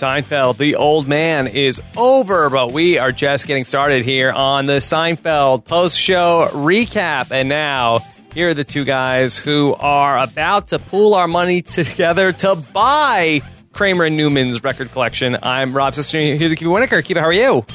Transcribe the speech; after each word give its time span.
Seinfeld, 0.00 0.56
the 0.56 0.76
old 0.76 1.06
man, 1.06 1.46
is 1.46 1.82
over, 1.94 2.48
but 2.48 2.72
we 2.72 2.96
are 2.96 3.12
just 3.12 3.46
getting 3.46 3.64
started 3.64 4.02
here 4.02 4.32
on 4.32 4.64
the 4.64 4.78
Seinfeld 4.78 5.66
post 5.66 5.98
show 5.98 6.48
recap. 6.52 7.30
And 7.30 7.50
now, 7.50 7.98
here 8.32 8.48
are 8.48 8.54
the 8.54 8.64
two 8.64 8.86
guys 8.86 9.36
who 9.36 9.74
are 9.74 10.18
about 10.18 10.68
to 10.68 10.78
pool 10.78 11.12
our 11.12 11.28
money 11.28 11.60
together 11.60 12.32
to 12.32 12.54
buy 12.54 13.42
Kramer 13.72 14.04
and 14.04 14.16
Newman's 14.16 14.64
record 14.64 14.90
collection. 14.90 15.36
I'm 15.42 15.74
Rob 15.74 15.92
Cesternino. 15.92 16.38
Here's 16.38 16.54
Akiva 16.54 16.68
Winokur. 16.68 17.02
Akiva, 17.02 17.18
how 17.18 17.26
are 17.26 17.32
you? 17.34 17.66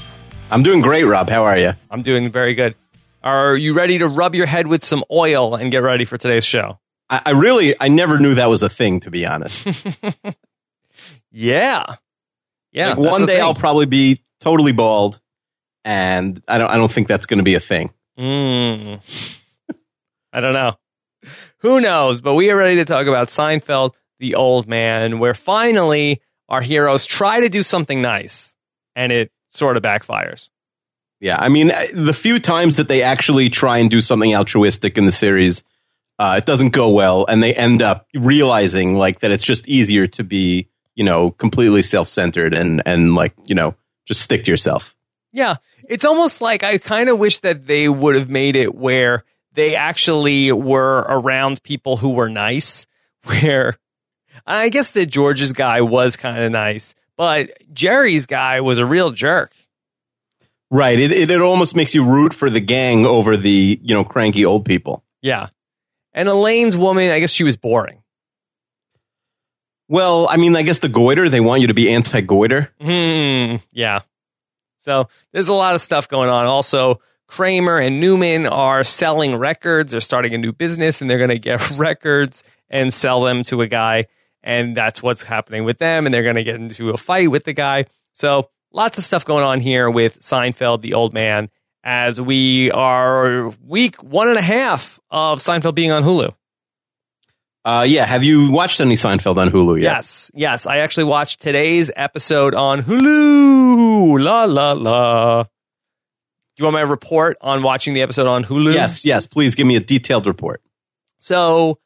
I'm 0.50 0.64
doing 0.64 0.82
great, 0.82 1.04
Rob. 1.04 1.30
How 1.30 1.44
are 1.44 1.60
you? 1.60 1.74
I'm 1.92 2.02
doing 2.02 2.32
very 2.32 2.56
good. 2.56 2.74
Are 3.24 3.56
you 3.56 3.74
ready 3.74 4.00
to 4.00 4.08
rub 4.08 4.34
your 4.34 4.48
head 4.48 4.66
with 4.66 4.84
some 4.84 5.04
oil 5.12 5.54
and 5.54 5.70
get 5.70 5.84
ready 5.84 6.06
for 6.06 6.18
today's 6.18 6.46
show? 6.46 6.80
I, 7.08 7.22
I 7.28 7.32
really, 7.32 7.76
I 7.80 7.88
never 7.88 8.18
knew 8.20 8.34
that 8.34 8.50
was 8.50 8.64
a 8.64 8.70
thing, 8.70 9.00
to 9.02 9.12
be 9.12 9.28
honest. 9.28 9.68
Yeah. 11.38 11.96
Yeah. 12.76 12.90
like 12.90 12.98
one 12.98 13.26
day. 13.26 13.40
I'll 13.40 13.56
probably 13.56 13.86
be 13.86 14.22
totally 14.40 14.74
bald, 14.74 15.20
and 15.84 16.42
I 16.48 16.58
don't, 16.58 16.70
I 16.70 16.78
don't 16.78 16.92
think 16.92 17.08
that's 17.08 17.26
going 17.26 17.40
to 17.40 17.44
be 17.44 17.56
a 17.56 17.60
thing. 17.60 17.92
Mm. 18.20 19.00
I 20.32 20.40
don't 20.42 20.54
know. 20.54 20.78
Who 21.60 21.82
knows? 21.82 22.22
But 22.22 22.36
we 22.36 22.52
are 22.52 22.58
ready 22.58 22.76
to 22.76 22.86
talk 22.86 23.08
about 23.08 23.30
Seinfeld, 23.30 23.94
the 24.20 24.36
old 24.36 24.68
man, 24.68 25.20
where 25.20 25.34
finally 25.34 26.22
our 26.50 26.62
heroes 26.62 27.06
try 27.06 27.40
to 27.40 27.50
do 27.50 27.64
something 27.64 28.02
nice 28.02 28.54
and 28.96 29.12
it 29.12 29.32
sort 29.50 29.78
of 29.78 29.84
backfires. 29.84 30.50
Yeah, 31.22 31.38
I 31.40 31.50
mean, 31.50 31.68
the 31.94 32.14
few 32.14 32.40
times 32.40 32.78
that 32.78 32.88
they 32.88 33.02
actually 33.02 33.50
try 33.50 33.78
and 33.80 33.90
do 33.90 34.02
something 34.02 34.36
altruistic 34.36 34.98
in 34.98 35.06
the 35.06 35.12
series, 35.12 35.64
uh, 36.20 36.36
it 36.38 36.46
doesn't 36.46 36.70
go 36.74 36.90
well, 36.90 37.26
and 37.28 37.42
they 37.42 37.54
end 37.54 37.82
up 37.82 38.06
realizing 38.14 38.96
like 38.96 39.22
that 39.22 39.32
it's 39.32 39.46
just 39.46 39.68
easier 39.68 40.08
to 40.08 40.24
be, 40.24 40.68
you 40.96 41.04
know, 41.04 41.32
completely 41.32 41.82
self-centered 41.82 42.54
and 42.54 42.82
and 42.86 43.16
like 43.16 43.34
you 43.46 43.56
know 43.56 43.76
just 44.06 44.22
stick 44.22 44.44
to 44.44 44.52
yourself. 44.52 44.96
Yeah. 45.32 45.56
It's 45.88 46.06
almost 46.06 46.42
like 46.42 46.64
I 46.64 46.78
kind 46.78 47.10
of 47.10 47.20
wish 47.20 47.40
that 47.40 47.68
they 47.68 47.90
would 47.90 48.16
have 48.16 48.30
made 48.30 48.56
it 48.56 48.74
where 48.74 49.24
they 49.54 49.76
actually 49.76 50.52
were 50.52 51.00
around 51.10 51.62
people 51.64 51.98
who 51.98 52.14
were 52.14 52.30
nice, 52.30 52.86
where 53.26 53.78
I 54.48 54.70
guess 54.70 54.92
that 54.92 55.08
George's 55.08 55.54
guy 55.54 55.82
was 55.82 56.16
kind 56.16 56.42
of 56.42 56.52
nice, 56.52 56.96
but 57.18 57.52
Jerry's 57.74 58.26
guy 58.26 58.62
was 58.62 58.80
a 58.80 58.86
real 58.86 59.12
jerk. 59.12 59.54
Right. 60.72 61.00
It, 61.00 61.12
it 61.12 61.30
it 61.30 61.42
almost 61.42 61.76
makes 61.76 61.94
you 61.94 62.04
root 62.04 62.34
for 62.34 62.50
the 62.50 62.60
gang 62.62 63.06
over 63.06 63.38
the 63.38 63.80
you 63.82 63.94
know 63.94 64.04
cranky 64.04 64.46
old 64.46 64.66
people. 64.66 65.04
Yeah. 65.22 65.50
And 66.14 66.30
Elaine's 66.30 66.78
woman, 66.78 67.12
I 67.12 67.20
guess 67.20 67.32
she 67.32 67.44
was 67.44 67.58
boring. 67.58 68.02
Well, 69.88 70.28
I 70.30 70.38
mean, 70.38 70.56
I 70.56 70.64
guess 70.64 70.80
the 70.80 70.90
goiter 70.90 71.30
they 71.30 71.40
want 71.40 71.62
you 71.62 71.68
to 71.68 71.74
be 71.74 71.92
anti-goiter. 71.92 72.72
Hmm. 72.82 73.58
Yeah. 73.72 74.02
So 74.80 75.08
there's 75.32 75.48
a 75.48 75.54
lot 75.54 75.76
of 75.76 75.82
stuff 75.82 76.08
going 76.08 76.30
on. 76.30 76.46
Also, 76.46 77.00
Kramer 77.28 77.78
and 77.78 78.00
Newman 78.00 78.46
are 78.48 78.84
selling 78.84 79.36
records. 79.36 79.92
They're 79.92 80.02
starting 80.02 80.34
a 80.34 80.38
new 80.38 80.52
business 80.52 81.02
and 81.02 81.10
they're 81.10 81.18
going 81.18 81.30
to 81.30 81.40
get 81.40 81.72
records 81.78 82.44
and 82.70 82.94
sell 82.94 83.22
them 83.22 83.44
to 83.44 83.62
a 83.62 83.68
guy. 83.68 84.06
And 84.44 84.78
that's 84.78 85.02
what's 85.02 85.24
happening 85.24 85.64
with 85.64 85.80
them. 85.80 86.06
And 86.06 86.14
they're 86.14 86.24
going 86.24 86.36
to 86.36 86.44
get 86.44 86.56
into 86.56 86.92
a 86.92 86.98
fight 86.98 87.32
with 87.32 87.46
the 87.46 87.54
guy. 87.54 87.86
So 88.14 88.50
lots 88.72 88.98
of 88.98 89.04
stuff 89.04 89.26
going 89.26 89.44
on 89.44 89.60
here 89.60 89.90
with 89.90 90.20
Seinfeld, 90.22 90.82
the 90.82 90.94
old 90.94 91.14
man, 91.14 91.50
as 91.84 92.22
we 92.22 92.72
are 92.72 93.50
week 93.64 94.04
one 94.04 94.30
and 94.30 94.38
a 94.38 94.42
half 94.42 95.00
of 95.10 95.40
Seinfeld 95.40 95.76
being 95.76 95.92
on 95.92 96.04
Hulu. 96.04 96.34
Uh, 97.66 97.84
yeah. 97.88 98.06
Have 98.06 98.24
you 98.24 98.52
watched 98.52 98.80
any 98.80 98.94
Seinfeld 98.94 99.38
on 99.38 99.50
Hulu 99.50 99.82
yet? 99.82 99.96
Yes, 99.96 100.32
yes. 100.36 100.68
I 100.68 100.78
actually 100.78 101.06
watched 101.06 101.42
today's 101.42 101.90
episode 101.96 102.54
on 102.54 102.84
Hulu. 102.84 104.24
La 104.24 104.44
la 104.46 104.74
la. 104.74 105.44
Do 105.44 105.50
you 106.60 106.66
want 106.66 106.76
my 106.76 106.82
report 106.82 107.38
on 107.42 107.64
watching 107.64 107.96
the 107.96 108.04
episode 108.04 108.28
on 108.28 108.44
Hulu? 108.44 108.74
Yes. 108.74 109.04
Yes. 109.04 109.26
Please 109.26 109.56
give 109.56 109.66
me 109.66 109.76
a 109.76 109.80
detailed 109.80 110.28
report. 110.28 110.62
So 111.20 111.80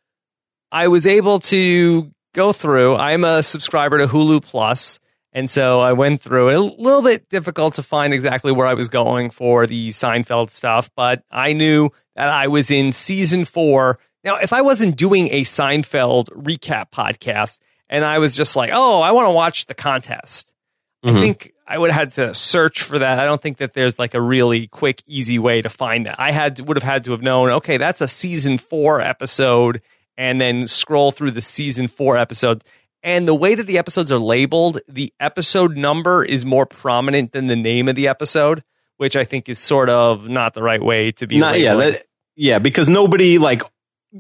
I 0.70 0.90
was 0.90 1.08
able 1.08 1.40
to 1.40 2.12
go 2.34 2.52
through. 2.52 2.98
I'm 2.98 3.24
a 3.24 3.42
subscriber 3.42 4.00
to 4.00 4.08
Hulu 4.08 4.44
Plus, 4.44 5.00
and 5.32 5.50
so 5.50 5.80
I 5.80 5.94
went 5.94 6.22
through 6.22 6.50
it. 6.50 6.56
A 6.56 6.60
little 6.60 7.02
bit 7.02 7.30
difficult 7.30 7.76
to 7.76 7.84
find 7.84 8.14
exactly 8.14 8.52
where 8.52 8.68
I 8.68 8.74
was 8.74 8.90
going 8.90 9.30
for 9.30 9.66
the 9.66 9.90
Seinfeld 9.90 10.50
stuff, 10.50 10.92
but 10.96 11.24
I 11.32 11.54
knew 11.54 11.90
that 12.16 12.28
I 12.28 12.48
was 12.48 12.70
in 12.70 12.92
season 12.92 13.46
four. 13.46 13.98
Now, 14.24 14.38
if 14.38 14.52
I 14.54 14.62
wasn't 14.62 14.96
doing 14.98 15.28
a 15.30 15.42
Seinfeld 15.42 16.26
recap 16.32 16.92
podcast 16.92 17.60
and 17.90 18.04
I 18.04 18.20
was 18.20 18.36
just 18.36 18.56
like, 18.56 18.70
oh, 18.74 19.02
I 19.02 19.12
want 19.12 19.28
to 19.28 19.34
watch 19.34 19.66
the 19.68 19.74
contest, 19.74 20.52
I 21.04 21.10
Mhm. 21.12 21.20
think 21.22 21.54
I 21.68 21.78
would 21.78 21.92
have 21.92 22.00
had 22.00 22.12
to 22.28 22.34
search 22.34 22.82
for 22.84 23.00
that. 23.00 23.20
I 23.20 23.26
don't 23.26 23.42
think 23.42 23.58
that 23.58 23.74
there's 23.74 23.98
like 24.00 24.14
a 24.14 24.22
really 24.22 24.68
quick, 24.68 25.02
easy 25.08 25.40
way 25.40 25.62
to 25.62 25.70
find 25.70 26.06
that. 26.06 26.16
I 26.20 26.32
had 26.32 26.60
would 26.68 26.76
have 26.78 26.84
had 26.84 27.06
to 27.06 27.12
have 27.12 27.22
known, 27.22 27.50
okay, 27.52 27.78
that's 27.78 28.02
a 28.02 28.08
season 28.08 28.58
four 28.58 29.00
episode, 29.00 29.82
and 30.18 30.42
then 30.42 30.68
scroll 30.68 31.12
through 31.12 31.32
the 31.32 31.42
season 31.42 31.88
four 31.88 32.18
episodes. 32.18 32.66
And 33.02 33.26
the 33.26 33.36
way 33.36 33.56
that 33.56 33.66
the 33.68 33.78
episodes 33.78 34.12
are 34.12 34.20
labeled, 34.20 34.82
the 34.90 35.14
episode 35.22 35.78
number 35.78 36.26
is 36.26 36.44
more 36.44 36.66
prominent 36.66 37.32
than 37.32 37.48
the 37.48 37.56
name 37.56 37.88
of 37.88 37.96
the 37.96 38.10
episode, 38.10 38.62
which 38.98 39.16
I 39.16 39.24
think 39.24 39.48
is 39.48 39.58
sort 39.60 39.88
of 39.90 40.28
not 40.28 40.54
the 40.54 40.62
right 40.64 40.84
way 40.84 41.12
to 41.14 41.26
be. 41.28 41.38
Not, 41.38 41.60
yeah. 41.62 41.76
That, 41.76 42.04
yeah. 42.36 42.60
Because 42.60 42.90
nobody 42.90 43.38
like 43.38 43.62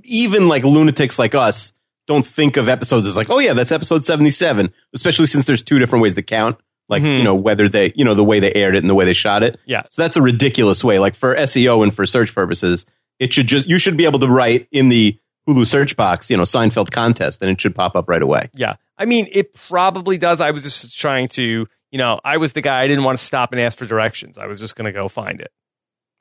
even 0.04 0.48
like 0.48 0.64
lunatics 0.64 1.18
like 1.20 1.36
us 1.36 1.74
don't 2.08 2.26
think 2.26 2.58
of 2.58 2.68
episodes 2.68 3.06
as 3.06 3.16
like, 3.16 3.30
oh 3.30 3.40
yeah, 3.40 3.54
that's 3.54 3.72
episode 3.72 4.04
seventy-seven. 4.04 4.72
Especially 4.94 5.26
since 5.28 5.46
there's 5.46 5.64
two 5.64 5.80
different 5.80 6.02
ways 6.04 6.16
to 6.16 6.22
count. 6.24 6.58
Like 6.88 7.04
Mhm. 7.04 7.18
you 7.20 7.24
know 7.24 7.36
whether 7.36 7.70
they 7.70 7.92
you 7.96 8.04
know 8.04 8.16
the 8.16 8.24
way 8.24 8.40
they 8.40 8.52
aired 8.54 8.76
it 8.76 8.80
and 8.80 8.90
the 8.90 8.96
way 8.96 9.06
they 9.06 9.14
shot 9.14 9.44
it. 9.44 9.60
Yeah. 9.66 9.84
So 9.92 10.02
that's 10.02 10.18
a 10.18 10.22
ridiculous 10.22 10.84
way. 10.84 10.98
Like 11.00 11.14
for 11.16 11.36
SEO 11.36 11.84
and 11.84 11.94
for 11.94 12.06
search 12.08 12.34
purposes, 12.34 12.86
it 13.20 13.32
should 13.34 13.48
just 13.48 13.70
you 13.70 13.78
should 13.78 13.96
be 13.98 14.06
able 14.06 14.20
to 14.20 14.28
write 14.28 14.68
in 14.72 14.90
the 14.90 15.18
Hulu 15.48 15.68
search 15.68 15.96
box, 15.96 16.30
you 16.32 16.38
know, 16.38 16.44
Seinfeld 16.44 16.90
contest, 16.92 17.42
and 17.42 17.50
it 17.52 17.62
should 17.62 17.76
pop 17.76 17.96
up 17.96 18.10
right 18.10 18.22
away. 18.22 18.50
Yeah. 18.54 18.76
I 18.98 19.06
mean, 19.06 19.28
it 19.32 19.54
probably 19.54 20.18
does. 20.18 20.42
I 20.42 20.52
was 20.52 20.64
just 20.64 21.00
trying 21.00 21.28
to, 21.30 21.68
you 21.92 21.98
know, 21.98 22.20
I 22.26 22.38
was 22.38 22.54
the 22.54 22.62
guy 22.62 22.82
I 22.84 22.88
didn't 22.88 23.04
want 23.04 23.18
to 23.20 23.24
stop 23.24 23.52
and 23.52 23.62
ask 23.62 23.78
for 23.78 23.86
directions. 23.86 24.38
I 24.38 24.46
was 24.48 24.60
just 24.60 24.76
going 24.76 24.86
to 24.86 24.92
go 24.92 25.08
find 25.08 25.40
it. 25.42 25.52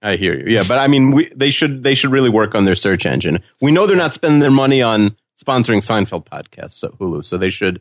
I 0.01 0.17
hear 0.17 0.39
you. 0.39 0.45
Yeah, 0.47 0.65
but 0.67 0.79
I 0.79 0.87
mean, 0.87 1.11
we, 1.11 1.29
they 1.35 1.51
should 1.51 1.83
they 1.83 1.95
should 1.95 2.11
really 2.11 2.31
work 2.31 2.55
on 2.55 2.65
their 2.65 2.75
search 2.75 3.05
engine. 3.05 3.43
We 3.61 3.73
know 3.73 3.87
they're 3.87 3.97
not 3.97 4.15
spending 4.15 4.41
their 4.41 4.51
money 4.51 4.81
on 4.81 5.17
sponsoring 5.37 5.79
Seinfeld 5.79 6.25
podcasts, 6.25 6.73
so 6.73 6.89
Hulu. 7.01 7.25
So 7.25 7.37
they 7.37 7.51
should 7.51 7.81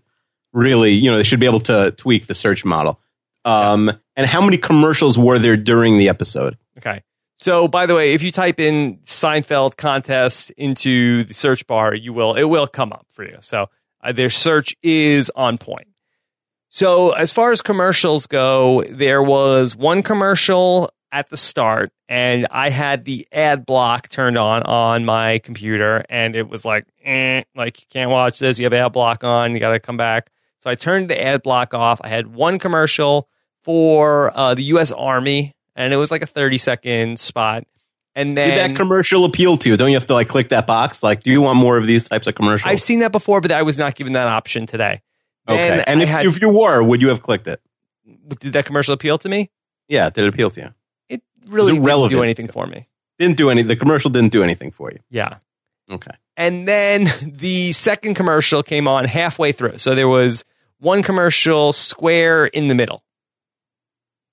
really, 0.53 0.91
you 0.91 1.11
know, 1.11 1.17
they 1.17 1.23
should 1.23 1.39
be 1.39 1.45
able 1.45 1.59
to 1.61 1.91
tweak 1.91 2.27
the 2.27 2.35
search 2.35 2.65
model. 2.65 2.99
Um, 3.45 3.91
and 4.15 4.27
how 4.27 4.41
many 4.41 4.57
commercials 4.57 5.17
were 5.17 5.39
there 5.39 5.55
during 5.55 5.97
the 5.97 6.09
episode? 6.09 6.57
Okay. 6.77 7.03
So, 7.37 7.67
by 7.67 7.85
the 7.85 7.95
way, 7.95 8.13
if 8.13 8.23
you 8.23 8.31
type 8.31 8.59
in 8.59 8.97
Seinfeld 9.05 9.77
contest 9.77 10.49
into 10.51 11.23
the 11.23 11.35
search 11.35 11.67
bar, 11.67 11.93
you 11.93 12.11
will 12.11 12.33
it 12.33 12.45
will 12.45 12.67
come 12.67 12.91
up 12.91 13.05
for 13.11 13.23
you. 13.23 13.37
So, 13.41 13.67
uh, 14.03 14.11
their 14.11 14.29
search 14.29 14.75
is 14.81 15.31
on 15.35 15.59
point. 15.59 15.87
So, 16.69 17.11
as 17.11 17.31
far 17.31 17.51
as 17.51 17.61
commercials 17.61 18.25
go, 18.25 18.83
there 18.89 19.21
was 19.21 19.75
one 19.75 20.01
commercial 20.01 20.89
at 21.11 21.29
the 21.29 21.37
start, 21.37 21.91
and 22.09 22.47
I 22.51 22.69
had 22.69 23.05
the 23.05 23.27
ad 23.31 23.65
block 23.65 24.09
turned 24.09 24.37
on 24.37 24.63
on 24.63 25.05
my 25.05 25.39
computer, 25.39 26.03
and 26.09 26.35
it 26.35 26.49
was 26.49 26.65
like, 26.65 26.85
eh, 27.03 27.43
like 27.55 27.81
you 27.81 27.87
can't 27.89 28.11
watch 28.11 28.39
this. 28.39 28.59
You 28.59 28.65
have 28.65 28.73
ad 28.73 28.93
block 28.93 29.23
on. 29.23 29.53
You 29.53 29.59
got 29.59 29.71
to 29.71 29.79
come 29.79 29.97
back. 29.97 30.29
So 30.59 30.69
I 30.69 30.75
turned 30.75 31.09
the 31.09 31.21
ad 31.21 31.43
block 31.43 31.73
off. 31.73 32.01
I 32.03 32.09
had 32.09 32.27
one 32.27 32.59
commercial 32.59 33.29
for 33.63 34.37
uh, 34.37 34.55
the 34.55 34.63
U.S. 34.63 34.91
Army, 34.91 35.55
and 35.75 35.93
it 35.93 35.97
was 35.97 36.11
like 36.11 36.21
a 36.21 36.27
thirty 36.27 36.57
second 36.57 37.19
spot. 37.19 37.65
And 38.15 38.35
then 38.35 38.49
Did 38.49 38.57
that 38.57 38.75
commercial 38.75 39.25
appeal 39.25 39.57
to 39.57 39.69
you? 39.69 39.77
Don't 39.77 39.89
you 39.89 39.95
have 39.95 40.07
to 40.07 40.15
like 40.15 40.27
click 40.27 40.49
that 40.49 40.65
box? 40.65 41.03
Like, 41.03 41.21
do 41.21 41.31
you 41.31 41.41
want 41.41 41.59
more 41.59 41.77
of 41.77 41.85
these 41.85 42.09
types 42.09 42.25
of 42.25 42.33
commercials? 42.33 42.71
I've 42.71 42.81
seen 42.81 42.99
that 42.99 43.11
before, 43.11 43.41
but 43.41 43.51
I 43.51 43.61
was 43.61 43.77
not 43.77 43.93
given 43.93 44.13
that 44.13 44.27
option 44.27 44.65
today. 44.65 45.03
okay. 45.47 45.83
And 45.85 45.99
I 45.99 46.03
if, 46.03 46.09
had- 46.09 46.25
if 46.25 46.41
you 46.41 46.49
were, 46.49 46.81
would 46.81 47.01
you 47.03 47.09
have 47.09 47.21
clicked 47.21 47.47
it? 47.47 47.61
did 48.39 48.53
that 48.53 48.65
commercial 48.65 48.93
appeal 48.93 49.17
to 49.19 49.29
me? 49.29 49.51
Yeah, 49.87 50.09
did 50.09 50.23
it 50.25 50.33
appeal 50.33 50.49
to 50.49 50.61
you? 50.61 50.69
Really 51.47 51.71
didn't 51.73 51.83
irrelevant. 51.85 52.11
do 52.17 52.23
anything 52.23 52.47
for 52.47 52.65
me. 52.67 52.87
Didn't 53.19 53.37
do 53.37 53.49
any. 53.49 53.61
The 53.63 53.75
commercial 53.75 54.09
didn't 54.11 54.31
do 54.31 54.43
anything 54.43 54.71
for 54.71 54.91
you. 54.91 54.99
Yeah. 55.09 55.37
Okay. 55.89 56.11
And 56.35 56.67
then 56.67 57.09
the 57.21 57.71
second 57.71 58.13
commercial 58.15 58.61
came 58.63 58.87
on 58.87 59.05
halfway 59.05 59.51
through. 59.51 59.77
So 59.77 59.95
there 59.95 60.07
was 60.07 60.43
one 60.79 61.01
commercial 61.03 61.73
square 61.73 62.45
in 62.45 62.67
the 62.67 62.75
middle. 62.75 63.03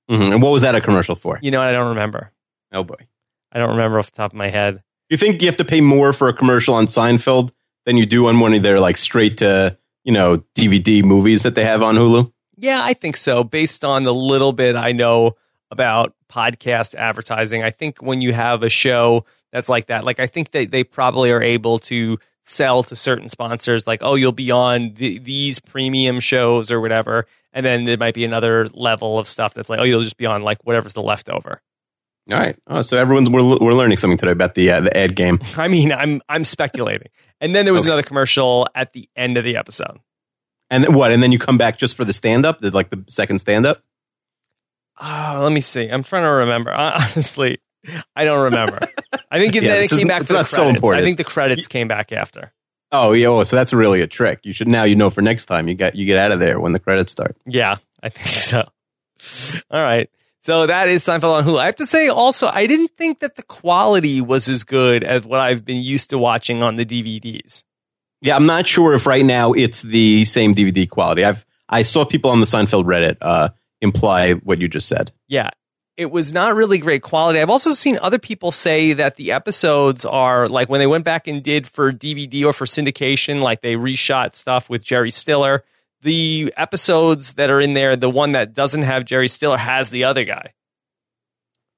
hmm 0.09 0.21
And 0.33 0.43
what 0.43 0.51
was 0.53 0.63
that 0.63 0.75
a 0.75 0.81
commercial 0.81 1.15
for? 1.15 1.39
You 1.43 1.51
know. 1.51 1.61
I 1.63 1.73
don't 1.73 1.89
remember. 1.91 2.31
Oh 2.73 2.85
boy. 2.85 3.07
I 3.53 3.59
don't 3.59 3.71
remember 3.71 3.99
off 3.99 4.11
the 4.11 4.17
top 4.17 4.33
of 4.33 4.37
my 4.37 4.49
head. 4.51 4.83
you 5.11 5.17
think 5.17 5.41
you 5.41 5.47
have 5.49 5.57
to 5.59 5.65
pay 5.65 5.81
more 5.81 6.13
for 6.13 6.29
a 6.29 6.33
commercial 6.35 6.75
on 6.75 6.87
Seinfeld 6.87 7.53
than 7.87 7.97
you 7.97 8.05
do 8.07 8.27
on 8.27 8.41
one 8.41 8.53
of 8.53 8.63
their 8.63 8.81
like 8.81 8.97
straight 8.97 9.37
to 9.39 9.79
you 10.03 10.13
know 10.13 10.39
DVD 10.57 11.03
movies 11.05 11.43
that 11.45 11.55
they 11.55 11.65
have 11.65 11.83
on 11.83 11.95
Hulu? 11.97 12.33
Yeah, 12.57 12.81
I 12.85 12.95
think 12.95 13.17
so. 13.17 13.45
Based 13.45 13.85
on 13.85 14.03
the 14.03 14.15
little 14.15 14.53
bit 14.53 14.77
I 14.77 14.93
know 14.93 15.37
about 15.71 16.15
podcast 16.35 16.95
advertising, 16.95 17.63
I 17.63 17.71
think 17.71 18.03
when 18.03 18.21
you 18.21 18.33
have 18.33 18.63
a 18.63 18.69
show 18.69 19.25
that's 19.53 19.69
like 19.69 19.87
that, 19.87 20.05
like 20.05 20.19
I 20.21 20.27
think 20.27 20.51
that 20.51 20.71
they 20.71 20.83
probably 20.85 21.31
are 21.31 21.43
able 21.43 21.79
to 21.81 22.19
sell 22.43 22.83
to 22.85 22.97
certain 22.97 23.29
sponsors, 23.29 23.87
like, 23.87 24.01
oh, 24.03 24.17
you'll 24.17 24.33
be 24.33 24.51
on 24.51 24.93
th- 24.95 25.23
these 25.23 25.61
premium 25.61 26.21
shows 26.21 26.71
or 26.71 26.81
whatever. 26.81 27.27
and 27.53 27.65
then 27.65 27.85
there 27.85 27.97
might 27.97 28.15
be 28.15 28.25
another 28.25 28.67
level 28.75 29.19
of 29.19 29.29
stuff 29.29 29.55
that's 29.55 29.71
like, 29.71 29.79
oh, 29.79 29.85
you'll 29.85 30.03
just 30.03 30.17
be 30.17 30.27
on 30.27 30.43
like 30.43 30.59
whatever's 30.65 30.93
the 30.95 31.03
leftover. 31.03 31.63
All 32.33 32.39
right. 32.39 32.57
Oh, 32.67 32.83
so 32.83 32.97
everyone's 32.99 33.31
we're, 33.31 33.43
we're 33.61 33.75
learning 33.75 33.97
something 33.99 34.19
today 34.19 34.33
about 34.33 34.55
the 34.55 34.71
uh, 34.73 34.81
the 34.81 34.97
ad 34.97 35.15
game. 35.15 35.39
I 35.57 35.69
mean, 35.69 35.93
I'm 35.93 36.21
I'm 36.29 36.45
speculating. 36.45 37.09
And 37.41 37.55
then 37.55 37.65
there 37.65 37.75
was 37.75 37.83
Okay. 37.83 37.91
another 37.91 38.03
commercial 38.03 38.67
at 38.75 38.93
the 38.93 39.09
end 39.15 39.37
of 39.37 39.45
the 39.45 39.57
episode. 39.57 39.99
And 40.71 40.83
then 40.83 40.95
what? 40.95 41.13
And 41.13 41.23
then 41.23 41.31
you 41.33 41.39
come 41.39 41.59
back 41.59 41.77
just 41.77 41.97
for 41.97 42.05
the 42.05 42.13
stand 42.15 42.45
up, 42.47 42.59
like 42.63 42.91
the 42.91 43.05
second 43.09 43.39
stand 43.41 43.67
up. 43.67 43.83
Oh, 45.01 45.41
let 45.43 45.53
me 45.53 45.61
see. 45.61 45.89
I'm 45.89 46.03
trying 46.03 46.23
to 46.25 46.31
remember. 46.31 46.73
Honestly, 46.75 47.59
I 48.15 48.25
don't 48.25 48.45
remember. 48.45 48.79
I 49.31 49.41
think 49.41 49.55
Yeah, 49.63 49.75
it 49.75 49.91
came 49.91 50.09
back 50.09 50.23
it's 50.23 50.29
to 50.29 50.35
the 50.35 50.41
not 50.41 50.49
so 50.49 50.69
important. 50.69 51.03
I 51.03 51.05
think 51.05 51.19
the 51.19 51.25
credits 51.25 51.67
came 51.67 51.89
back 51.89 52.13
after. 52.13 52.53
Oh 52.93 53.13
yeah. 53.13 53.27
Oh, 53.27 53.43
so 53.45 53.57
that's 53.57 53.73
really 53.73 54.03
a 54.03 54.07
trick. 54.07 54.41
You 54.45 54.53
should 54.53 54.69
now 54.69 54.85
you 54.85 54.95
know 54.95 55.11
for 55.11 55.21
next 55.23 55.47
time 55.47 55.69
you 55.69 55.75
got 55.75 55.97
you 55.97 56.07
get 56.07 56.17
out 56.17 56.33
of 56.33 56.41
there 56.41 56.61
when 56.61 56.73
the 56.73 56.79
credits 56.79 57.13
start. 57.13 57.37
Yeah, 57.47 57.77
I 58.03 58.09
think 58.09 58.27
so. 58.29 58.69
All 59.71 59.83
right. 59.83 60.09
So 60.41 60.67
that 60.67 60.89
is 60.89 61.03
Seinfeld 61.03 61.39
on 61.39 61.45
Hulu. 61.45 61.59
I 61.59 61.65
have 61.65 61.77
to 61.77 61.87
say 61.87 62.09
also, 62.09 62.49
I 62.49 62.67
didn't 62.67 62.91
think 62.99 63.21
that 63.21 63.37
the 63.37 63.43
quality 63.43 64.21
was 64.21 64.47
as 64.51 64.63
good 64.63 65.03
as 65.03 65.25
what 65.25 65.41
I've 65.41 65.65
been 65.65 65.83
used 65.83 66.11
to 66.11 66.19
watching 66.19 66.63
on 66.63 66.75
the 66.75 66.85
DVDs. 66.85 67.65
Yeah, 68.21 68.37
I'm 68.37 68.45
not 68.45 68.67
sure 68.67 68.93
if 68.93 69.07
right 69.07 69.25
now 69.25 69.53
it's 69.53 69.81
the 69.81 70.25
same 70.27 70.55
DVD 70.55 70.89
quality. 70.89 71.25
I've 71.25 71.47
I 71.69 71.83
saw 71.83 72.05
people 72.05 72.31
on 72.31 72.41
the 72.41 72.47
Seinfeld 72.47 72.85
Reddit 72.85 73.17
uh, 73.23 73.49
imply 73.85 74.33
what 74.33 74.61
you 74.61 74.67
just 74.67 74.89
said. 74.89 75.13
Yeah. 75.29 75.51
It 75.97 76.11
was 76.11 76.33
not 76.33 76.57
really 76.57 76.79
great 76.79 77.03
quality. 77.03 77.41
I've 77.41 77.51
also 77.51 77.71
seen 77.71 77.99
other 78.03 78.19
people 78.19 78.51
say 78.51 78.95
that 78.95 79.15
the 79.15 79.31
episodes 79.31 80.05
are 80.05 80.49
like 80.49 80.69
when 80.69 80.81
they 80.81 80.89
went 80.89 81.05
back 81.05 81.29
and 81.29 81.41
did 81.41 81.69
for 81.69 81.93
DVD 81.93 82.45
or 82.45 82.53
for 82.53 82.65
syndication, 82.65 83.41
like 83.41 83.61
they 83.61 83.75
reshot 83.75 84.35
stuff 84.35 84.69
with 84.69 84.83
Jerry 84.83 85.13
Stiller. 85.13 85.63
The 86.03 86.53
episodes 86.57 87.35
that 87.35 87.49
are 87.49 87.61
in 87.61 87.75
there, 87.75 87.95
the 87.95 88.11
one 88.11 88.33
that 88.33 88.55
doesn't 88.55 88.83
have 88.83 89.05
Jerry 89.05 89.29
Stiller 89.29 89.57
has 89.57 89.91
the 89.91 90.03
other 90.05 90.25
guy. 90.25 90.53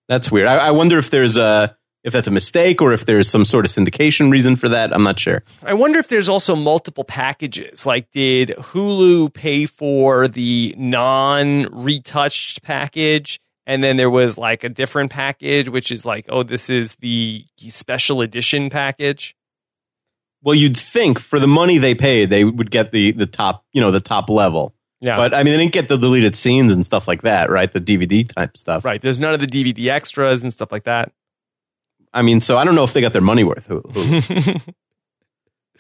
That's 0.09 0.33
weird. 0.33 0.47
I, 0.49 0.69
I 0.69 0.71
wonder 0.71 0.99
if 0.99 1.11
there's 1.11 1.37
a 1.37 1.77
if 2.07 2.13
that's 2.13 2.29
a 2.29 2.31
mistake 2.31 2.81
or 2.81 2.93
if 2.93 3.05
there's 3.05 3.29
some 3.29 3.45
sort 3.45 3.65
of 3.65 3.71
syndication 3.73 4.31
reason 4.31 4.55
for 4.55 4.69
that. 4.69 4.95
I'm 4.95 5.03
not 5.03 5.19
sure. 5.19 5.43
I 5.65 5.75
wonder 5.75 5.99
if 5.99 6.07
there's 6.07 6.29
also 6.29 6.55
multiple 6.55 7.03
packages. 7.03 7.85
Like, 7.85 8.13
did 8.13 8.51
Hulu 8.51 9.35
pay 9.35 9.67
for 9.67 10.29
the 10.29 10.73
non 10.79 11.67
retouched 11.73 12.63
package? 12.63 13.41
And 13.67 13.83
then 13.83 13.97
there 13.97 14.09
was 14.09 14.39
like 14.39 14.63
a 14.63 14.69
different 14.69 15.11
package, 15.11 15.69
which 15.69 15.91
is 15.91 16.07
like, 16.07 16.27
oh, 16.29 16.45
this 16.45 16.71
is 16.71 16.95
the 17.01 17.45
special 17.59 18.21
edition 18.21 18.71
package. 18.71 19.35
Well, 20.43 20.55
you'd 20.55 20.77
think 20.77 21.19
for 21.19 21.41
the 21.41 21.49
money 21.49 21.79
they 21.79 21.97
paid, 21.97 22.31
they 22.31 22.45
would 22.45 22.71
get 22.71 22.93
the 22.93 23.11
the 23.11 23.27
top, 23.27 23.65
you 23.73 23.81
know, 23.81 23.91
the 23.91 23.99
top 24.01 24.31
level. 24.31 24.77
Yeah. 25.01 25.17
But 25.17 25.35
I 25.35 25.39
mean, 25.43 25.55
they 25.55 25.59
didn't 25.59 25.73
get 25.73 25.89
the 25.89 25.99
deleted 25.99 26.37
scenes 26.37 26.71
and 26.73 26.87
stuff 26.87 27.09
like 27.09 27.23
that, 27.23 27.51
right? 27.51 27.71
The 27.71 27.81
DVD 27.81 28.33
type 28.33 28.57
stuff. 28.57 28.85
right. 28.85 29.03
There's 29.03 29.19
none 29.19 29.35
of 29.35 29.41
the 29.41 29.49
DVD 29.49 29.91
extras 29.91 30.45
and 30.45 30.53
stuff 30.53 30.71
like 30.71 30.85
that. 30.85 31.11
I 32.17 32.23
mean, 32.23 32.41
so 32.41 32.57
I 32.57 32.65
don't 32.65 32.75
know 32.75 32.85
if 32.85 32.93
they 32.93 33.01
got 33.01 33.13
their 33.13 33.23
money 33.23 33.45
worth. 33.45 33.67
Who 33.67 33.83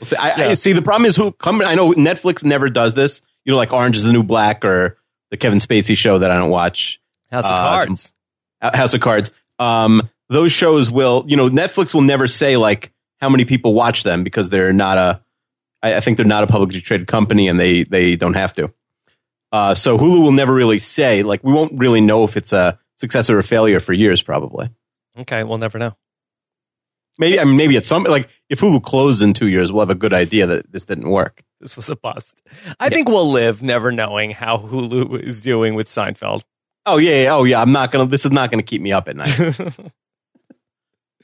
see, 0.02 0.16
I, 0.16 0.50
I 0.50 0.54
see 0.54 0.72
the 0.72 0.82
problem 0.82 1.06
is 1.06 1.16
who 1.16 1.32
come. 1.32 1.62
I 1.62 1.74
know 1.74 1.92
Netflix 1.92 2.44
never 2.44 2.68
does 2.68 2.94
this. 2.94 3.22
You 3.44 3.52
know, 3.52 3.56
like 3.56 3.72
Orange 3.72 3.96
is 3.96 4.04
the 4.04 4.12
New 4.12 4.22
Black 4.22 4.64
or 4.64 4.98
the 5.30 5.36
Kevin 5.36 5.58
Spacey 5.58 5.96
show 5.96 6.18
that 6.18 6.30
I 6.30 6.36
don't 6.36 6.50
watch. 6.50 7.00
House 7.30 7.46
of 7.46 7.52
Uh, 7.52 7.68
Cards. 7.68 8.12
House 8.60 8.94
of 8.94 9.00
Cards. 9.00 9.32
Um, 9.58 10.10
those 10.28 10.52
shows 10.52 10.90
will, 10.90 11.24
you 11.28 11.36
know, 11.36 11.48
Netflix 11.48 11.94
will 11.94 12.02
never 12.02 12.26
say 12.26 12.56
like 12.56 12.92
how 13.20 13.28
many 13.30 13.44
people 13.44 13.72
watch 13.74 14.02
them 14.02 14.22
because 14.24 14.50
they're 14.50 14.72
not 14.72 14.98
a. 14.98 15.22
I, 15.82 15.96
I 15.96 16.00
think 16.00 16.16
they're 16.16 16.26
not 16.26 16.44
a 16.44 16.46
publicly 16.46 16.80
traded 16.80 17.06
company 17.06 17.48
and 17.48 17.58
they 17.58 17.84
they 17.84 18.16
don't 18.16 18.34
have 18.34 18.52
to. 18.54 18.72
Uh, 19.52 19.74
so 19.74 19.96
Hulu 19.96 20.22
will 20.22 20.32
never 20.32 20.52
really 20.52 20.78
say 20.78 21.22
like 21.22 21.42
we 21.42 21.52
won't 21.52 21.72
really 21.78 22.00
know 22.00 22.24
if 22.24 22.36
it's 22.36 22.52
a 22.52 22.78
success 22.96 23.30
or 23.30 23.38
a 23.38 23.44
failure 23.44 23.80
for 23.80 23.92
years 23.94 24.20
probably. 24.20 24.68
Okay. 25.18 25.44
We'll 25.44 25.58
never 25.58 25.78
know. 25.78 25.96
Maybe 27.18 27.40
I 27.40 27.44
mean 27.44 27.56
maybe 27.56 27.76
at 27.76 27.86
some 27.86 28.04
like 28.04 28.28
if 28.48 28.60
Hulu 28.60 28.82
closes 28.82 29.22
in 29.22 29.32
two 29.32 29.48
years, 29.48 29.72
we'll 29.72 29.80
have 29.82 29.90
a 29.90 29.94
good 29.94 30.12
idea 30.12 30.46
that 30.46 30.72
this 30.72 30.84
didn't 30.84 31.10
work. 31.10 31.42
This 31.60 31.76
was 31.76 31.88
a 31.88 31.96
bust. 31.96 32.42
I 32.78 32.90
think 32.90 33.08
we'll 33.08 33.30
live 33.30 33.62
never 33.62 33.90
knowing 33.90 34.32
how 34.32 34.58
Hulu 34.58 35.20
is 35.20 35.40
doing 35.40 35.74
with 35.74 35.88
Seinfeld. 35.88 36.42
Oh 36.84 36.98
yeah, 36.98 37.22
yeah, 37.22 37.34
oh 37.34 37.44
yeah. 37.44 37.60
I'm 37.60 37.72
not 37.72 37.90
gonna. 37.90 38.06
This 38.06 38.24
is 38.24 38.32
not 38.32 38.50
gonna 38.50 38.62
keep 38.62 38.82
me 38.82 38.92
up 38.92 39.08
at 39.08 39.16
night. 39.16 39.66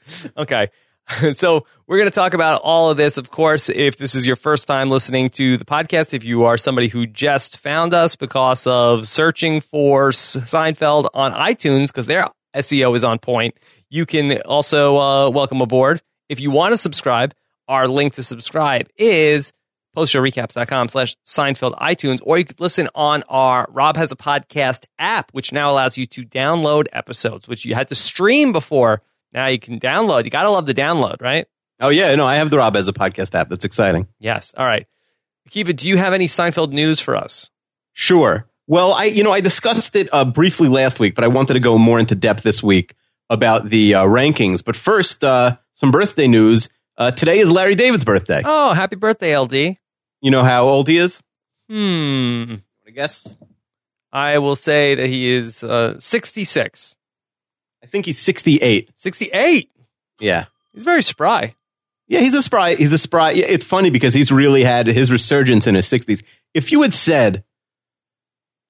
okay. 0.37 0.69
So 1.33 1.65
we're 1.87 1.97
going 1.97 2.09
to 2.09 2.15
talk 2.15 2.33
about 2.33 2.61
all 2.63 2.89
of 2.89 2.97
this. 2.97 3.17
Of 3.17 3.29
course, 3.29 3.69
if 3.69 3.97
this 3.97 4.15
is 4.15 4.25
your 4.25 4.35
first 4.35 4.67
time 4.67 4.89
listening 4.89 5.29
to 5.31 5.57
the 5.57 5.65
podcast, 5.65 6.13
if 6.13 6.23
you 6.23 6.43
are 6.45 6.57
somebody 6.57 6.87
who 6.87 7.05
just 7.05 7.57
found 7.57 7.93
us 7.93 8.15
because 8.15 8.65
of 8.67 9.05
searching 9.07 9.61
for 9.61 10.11
Seinfeld 10.11 11.09
on 11.13 11.33
iTunes, 11.33 11.87
because 11.87 12.07
their 12.07 12.29
SEO 12.55 12.95
is 12.95 13.03
on 13.03 13.19
point, 13.19 13.55
you 13.93 14.07
can 14.07 14.41
also 14.41 14.97
uh, 14.97 15.29
welcome 15.29 15.61
aboard. 15.61 16.01
If 16.27 16.39
you 16.39 16.49
want 16.49 16.73
to 16.73 16.77
subscribe, 16.77 17.35
our 17.67 17.87
link 17.87 18.15
to 18.15 18.23
subscribe 18.23 18.87
is 18.97 19.53
postshowrecaps.com 19.95 20.87
slash 20.87 21.15
Seinfeld 21.27 21.77
iTunes, 21.77 22.19
or 22.23 22.39
you 22.39 22.43
could 22.43 22.59
listen 22.59 22.89
on 22.95 23.21
our 23.29 23.67
Rob 23.69 23.95
Has 23.97 24.11
a 24.11 24.15
Podcast 24.15 24.85
app, 24.97 25.29
which 25.31 25.53
now 25.53 25.69
allows 25.69 25.95
you 25.95 26.07
to 26.07 26.25
download 26.25 26.87
episodes, 26.91 27.47
which 27.47 27.65
you 27.65 27.75
had 27.75 27.87
to 27.89 27.95
stream 27.95 28.51
before. 28.51 29.03
Now 29.31 29.45
you 29.45 29.59
can 29.59 29.79
download. 29.79 30.25
You 30.25 30.31
got 30.31 30.43
to 30.43 30.49
love 30.49 30.65
the 30.65 30.73
download, 30.73 31.21
right? 31.21 31.45
oh 31.79 31.89
yeah, 31.89 32.15
no, 32.15 32.25
I 32.25 32.35
have 32.35 32.49
the 32.49 32.57
Rob 32.57 32.73
Has 32.73 32.87
a 32.87 32.93
Podcast 32.93 33.35
app. 33.35 33.49
That's 33.49 33.65
exciting. 33.65 34.07
Yes. 34.19 34.55
All 34.57 34.65
right. 34.65 34.87
Akiva, 35.47 35.75
do 35.75 35.87
you 35.87 35.97
have 35.97 36.13
any 36.13 36.25
Seinfeld 36.25 36.71
news 36.71 36.99
for 36.99 37.15
us? 37.15 37.51
Sure. 37.91 38.47
Well, 38.65 38.93
I 38.93 39.05
you 39.05 39.23
know 39.23 39.31
I 39.33 39.41
discussed 39.41 39.95
it 39.95 40.09
uh, 40.11 40.25
briefly 40.25 40.67
last 40.67 40.99
week, 40.99 41.13
but 41.13 41.23
I 41.23 41.27
wanted 41.27 41.53
to 41.53 41.59
go 41.59 41.77
more 41.77 41.99
into 41.99 42.15
depth 42.15 42.41
this 42.41 42.63
week 42.63 42.95
about 43.29 43.69
the 43.69 43.95
uh, 43.95 44.03
rankings. 44.05 44.63
But 44.63 44.75
first, 44.75 45.23
uh, 45.23 45.57
some 45.73 45.91
birthday 45.91 46.27
news. 46.27 46.69
Uh, 46.97 47.11
today 47.11 47.39
is 47.39 47.51
Larry 47.51 47.75
David's 47.75 48.03
birthday. 48.03 48.41
Oh, 48.45 48.73
happy 48.73 48.95
birthday, 48.95 49.37
LD. 49.37 49.53
You 50.21 50.31
know 50.31 50.43
how 50.43 50.65
old 50.67 50.87
he 50.87 50.97
is? 50.97 51.21
Hmm. 51.69 52.55
I 52.87 52.91
guess. 52.91 53.35
I 54.11 54.37
will 54.37 54.55
say 54.55 54.93
that 54.95 55.07
he 55.07 55.33
is 55.33 55.63
uh, 55.63 55.99
66. 55.99 56.95
I 57.83 57.87
think 57.87 58.05
he's 58.05 58.19
68. 58.19 58.91
68. 58.95 59.71
Yeah. 60.19 60.45
He's 60.73 60.83
very 60.83 61.01
spry. 61.01 61.55
Yeah, 62.07 62.19
he's 62.19 62.33
a 62.35 62.43
spry. 62.43 62.75
He's 62.75 62.93
a 62.93 62.97
spry. 62.97 63.31
yeah, 63.31 63.45
It's 63.47 63.65
funny 63.65 63.89
because 63.89 64.13
he's 64.13 64.31
really 64.31 64.63
had 64.63 64.85
his 64.87 65.11
resurgence 65.11 65.65
in 65.67 65.75
his 65.75 65.87
60s. 65.87 66.23
If 66.53 66.71
you 66.71 66.81
had 66.83 66.93
said, 66.93 67.43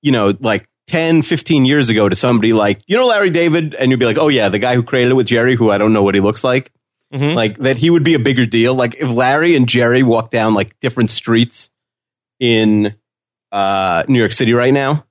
you 0.01 0.11
know, 0.11 0.33
like 0.39 0.67
10, 0.87 1.21
15 1.21 1.65
years 1.65 1.89
ago 1.89 2.09
to 2.09 2.15
somebody 2.15 2.53
like, 2.53 2.81
you 2.87 2.97
know, 2.97 3.05
Larry 3.05 3.29
David, 3.29 3.73
and 3.75 3.89
you'd 3.91 3.99
be 3.99 4.05
like, 4.05 4.17
oh, 4.17 4.27
yeah, 4.27 4.49
the 4.49 4.59
guy 4.59 4.75
who 4.75 4.83
created 4.83 5.11
it 5.11 5.15
with 5.15 5.27
Jerry, 5.27 5.55
who 5.55 5.71
I 5.71 5.77
don't 5.77 5.93
know 5.93 6.03
what 6.03 6.15
he 6.15 6.21
looks 6.21 6.43
like, 6.43 6.71
Mhm. 7.13 7.35
like 7.35 7.57
that 7.59 7.77
he 7.77 7.89
would 7.89 8.03
be 8.03 8.15
a 8.15 8.19
bigger 8.19 8.45
deal. 8.45 8.73
Like 8.75 8.95
if 8.95 9.09
Larry 9.09 9.55
and 9.55 9.69
Jerry 9.69 10.01
walked 10.03 10.31
down 10.31 10.53
like 10.55 10.79
different 10.79 11.11
streets 11.11 11.69
in 12.39 12.95
uh, 13.51 14.03
New 14.07 14.17
York 14.19 14.33
City 14.33 14.53
right 14.53 14.73
now, 14.73 15.05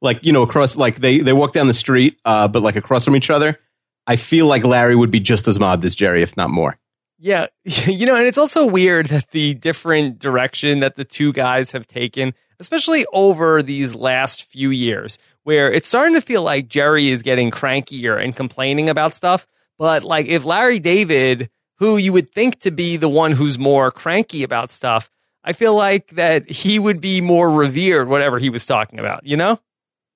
like, 0.00 0.24
you 0.24 0.32
know, 0.32 0.42
across, 0.42 0.76
like 0.76 0.96
they, 0.96 1.18
they 1.18 1.32
walk 1.34 1.52
down 1.52 1.66
the 1.66 1.74
street, 1.74 2.18
uh, 2.24 2.48
but 2.48 2.62
like 2.62 2.74
across 2.76 3.04
from 3.04 3.14
each 3.16 3.30
other, 3.30 3.58
I 4.06 4.16
feel 4.16 4.46
like 4.46 4.64
Larry 4.64 4.96
would 4.96 5.10
be 5.10 5.20
just 5.20 5.46
as 5.46 5.60
mobbed 5.60 5.84
as 5.84 5.94
Jerry, 5.94 6.22
if 6.22 6.36
not 6.36 6.50
more. 6.50 6.78
Yeah. 7.18 7.46
You 7.86 8.06
know, 8.06 8.16
and 8.16 8.26
it's 8.26 8.38
also 8.38 8.66
weird 8.66 9.06
that 9.06 9.30
the 9.30 9.54
different 9.54 10.18
direction 10.18 10.80
that 10.80 10.96
the 10.96 11.04
two 11.04 11.32
guys 11.32 11.70
have 11.72 11.86
taken, 11.86 12.34
especially 12.62 13.04
over 13.12 13.62
these 13.62 13.94
last 13.94 14.44
few 14.44 14.70
years, 14.70 15.18
where 15.42 15.70
it's 15.70 15.88
starting 15.88 16.14
to 16.14 16.20
feel 16.20 16.42
like 16.42 16.68
Jerry 16.68 17.10
is 17.10 17.20
getting 17.20 17.50
crankier 17.50 18.22
and 18.22 18.34
complaining 18.34 18.88
about 18.88 19.12
stuff. 19.12 19.46
But 19.78 20.04
like 20.04 20.26
if 20.26 20.44
Larry 20.44 20.78
David, 20.78 21.50
who 21.76 21.96
you 21.96 22.12
would 22.12 22.30
think 22.30 22.60
to 22.60 22.70
be 22.70 22.96
the 22.96 23.08
one 23.08 23.32
who's 23.32 23.58
more 23.58 23.90
cranky 23.90 24.44
about 24.44 24.70
stuff, 24.70 25.10
I 25.44 25.52
feel 25.52 25.74
like 25.74 26.08
that 26.10 26.48
he 26.48 26.78
would 26.78 27.00
be 27.00 27.20
more 27.20 27.50
revered, 27.50 28.08
whatever 28.08 28.38
he 28.38 28.48
was 28.48 28.64
talking 28.64 29.00
about, 29.00 29.26
you 29.26 29.36
know? 29.36 29.58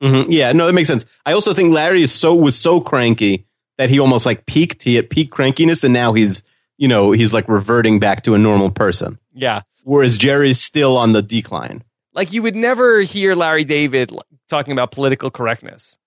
hmm 0.01 0.23
Yeah, 0.29 0.53
no, 0.53 0.67
that 0.67 0.73
makes 0.75 0.89
sense. 0.89 1.05
I 1.25 1.33
also 1.33 1.53
think 1.53 1.75
Larry 1.75 2.03
is 2.03 2.13
so 2.15 2.35
was 2.35 2.57
so 2.57 2.81
cranky 2.81 3.47
that 3.79 3.91
he 3.91 3.99
almost 3.99 4.25
like 4.25 4.47
peaked. 4.47 4.85
He 4.85 4.95
hit 4.95 5.11
peak 5.11 5.31
crankiness, 5.31 5.85
and 5.85 5.93
now 5.93 6.13
he's 6.13 6.43
you 6.79 6.87
know 6.87 7.11
he's 7.13 7.33
like 7.33 7.49
reverting 7.49 7.99
back 7.99 8.23
to 8.23 8.35
a 8.35 8.39
normal 8.39 8.71
person. 8.71 9.19
Yeah. 9.35 9.63
Whereas 9.85 10.19
Jerry's 10.19 10.61
still 10.61 10.97
on 10.97 11.13
the 11.13 11.23
decline. 11.23 11.85
Like 12.17 12.33
you 12.33 12.43
would 12.43 12.57
never 12.57 13.01
hear 13.03 13.35
Larry 13.35 13.65
David 13.65 14.11
talking 14.49 14.73
about 14.73 14.91
political 14.91 15.31
correctness. 15.31 15.99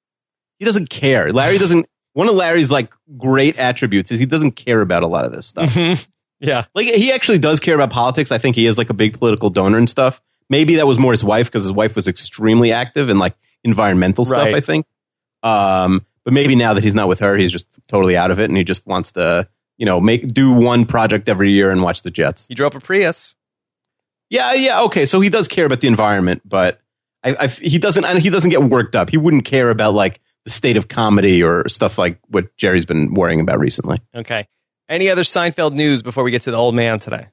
He 0.57 0.65
doesn't 0.65 0.89
care. 0.89 1.31
Larry 1.31 1.57
doesn't. 1.57 1.87
One 2.13 2.27
of 2.27 2.35
Larry's 2.35 2.71
like 2.71 2.91
great 3.17 3.57
attributes 3.57 4.11
is 4.11 4.19
he 4.19 4.25
doesn't 4.25 4.53
care 4.53 4.81
about 4.81 5.03
a 5.03 5.07
lot 5.07 5.25
of 5.25 5.31
this 5.31 5.45
stuff. 5.45 5.77
yeah. 6.39 6.65
like 6.73 6.87
he 6.87 7.11
actually 7.11 7.37
does 7.37 7.59
care 7.59 7.75
about 7.75 7.91
politics. 7.91 8.31
I 8.31 8.39
think 8.39 8.55
he 8.55 8.65
is 8.65 8.77
like 8.77 8.89
a 8.89 8.93
big 8.93 9.17
political 9.17 9.51
donor 9.51 9.77
and 9.77 9.87
stuff. 9.87 10.19
Maybe 10.49 10.75
that 10.75 10.87
was 10.87 10.97
more 10.97 11.11
his 11.11 11.23
wife 11.23 11.45
because 11.45 11.63
his 11.63 11.71
wife 11.71 11.95
was 11.95 12.07
extremely 12.07 12.73
active 12.73 13.09
in 13.09 13.19
like 13.19 13.35
environmental 13.63 14.25
stuff. 14.25 14.45
Right. 14.45 14.55
I 14.55 14.61
think. 14.61 14.87
Um, 15.43 16.05
but 16.25 16.33
maybe 16.33 16.55
now 16.55 16.73
that 16.73 16.83
he's 16.83 16.95
not 16.95 17.07
with 17.07 17.19
her, 17.19 17.37
he's 17.37 17.51
just 17.51 17.67
totally 17.87 18.17
out 18.17 18.31
of 18.31 18.39
it, 18.39 18.49
and 18.49 18.57
he 18.57 18.63
just 18.63 18.85
wants 18.85 19.13
to, 19.13 19.47
you 19.77 19.85
know, 19.85 20.01
make 20.01 20.27
do 20.27 20.53
one 20.53 20.85
project 20.85 21.29
every 21.29 21.51
year 21.51 21.71
and 21.71 21.81
watch 21.81 22.01
the 22.01 22.11
Jets. 22.11 22.47
He 22.47 22.55
drove 22.55 22.75
a 22.75 22.79
Prius. 22.79 23.35
Yeah, 24.29 24.53
yeah, 24.53 24.81
okay. 24.83 25.05
So 25.05 25.19
he 25.21 25.29
does 25.29 25.47
care 25.47 25.65
about 25.65 25.81
the 25.81 25.87
environment, 25.87 26.41
but 26.45 26.79
I, 27.23 27.35
I, 27.41 27.47
he 27.47 27.79
doesn't. 27.79 28.05
I, 28.05 28.19
he 28.19 28.29
doesn't 28.29 28.49
get 28.49 28.63
worked 28.63 28.95
up. 28.95 29.09
He 29.09 29.17
wouldn't 29.17 29.45
care 29.45 29.69
about 29.69 29.93
like 29.93 30.21
the 30.45 30.51
state 30.51 30.77
of 30.77 30.87
comedy 30.87 31.43
or 31.43 31.67
stuff 31.67 31.97
like 31.97 32.19
what 32.27 32.55
Jerry's 32.55 32.85
been 32.85 33.13
worrying 33.13 33.41
about 33.41 33.59
recently. 33.59 33.97
Okay. 34.15 34.47
Any 34.87 35.09
other 35.09 35.23
Seinfeld 35.23 35.73
news 35.73 36.01
before 36.01 36.23
we 36.23 36.31
get 36.31 36.43
to 36.43 36.51
the 36.51 36.57
old 36.57 36.75
man 36.75 36.99
today? 36.99 37.27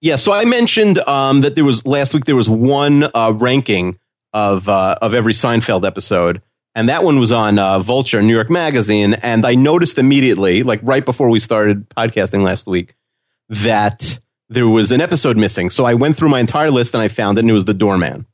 Yeah. 0.00 0.16
So 0.16 0.32
I 0.32 0.44
mentioned 0.44 0.98
um, 1.00 1.40
that 1.42 1.54
there 1.54 1.64
was 1.64 1.84
last 1.86 2.14
week 2.14 2.24
there 2.24 2.36
was 2.36 2.48
one 2.48 3.08
uh, 3.14 3.32
ranking 3.34 3.98
of 4.32 4.68
uh, 4.68 4.96
of 5.02 5.14
every 5.14 5.32
Seinfeld 5.32 5.86
episode, 5.86 6.42
and 6.74 6.88
that 6.88 7.04
one 7.04 7.18
was 7.18 7.32
on 7.32 7.58
uh, 7.58 7.80
Vulture, 7.80 8.22
New 8.22 8.34
York 8.34 8.50
Magazine, 8.50 9.14
and 9.14 9.44
I 9.44 9.54
noticed 9.54 9.98
immediately, 9.98 10.62
like 10.62 10.80
right 10.82 11.04
before 11.04 11.28
we 11.30 11.40
started 11.40 11.88
podcasting 11.90 12.42
last 12.42 12.66
week, 12.66 12.94
that 13.48 14.18
there 14.52 14.68
was 14.68 14.92
an 14.92 15.00
episode 15.00 15.36
missing. 15.36 15.70
So 15.70 15.84
I 15.84 15.94
went 15.94 16.16
through 16.16 16.28
my 16.28 16.40
entire 16.40 16.70
list 16.70 16.94
and 16.94 17.02
I 17.02 17.08
found 17.08 17.38
it, 17.38 17.42
and 17.42 17.50
it 17.50 17.54
was 17.54 17.64
The 17.64 17.74
Doorman. 17.74 18.26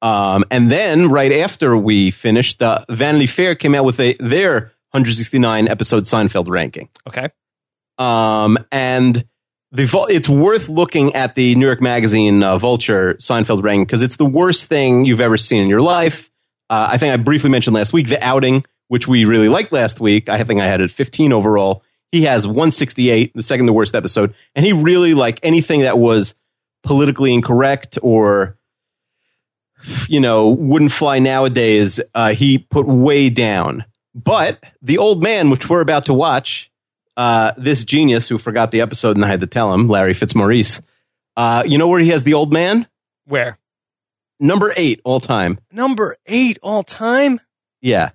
Um, 0.00 0.44
and 0.50 0.70
then 0.70 1.08
right 1.08 1.32
after 1.32 1.76
we 1.76 2.10
finished, 2.10 2.60
uh, 2.60 2.84
Vanity 2.88 3.26
Fair 3.26 3.54
came 3.54 3.74
out 3.74 3.84
with 3.84 4.00
a, 4.00 4.14
their 4.18 4.72
169 4.90 5.68
episode 5.68 6.04
Seinfeld 6.04 6.48
ranking. 6.48 6.88
Okay. 7.06 7.28
Um, 7.98 8.58
and 8.72 9.24
the 9.70 10.06
it's 10.10 10.28
worth 10.28 10.68
looking 10.68 11.14
at 11.14 11.34
the 11.34 11.54
New 11.54 11.66
York 11.66 11.80
Magazine 11.80 12.42
uh, 12.42 12.58
Vulture 12.58 13.14
Seinfeld 13.14 13.62
ranking 13.62 13.84
because 13.84 14.02
it's 14.02 14.16
the 14.16 14.26
worst 14.26 14.68
thing 14.68 15.04
you've 15.04 15.20
ever 15.20 15.36
seen 15.36 15.62
in 15.62 15.68
your 15.68 15.80
life. 15.80 16.30
Uh, 16.68 16.88
I 16.90 16.98
think 16.98 17.14
I 17.14 17.16
briefly 17.16 17.50
mentioned 17.50 17.74
last 17.74 17.92
week 17.92 18.08
the 18.08 18.22
outing, 18.22 18.64
which 18.88 19.08
we 19.08 19.24
really 19.24 19.48
liked 19.48 19.72
last 19.72 20.00
week. 20.00 20.28
I 20.28 20.42
think 20.44 20.60
I 20.60 20.66
had 20.66 20.80
it 20.80 20.90
15 20.90 21.32
overall. 21.32 21.82
He 22.12 22.22
has 22.24 22.46
168, 22.46 23.34
the 23.34 23.42
second 23.42 23.66
to 23.66 23.72
worst 23.72 23.94
episode, 23.94 24.34
and 24.54 24.64
he 24.64 24.72
really 24.72 25.14
like 25.14 25.40
anything 25.42 25.80
that 25.80 25.98
was 25.98 26.34
politically 26.82 27.32
incorrect 27.32 27.98
or 28.02 28.58
you 30.08 30.20
know 30.20 30.50
wouldn't 30.50 30.92
fly 30.92 31.18
nowadays. 31.18 32.00
Uh, 32.14 32.32
he 32.34 32.58
put 32.58 32.86
way 32.86 33.30
down. 33.30 33.84
But 34.14 34.62
the 34.82 34.98
old 34.98 35.22
man, 35.22 35.48
which 35.48 35.68
we're 35.70 35.80
about 35.80 36.04
to 36.04 36.14
watch, 36.14 36.70
uh, 37.16 37.52
this 37.56 37.84
genius 37.84 38.28
who 38.28 38.38
forgot 38.38 38.70
the 38.70 38.82
episode 38.82 39.16
and 39.16 39.24
I 39.24 39.28
had 39.28 39.40
to 39.40 39.46
tell 39.46 39.72
him, 39.72 39.88
Larry 39.88 40.14
Fitzmaurice. 40.14 40.82
Uh, 41.36 41.62
you 41.66 41.78
know 41.78 41.88
where 41.88 42.00
he 42.00 42.10
has 42.10 42.24
the 42.24 42.34
old 42.34 42.52
man? 42.52 42.86
Where? 43.24 43.58
Number 44.38 44.72
eight 44.76 45.00
all 45.04 45.20
time. 45.20 45.58
Number 45.70 46.16
eight 46.26 46.58
all 46.62 46.82
time? 46.82 47.40
Yeah. 47.80 48.10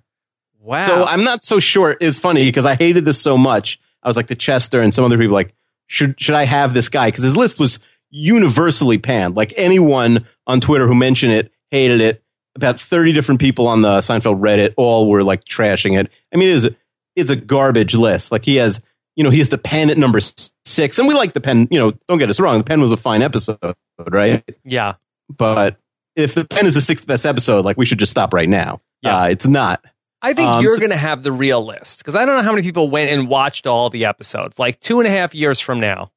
Wow. 0.60 0.86
So 0.86 1.06
I'm 1.06 1.24
not 1.24 1.44
so 1.44 1.60
sure. 1.60 1.96
It's 2.00 2.20
funny 2.20 2.46
because 2.46 2.66
I 2.66 2.76
hated 2.76 3.06
this 3.06 3.20
so 3.20 3.38
much. 3.38 3.80
I 4.08 4.10
was 4.10 4.16
like 4.16 4.28
to 4.28 4.36
Chester 4.36 4.82
and 4.82 4.94
some 4.94 5.04
other 5.04 5.18
people, 5.18 5.34
like, 5.34 5.54
should 5.88 6.18
should 6.18 6.36
I 6.36 6.46
have 6.46 6.74
this 6.74 6.88
guy? 6.88 7.10
Because 7.10 7.26
his 7.26 7.36
list 7.36 7.60
was 7.60 7.80
universally 8.10 8.98
panned. 8.98 9.36
Like 9.36 9.54
anyone 9.58 10.26
on 10.46 10.62
Twitter 10.62 10.88
who 10.88 10.96
mentioned 10.96 11.34
it 11.34 11.52
hated 11.72 12.00
it. 12.00 12.24
About 12.56 12.80
30 12.80 13.12
different 13.12 13.42
people 13.42 13.68
on 13.68 13.82
the 13.82 13.98
Seinfeld 13.98 14.40
Reddit 14.40 14.74
all 14.78 15.10
were 15.10 15.24
like 15.24 15.44
trashing 15.44 16.00
it. 16.00 16.10
I 16.34 16.38
mean, 16.38 16.48
it 16.48 16.54
is 16.54 16.70
it's 17.18 17.30
a 17.30 17.36
garbage 17.36 17.96
list. 17.96 18.32
Like 18.32 18.46
he 18.46 18.56
has, 18.56 18.82
you 19.18 19.26
know, 19.26 19.30
he 19.30 19.40
has 19.40 19.50
the 19.50 19.58
pen 19.58 19.90
at 19.90 19.98
number 19.98 20.22
six, 20.66 20.98
and 20.98 21.08
we 21.08 21.14
like 21.14 21.34
the 21.34 21.42
pen. 21.42 21.68
You 21.70 21.80
know, 21.80 21.92
don't 22.08 22.18
get 22.18 22.30
us 22.30 22.40
wrong, 22.40 22.58
the 22.60 22.64
pen 22.64 22.80
was 22.80 22.94
a 22.94 22.98
fine 22.98 23.22
episode, 23.22 23.76
right? 24.00 24.50
Yeah. 24.64 24.94
But 25.30 25.78
if 26.16 26.34
the 26.34 26.46
pen 26.46 26.66
is 26.66 26.76
the 26.76 26.82
sixth 26.82 27.06
best 27.06 27.26
episode, 27.26 27.66
like 27.66 27.76
we 27.76 27.86
should 27.86 28.00
just 28.00 28.12
stop 28.12 28.34
right 28.34 28.48
now. 28.48 28.80
Yeah, 29.02 29.24
uh, 29.24 29.26
it's 29.26 29.46
not. 29.46 29.84
I 30.22 30.34
think 30.34 30.50
um, 30.50 30.64
you're 30.64 30.76
so, 30.76 30.80
going 30.80 30.92
to 30.92 30.98
have 30.98 31.24
the 31.24 31.32
real 31.32 31.64
list 31.64 32.00
because 32.00 32.16
I 32.16 32.26
don't 32.26 32.38
know 32.38 32.44
how 32.44 32.52
many 32.52 32.64
people 32.64 32.90
went 32.90 33.12
and 33.12 33.28
watched 33.28 33.68
all 33.68 33.90
the 33.90 34.06
episodes. 34.06 34.58
Like 34.58 34.80
two 34.80 35.00
and 35.00 35.08
a 35.08 35.12
half 35.12 35.36
years 35.36 35.60
from 35.60 35.80
now, 35.80 36.12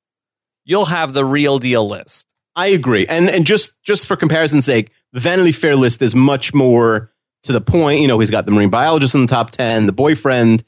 you'll 0.64 0.86
have 0.86 1.12
the 1.12 1.24
real 1.24 1.58
deal 1.58 1.86
list. 1.86 2.26
I 2.56 2.68
agree, 2.68 3.06
and 3.06 3.28
and 3.28 3.46
just 3.46 3.82
just 3.82 4.06
for 4.06 4.16
comparison's 4.16 4.64
sake, 4.64 4.90
the 5.12 5.20
Vanity 5.20 5.52
Fair 5.52 5.76
list 5.76 6.02
is 6.02 6.14
much 6.14 6.52
more 6.52 7.12
to 7.44 7.52
the 7.52 7.60
point. 7.60 8.00
You 8.00 8.08
know, 8.08 8.18
he's 8.18 8.30
got 8.30 8.46
the 8.46 8.52
marine 8.52 8.70
biologist 8.70 9.14
in 9.14 9.22
the 9.22 9.26
top 9.26 9.50
ten, 9.50 9.86
the 9.86 9.92
boyfriend, 9.92 10.64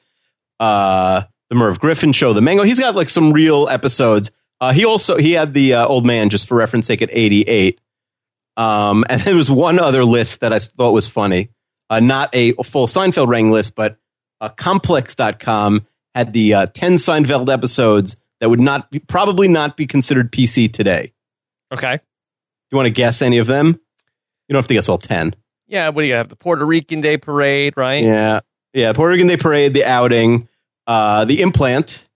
uh, 0.61 1.23
the 1.49 1.55
Merv 1.57 1.81
Griffin 1.81 2.13
show, 2.13 2.33
the 2.33 2.41
Mango. 2.41 2.63
He's 2.63 2.79
got 2.79 2.95
like 2.95 3.09
some 3.09 3.33
real 3.33 3.69
episodes. 3.69 4.31
Uh, 4.61 4.73
he 4.73 4.85
also 4.85 5.17
he 5.17 5.33
had 5.33 5.55
the 5.55 5.75
uh, 5.75 5.87
old 5.87 6.07
man 6.07 6.31
just 6.31 6.47
for 6.47 6.57
reference 6.57 6.87
sake 6.87 7.03
at 7.03 7.11
88. 7.13 7.81
Um, 8.57 9.05
and 9.11 9.21
there 9.21 9.35
was 9.35 9.51
one 9.51 9.79
other 9.79 10.05
list 10.05 10.41
that 10.41 10.53
I 10.53 10.61
thought 10.61 10.93
was 10.93 11.09
funny. 11.09 11.51
Uh, 11.93 12.01
not 12.01 12.31
a 12.33 12.55
full 12.55 12.87
Seinfeld 12.87 13.29
ranking 13.29 13.53
list, 13.53 13.75
but 13.75 13.99
uh, 14.41 14.49
complex.com 14.49 15.87
had 16.15 16.33
the 16.33 16.55
uh, 16.55 16.67
10 16.67 16.95
Seinfeld 16.95 17.53
episodes 17.53 18.17
that 18.41 18.49
would 18.49 18.61
not 18.61 18.91
be, 18.91 18.99
probably 18.99 19.47
not 19.47 19.77
be 19.77 19.87
considered 19.87 20.33
PC 20.33 20.73
today. 20.73 21.13
Okay. 21.71 21.97
Do 21.97 22.01
you 22.71 22.77
want 22.77 22.87
to 22.87 22.95
guess 22.95 23.21
any 23.21 23.37
of 23.37 23.47
them? 23.47 23.79
You 24.49 24.55
don't 24.55 24.61
have 24.61 24.69
to 24.69 24.75
guess 24.75 24.89
all 24.89 24.97
10. 24.97 25.37
Yeah, 25.67 25.91
what 25.91 26.01
do 26.01 26.09
you 26.09 26.15
have? 26.15 26.31
The 26.31 26.37
Puerto 26.37 26.65
Rican 26.65 27.03
Day 27.03 27.19
Parade, 27.19 27.77
right? 27.77 28.03
Yeah. 28.03 28.41
Yeah, 28.73 28.95
Puerto 28.95 29.13
Rican 29.13 29.27
Day 29.27 29.37
Parade, 29.37 29.75
the 29.75 29.85
outing, 29.85 30.49
uh, 30.87 31.27
the 31.27 31.43
implant. 31.43 32.09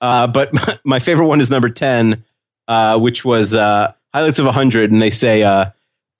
Uh, 0.00 0.28
but 0.28 0.54
my, 0.54 0.78
my, 0.84 0.98
favorite 1.00 1.26
one 1.26 1.40
is 1.40 1.50
number 1.50 1.70
10, 1.70 2.22
uh, 2.68 3.00
which 3.00 3.24
was 3.24 3.52
uh, 3.52 3.94
highlights 4.12 4.38
of 4.38 4.46
100. 4.46 4.92
And 4.92 5.02
they 5.02 5.10
say 5.10 5.42
uh, 5.42 5.70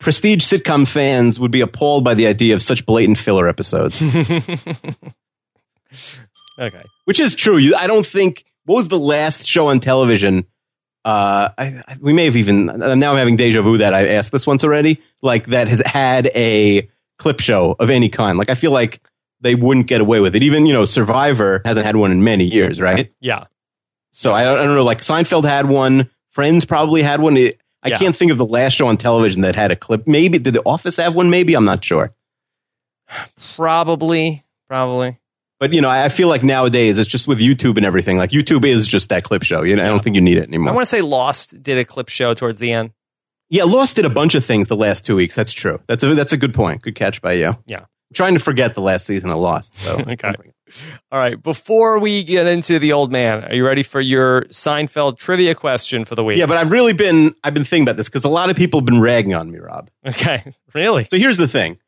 prestige 0.04 0.44
sitcom 0.44 0.86
fans 0.86 1.40
would 1.40 1.50
be 1.50 1.62
appalled 1.62 2.04
by 2.04 2.12
the 2.12 2.26
idea 2.26 2.54
of 2.54 2.60
such 2.60 2.84
blatant 2.84 3.16
filler 3.16 3.48
episodes. 3.48 4.02
okay. 6.58 6.82
Which 7.06 7.18
is 7.18 7.34
true. 7.34 7.56
You, 7.56 7.74
I 7.74 7.86
don't 7.86 8.04
think, 8.04 8.44
what 8.66 8.76
was 8.76 8.88
the 8.88 8.98
last 8.98 9.46
show 9.46 9.68
on 9.68 9.80
television? 9.80 10.44
Uh, 11.06 11.48
I, 11.56 11.80
I, 11.88 11.96
we 12.02 12.12
may 12.12 12.26
have 12.26 12.36
even, 12.36 12.66
now 12.66 13.12
I'm 13.12 13.16
having 13.16 13.36
deja 13.36 13.62
vu 13.62 13.78
that 13.78 13.94
I 13.94 14.08
asked 14.08 14.30
this 14.30 14.46
once 14.46 14.62
already, 14.62 15.00
like 15.22 15.46
that 15.46 15.68
has 15.68 15.80
had 15.86 16.26
a 16.34 16.86
clip 17.16 17.40
show 17.40 17.74
of 17.78 17.88
any 17.88 18.10
kind. 18.10 18.36
Like 18.36 18.50
I 18.50 18.56
feel 18.56 18.72
like 18.72 19.00
they 19.40 19.54
wouldn't 19.54 19.86
get 19.86 20.02
away 20.02 20.20
with 20.20 20.36
it. 20.36 20.42
Even, 20.42 20.66
you 20.66 20.74
know, 20.74 20.84
Survivor 20.84 21.62
hasn't 21.64 21.86
had 21.86 21.96
one 21.96 22.12
in 22.12 22.22
many 22.22 22.44
years, 22.44 22.78
right? 22.78 23.10
Yeah. 23.20 23.46
So 24.12 24.34
I 24.34 24.44
don't, 24.44 24.58
I 24.58 24.64
don't 24.64 24.74
know, 24.74 24.84
like 24.84 25.00
Seinfeld 25.00 25.44
had 25.44 25.66
one, 25.66 26.10
Friends 26.34 26.64
probably 26.64 27.02
had 27.02 27.20
one. 27.20 27.38
I 27.84 27.88
yeah. 27.88 27.98
can't 27.98 28.16
think 28.16 28.32
of 28.32 28.38
the 28.38 28.46
last 28.46 28.72
show 28.72 28.86
on 28.86 28.96
television 28.96 29.42
that 29.42 29.54
had 29.54 29.70
a 29.70 29.76
clip. 29.76 30.06
Maybe, 30.06 30.38
did 30.38 30.54
The 30.54 30.62
Office 30.64 30.96
have 30.96 31.14
one? 31.14 31.30
Maybe, 31.30 31.54
I'm 31.54 31.64
not 31.64 31.84
sure. 31.84 32.14
Probably, 33.54 34.44
probably. 34.68 35.18
But 35.60 35.72
you 35.72 35.80
know, 35.80 35.90
I 35.90 36.08
feel 36.08 36.28
like 36.28 36.42
nowadays 36.42 36.98
it's 36.98 37.08
just 37.08 37.28
with 37.28 37.38
YouTube 37.38 37.76
and 37.76 37.86
everything. 37.86 38.18
Like 38.18 38.30
YouTube 38.30 38.64
is 38.64 38.88
just 38.88 39.08
that 39.10 39.24
clip 39.24 39.42
show. 39.42 39.62
You 39.62 39.76
know. 39.76 39.82
I 39.84 39.86
don't 39.86 40.02
think 40.02 40.16
you 40.16 40.22
need 40.22 40.38
it 40.38 40.48
anymore. 40.48 40.70
I 40.70 40.74
want 40.74 40.82
to 40.82 40.90
say 40.90 41.00
Lost 41.02 41.62
did 41.62 41.78
a 41.78 41.84
clip 41.84 42.08
show 42.08 42.34
towards 42.34 42.58
the 42.58 42.72
end. 42.72 42.90
Yeah, 43.50 43.64
Lost 43.64 43.96
did 43.96 44.04
a 44.04 44.10
bunch 44.10 44.34
of 44.34 44.44
things 44.44 44.68
the 44.68 44.76
last 44.76 45.04
two 45.04 45.16
weeks. 45.16 45.34
That's 45.34 45.52
true. 45.52 45.80
That's 45.86 46.02
a 46.02 46.14
that's 46.14 46.32
a 46.32 46.36
good 46.36 46.54
point. 46.54 46.82
Good 46.82 46.96
catch 46.96 47.22
by 47.22 47.34
you. 47.34 47.56
Yeah 47.66 47.84
I'm 48.10 48.14
trying 48.14 48.34
to 48.34 48.40
forget 48.40 48.74
the 48.74 48.80
last 48.80 49.06
season 49.06 49.30
of 49.30 49.38
Lost. 49.38 49.76
So 49.76 49.98
okay. 50.08 50.34
All 51.12 51.18
right. 51.18 51.40
Before 51.40 51.98
we 51.98 52.24
get 52.24 52.46
into 52.46 52.78
the 52.78 52.92
old 52.92 53.12
man, 53.12 53.44
are 53.44 53.54
you 53.54 53.66
ready 53.66 53.82
for 53.82 54.00
your 54.00 54.42
Seinfeld 54.46 55.18
trivia 55.18 55.54
question 55.54 56.04
for 56.04 56.14
the 56.14 56.24
week? 56.24 56.38
Yeah, 56.38 56.46
but 56.46 56.56
I've 56.56 56.70
really 56.70 56.92
been 56.92 57.34
I've 57.44 57.54
been 57.54 57.64
thinking 57.64 57.84
about 57.84 57.96
this 57.96 58.08
because 58.08 58.24
a 58.24 58.30
lot 58.30 58.50
of 58.50 58.56
people 58.56 58.80
have 58.80 58.86
been 58.86 59.00
ragging 59.00 59.34
on 59.34 59.50
me, 59.50 59.58
Rob. 59.58 59.90
Okay. 60.06 60.54
Really? 60.74 61.04
So 61.04 61.16
here's 61.16 61.38
the 61.38 61.46
thing. 61.46 61.78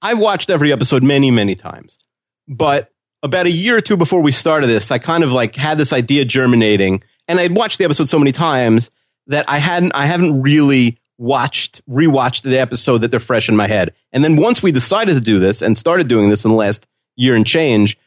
I've 0.00 0.20
watched 0.20 0.50
every 0.50 0.72
episode 0.72 1.02
many, 1.02 1.32
many 1.32 1.56
times. 1.56 2.04
But 2.46 2.92
about 3.24 3.46
a 3.46 3.50
year 3.50 3.76
or 3.76 3.80
two 3.80 3.96
before 3.96 4.20
we 4.22 4.30
started 4.30 4.68
this, 4.68 4.92
I 4.92 4.98
kind 4.98 5.24
of 5.24 5.32
like 5.32 5.56
had 5.56 5.78
this 5.78 5.92
idea 5.92 6.24
germinating, 6.24 7.02
and 7.26 7.40
I'd 7.40 7.56
watched 7.56 7.78
the 7.78 7.84
episode 7.84 8.08
so 8.08 8.20
many 8.20 8.30
times 8.30 8.88
that 9.26 9.46
I 9.48 9.58
hadn't 9.58 9.96
I 9.96 10.06
haven't 10.06 10.42
really 10.42 10.98
watched, 11.18 11.84
rewatched 11.88 12.42
the 12.42 12.58
episode 12.58 12.98
that 12.98 13.10
they're 13.10 13.18
fresh 13.18 13.48
in 13.48 13.56
my 13.56 13.66
head. 13.66 13.94
And 14.12 14.22
then 14.22 14.36
once 14.36 14.62
we 14.62 14.70
decided 14.70 15.14
to 15.14 15.20
do 15.20 15.40
this 15.40 15.60
and 15.60 15.76
started 15.76 16.06
doing 16.06 16.30
this 16.30 16.44
in 16.44 16.50
the 16.50 16.56
last 16.56 16.86
year 17.16 17.34
and 17.34 17.44
change, 17.44 17.98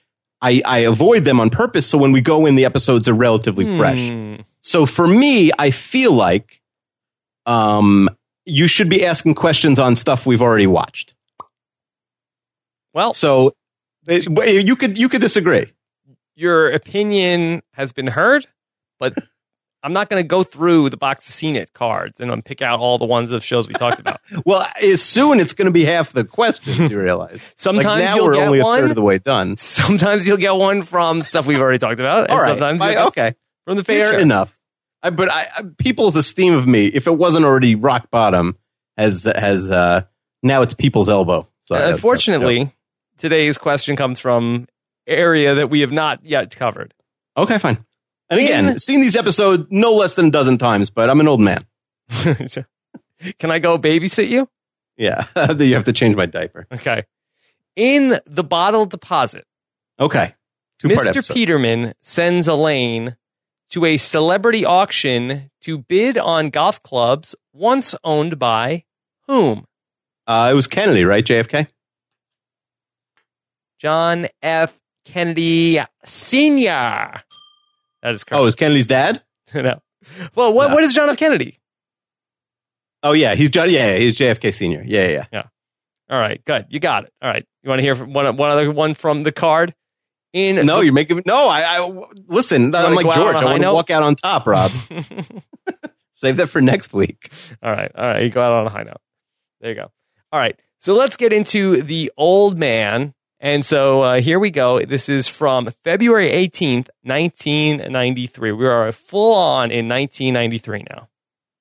I, 0.42 0.62
I 0.66 0.78
avoid 0.80 1.26
them 1.26 1.40
on 1.40 1.50
purpose. 1.50 1.88
So 1.88 1.98
when 1.98 2.12
we 2.12 2.22
go 2.22 2.46
in, 2.46 2.56
the 2.56 2.66
episodes 2.66 3.08
are 3.08 3.14
relatively 3.14 3.66
hmm. 3.66 3.78
fresh. 3.78 4.12
So 4.62 4.86
for 4.86 5.08
me, 5.08 5.52
I 5.58 5.72
feel 5.72 6.14
like 6.14 6.62
um, 7.46 8.10
you 8.46 8.68
should 8.68 8.90
be 8.90 9.06
asking 9.06 9.36
questions 9.36 9.80
on 9.80 9.96
stuff 9.96 10.26
we've 10.26 10.42
already 10.42 10.68
watched. 10.68 11.16
Well, 12.94 13.14
so 13.14 13.54
it, 14.08 14.68
you 14.68 14.76
could 14.76 14.98
you 14.98 15.10
could 15.10 15.22
disagree. 15.22 15.68
Your 16.36 16.70
opinion 16.72 17.62
has 17.74 17.92
been 17.92 18.08
heard, 18.08 18.48
but 19.00 19.14
I'm 19.82 19.94
not 19.94 20.10
going 20.10 20.22
to 20.22 20.28
go 20.28 20.44
through 20.44 20.90
the 20.90 20.98
box 20.98 21.28
of 21.28 21.34
Scene 21.34 21.56
It 21.56 21.74
cards 21.74 22.20
and 22.20 22.44
pick 22.44 22.62
out 22.62 22.80
all 22.80 22.98
the 22.98 23.06
ones 23.06 23.32
of 23.32 23.44
shows 23.44 23.68
we 23.68 23.74
talked 23.74 24.00
about. 24.00 24.20
well, 24.46 24.66
as 24.82 25.02
soon 25.02 25.40
it's 25.40 25.54
going 25.54 25.68
to 25.68 25.72
be 25.72 25.86
half 25.86 26.12
the 26.12 26.26
questions. 26.26 26.92
You 26.92 27.00
realize 27.00 27.46
sometimes 27.56 27.86
like 27.86 28.00
now 28.00 28.16
you'll 28.16 28.26
we're 28.26 28.34
get 28.36 28.48
only 28.48 28.62
one, 28.62 28.80
a 28.80 28.82
third 28.82 28.90
of 28.92 28.96
the 28.96 29.02
way 29.02 29.20
done. 29.20 29.56
Sometimes 29.58 30.28
you'll 30.28 30.38
get 30.38 30.56
one 30.56 30.82
from 30.82 31.24
stuff 31.24 31.46
we've 31.46 31.60
already 31.60 31.78
talked 31.78 32.00
about. 32.00 32.30
all 32.30 32.42
right, 32.42 32.50
sometimes 32.50 32.82
I, 32.82 33.06
okay, 33.08 33.34
from 33.66 33.78
the 33.78 33.84
future. 33.84 34.08
fair 34.08 34.20
enough. 34.20 34.60
I, 35.02 35.12
but 35.12 35.32
I, 35.32 35.46
people's 35.78 36.18
esteem 36.18 36.54
of 36.54 36.68
me, 36.68 36.88
if 36.88 37.08
it 37.08 37.18
wasn't 37.18 37.46
already 37.46 37.76
rock 37.76 38.12
bottom, 38.12 38.58
has 38.98 39.24
has 39.24 39.70
uh, 39.70 40.02
now 40.44 40.62
it's 40.62 40.74
people's 40.74 41.08
elbow. 41.08 41.48
So 41.62 41.82
unfortunately, 41.82 42.76
today's 43.18 43.58
question 43.58 43.96
comes 43.96 44.20
from 44.20 44.68
area 45.08 45.56
that 45.56 45.70
we 45.70 45.82
have 45.82 45.92
not 45.92 46.26
yet 46.26 46.54
covered. 46.54 46.94
Okay, 47.38 47.58
fine. 47.58 47.86
And 48.30 48.40
again, 48.40 48.70
in, 48.70 48.80
seen 48.80 49.02
these 49.02 49.16
episodes 49.16 49.66
no 49.70 49.94
less 49.94 50.16
than 50.16 50.28
a 50.28 50.32
dozen 50.32 50.58
times, 50.58 50.90
but 50.90 51.10
I'm 51.10 51.20
an 51.20 51.28
old 51.28 51.42
man. 51.42 51.64
Can 53.40 53.52
I 53.52 53.60
go 53.60 53.78
babysit 53.78 54.30
you? 54.30 54.48
Yeah, 54.98 55.26
you 55.60 55.74
have 55.76 55.86
to 55.86 55.94
change 55.94 56.16
my 56.16 56.26
diaper. 56.26 56.68
Okay. 56.72 57.06
In 57.76 58.20
the 58.26 58.44
bottle 58.44 58.86
deposit, 58.86 59.46
Okay, 60.00 60.34
two 60.80 60.90
part 60.90 61.08
Mr. 61.08 61.10
episode. 61.10 61.34
Peterman 61.34 61.94
sends 62.02 62.48
Elaine 62.48 63.16
to 63.72 63.86
a 63.86 63.98
celebrity 63.98 64.66
auction 64.66 65.52
to 65.62 65.80
bid 65.80 66.18
on 66.18 66.50
golf 66.50 66.82
clubs 66.84 67.36
once 67.54 67.96
owned 68.04 68.40
by 68.40 68.84
whom? 69.28 69.66
Uh, 70.26 70.50
it 70.52 70.56
was 70.56 70.68
Kennedy, 70.68 71.04
right? 71.04 71.24
JFK. 71.24 71.68
John 73.78 74.28
F. 74.42 74.80
Kennedy 75.06 75.80
Sr. 76.06 77.24
That 78.02 78.14
is 78.16 78.24
Oh, 78.24 78.30
correct. 78.30 78.44
was 78.44 78.56
Kennedy's 78.56 78.88
dad. 78.88 79.22
no. 79.54 79.82
Well, 80.36 80.54
what, 80.54 80.70
No. 80.70 80.76
what 80.76 80.84
is 80.84 80.94
John 80.94 81.10
F. 81.10 81.18
Kennedy? 81.18 81.58
Oh 83.04 83.14
yeah, 83.14 83.36
he's 83.36 83.50
John. 83.50 83.70
Yeah, 83.70 83.92
yeah, 83.94 83.98
he's 83.98 84.18
JFK 84.18 84.54
Senior. 84.54 84.84
Yeah, 84.86 85.08
yeah. 85.08 85.26
yeah. 85.32 85.44
All 86.10 86.20
right, 86.20 86.44
good. 86.44 86.66
You 86.70 86.80
got 86.80 87.06
it. 87.06 87.14
All 87.22 87.30
right. 87.30 87.46
You 87.64 87.70
want 87.70 87.80
to 87.80 87.84
hear 87.84 87.96
from 87.96 88.14
one, 88.14 88.36
one 88.36 88.50
other 88.52 88.72
one 88.72 88.94
from 88.94 89.24
the 89.24 89.32
card? 89.32 89.74
In 90.34 90.64
No, 90.66 90.78
the- 90.80 90.86
you're 90.86 90.94
making 90.94 91.22
no. 91.26 91.48
I, 91.48 91.62
I 91.80 92.04
listen. 92.28 92.74
I'm 92.76 92.94
like 92.96 93.06
George. 93.16 93.36
I 93.36 93.46
want 93.46 93.62
to 93.64 93.74
walk 93.74 93.90
out 93.90 94.04
on 94.04 94.16
top, 94.16 94.46
Rob. 94.48 94.72
Save 96.12 96.38
that 96.38 96.48
for 96.48 96.62
next 96.62 96.94
week. 96.94 97.32
All 97.64 97.72
right. 97.72 97.92
All 97.96 98.04
right. 98.06 98.24
You 98.24 98.30
go 98.30 98.42
out 98.42 98.52
on 98.54 98.68
a 98.68 98.70
high 98.70 98.84
note. 98.84 98.98
There 99.62 99.70
you 99.72 99.76
go. 99.76 99.92
All 100.32 100.40
right. 100.40 100.60
So 100.80 100.94
let's 100.96 101.16
get 101.18 101.32
into 101.34 101.82
the 101.82 102.12
old 102.18 102.58
man. 102.58 103.14
And 103.40 103.66
so 103.66 104.02
uh, 104.02 104.22
here 104.22 104.38
we 104.40 104.52
go. 104.52 104.82
This 104.82 105.08
is 105.08 105.28
from 105.28 105.70
February 105.84 106.30
18th, 106.30 106.90
1993. 107.04 108.52
We 108.52 108.68
are 108.68 108.92
full 108.92 109.34
on 109.36 109.72
in 109.72 109.88
1993 109.88 110.86
now. 110.90 111.08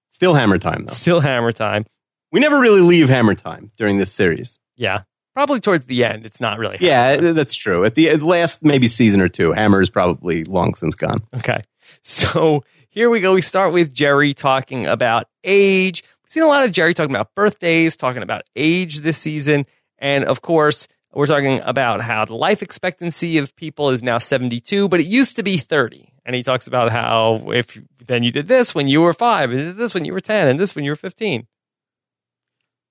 Still 0.08 0.34
Hammer 0.34 0.58
time 0.58 0.84
though. 0.86 0.92
Still 0.92 1.20
hammer 1.20 1.52
time. 1.52 1.86
We 2.32 2.40
never 2.40 2.58
really 2.60 2.80
leave 2.80 3.08
Hammer 3.08 3.34
time 3.34 3.70
during 3.78 3.98
this 3.98 4.12
series. 4.12 4.58
Yeah. 4.76 5.02
Probably 5.34 5.60
towards 5.60 5.86
the 5.86 6.04
end. 6.04 6.26
It's 6.26 6.40
not 6.40 6.58
really. 6.58 6.76
Yeah, 6.80 7.32
that's 7.32 7.54
true. 7.54 7.84
At 7.84 7.94
the 7.94 8.10
at 8.10 8.22
last 8.22 8.62
maybe 8.62 8.88
season 8.88 9.20
or 9.20 9.28
two, 9.28 9.52
Hammer 9.52 9.80
is 9.80 9.88
probably 9.88 10.44
long 10.44 10.74
since 10.74 10.94
gone. 10.94 11.20
Okay. 11.36 11.62
So 12.02 12.64
here 12.90 13.08
we 13.08 13.20
go. 13.20 13.34
We 13.34 13.40
start 13.40 13.72
with 13.72 13.94
Jerry 13.94 14.34
talking 14.34 14.86
about 14.86 15.26
age. 15.42 16.02
We've 16.22 16.30
seen 16.30 16.42
a 16.42 16.46
lot 16.46 16.64
of 16.64 16.72
Jerry 16.72 16.92
talking 16.92 17.14
about 17.14 17.34
birthdays, 17.34 17.96
talking 17.96 18.22
about 18.22 18.42
age 18.54 18.98
this 18.98 19.16
season. 19.16 19.64
And 19.98 20.24
of 20.24 20.42
course, 20.42 20.86
we're 21.14 21.26
talking 21.26 21.60
about 21.64 22.00
how 22.00 22.24
the 22.24 22.34
life 22.34 22.62
expectancy 22.62 23.38
of 23.38 23.54
people 23.56 23.90
is 23.90 24.02
now 24.02 24.18
72, 24.18 24.88
but 24.88 25.00
it 25.00 25.06
used 25.06 25.36
to 25.36 25.42
be 25.42 25.56
30. 25.56 26.12
And 26.24 26.36
he 26.36 26.42
talks 26.42 26.66
about 26.66 26.90
how 26.92 27.50
if 27.52 27.80
then 28.06 28.22
you 28.22 28.30
did 28.30 28.48
this 28.48 28.74
when 28.74 28.88
you 28.88 29.00
were 29.00 29.14
five, 29.14 29.50
and 29.50 29.58
did 29.58 29.76
this 29.76 29.94
when 29.94 30.04
you 30.04 30.12
were 30.12 30.20
10, 30.20 30.48
and 30.48 30.60
this 30.60 30.74
when 30.74 30.84
you 30.84 30.90
were 30.90 30.96
15. 30.96 31.46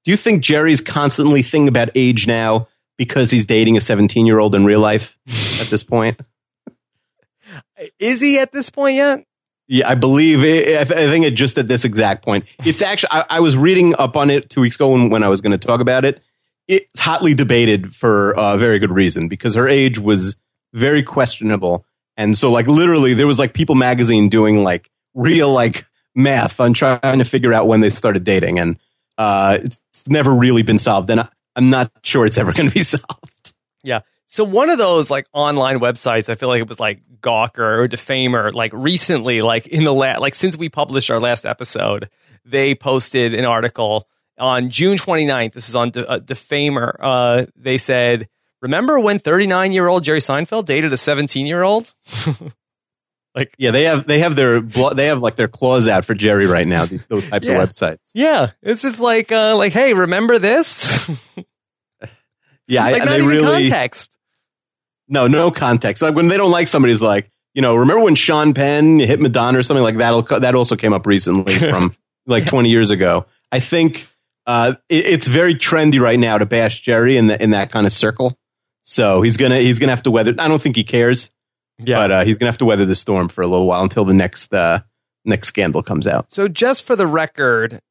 Do 0.05 0.11
you 0.11 0.17
think 0.17 0.41
Jerry's 0.41 0.81
constantly 0.81 1.41
thinking 1.41 1.67
about 1.67 1.89
age 1.93 2.27
now 2.27 2.67
because 2.97 3.29
he's 3.29 3.45
dating 3.45 3.77
a 3.77 3.81
17 3.81 4.25
year 4.25 4.39
old 4.39 4.55
in 4.55 4.65
real 4.65 4.79
life 4.79 5.17
at 5.61 5.67
this 5.67 5.83
point? 5.83 6.19
Is 7.99 8.21
he 8.21 8.39
at 8.39 8.51
this 8.51 8.69
point 8.69 8.95
yet? 8.95 9.23
Yeah, 9.67 9.89
I 9.89 9.95
believe 9.95 10.43
it. 10.43 10.79
I, 10.79 10.83
th- 10.85 11.07
I 11.07 11.11
think 11.11 11.25
it 11.25 11.31
just 11.31 11.57
at 11.57 11.67
this 11.67 11.83
exact 11.83 12.23
point. 12.23 12.45
It's 12.65 12.81
actually, 12.81 13.09
I, 13.11 13.25
I 13.31 13.39
was 13.41 13.57
reading 13.57 13.95
up 13.99 14.15
on 14.15 14.29
it 14.29 14.49
two 14.49 14.61
weeks 14.61 14.75
ago 14.75 14.93
when, 14.93 15.09
when 15.09 15.23
I 15.23 15.27
was 15.27 15.41
going 15.41 15.51
to 15.51 15.57
talk 15.57 15.81
about 15.81 16.05
it. 16.05 16.23
It's 16.67 16.99
hotly 16.99 17.33
debated 17.33 17.95
for 17.95 18.31
a 18.31 18.57
very 18.57 18.79
good 18.79 18.91
reason 18.91 19.27
because 19.27 19.55
her 19.55 19.67
age 19.67 19.99
was 19.99 20.35
very 20.73 21.03
questionable. 21.03 21.85
And 22.17 22.37
so, 22.37 22.51
like, 22.51 22.67
literally, 22.67 23.13
there 23.13 23.27
was 23.27 23.39
like 23.39 23.53
People 23.53 23.75
magazine 23.75 24.27
doing 24.29 24.63
like 24.63 24.89
real 25.13 25.51
like 25.51 25.85
math 26.15 26.59
on 26.59 26.73
trying 26.73 27.19
to 27.19 27.25
figure 27.25 27.53
out 27.53 27.67
when 27.67 27.79
they 27.79 27.89
started 27.89 28.23
dating. 28.23 28.59
And 28.59 28.79
uh, 29.17 29.59
it's, 29.61 29.79
it's 29.89 30.07
never 30.07 30.33
really 30.33 30.63
been 30.63 30.79
solved. 30.79 31.09
And 31.09 31.21
I, 31.21 31.29
I'm 31.55 31.69
not 31.69 31.91
sure 32.03 32.25
it's 32.25 32.37
ever 32.37 32.51
going 32.53 32.69
to 32.69 32.73
be 32.73 32.83
solved. 32.83 33.53
Yeah. 33.83 34.01
So 34.27 34.43
one 34.43 34.69
of 34.69 34.77
those 34.77 35.09
like 35.09 35.25
online 35.31 35.79
websites, 35.79 36.27
I 36.27 36.35
feel 36.35 36.49
like 36.49 36.59
it 36.59 36.67
was 36.67 36.79
like 36.79 37.01
Gawker 37.21 37.79
or 37.79 37.87
Defamer, 37.87 38.51
like 38.51 38.73
recently, 38.73 39.41
like 39.41 39.67
in 39.67 39.83
the 39.83 39.93
last, 39.93 40.19
like 40.19 40.35
since 40.35 40.57
we 40.57 40.69
published 40.69 41.09
our 41.09 41.19
last 41.19 41.45
episode, 41.45 42.09
they 42.43 42.75
posted 42.75 43.33
an 43.33 43.45
article 43.45 44.07
on 44.37 44.69
June 44.69 44.97
29th. 44.97 45.53
This 45.53 45.69
is 45.69 45.75
on 45.75 45.89
De- 45.91 46.07
uh, 46.07 46.19
Defamer. 46.19 46.97
Uh, 47.01 47.45
they 47.55 47.77
said, 47.77 48.27
remember 48.61 48.99
when 48.99 49.19
39 49.19 49.71
year 49.71 49.87
old 49.87 50.03
Jerry 50.03 50.19
Seinfeld 50.19 50.65
dated 50.65 50.93
a 50.93 50.97
17 50.97 51.45
year 51.45 51.63
old? 51.63 51.93
Like, 53.35 53.53
yeah, 53.59 53.69
they 53.69 53.83
have 53.83 54.07
they 54.07 54.17
have 54.17 54.35
their 54.35 54.61
they 54.61 55.05
have 55.05 55.19
like 55.19 55.35
their 55.35 55.47
claws 55.47 55.87
out 55.87 56.05
for 56.05 56.15
Jerry 56.15 56.47
right 56.47 56.65
now. 56.65 56.85
These 56.85 57.05
those 57.05 57.23
types 57.27 57.47
Yeah. 57.47 57.61
of 57.61 57.69
websites. 57.69 58.09
Yeah. 58.15 58.49
It's 58.63 58.81
just 58.81 58.99
like, 58.99 59.31
uh, 59.31 59.55
like, 59.55 59.73
hey, 59.73 59.93
remember 59.93 60.39
this? 60.39 61.07
Yeah, 62.67 62.83
I- 62.83 62.91
like 62.93 62.99
not 63.05 63.09
they 63.09 63.17
even 63.17 63.27
really 63.29 63.69
context. 63.69 64.17
no 65.07 65.27
no 65.27 65.51
context. 65.51 66.01
Like 66.01 66.15
when 66.15 66.27
they 66.27 66.37
don't 66.37 66.51
like 66.51 66.67
somebody's 66.67 67.01
like 67.01 67.31
you 67.53 67.61
know 67.61 67.75
remember 67.75 68.03
when 68.03 68.15
Sean 68.15 68.53
Penn 68.53 68.99
hit 68.99 69.19
Madonna 69.21 69.59
or 69.59 69.63
something 69.63 69.83
like 69.83 69.97
that. 69.97 70.41
That 70.41 70.55
also 70.55 70.75
came 70.75 70.91
up 70.93 71.05
recently 71.05 71.55
from 71.59 71.95
like 72.25 72.45
twenty 72.47 72.69
years 72.69 72.89
ago. 72.89 73.25
I 73.51 73.59
think 73.59 74.07
uh, 74.47 74.73
it, 74.89 75.05
it's 75.05 75.27
very 75.27 75.53
trendy 75.53 75.99
right 75.99 76.17
now 76.17 76.37
to 76.39 76.45
bash 76.47 76.79
Jerry 76.79 77.17
in 77.17 77.27
the, 77.27 77.41
in 77.43 77.51
that 77.51 77.69
kind 77.71 77.85
of 77.85 77.91
circle. 77.91 78.35
So 78.81 79.21
he's 79.21 79.37
gonna 79.37 79.59
he's 79.59 79.77
gonna 79.79 79.91
have 79.91 80.03
to 80.03 80.11
weather. 80.11 80.33
I 80.39 80.47
don't 80.47 80.61
think 80.61 80.75
he 80.77 80.83
cares, 80.85 81.29
Yeah. 81.77 81.97
but 81.97 82.11
uh, 82.11 82.23
he's 82.25 82.37
gonna 82.37 82.49
have 82.51 82.57
to 82.59 82.65
weather 82.65 82.85
the 82.85 82.95
storm 82.95 83.27
for 83.27 83.41
a 83.41 83.47
little 83.47 83.67
while 83.67 83.83
until 83.83 84.05
the 84.05 84.13
next 84.13 84.53
uh, 84.53 84.79
next 85.25 85.49
scandal 85.49 85.83
comes 85.83 86.07
out. 86.07 86.33
So 86.33 86.47
just 86.47 86.83
for 86.83 86.95
the 86.95 87.05
record, 87.05 87.81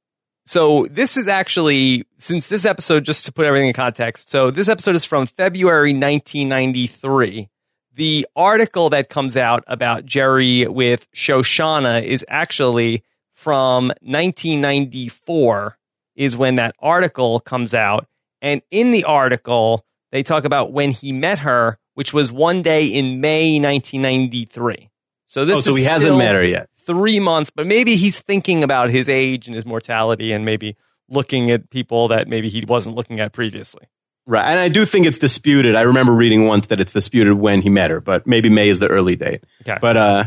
so 0.47 0.87
this 0.91 1.19
is 1.19 1.29
actually 1.29 2.05
since 2.17 2.49
this 2.49 2.65
episode, 2.65 3.05
just 3.05 3.27
to 3.27 3.33
put 3.33 3.45
everything 3.45 3.69
in 3.69 3.75
context. 3.75 4.31
So 4.31 4.51
this 4.51 4.69
episode 4.71 4.95
is 4.97 5.05
from 5.05 5.27
February 5.27 5.91
1993. 5.93 7.49
The 7.95 8.27
article 8.37 8.91
that 8.91 9.09
comes 9.11 9.37
out 9.37 9.65
about 9.67 10.05
Jerry 10.07 10.67
with 10.67 11.11
Shoshana 11.13 12.03
is 12.03 12.25
actually 12.29 13.03
from 13.33 13.89
1994. 14.01 15.77
Is 16.17 16.37
when 16.37 16.57
that 16.57 16.75
article 16.81 17.41
comes 17.41 17.75
out, 17.75 18.09
and 18.43 18.63
in 18.71 18.91
the 18.91 19.05
article 19.05 19.87
they 20.13 20.23
talk 20.23 20.45
about 20.45 20.73
when 20.73 20.93
he 20.93 21.13
met 21.13 21.41
her, 21.41 21.79
which 21.95 22.13
was 22.13 22.33
one 22.33 22.63
day 22.63 22.87
in 22.87 23.21
May 23.21 23.61
1993. 23.61 24.91
So 25.27 25.45
this 25.45 25.59
oh, 25.59 25.61
so 25.61 25.71
is 25.73 25.79
he 25.79 25.85
hasn't 25.85 26.17
met 26.17 26.35
her 26.35 26.45
yet. 26.45 26.71
three 26.87 27.21
months, 27.21 27.51
but 27.51 27.67
maybe 27.67 27.97
he's 27.97 28.19
thinking 28.19 28.63
about 28.63 28.91
his 28.91 29.09
age 29.09 29.47
and 29.47 29.55
his 29.55 29.67
mortality 29.67 30.33
and 30.33 30.45
maybe 30.45 30.77
looking 31.09 31.51
at 31.51 31.71
people 31.71 32.09
that 32.09 32.29
maybe 32.29 32.49
he 32.49 32.65
wasn't 32.67 32.97
looking 32.97 33.21
at 33.21 33.33
previously. 33.33 33.87
Right. 34.27 34.45
And 34.45 34.59
I 34.59 34.69
do 34.69 34.85
think 34.85 35.07
it's 35.07 35.19
disputed. 35.19 35.77
I 35.77 35.83
remember 35.83 36.13
reading 36.13 36.47
once 36.47 36.69
that 36.69 36.81
it's 36.81 36.93
disputed 36.93 37.35
when 37.35 37.63
he 37.63 37.71
met 37.71 37.91
her, 37.91 38.01
but 38.01 38.27
maybe 38.27 38.51
May 38.51 38.69
is 38.69 38.81
the 38.81 38.89
early 38.89 39.17
date. 39.17 39.45
Okay. 39.63 39.79
But 39.81 39.97
uh, 39.97 40.25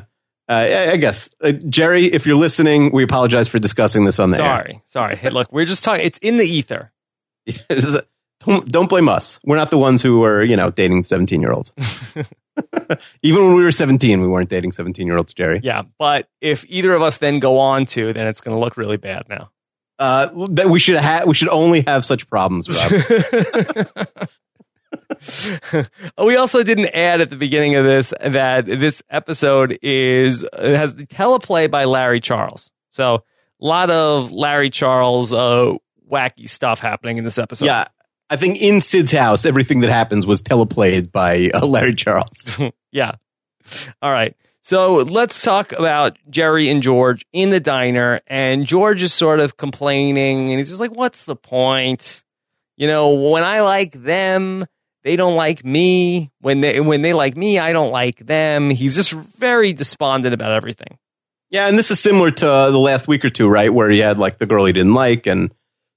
I 0.49 0.91
I 0.91 0.97
guess, 0.97 1.29
uh, 1.41 1.51
Jerry, 1.51 2.05
if 2.05 2.25
you're 2.25 2.35
listening, 2.35 2.91
we 2.91 3.03
apologize 3.03 3.47
for 3.47 3.59
discussing 3.59 4.03
this 4.03 4.19
on 4.19 4.31
the 4.31 4.38
air. 4.38 4.81
sorry, 4.88 5.15
sorry. 5.17 5.29
Look, 5.31 5.51
we're 5.53 5.65
just 5.65 5.83
talking. 5.83 6.03
It's 6.05 6.17
in 6.19 6.38
the 6.38 6.45
ether. 6.45 6.91
A- 7.69 8.03
don't, 8.45 8.65
don't 8.71 8.89
blame 8.89 9.09
us. 9.09 9.39
We're 9.43 9.57
not 9.57 9.69
the 9.69 9.77
ones 9.77 10.01
who 10.01 10.19
were, 10.19 10.41
you 10.43 10.55
know, 10.55 10.71
dating 10.71 11.03
17 11.03 11.41
year 11.41 11.51
olds. 11.51 11.73
Even 13.23 13.45
when 13.45 13.55
we 13.55 13.63
were 13.63 13.71
17, 13.71 14.21
we 14.21 14.27
weren't 14.27 14.49
dating 14.49 14.71
17 14.71 15.05
year 15.05 15.17
olds, 15.17 15.33
Jerry. 15.33 15.62
Yeah, 15.63 15.83
but 15.97 16.29
if 16.41 16.65
either 16.69 16.93
of 16.93 17.01
us 17.01 17.17
then 17.17 17.39
go 17.39 17.57
on 17.59 17.85
to, 17.88 18.13
then 18.13 18.27
it's 18.27 18.41
going 18.41 18.55
to 18.55 18.59
look 18.59 18.77
really 18.77 18.97
bad 18.97 19.27
now. 19.29 19.51
Uh, 19.97 20.47
that 20.51 20.69
we 20.69 20.79
should 20.79 20.95
have, 20.95 21.27
we 21.27 21.33
should 21.33 21.49
only 21.49 21.81
have 21.81 22.05
such 22.05 22.29
problems, 22.29 22.69
Rob. 22.69 23.88
we 26.23 26.36
also 26.36 26.63
didn't 26.63 26.89
add 26.93 27.21
at 27.21 27.29
the 27.29 27.36
beginning 27.36 27.75
of 27.75 27.86
this 27.86 28.13
that 28.21 28.65
this 28.65 29.01
episode 29.10 29.77
is 29.82 30.45
has 30.58 30.95
the 30.95 31.05
teleplay 31.05 31.69
by 31.69 31.86
Larry 31.86 32.19
Charles. 32.21 32.71
So 32.91 33.15
a 33.62 33.65
lot 33.65 33.89
of 33.89 34.32
Larry 34.32 34.69
Charles 34.69 35.34
uh, 35.34 35.73
wacky 36.10 36.49
stuff 36.49 36.79
happening 36.79 37.17
in 37.17 37.23
this 37.23 37.38
episode. 37.38 37.65
yeah. 37.65 37.86
I 38.32 38.36
think 38.36 38.62
in 38.62 38.79
Sid's 38.79 39.12
house, 39.12 39.43
everything 39.43 39.79
that 39.79 39.89
happens 39.89 40.27
was 40.27 40.41
teleplayed 40.43 41.12
by 41.12 41.49
uh, 41.53 41.65
Larry 41.65 41.95
Charles. 41.95 42.58
Yeah. 42.91 43.12
All 44.01 44.12
right. 44.12 44.36
So 44.62 44.95
let's 44.95 45.43
talk 45.43 45.73
about 45.73 46.17
Jerry 46.27 46.69
and 46.69 46.82
George 46.82 47.23
in 47.32 47.51
the 47.51 47.60
diner. 47.60 48.21
And 48.25 48.65
George 48.65 49.03
is 49.03 49.13
sort 49.13 49.39
of 49.39 49.58
complaining 49.58 50.49
and 50.49 50.58
he's 50.58 50.69
just 50.69 50.79
like, 50.79 50.95
what's 50.95 51.25
the 51.25 51.36
point? 51.36 52.23
You 52.77 52.88
know, 52.88 53.13
when 53.13 53.43
I 53.43 53.62
like 53.62 53.91
them, 53.93 54.65
they 55.03 55.15
don't 55.15 55.35
like 55.35 55.63
me. 55.63 56.31
When 56.41 56.62
they 56.62 56.79
when 56.79 57.01
they 57.01 57.13
like 57.13 57.38
me, 57.38 57.59
I 57.59 57.71
don't 57.71 57.91
like 57.91 58.17
them. 58.17 58.69
He's 58.69 58.95
just 58.95 59.12
very 59.12 59.73
despondent 59.73 60.33
about 60.33 60.51
everything. 60.51 60.97
Yeah, 61.49 61.67
and 61.67 61.77
this 61.77 61.89
is 61.89 61.99
similar 61.99 62.31
to 62.31 62.49
uh, 62.49 62.71
the 62.71 62.79
last 62.79 63.07
week 63.07 63.25
or 63.25 63.29
two, 63.29 63.49
right? 63.49 63.73
Where 63.73 63.89
he 63.89 63.99
had 63.99 64.19
like 64.19 64.38
the 64.38 64.45
girl 64.45 64.65
he 64.65 64.73
didn't 64.73 64.93
like, 64.93 65.25
and 65.25 65.51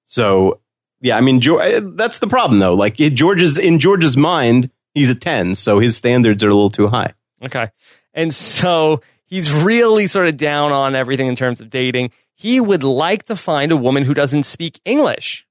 so 0.04 0.60
yeah, 1.00 1.16
I 1.16 1.20
mean, 1.20 1.40
George, 1.40 1.82
that's 1.96 2.20
the 2.20 2.28
problem 2.28 2.60
though. 2.60 2.74
Like 2.74 2.96
George's 2.96 3.58
in 3.58 3.78
George's 3.78 4.16
mind, 4.16 4.70
he's 4.94 5.10
a 5.10 5.14
ten, 5.14 5.54
so 5.54 5.78
his 5.80 5.96
standards 5.96 6.42
are 6.44 6.48
a 6.48 6.54
little 6.54 6.70
too 6.70 6.88
high. 6.88 7.12
Okay. 7.44 7.70
And 8.14 8.32
so 8.32 9.00
he's 9.24 9.52
really 9.52 10.06
sort 10.06 10.28
of 10.28 10.36
down 10.36 10.72
on 10.72 10.94
everything 10.94 11.26
in 11.26 11.34
terms 11.34 11.60
of 11.60 11.70
dating. 11.70 12.12
He 12.34 12.60
would 12.60 12.84
like 12.84 13.24
to 13.24 13.36
find 13.36 13.72
a 13.72 13.76
woman 13.76 14.04
who 14.04 14.14
doesn't 14.14 14.44
speak 14.44 14.80
English. 14.84 15.46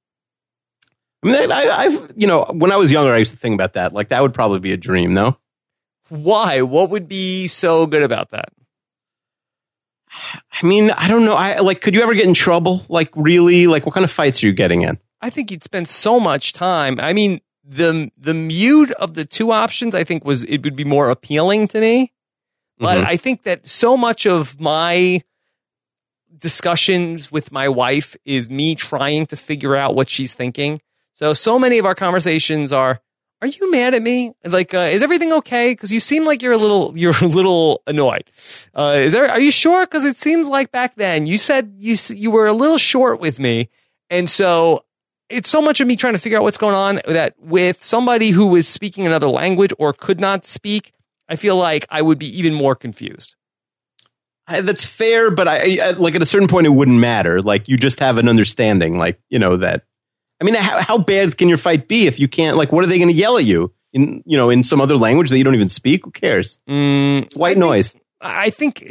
I 1.23 1.27
mean, 1.27 1.51
I, 1.51 1.69
I've 1.69 2.11
you 2.15 2.27
know 2.27 2.45
when 2.51 2.71
I 2.71 2.77
was 2.77 2.91
younger, 2.91 3.13
I 3.13 3.17
used 3.17 3.31
to 3.31 3.37
think 3.37 3.53
about 3.53 3.73
that. 3.73 3.93
Like 3.93 4.09
that 4.09 4.21
would 4.21 4.33
probably 4.33 4.59
be 4.59 4.73
a 4.73 4.77
dream, 4.77 5.13
no? 5.13 5.37
Why? 6.09 6.61
What 6.61 6.89
would 6.89 7.07
be 7.07 7.47
so 7.47 7.85
good 7.85 8.03
about 8.03 8.31
that? 8.31 8.49
I 10.61 10.65
mean, 10.65 10.91
I 10.91 11.07
don't 11.07 11.23
know. 11.23 11.35
I 11.35 11.59
like. 11.59 11.81
Could 11.81 11.93
you 11.93 12.01
ever 12.01 12.13
get 12.15 12.25
in 12.27 12.33
trouble? 12.33 12.81
Like, 12.89 13.09
really? 13.15 13.67
Like, 13.67 13.85
what 13.85 13.93
kind 13.95 14.03
of 14.03 14.11
fights 14.11 14.43
are 14.43 14.47
you 14.47 14.53
getting 14.53 14.81
in? 14.81 14.97
I 15.21 15.29
think 15.29 15.51
you'd 15.51 15.63
spend 15.63 15.87
so 15.87 16.19
much 16.19 16.51
time. 16.53 16.99
I 16.99 17.13
mean, 17.13 17.39
the 17.63 18.11
the 18.17 18.33
mute 18.33 18.91
of 18.93 19.13
the 19.13 19.23
two 19.23 19.51
options, 19.51 19.95
I 19.95 20.03
think 20.03 20.25
was 20.25 20.43
it 20.43 20.63
would 20.63 20.75
be 20.75 20.83
more 20.83 21.09
appealing 21.09 21.67
to 21.69 21.79
me. 21.79 22.11
But 22.77 22.97
Mhm. 22.97 23.05
I 23.07 23.15
think 23.15 23.43
that 23.43 23.67
so 23.67 23.95
much 23.95 24.25
of 24.25 24.59
my 24.59 25.21
discussions 26.35 27.31
with 27.31 27.51
my 27.51 27.69
wife 27.69 28.15
is 28.25 28.49
me 28.49 28.75
trying 28.75 29.27
to 29.27 29.37
figure 29.37 29.75
out 29.75 29.95
what 29.95 30.09
she's 30.09 30.33
thinking. 30.33 30.77
So 31.21 31.33
so 31.33 31.59
many 31.59 31.77
of 31.77 31.85
our 31.85 31.93
conversations 31.93 32.73
are 32.73 32.99
are 33.43 33.47
you 33.47 33.71
mad 33.71 33.95
at 33.95 34.01
me? 34.03 34.33
Like, 34.45 34.73
uh, 34.73 34.89
is 34.91 35.01
everything 35.01 35.33
okay? 35.33 35.71
Because 35.71 35.91
you 35.91 35.99
seem 35.99 36.25
like 36.25 36.43
you're 36.43 36.53
a 36.53 36.57
little, 36.57 36.93
you're 36.95 37.15
a 37.21 37.25
little 37.25 37.81
annoyed. 37.87 38.29
Uh, 38.73 38.93
is 38.97 39.13
there? 39.13 39.29
Are 39.29 39.39
you 39.39 39.51
sure? 39.51 39.85
Because 39.85 40.05
it 40.05 40.17
seems 40.17 40.49
like 40.49 40.71
back 40.71 40.95
then 40.95 41.25
you 41.25 41.37
said 41.37 41.73
you 41.77 41.95
you 42.09 42.31
were 42.31 42.47
a 42.47 42.53
little 42.53 42.77
short 42.77 43.19
with 43.19 43.39
me, 43.39 43.69
and 44.09 44.29
so 44.29 44.83
it's 45.29 45.49
so 45.49 45.61
much 45.61 45.79
of 45.79 45.87
me 45.87 45.95
trying 45.95 46.13
to 46.13 46.19
figure 46.19 46.37
out 46.37 46.43
what's 46.43 46.57
going 46.57 46.75
on 46.75 47.01
that 47.07 47.35
with 47.39 47.83
somebody 47.83 48.31
who 48.31 48.47
was 48.47 48.67
speaking 48.67 49.05
another 49.05 49.27
language 49.27 49.71
or 49.79 49.93
could 49.93 50.19
not 50.19 50.45
speak, 50.45 50.91
I 51.29 51.35
feel 51.35 51.55
like 51.55 51.85
I 51.89 52.01
would 52.01 52.19
be 52.19 52.37
even 52.37 52.53
more 52.53 52.75
confused. 52.75 53.35
I, 54.47 54.61
that's 54.61 54.83
fair, 54.83 55.31
but 55.31 55.47
I, 55.47 55.77
I 55.81 55.91
like 55.91 56.15
at 56.15 56.21
a 56.21 56.25
certain 56.25 56.47
point 56.47 56.65
it 56.67 56.71
wouldn't 56.71 56.99
matter. 56.99 57.41
Like 57.41 57.69
you 57.69 57.77
just 57.77 57.99
have 57.99 58.17
an 58.17 58.27
understanding, 58.27 58.97
like 58.97 59.19
you 59.29 59.39
know 59.39 59.57
that. 59.57 59.85
I 60.41 60.43
mean, 60.43 60.55
how, 60.55 60.81
how 60.81 60.97
bad 60.97 61.37
can 61.37 61.47
your 61.47 61.57
fight 61.59 61.87
be 61.87 62.07
if 62.07 62.19
you 62.19 62.27
can't? 62.27 62.57
Like, 62.57 62.71
what 62.71 62.83
are 62.83 62.87
they 62.87 62.97
going 62.97 63.09
to 63.09 63.13
yell 63.13 63.37
at 63.37 63.43
you 63.45 63.71
in 63.93 64.23
you 64.25 64.35
know 64.37 64.49
in 64.49 64.63
some 64.63 64.81
other 64.81 64.97
language 64.97 65.29
that 65.29 65.37
you 65.37 65.43
don't 65.43 65.55
even 65.55 65.69
speak? 65.69 66.03
Who 66.05 66.11
cares? 66.11 66.57
Mm, 66.67 67.23
It's 67.23 67.35
white 67.35 67.51
I 67.51 67.53
think- 67.53 67.59
noise. 67.65 67.97
I 68.23 68.51
think, 68.51 68.83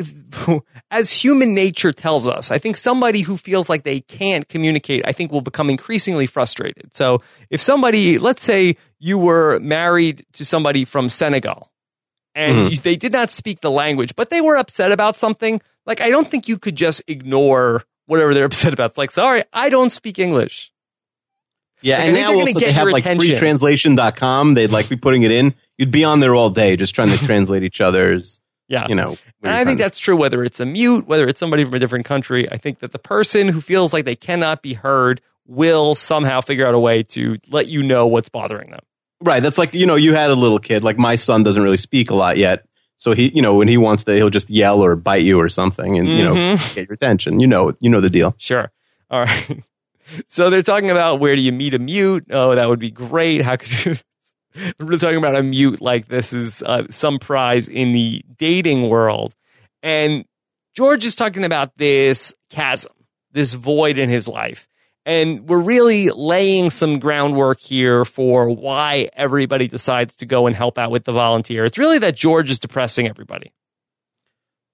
as 0.90 1.12
human 1.12 1.54
nature 1.54 1.92
tells 1.92 2.26
us, 2.26 2.50
I 2.50 2.58
think 2.58 2.76
somebody 2.76 3.20
who 3.20 3.36
feels 3.36 3.68
like 3.68 3.84
they 3.84 4.00
can't 4.00 4.48
communicate, 4.48 5.06
I 5.06 5.12
think 5.12 5.30
will 5.30 5.40
become 5.40 5.70
increasingly 5.70 6.26
frustrated. 6.26 6.92
So, 6.94 7.22
if 7.48 7.60
somebody, 7.60 8.18
let's 8.18 8.42
say 8.42 8.76
you 8.98 9.18
were 9.18 9.60
married 9.60 10.26
to 10.32 10.44
somebody 10.44 10.84
from 10.84 11.08
Senegal 11.08 11.70
and 12.34 12.58
Mhm. 12.58 12.70
you, 12.72 12.76
they 12.78 12.96
did 12.96 13.12
not 13.12 13.30
speak 13.30 13.60
the 13.60 13.70
language, 13.70 14.16
but 14.16 14.30
they 14.30 14.40
were 14.40 14.56
upset 14.56 14.90
about 14.90 15.16
something, 15.16 15.60
like, 15.86 16.00
I 16.00 16.10
don't 16.10 16.28
think 16.28 16.48
you 16.48 16.58
could 16.58 16.74
just 16.74 17.00
ignore 17.06 17.84
whatever 18.06 18.34
they're 18.34 18.44
upset 18.52 18.72
about. 18.72 18.90
It's 18.90 18.98
like, 18.98 19.12
sorry, 19.12 19.44
I 19.52 19.70
don't 19.70 19.90
speak 19.90 20.18
English. 20.18 20.69
Yeah, 21.82 21.98
Like, 21.98 22.06
and 22.06 22.14
now 22.14 22.34
also 22.34 22.60
they 22.60 22.72
have 22.72 22.88
like 22.88 23.04
attention. 23.04 23.34
freetranslation.com. 23.34 24.54
They'd 24.54 24.70
like 24.70 24.88
be 24.88 24.96
putting 24.96 25.22
it 25.22 25.30
in. 25.30 25.54
You'd 25.78 25.90
be 25.90 26.04
on 26.04 26.20
there 26.20 26.34
all 26.34 26.50
day 26.50 26.76
just 26.76 26.94
trying 26.94 27.10
to 27.10 27.18
translate 27.24 27.62
each 27.62 27.80
other's, 27.80 28.40
Yeah. 28.68 28.86
you 28.88 28.94
know. 28.94 29.16
And 29.42 29.52
I 29.54 29.64
think 29.64 29.78
that's 29.78 29.98
true 29.98 30.16
whether 30.16 30.44
it's 30.44 30.60
a 30.60 30.66
mute, 30.66 31.06
whether 31.06 31.26
it's 31.26 31.40
somebody 31.40 31.64
from 31.64 31.74
a 31.74 31.78
different 31.78 32.04
country. 32.04 32.50
I 32.50 32.58
think 32.58 32.80
that 32.80 32.92
the 32.92 32.98
person 32.98 33.48
who 33.48 33.60
feels 33.60 33.92
like 33.92 34.04
they 34.04 34.16
cannot 34.16 34.62
be 34.62 34.74
heard 34.74 35.20
will 35.46 35.94
somehow 35.94 36.40
figure 36.42 36.66
out 36.66 36.74
a 36.74 36.78
way 36.78 37.02
to 37.02 37.36
let 37.48 37.68
you 37.68 37.82
know 37.82 38.06
what's 38.06 38.28
bothering 38.28 38.70
them. 38.70 38.80
right. 39.22 39.42
That's 39.42 39.58
like 39.58 39.74
you 39.74 39.86
know 39.86 39.96
you 39.96 40.14
had 40.14 40.30
a 40.30 40.34
little 40.34 40.58
kid. 40.58 40.84
Like 40.84 40.98
my 40.98 41.16
son 41.16 41.42
doesn't 41.42 41.62
really 41.62 41.76
speak 41.78 42.10
a 42.10 42.14
lot 42.14 42.36
yet, 42.36 42.66
so 42.96 43.12
he 43.12 43.32
you 43.34 43.42
know 43.42 43.56
when 43.56 43.66
he 43.68 43.76
wants 43.76 44.04
to 44.04 44.14
he'll 44.14 44.30
just 44.30 44.48
yell 44.50 44.80
or 44.80 44.94
bite 44.96 45.22
you 45.22 45.38
or 45.40 45.48
something, 45.48 45.98
and 45.98 46.08
you 46.08 46.22
know 46.22 46.34
Mhm. 46.34 46.74
get 46.74 46.86
your 46.88 46.94
attention. 46.94 47.40
You 47.40 47.46
know 47.48 47.72
you 47.80 47.90
know 47.90 48.00
the 48.00 48.10
deal. 48.10 48.34
Sure. 48.38 48.70
All 49.10 49.20
right. 49.24 49.60
So 50.28 50.50
they're 50.50 50.62
talking 50.62 50.90
about 50.90 51.20
where 51.20 51.36
do 51.36 51.42
you 51.42 51.52
meet 51.52 51.74
a 51.74 51.78
mute? 51.78 52.26
Oh, 52.30 52.54
that 52.54 52.68
would 52.68 52.78
be 52.78 52.90
great. 52.90 53.42
How 53.42 53.56
could 53.56 53.84
you? 53.84 53.94
We're 54.80 54.98
talking 54.98 55.18
about 55.18 55.36
a 55.36 55.42
mute 55.42 55.80
like 55.80 56.08
this 56.08 56.32
is 56.32 56.62
uh, 56.62 56.86
some 56.90 57.18
prize 57.18 57.68
in 57.68 57.92
the 57.92 58.24
dating 58.36 58.88
world. 58.88 59.34
And 59.82 60.24
George 60.74 61.04
is 61.04 61.14
talking 61.14 61.44
about 61.44 61.76
this 61.76 62.34
chasm, 62.50 62.92
this 63.32 63.54
void 63.54 63.96
in 63.96 64.08
his 64.08 64.26
life. 64.26 64.66
And 65.06 65.48
we're 65.48 65.60
really 65.60 66.10
laying 66.10 66.68
some 66.68 66.98
groundwork 66.98 67.60
here 67.60 68.04
for 68.04 68.50
why 68.50 69.08
everybody 69.14 69.66
decides 69.66 70.16
to 70.16 70.26
go 70.26 70.46
and 70.46 70.54
help 70.54 70.78
out 70.78 70.90
with 70.90 71.04
the 71.04 71.12
volunteer. 71.12 71.64
It's 71.64 71.78
really 71.78 71.98
that 72.00 72.16
George 72.16 72.50
is 72.50 72.58
depressing 72.58 73.08
everybody. 73.08 73.52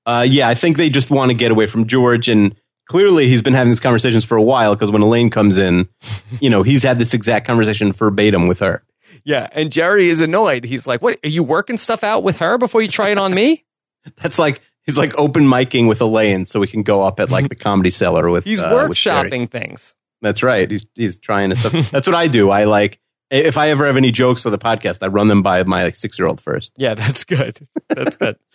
Uh, 0.04 0.26
yeah, 0.28 0.48
I 0.48 0.54
think 0.54 0.76
they 0.76 0.90
just 0.90 1.10
want 1.10 1.30
to 1.30 1.36
get 1.36 1.50
away 1.50 1.66
from 1.66 1.86
George, 1.86 2.28
and 2.28 2.54
clearly 2.86 3.28
he's 3.28 3.42
been 3.42 3.54
having 3.54 3.70
these 3.70 3.80
conversations 3.80 4.24
for 4.24 4.36
a 4.36 4.42
while. 4.42 4.74
Because 4.74 4.90
when 4.90 5.02
Elaine 5.02 5.30
comes 5.30 5.58
in, 5.58 5.88
you 6.40 6.50
know 6.50 6.62
he's 6.62 6.82
had 6.82 6.98
this 6.98 7.14
exact 7.14 7.46
conversation 7.46 7.92
verbatim 7.92 8.46
with 8.46 8.60
her. 8.60 8.82
Yeah. 9.24 9.48
And 9.52 9.72
Jerry 9.72 10.08
is 10.08 10.20
annoyed. 10.20 10.64
He's 10.64 10.86
like, 10.86 11.02
What? 11.02 11.18
Are 11.24 11.28
you 11.28 11.42
working 11.42 11.78
stuff 11.78 12.04
out 12.04 12.22
with 12.22 12.38
her 12.38 12.58
before 12.58 12.82
you 12.82 12.88
try 12.88 13.10
it 13.10 13.18
on 13.18 13.34
me? 13.34 13.64
That's 14.22 14.38
like 14.38 14.60
he's 14.84 14.98
like 14.98 15.14
open 15.18 15.44
micing 15.44 15.88
with 15.88 16.00
Elaine, 16.00 16.46
so 16.46 16.60
we 16.60 16.66
can 16.66 16.82
go 16.82 17.02
up 17.06 17.20
at 17.20 17.30
like 17.30 17.48
the 17.48 17.56
comedy 17.56 17.90
cellar 17.90 18.30
with. 18.30 18.44
He's 18.44 18.60
uh, 18.60 18.70
with 18.72 18.90
workshopping 18.90 19.50
things. 19.50 19.94
That's 20.22 20.42
right. 20.42 20.70
He's 20.70 20.86
he's 20.94 21.18
trying 21.18 21.50
to 21.50 21.56
stuff. 21.56 21.72
That's 21.90 22.06
what 22.06 22.16
I 22.16 22.28
do. 22.28 22.50
I 22.50 22.64
like 22.64 23.00
if 23.30 23.58
I 23.58 23.70
ever 23.70 23.86
have 23.86 23.96
any 23.96 24.12
jokes 24.12 24.42
for 24.42 24.50
the 24.50 24.58
podcast, 24.58 25.02
I 25.02 25.08
run 25.08 25.28
them 25.28 25.42
by 25.42 25.62
my 25.64 25.84
like 25.84 25.96
six 25.96 26.18
year 26.18 26.28
old 26.28 26.40
first. 26.40 26.72
Yeah, 26.76 26.94
that's 26.94 27.24
good. 27.24 27.66
That's 27.88 28.16
good. 28.16 28.36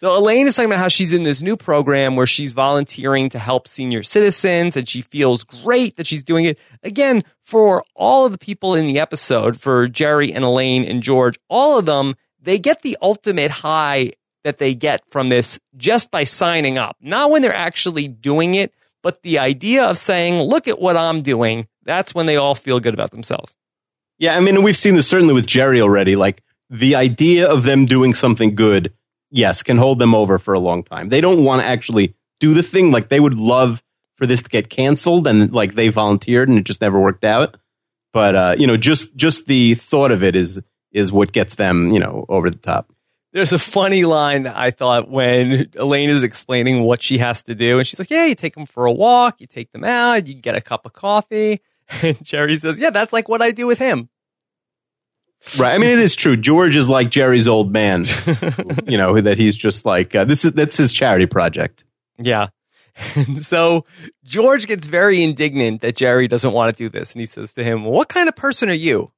so 0.00 0.16
Elaine 0.16 0.46
is 0.46 0.54
talking 0.54 0.70
about 0.70 0.78
how 0.78 0.86
she's 0.86 1.12
in 1.12 1.24
this 1.24 1.42
new 1.42 1.56
program 1.56 2.14
where 2.14 2.26
she's 2.26 2.52
volunteering 2.52 3.30
to 3.30 3.38
help 3.38 3.66
senior 3.66 4.04
citizens 4.04 4.76
and 4.76 4.88
she 4.88 5.02
feels 5.02 5.42
great 5.42 5.96
that 5.96 6.06
she's 6.06 6.22
doing 6.22 6.44
it. 6.44 6.60
Again, 6.84 7.24
for 7.42 7.84
all 7.96 8.24
of 8.24 8.30
the 8.30 8.38
people 8.38 8.76
in 8.76 8.86
the 8.86 9.00
episode, 9.00 9.60
for 9.60 9.88
Jerry 9.88 10.32
and 10.32 10.44
Elaine 10.44 10.84
and 10.84 11.02
George, 11.02 11.36
all 11.48 11.80
of 11.80 11.86
them, 11.86 12.14
they 12.40 12.60
get 12.60 12.82
the 12.82 12.96
ultimate 13.02 13.50
high 13.50 14.12
that 14.44 14.58
they 14.58 14.72
get 14.72 15.02
from 15.10 15.30
this 15.30 15.58
just 15.76 16.12
by 16.12 16.22
signing 16.22 16.78
up. 16.78 16.96
Not 17.00 17.32
when 17.32 17.42
they're 17.42 17.52
actually 17.52 18.06
doing 18.06 18.54
it, 18.54 18.72
but 19.02 19.22
the 19.22 19.40
idea 19.40 19.84
of 19.84 19.98
saying, 19.98 20.40
look 20.40 20.68
at 20.68 20.80
what 20.80 20.96
I'm 20.96 21.22
doing. 21.22 21.66
That's 21.82 22.14
when 22.14 22.26
they 22.26 22.36
all 22.36 22.54
feel 22.54 22.78
good 22.78 22.94
about 22.94 23.10
themselves. 23.10 23.56
Yeah, 24.18 24.36
I 24.36 24.40
mean, 24.40 24.62
we've 24.62 24.76
seen 24.76 24.94
this 24.94 25.08
certainly 25.08 25.34
with 25.34 25.48
Jerry 25.48 25.80
already. 25.80 26.14
Like 26.14 26.44
the 26.70 26.94
idea 26.94 27.50
of 27.50 27.64
them 27.64 27.84
doing 27.84 28.14
something 28.14 28.54
good, 28.54 28.92
yes, 29.30 29.62
can 29.62 29.76
hold 29.76 29.98
them 29.98 30.14
over 30.14 30.38
for 30.38 30.54
a 30.54 30.60
long 30.60 30.82
time. 30.82 31.08
They 31.08 31.20
don't 31.20 31.44
want 31.44 31.62
to 31.62 31.68
actually 31.68 32.14
do 32.40 32.54
the 32.54 32.62
thing. 32.62 32.90
Like 32.90 33.08
they 33.08 33.20
would 33.20 33.38
love 33.38 33.82
for 34.16 34.26
this 34.26 34.42
to 34.42 34.48
get 34.48 34.68
canceled, 34.68 35.26
and 35.26 35.52
like 35.52 35.74
they 35.74 35.88
volunteered, 35.88 36.48
and 36.48 36.58
it 36.58 36.64
just 36.64 36.80
never 36.80 37.00
worked 37.00 37.24
out. 37.24 37.56
But 38.12 38.34
uh, 38.34 38.56
you 38.58 38.66
know, 38.66 38.76
just 38.76 39.16
just 39.16 39.46
the 39.46 39.74
thought 39.74 40.10
of 40.10 40.22
it 40.22 40.34
is 40.34 40.60
is 40.92 41.12
what 41.12 41.32
gets 41.32 41.54
them, 41.56 41.92
you 41.92 42.00
know, 42.00 42.24
over 42.28 42.50
the 42.50 42.58
top. 42.58 42.92
There's 43.32 43.52
a 43.52 43.58
funny 43.58 44.04
line 44.04 44.46
I 44.46 44.70
thought 44.70 45.10
when 45.10 45.70
Elaine 45.76 46.08
is 46.08 46.22
explaining 46.22 46.82
what 46.82 47.02
she 47.02 47.18
has 47.18 47.42
to 47.44 47.54
do, 47.54 47.78
and 47.78 47.86
she's 47.86 47.98
like, 47.98 48.10
"Yeah, 48.10 48.24
you 48.24 48.34
take 48.34 48.54
them 48.54 48.66
for 48.66 48.86
a 48.86 48.92
walk, 48.92 49.40
you 49.40 49.46
take 49.46 49.70
them 49.72 49.84
out, 49.84 50.26
you 50.26 50.34
get 50.34 50.56
a 50.56 50.60
cup 50.60 50.86
of 50.86 50.92
coffee." 50.92 51.60
And 52.02 52.22
Jerry 52.22 52.56
says, 52.56 52.78
"Yeah, 52.78 52.90
that's 52.90 53.14
like 53.14 53.30
what 53.30 53.40
I 53.40 53.50
do 53.50 53.66
with 53.66 53.78
him." 53.78 54.10
Right. 55.58 55.74
I 55.74 55.78
mean, 55.78 55.90
it 55.90 55.98
is 55.98 56.16
true. 56.16 56.36
George 56.36 56.76
is 56.76 56.88
like 56.88 57.10
Jerry's 57.10 57.48
old 57.48 57.72
man. 57.72 58.04
you 58.86 58.98
know 58.98 59.20
that 59.20 59.36
he's 59.38 59.56
just 59.56 59.86
like 59.86 60.14
uh, 60.14 60.24
this 60.24 60.44
is 60.44 60.52
that's 60.52 60.76
his 60.76 60.92
charity 60.92 61.26
project. 61.26 61.84
Yeah. 62.18 62.48
And 63.14 63.40
so 63.44 63.84
George 64.24 64.66
gets 64.66 64.86
very 64.86 65.22
indignant 65.22 65.80
that 65.80 65.96
Jerry 65.96 66.28
doesn't 66.28 66.52
want 66.52 66.76
to 66.76 66.82
do 66.82 66.88
this, 66.88 67.12
and 67.12 67.20
he 67.20 67.26
says 67.26 67.54
to 67.54 67.64
him, 67.64 67.84
"What 67.84 68.08
kind 68.08 68.28
of 68.28 68.36
person 68.36 68.68
are 68.68 68.74
you?" 68.74 69.12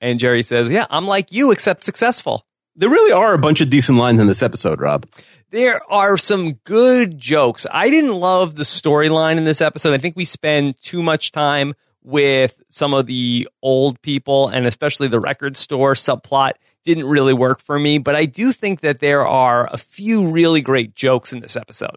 And 0.00 0.18
Jerry 0.18 0.42
says, 0.42 0.70
"Yeah, 0.70 0.86
I'm 0.90 1.06
like 1.06 1.32
you, 1.32 1.50
except 1.50 1.84
successful." 1.84 2.44
There 2.74 2.88
really 2.88 3.12
are 3.12 3.34
a 3.34 3.38
bunch 3.38 3.60
of 3.60 3.70
decent 3.70 3.98
lines 3.98 4.20
in 4.20 4.28
this 4.28 4.42
episode, 4.42 4.80
Rob. 4.80 5.06
There 5.50 5.80
are 5.90 6.16
some 6.16 6.52
good 6.64 7.18
jokes. 7.18 7.66
I 7.72 7.90
didn't 7.90 8.14
love 8.14 8.54
the 8.54 8.62
storyline 8.62 9.36
in 9.36 9.44
this 9.44 9.60
episode. 9.60 9.94
I 9.94 9.98
think 9.98 10.14
we 10.16 10.24
spend 10.24 10.80
too 10.80 11.02
much 11.02 11.32
time 11.32 11.74
with 12.02 12.62
some 12.70 12.94
of 12.94 13.06
the 13.06 13.48
old 13.62 14.00
people 14.02 14.48
and 14.48 14.66
especially 14.66 15.08
the 15.08 15.20
record 15.20 15.56
store 15.56 15.94
subplot 15.94 16.52
didn't 16.84 17.06
really 17.06 17.34
work 17.34 17.60
for 17.60 17.78
me, 17.78 17.98
but 17.98 18.14
I 18.14 18.24
do 18.24 18.52
think 18.52 18.80
that 18.80 19.00
there 19.00 19.26
are 19.26 19.68
a 19.72 19.76
few 19.76 20.30
really 20.30 20.60
great 20.60 20.94
jokes 20.94 21.32
in 21.32 21.40
this 21.40 21.56
episode. 21.56 21.96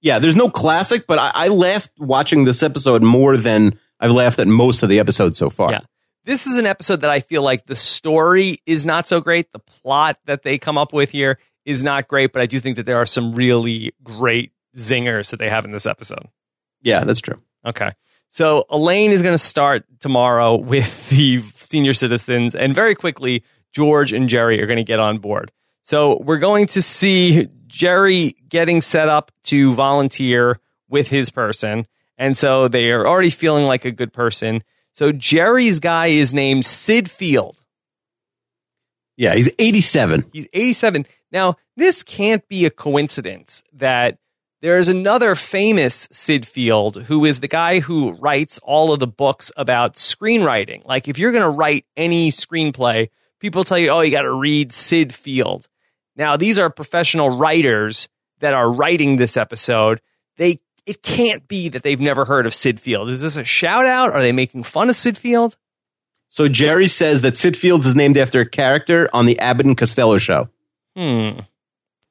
Yeah, 0.00 0.18
there's 0.18 0.36
no 0.36 0.48
classic, 0.48 1.06
but 1.06 1.18
I, 1.18 1.30
I 1.34 1.48
laughed 1.48 1.90
watching 1.98 2.44
this 2.44 2.62
episode 2.62 3.02
more 3.02 3.36
than 3.36 3.78
I've 4.00 4.10
laughed 4.10 4.38
at 4.38 4.46
most 4.46 4.82
of 4.82 4.88
the 4.88 4.98
episodes 5.00 5.38
so 5.38 5.50
far. 5.50 5.70
Yeah. 5.70 5.80
This 6.24 6.46
is 6.46 6.56
an 6.56 6.66
episode 6.66 7.00
that 7.00 7.10
I 7.10 7.20
feel 7.20 7.42
like 7.42 7.66
the 7.66 7.76
story 7.76 8.58
is 8.66 8.84
not 8.84 9.08
so 9.08 9.20
great. 9.20 9.50
The 9.52 9.58
plot 9.60 10.18
that 10.26 10.42
they 10.42 10.58
come 10.58 10.76
up 10.78 10.92
with 10.92 11.10
here 11.10 11.38
is 11.64 11.82
not 11.82 12.06
great, 12.06 12.32
but 12.32 12.42
I 12.42 12.46
do 12.46 12.60
think 12.60 12.76
that 12.76 12.86
there 12.86 12.98
are 12.98 13.06
some 13.06 13.32
really 13.32 13.92
great 14.02 14.52
zingers 14.76 15.30
that 15.30 15.38
they 15.38 15.48
have 15.48 15.64
in 15.64 15.70
this 15.70 15.86
episode. 15.86 16.28
Yeah, 16.82 17.04
that's 17.04 17.20
true. 17.20 17.40
Okay. 17.64 17.92
So 18.30 18.66
Elaine 18.70 19.10
is 19.10 19.22
going 19.22 19.34
to 19.34 19.38
start 19.38 19.84
tomorrow 20.00 20.56
with 20.56 21.08
the 21.10 21.42
senior 21.56 21.94
citizens, 21.94 22.54
and 22.54 22.74
very 22.74 22.94
quickly, 22.94 23.44
George 23.72 24.12
and 24.12 24.28
Jerry 24.28 24.62
are 24.62 24.66
going 24.66 24.78
to 24.78 24.84
get 24.84 25.00
on 25.00 25.18
board. 25.18 25.52
So 25.82 26.18
we're 26.18 26.38
going 26.38 26.66
to 26.68 26.82
see 26.82 27.48
Jerry 27.66 28.36
getting 28.48 28.80
set 28.80 29.08
up 29.08 29.30
to 29.44 29.72
volunteer 29.72 30.58
with 30.88 31.08
his 31.08 31.30
person. 31.30 31.86
And 32.16 32.36
so 32.36 32.68
they 32.68 32.90
are 32.90 33.06
already 33.06 33.30
feeling 33.30 33.66
like 33.66 33.84
a 33.84 33.92
good 33.92 34.12
person. 34.12 34.62
So 34.92 35.12
Jerry's 35.12 35.78
guy 35.78 36.08
is 36.08 36.34
named 36.34 36.64
Sid 36.64 37.10
Field. 37.10 37.62
Yeah, 39.16 39.34
he's 39.34 39.50
87. 39.58 40.24
He's 40.32 40.48
87. 40.52 41.06
Now, 41.30 41.56
this 41.76 42.02
can't 42.02 42.46
be 42.48 42.64
a 42.64 42.70
coincidence 42.70 43.62
that 43.72 44.18
there's 44.60 44.88
another 44.88 45.34
famous 45.34 46.08
Syd 46.10 46.46
Field 46.46 47.04
who 47.04 47.24
is 47.24 47.40
the 47.40 47.48
guy 47.48 47.80
who 47.80 48.12
writes 48.12 48.58
all 48.62 48.92
of 48.92 48.98
the 48.98 49.06
books 49.06 49.52
about 49.56 49.94
screenwriting. 49.94 50.84
Like, 50.84 51.08
if 51.08 51.18
you're 51.18 51.32
going 51.32 51.44
to 51.44 51.48
write 51.48 51.86
any 51.96 52.30
screenplay, 52.30 53.10
people 53.40 53.64
tell 53.64 53.78
you, 53.78 53.90
oh, 53.90 54.00
you 54.00 54.10
got 54.10 54.22
to 54.22 54.32
read 54.32 54.72
Syd 54.72 55.14
Field. 55.14 55.68
Now, 56.16 56.36
these 56.36 56.58
are 56.58 56.70
professional 56.70 57.36
writers 57.36 58.08
that 58.40 58.54
are 58.54 58.70
writing 58.70 59.16
this 59.16 59.36
episode. 59.36 60.00
They 60.36 60.60
it 60.86 61.02
can't 61.02 61.46
be 61.46 61.68
that 61.68 61.82
they've 61.82 62.00
never 62.00 62.24
heard 62.24 62.46
of 62.46 62.54
Syd 62.54 62.80
Field. 62.80 63.10
Is 63.10 63.20
this 63.20 63.36
a 63.36 63.44
shout 63.44 63.84
out? 63.84 64.10
Are 64.12 64.22
they 64.22 64.32
making 64.32 64.62
fun 64.62 64.88
of 64.88 64.96
Syd 64.96 65.18
Field? 65.18 65.56
So 66.28 66.48
Jerry 66.48 66.88
says 66.88 67.22
that 67.22 67.36
Sid 67.36 67.56
Fields 67.56 67.86
is 67.86 67.94
named 67.94 68.18
after 68.18 68.40
a 68.40 68.48
character 68.48 69.08
on 69.12 69.26
the 69.26 69.38
Abbott 69.38 69.66
and 69.66 69.76
Costello 69.76 70.18
show. 70.18 70.48
Hmm. 70.96 71.40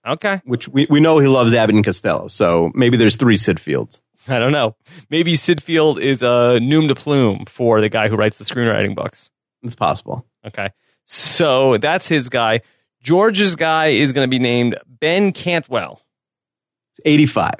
Okay. 0.07 0.41
Which 0.45 0.67
we, 0.67 0.87
we 0.89 0.99
know 0.99 1.19
he 1.19 1.27
loves 1.27 1.53
Abbott 1.53 1.75
and 1.75 1.83
Costello. 1.83 2.27
So 2.27 2.71
maybe 2.73 2.97
there's 2.97 3.17
three 3.17 3.37
Sid 3.37 3.59
Fields. 3.59 4.03
I 4.27 4.39
don't 4.39 4.51
know. 4.51 4.75
Maybe 5.09 5.35
Sid 5.35 5.61
Field 5.61 5.99
is 5.99 6.21
a 6.21 6.59
nom 6.59 6.87
de 6.87 6.95
plume 6.95 7.45
for 7.47 7.81
the 7.81 7.89
guy 7.89 8.07
who 8.07 8.15
writes 8.15 8.37
the 8.37 8.45
screenwriting 8.45 8.95
books. 8.95 9.29
It's 9.63 9.75
possible. 9.75 10.25
Okay. 10.45 10.69
So 11.05 11.77
that's 11.77 12.07
his 12.07 12.29
guy. 12.29 12.61
George's 13.01 13.55
guy 13.55 13.87
is 13.87 14.11
going 14.11 14.27
to 14.27 14.29
be 14.29 14.39
named 14.39 14.77
Ben 14.87 15.31
Cantwell. 15.31 16.01
It's 16.91 17.01
85. 17.05 17.51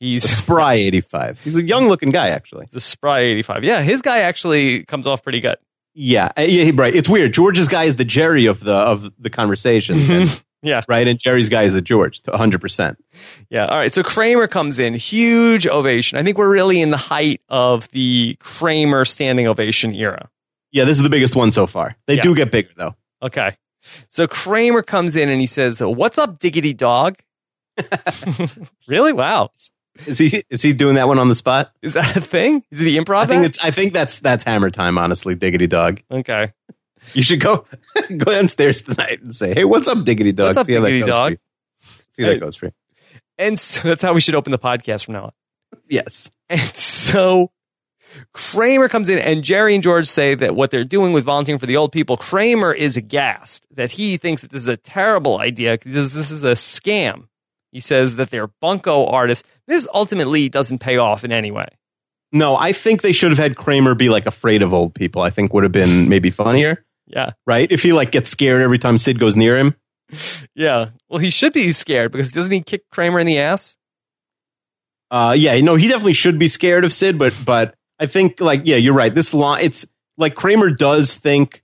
He's 0.00 0.24
a 0.24 0.28
spry 0.28 0.74
85. 0.74 1.42
He's 1.42 1.56
a 1.56 1.62
young 1.62 1.88
looking 1.88 2.10
guy, 2.10 2.28
actually. 2.28 2.66
The 2.70 2.80
spry 2.80 3.20
85. 3.20 3.64
Yeah, 3.64 3.82
his 3.82 4.02
guy 4.02 4.18
actually 4.20 4.84
comes 4.84 5.06
off 5.06 5.22
pretty 5.22 5.40
good. 5.40 5.56
Yeah, 5.94 6.28
uh, 6.36 6.42
yeah, 6.42 6.70
right. 6.74 6.94
It's 6.94 7.08
weird. 7.08 7.32
George's 7.32 7.68
guy 7.68 7.84
is 7.84 7.96
the 7.96 8.04
Jerry 8.04 8.44
of 8.46 8.60
the 8.60 8.74
of 8.74 9.10
the 9.18 9.30
conversations. 9.30 10.10
And, 10.10 10.42
yeah, 10.66 10.82
right. 10.88 11.06
And 11.08 11.18
Jerry's 11.18 11.48
guy 11.48 11.62
is 11.62 11.72
the 11.72 11.80
George, 11.80 12.20
100. 12.26 12.60
percent 12.60 12.98
Yeah. 13.48 13.66
All 13.66 13.78
right. 13.78 13.92
So 13.92 14.02
Kramer 14.02 14.46
comes 14.48 14.78
in, 14.78 14.94
huge 14.94 15.66
ovation. 15.66 16.18
I 16.18 16.22
think 16.22 16.36
we're 16.38 16.50
really 16.52 16.80
in 16.80 16.90
the 16.90 16.96
height 16.96 17.40
of 17.48 17.88
the 17.92 18.36
Kramer 18.40 19.04
standing 19.04 19.46
ovation 19.46 19.94
era. 19.94 20.28
Yeah, 20.72 20.84
this 20.84 20.96
is 20.98 21.02
the 21.02 21.10
biggest 21.10 21.34
one 21.36 21.50
so 21.52 21.66
far. 21.66 21.96
They 22.06 22.16
Yeah. 22.16 22.22
do 22.22 22.34
get 22.34 22.50
bigger 22.50 22.70
though. 22.76 22.94
Okay. 23.22 23.56
So 24.08 24.26
Kramer 24.26 24.82
comes 24.82 25.14
in 25.16 25.28
and 25.28 25.40
he 25.40 25.46
says, 25.46 25.80
"What's 25.80 26.18
up, 26.18 26.38
Diggity 26.40 26.74
Dog?" 26.74 27.16
really? 28.88 29.12
Wow. 29.12 29.50
Is 30.06 30.18
he 30.18 30.42
is 30.50 30.60
he 30.62 30.72
doing 30.74 30.96
that 30.96 31.08
one 31.08 31.18
on 31.18 31.28
the 31.28 31.34
spot? 31.34 31.72
Is 31.82 31.94
that 31.94 32.16
a 32.16 32.20
thing? 32.20 32.62
Did 32.70 32.80
he 32.86 32.98
improv 32.98 33.22
I 33.22 33.26
think 33.26 33.42
that? 33.42 33.48
it's 33.48 33.64
I 33.64 33.70
think 33.70 33.92
that's 33.94 34.20
that's 34.20 34.44
hammer 34.44 34.68
time. 34.70 34.98
Honestly, 34.98 35.34
Diggity 35.34 35.66
Dog. 35.66 36.02
Okay. 36.10 36.52
You 37.14 37.22
should 37.22 37.40
go 37.40 37.66
go 38.16 38.32
downstairs 38.32 38.82
tonight 38.82 39.22
and 39.22 39.34
say, 39.34 39.54
"Hey, 39.54 39.64
what's 39.64 39.88
up, 39.88 40.04
Diggity 40.04 40.32
Dog?" 40.32 40.56
What's 40.56 40.58
up, 40.58 40.66
See 40.66 40.74
how 40.74 40.80
that 40.80 40.90
goes 40.90 41.06
for 41.06 41.10
Dog? 41.10 41.38
See 42.10 42.22
how 42.22 42.28
that 42.30 42.40
goes 42.40 42.56
for 42.56 42.66
you. 42.66 42.72
And 43.38 43.58
so 43.58 43.88
that's 43.88 44.02
how 44.02 44.12
we 44.12 44.20
should 44.20 44.34
open 44.34 44.50
the 44.50 44.58
podcast 44.58 45.04
from 45.04 45.14
now 45.14 45.24
on. 45.24 45.32
Yes. 45.88 46.30
And 46.48 46.60
so 46.60 47.50
Kramer 48.32 48.88
comes 48.88 49.08
in, 49.08 49.18
and 49.18 49.42
Jerry 49.42 49.74
and 49.74 49.82
George 49.82 50.06
say 50.06 50.34
that 50.36 50.54
what 50.54 50.70
they're 50.70 50.84
doing 50.84 51.12
with 51.12 51.24
volunteering 51.24 51.58
for 51.58 51.66
the 51.66 51.76
old 51.76 51.92
people, 51.92 52.16
Kramer 52.16 52.72
is 52.72 52.96
aghast 52.96 53.66
that 53.72 53.92
he 53.92 54.16
thinks 54.16 54.42
that 54.42 54.52
this 54.52 54.62
is 54.62 54.68
a 54.68 54.76
terrible 54.76 55.38
idea 55.38 55.72
because 55.72 56.12
this 56.12 56.30
is 56.30 56.44
a 56.44 56.52
scam. 56.52 57.28
He 57.72 57.80
says 57.80 58.16
that 58.16 58.30
they're 58.30 58.46
bunko 58.46 59.06
artists. 59.06 59.46
This 59.66 59.88
ultimately 59.92 60.48
doesn't 60.48 60.78
pay 60.78 60.96
off 60.96 61.24
in 61.24 61.32
any 61.32 61.50
way. 61.50 61.66
No, 62.32 62.56
I 62.56 62.72
think 62.72 63.02
they 63.02 63.12
should 63.12 63.30
have 63.30 63.38
had 63.38 63.56
Kramer 63.56 63.94
be 63.94 64.08
like 64.08 64.26
afraid 64.26 64.62
of 64.62 64.72
old 64.72 64.94
people. 64.94 65.22
I 65.22 65.30
think 65.30 65.52
would 65.52 65.64
have 65.64 65.72
been 65.72 66.08
maybe 66.08 66.30
funnier, 66.30 66.84
Yeah. 67.06 67.32
right? 67.46 67.70
If 67.70 67.82
he 67.82 67.92
like 67.92 68.10
gets 68.10 68.30
scared 68.30 68.62
every 68.62 68.78
time 68.78 68.98
Sid 68.98 69.18
goes 69.18 69.36
near 69.36 69.56
him. 69.56 69.74
Yeah. 70.54 70.90
Well, 71.08 71.18
he 71.18 71.30
should 71.30 71.52
be 71.52 71.72
scared 71.72 72.12
because 72.12 72.32
doesn't 72.32 72.52
he 72.52 72.60
kick 72.62 72.82
Kramer 72.90 73.18
in 73.20 73.26
the 73.26 73.38
ass? 73.38 73.76
Uh, 75.10 75.34
yeah, 75.36 75.60
no, 75.60 75.76
he 75.76 75.88
definitely 75.88 76.12
should 76.14 76.38
be 76.38 76.48
scared 76.48 76.84
of 76.84 76.92
Sid, 76.92 77.18
but 77.18 77.32
but 77.44 77.74
I 78.00 78.06
think 78.06 78.40
like 78.40 78.62
yeah, 78.64 78.76
you're 78.76 78.94
right. 78.94 79.14
This 79.14 79.32
line, 79.32 79.62
it's 79.64 79.86
like 80.16 80.34
Kramer 80.34 80.70
does 80.70 81.14
think 81.14 81.62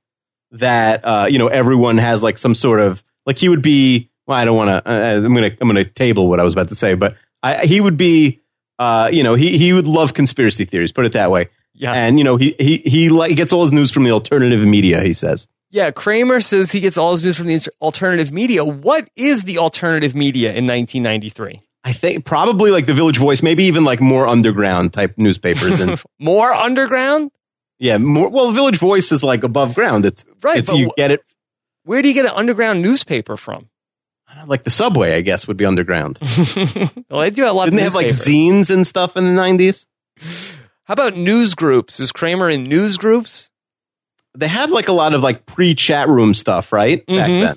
that 0.52 1.04
uh, 1.04 1.26
you 1.28 1.38
know 1.38 1.48
everyone 1.48 1.98
has 1.98 2.22
like 2.22 2.38
some 2.38 2.54
sort 2.54 2.80
of 2.80 3.02
like 3.26 3.38
he 3.38 3.48
would 3.48 3.62
be. 3.62 4.10
Well, 4.26 4.38
I 4.38 4.44
don't 4.44 4.56
want 4.56 4.68
to. 4.68 4.88
Uh, 4.88 5.16
I'm 5.16 5.34
gonna 5.34 5.50
I'm 5.60 5.68
gonna 5.68 5.84
table 5.84 6.28
what 6.28 6.38
I 6.38 6.44
was 6.44 6.54
about 6.54 6.68
to 6.68 6.76
say, 6.76 6.94
but 6.94 7.16
I, 7.42 7.64
he 7.66 7.80
would 7.80 7.96
be. 7.96 8.40
Uh, 8.78 9.10
you 9.12 9.22
know, 9.22 9.34
he 9.34 9.58
he 9.58 9.72
would 9.72 9.86
love 9.86 10.14
conspiracy 10.14 10.64
theories. 10.64 10.92
Put 10.92 11.04
it 11.04 11.12
that 11.12 11.30
way. 11.30 11.48
Yeah. 11.74 11.92
And 11.92 12.18
you 12.18 12.24
know, 12.24 12.36
he 12.36 12.54
he 12.58 12.78
he 12.78 13.08
like 13.08 13.36
gets 13.36 13.52
all 13.52 13.62
his 13.62 13.72
news 13.72 13.90
from 13.90 14.04
the 14.04 14.10
alternative 14.12 14.60
media. 14.66 15.02
He 15.02 15.14
says. 15.14 15.48
Yeah. 15.70 15.90
Kramer 15.90 16.40
says 16.40 16.72
he 16.72 16.80
gets 16.80 16.98
all 16.98 17.12
his 17.12 17.24
news 17.24 17.36
from 17.38 17.46
the 17.46 17.66
alternative 17.80 18.30
media. 18.32 18.64
What 18.64 19.08
is 19.16 19.44
the 19.44 19.58
alternative 19.58 20.14
media 20.14 20.48
in 20.50 20.66
1993? 20.66 21.60
I 21.84 21.92
think 21.92 22.24
probably 22.24 22.70
like 22.70 22.86
the 22.86 22.94
Village 22.94 23.18
Voice, 23.18 23.42
maybe 23.42 23.64
even 23.64 23.84
like 23.84 24.00
more 24.00 24.26
underground 24.28 24.92
type 24.92 25.14
newspapers, 25.16 25.80
and 25.80 26.00
More 26.20 26.52
underground? 26.52 27.32
yeah, 27.78 27.98
more. 27.98 28.28
Well, 28.28 28.52
Village 28.52 28.78
Voice 28.78 29.10
is 29.10 29.24
like 29.24 29.42
above 29.42 29.74
ground. 29.74 30.04
It's 30.04 30.24
Right, 30.42 30.58
It's 30.58 30.72
you 30.72 30.92
get 30.96 31.10
it 31.10 31.24
Where 31.84 32.00
do 32.00 32.06
you 32.08 32.14
get 32.14 32.24
an 32.26 32.32
underground 32.36 32.82
newspaper 32.82 33.36
from? 33.36 33.68
like 34.46 34.64
the 34.64 34.70
subway. 34.70 35.14
I 35.16 35.20
guess 35.20 35.46
would 35.48 35.56
be 35.56 35.64
underground. 35.66 36.18
well, 37.10 37.20
they 37.20 37.30
do 37.30 37.42
have 37.44 37.54
lots 37.54 37.70
Didn't 37.70 37.78
they 37.78 37.82
have 37.84 37.94
like 37.94 38.08
zines 38.08 38.70
and 38.72 38.86
stuff 38.86 39.16
in 39.16 39.24
the 39.24 39.32
nineties? 39.32 39.86
How 40.84 40.94
about 40.94 41.16
news 41.16 41.54
groups? 41.54 42.00
Is 42.00 42.12
Kramer 42.12 42.50
in 42.50 42.64
news 42.64 42.96
groups? 42.96 43.50
They 44.36 44.48
had 44.48 44.70
like 44.70 44.88
a 44.88 44.92
lot 44.92 45.14
of 45.14 45.22
like 45.22 45.46
pre 45.46 45.74
chat 45.74 46.08
room 46.08 46.34
stuff, 46.34 46.72
right? 46.72 47.04
Back 47.06 47.30
Mhm. 47.30 47.40
then. 47.42 47.56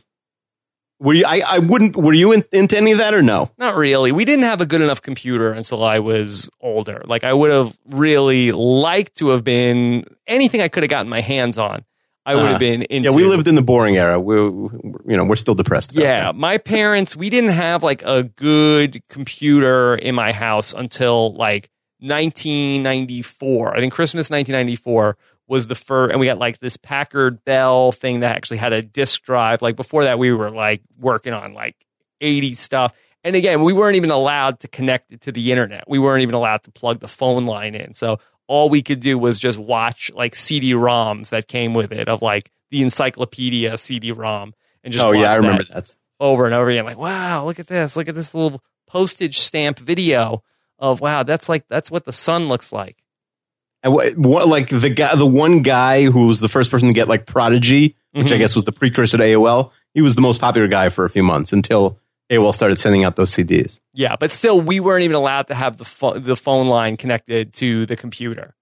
Were 0.99 1.13
you? 1.13 1.25
I, 1.27 1.41
I 1.47 1.59
wouldn't. 1.59 1.95
Were 1.97 2.13
you 2.13 2.31
in, 2.31 2.43
into 2.53 2.77
any 2.77 2.91
of 2.93 2.99
that 2.99 3.13
or 3.13 3.21
no? 3.21 3.51
Not 3.57 3.75
really. 3.75 4.11
We 4.13 4.23
didn't 4.25 4.45
have 4.45 4.61
a 4.61 4.65
good 4.65 4.81
enough 4.81 5.01
computer 5.01 5.51
until 5.51 5.83
I 5.83 5.99
was 5.99 6.49
older. 6.61 7.01
Like 7.05 7.23
I 7.25 7.33
would 7.33 7.51
have 7.51 7.77
really 7.89 8.51
liked 8.51 9.15
to 9.17 9.29
have 9.29 9.43
been 9.43 10.05
anything 10.27 10.61
I 10.61 10.67
could 10.69 10.83
have 10.83 10.89
gotten 10.89 11.09
my 11.09 11.21
hands 11.21 11.57
on. 11.57 11.83
I 12.25 12.35
would 12.35 12.45
Uh, 12.45 12.49
have 12.51 12.59
been 12.59 12.83
into. 12.83 13.09
Yeah, 13.09 13.15
we 13.15 13.23
lived 13.25 13.47
in 13.47 13.55
the 13.55 13.61
boring 13.61 13.97
era. 13.97 14.19
We, 14.19 14.35
you 14.35 14.71
know, 15.05 15.25
we're 15.25 15.35
still 15.35 15.53
depressed. 15.53 15.91
About 15.91 16.01
Yeah, 16.03 16.23
that. 16.31 16.35
my 16.35 16.57
parents, 16.57 17.15
we 17.15 17.29
didn't 17.29 17.51
have 17.51 17.83
like 17.83 18.01
a 18.03 18.23
good 18.23 19.01
computer 19.09 19.95
in 19.95 20.15
my 20.15 20.31
house 20.31 20.73
until 20.73 21.33
like 21.35 21.69
1994. 21.99 23.75
I 23.75 23.79
think 23.79 23.93
Christmas 23.93 24.29
1994 24.29 25.17
was 25.47 25.67
the 25.67 25.75
first, 25.75 26.12
and 26.12 26.19
we 26.19 26.25
got 26.25 26.38
like 26.38 26.60
this 26.60 26.77
Packard 26.77 27.43
Bell 27.45 27.91
thing 27.91 28.21
that 28.21 28.36
actually 28.36 28.58
had 28.58 28.73
a 28.73 28.81
disk 28.81 29.23
drive. 29.23 29.62
Like 29.62 29.75
before 29.75 30.03
that, 30.05 30.19
we 30.19 30.31
were 30.31 30.49
like 30.49 30.81
working 30.97 31.34
on 31.34 31.53
like 31.53 31.75
80 32.21 32.55
stuff. 32.55 32.97
And 33.23 33.36
again, 33.36 33.63
we 33.63 33.73
weren't 33.73 33.95
even 33.95 34.12
allowed 34.12 34.60
to 34.62 34.67
connect 34.67 35.12
it 35.12 35.21
to 35.21 35.31
the 35.31 35.51
internet. 35.51 35.86
We 35.88 35.99
weren't 35.99 36.21
even 36.21 36.36
allowed 36.36 36.63
to 36.63 36.71
plug 36.71 36.99
the 36.99 37.08
phone 37.08 37.45
line 37.45 37.75
in. 37.75 37.93
So 37.93 38.19
all 38.47 38.69
we 38.69 38.81
could 38.81 38.99
do 38.99 39.17
was 39.17 39.39
just 39.39 39.58
watch 39.58 40.12
like 40.13 40.36
CD-ROMs 40.36 41.29
that 41.29 41.47
came 41.47 41.73
with 41.73 41.91
it 41.91 42.08
of 42.08 42.21
like 42.21 42.51
the 42.69 42.81
encyclopedia 42.81 43.77
CD-ROM 43.77 44.53
and 44.84 44.93
just 44.93 45.03
oh 45.03 45.12
yeah, 45.12 45.31
I 45.31 45.38
remember 45.38 45.63
that 45.63 45.73
that. 45.73 45.95
over 46.19 46.45
and 46.45 46.53
over 46.53 46.69
again. 46.69 46.86
Like, 46.86 46.99
wow, 46.99 47.43
look 47.45 47.60
at 47.60 47.67
this. 47.67 47.97
Look 47.97 48.08
at 48.08 48.15
this 48.15 48.34
little 48.34 48.62
postage 48.88 49.39
stamp 49.39 49.79
video 49.79 50.43
of 50.79 51.01
wow, 51.01 51.23
that's 51.23 51.47
like 51.49 51.67
that's 51.67 51.89
what 51.91 52.05
the 52.05 52.13
sun 52.13 52.47
looks 52.47 52.71
like. 52.71 52.97
And 53.83 53.93
what, 53.93 54.17
what, 54.17 54.47
like 54.47 54.69
the 54.69 54.89
guy, 54.89 55.15
the 55.15 55.25
one 55.27 55.61
guy 55.61 56.03
who 56.05 56.27
was 56.27 56.39
the 56.39 56.49
first 56.49 56.71
person 56.71 56.88
to 56.88 56.93
get 56.93 57.07
like 57.07 57.25
Prodigy, 57.27 57.95
which 58.13 58.31
I 58.31 58.35
Mhm. 58.35 58.39
guess 58.39 58.55
was 58.55 58.63
the 58.63 58.71
precursor 58.71 59.17
to 59.17 59.23
AOL. 59.23 59.71
He 59.93 60.01
was 60.01 60.15
the 60.15 60.21
most 60.23 60.41
popular 60.41 60.67
guy 60.67 60.89
for 60.89 61.05
a 61.05 61.09
few 61.09 61.21
months 61.23 61.53
until 61.53 61.99
AOL 62.31 62.51
started 62.53 62.79
sending 62.79 63.03
out 63.03 63.15
those 63.15 63.31
CDs. 63.31 63.79
Yeah, 63.93 64.15
but 64.19 64.31
still, 64.31 64.59
we 64.59 64.79
weren't 64.79 65.03
even 65.03 65.15
allowed 65.15 65.47
to 65.47 65.53
have 65.55 65.77
the 65.77 65.85
pho- 65.85 66.17
the 66.17 66.35
phone 66.35 66.67
line 66.67 66.97
connected 66.97 67.53
to 67.55 67.85
the 67.85 67.95
computer. 67.95 68.55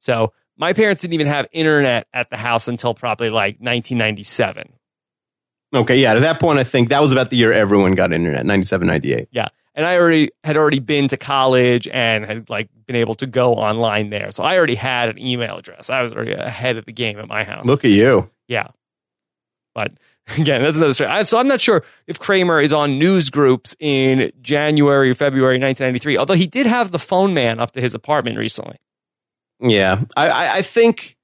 So 0.00 0.32
my 0.56 0.72
parents 0.72 1.02
didn't 1.02 1.14
even 1.14 1.26
have 1.26 1.46
internet 1.52 2.06
at 2.14 2.30
the 2.30 2.38
house 2.38 2.66
until 2.68 2.94
probably 2.94 3.28
like 3.28 3.56
1997. 3.60 4.72
Okay, 5.74 5.96
yeah. 6.00 6.14
At 6.14 6.20
that 6.22 6.40
point, 6.40 6.58
I 6.58 6.64
think 6.64 6.88
that 6.88 7.00
was 7.02 7.12
about 7.12 7.28
the 7.30 7.36
year 7.36 7.52
everyone 7.52 7.94
got 7.94 8.12
internet, 8.12 8.44
97, 8.46 8.86
98. 8.88 9.28
Yeah. 9.30 9.48
And 9.80 9.86
I 9.86 9.96
already 9.96 10.28
had 10.44 10.58
already 10.58 10.78
been 10.78 11.08
to 11.08 11.16
college 11.16 11.88
and 11.88 12.22
had 12.26 12.50
like 12.50 12.68
been 12.86 12.96
able 12.96 13.14
to 13.14 13.26
go 13.26 13.54
online 13.54 14.10
there. 14.10 14.30
So 14.30 14.44
I 14.44 14.58
already 14.58 14.74
had 14.74 15.08
an 15.08 15.18
email 15.18 15.56
address. 15.56 15.88
I 15.88 16.02
was 16.02 16.12
already 16.12 16.32
ahead 16.32 16.76
of 16.76 16.84
the 16.84 16.92
game 16.92 17.18
at 17.18 17.26
my 17.26 17.44
house. 17.44 17.64
Look 17.64 17.86
at 17.86 17.90
you. 17.90 18.28
Yeah. 18.46 18.66
But 19.74 19.92
again, 20.38 20.62
that's 20.62 20.76
another 20.76 20.92
story. 20.92 21.08
I, 21.08 21.22
so 21.22 21.38
I'm 21.38 21.48
not 21.48 21.62
sure 21.62 21.82
if 22.06 22.18
Kramer 22.18 22.60
is 22.60 22.74
on 22.74 22.98
news 22.98 23.30
groups 23.30 23.74
in 23.80 24.30
January 24.42 25.08
or 25.08 25.14
February 25.14 25.58
1993, 25.58 26.18
although 26.18 26.34
he 26.34 26.46
did 26.46 26.66
have 26.66 26.90
the 26.90 26.98
phone 26.98 27.32
man 27.32 27.58
up 27.58 27.70
to 27.70 27.80
his 27.80 27.94
apartment 27.94 28.36
recently. 28.36 28.76
Yeah, 29.60 30.02
I, 30.14 30.28
I, 30.28 30.54
I 30.56 30.62
think 30.62 31.16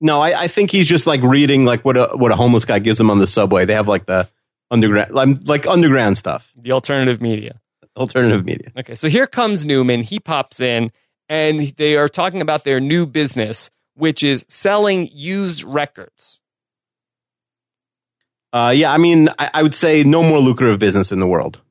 no, 0.00 0.20
I, 0.20 0.32
I 0.36 0.48
think 0.48 0.72
he's 0.72 0.88
just 0.88 1.06
like 1.06 1.22
reading 1.22 1.64
like 1.64 1.84
what 1.84 1.96
a 1.96 2.08
what 2.16 2.32
a 2.32 2.36
homeless 2.36 2.64
guy 2.64 2.80
gives 2.80 2.98
him 2.98 3.08
on 3.08 3.20
the 3.20 3.28
subway. 3.28 3.66
They 3.66 3.74
have 3.74 3.86
like 3.86 4.06
the 4.06 4.28
underground, 4.68 5.46
like 5.46 5.68
underground 5.68 6.18
stuff, 6.18 6.52
The 6.56 6.72
alternative 6.72 7.20
media. 7.20 7.60
Alternative 7.96 8.44
media. 8.44 8.72
Okay, 8.78 8.94
so 8.94 9.08
here 9.08 9.26
comes 9.26 9.66
Newman. 9.66 10.02
He 10.02 10.18
pops 10.20 10.60
in 10.60 10.92
and 11.28 11.60
they 11.76 11.96
are 11.96 12.08
talking 12.08 12.40
about 12.40 12.64
their 12.64 12.80
new 12.80 13.06
business, 13.06 13.70
which 13.94 14.22
is 14.22 14.44
selling 14.48 15.08
used 15.12 15.64
records. 15.64 16.40
Uh, 18.52 18.72
yeah, 18.74 18.92
I 18.92 18.98
mean, 18.98 19.28
I, 19.38 19.50
I 19.54 19.62
would 19.62 19.74
say 19.74 20.02
no 20.02 20.22
more 20.22 20.40
lucrative 20.40 20.80
business 20.80 21.12
in 21.12 21.20
the 21.20 21.26
world. 21.26 21.62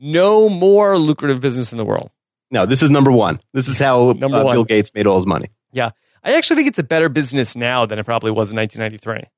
No 0.00 0.48
more 0.48 0.98
lucrative 0.98 1.40
business 1.40 1.70
in 1.70 1.78
the 1.78 1.84
world. 1.84 2.10
No, 2.50 2.66
this 2.66 2.82
is 2.82 2.90
number 2.90 3.12
one. 3.12 3.40
This 3.52 3.68
is 3.68 3.78
how 3.78 4.10
uh. 4.10 4.14
Bill 4.14 4.64
Gates 4.64 4.90
made 4.94 5.06
all 5.06 5.16
his 5.16 5.26
money. 5.26 5.48
Yeah. 5.72 5.90
I 6.24 6.36
actually 6.36 6.56
think 6.56 6.68
it's 6.68 6.78
a 6.78 6.84
better 6.84 7.08
business 7.08 7.56
now 7.56 7.86
than 7.86 7.98
it 7.98 8.04
probably 8.04 8.30
was 8.30 8.52
in 8.52 8.56
1993. 8.56 9.28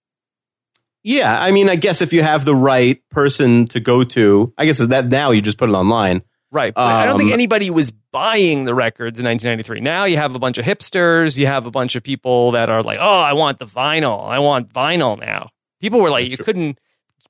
Yeah, 1.04 1.38
I 1.40 1.50
mean, 1.50 1.68
I 1.68 1.76
guess 1.76 2.00
if 2.00 2.12
you 2.12 2.22
have 2.22 2.44
the 2.44 2.54
right 2.54 3.00
person 3.10 3.66
to 3.66 3.80
go 3.80 4.02
to, 4.04 4.52
I 4.56 4.64
guess 4.64 4.80
is 4.80 4.88
that 4.88 5.06
now 5.06 5.30
you 5.30 5.42
just 5.42 5.58
put 5.58 5.68
it 5.68 5.72
online. 5.74 6.22
Right. 6.50 6.72
But 6.72 6.84
I 6.84 7.04
don't 7.06 7.18
think 7.18 7.28
Um, 7.30 7.34
anybody 7.34 7.68
was 7.68 7.90
buying 8.12 8.64
the 8.64 8.74
records 8.74 9.18
in 9.18 9.26
1993. 9.26 9.80
Now 9.80 10.04
you 10.04 10.16
have 10.16 10.34
a 10.34 10.38
bunch 10.38 10.56
of 10.56 10.64
hipsters. 10.64 11.36
You 11.36 11.46
have 11.46 11.66
a 11.66 11.70
bunch 11.70 11.94
of 11.96 12.02
people 12.02 12.52
that 12.52 12.70
are 12.70 12.82
like, 12.82 12.98
oh, 13.00 13.20
I 13.20 13.32
want 13.34 13.58
the 13.58 13.66
vinyl. 13.66 14.26
I 14.26 14.38
want 14.38 14.72
vinyl 14.72 15.20
now. 15.20 15.50
People 15.80 16.00
were 16.00 16.10
like, 16.10 16.30
you 16.30 16.36
true. 16.36 16.44
couldn't 16.44 16.78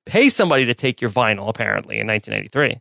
pay 0.07 0.29
somebody 0.29 0.67
to 0.67 0.75
take 0.75 1.01
your 1.01 1.11
vinyl, 1.11 1.49
apparently, 1.49 1.99
in 1.99 2.07
1983. 2.07 2.81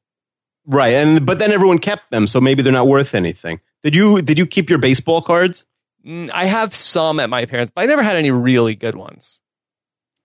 Right, 0.66 0.94
and 0.94 1.26
but 1.26 1.40
then 1.40 1.52
everyone 1.52 1.80
kept 1.80 2.10
them, 2.12 2.26
so 2.28 2.40
maybe 2.40 2.62
they're 2.62 2.72
not 2.72 2.88
worth 2.88 3.16
anything. 3.16 3.60
Did 3.84 3.96
you 3.96 4.22
did 4.22 4.38
you 4.38 4.46
keep 4.46 4.70
your 4.70 4.80
baseball 4.80 5.22
cards? 5.22 5.66
Mm, 6.06 6.30
I 6.34 6.46
have 6.46 6.74
some 6.74 7.20
at 7.20 7.30
my 7.30 7.46
parents', 7.46 7.72
but 7.76 7.82
I 7.82 7.86
never 7.86 8.02
had 8.04 8.16
any 8.16 8.32
really 8.32 8.76
good 8.76 8.96
ones. 8.96 9.42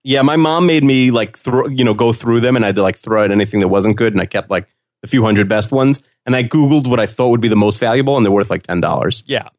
Yeah, 0.03 0.21
my 0.21 0.37
mom 0.37 0.65
made 0.65 0.83
me 0.83 1.11
like 1.11 1.37
throw, 1.37 1.67
you 1.67 1.83
know, 1.83 1.93
go 1.93 2.13
through 2.13 2.39
them, 2.39 2.55
and 2.55 2.63
I 2.63 2.69
had 2.69 2.75
to 2.75 2.81
like 2.81 2.97
throw 2.97 3.23
out 3.23 3.31
anything 3.31 3.59
that 3.59 3.67
wasn't 3.67 3.97
good, 3.97 4.13
and 4.13 4.21
I 4.21 4.25
kept 4.25 4.49
like 4.49 4.67
a 5.03 5.07
few 5.07 5.23
hundred 5.23 5.47
best 5.49 5.71
ones, 5.71 6.01
and 6.25 6.35
I 6.35 6.43
googled 6.43 6.87
what 6.87 6.99
I 6.99 7.05
thought 7.05 7.29
would 7.29 7.41
be 7.41 7.47
the 7.49 7.55
most 7.55 7.79
valuable, 7.79 8.15
and 8.17 8.25
they're 8.25 8.31
worth 8.31 8.49
like 8.49 8.63
ten 8.63 8.79
dollars. 8.81 9.23
Yeah. 9.27 9.49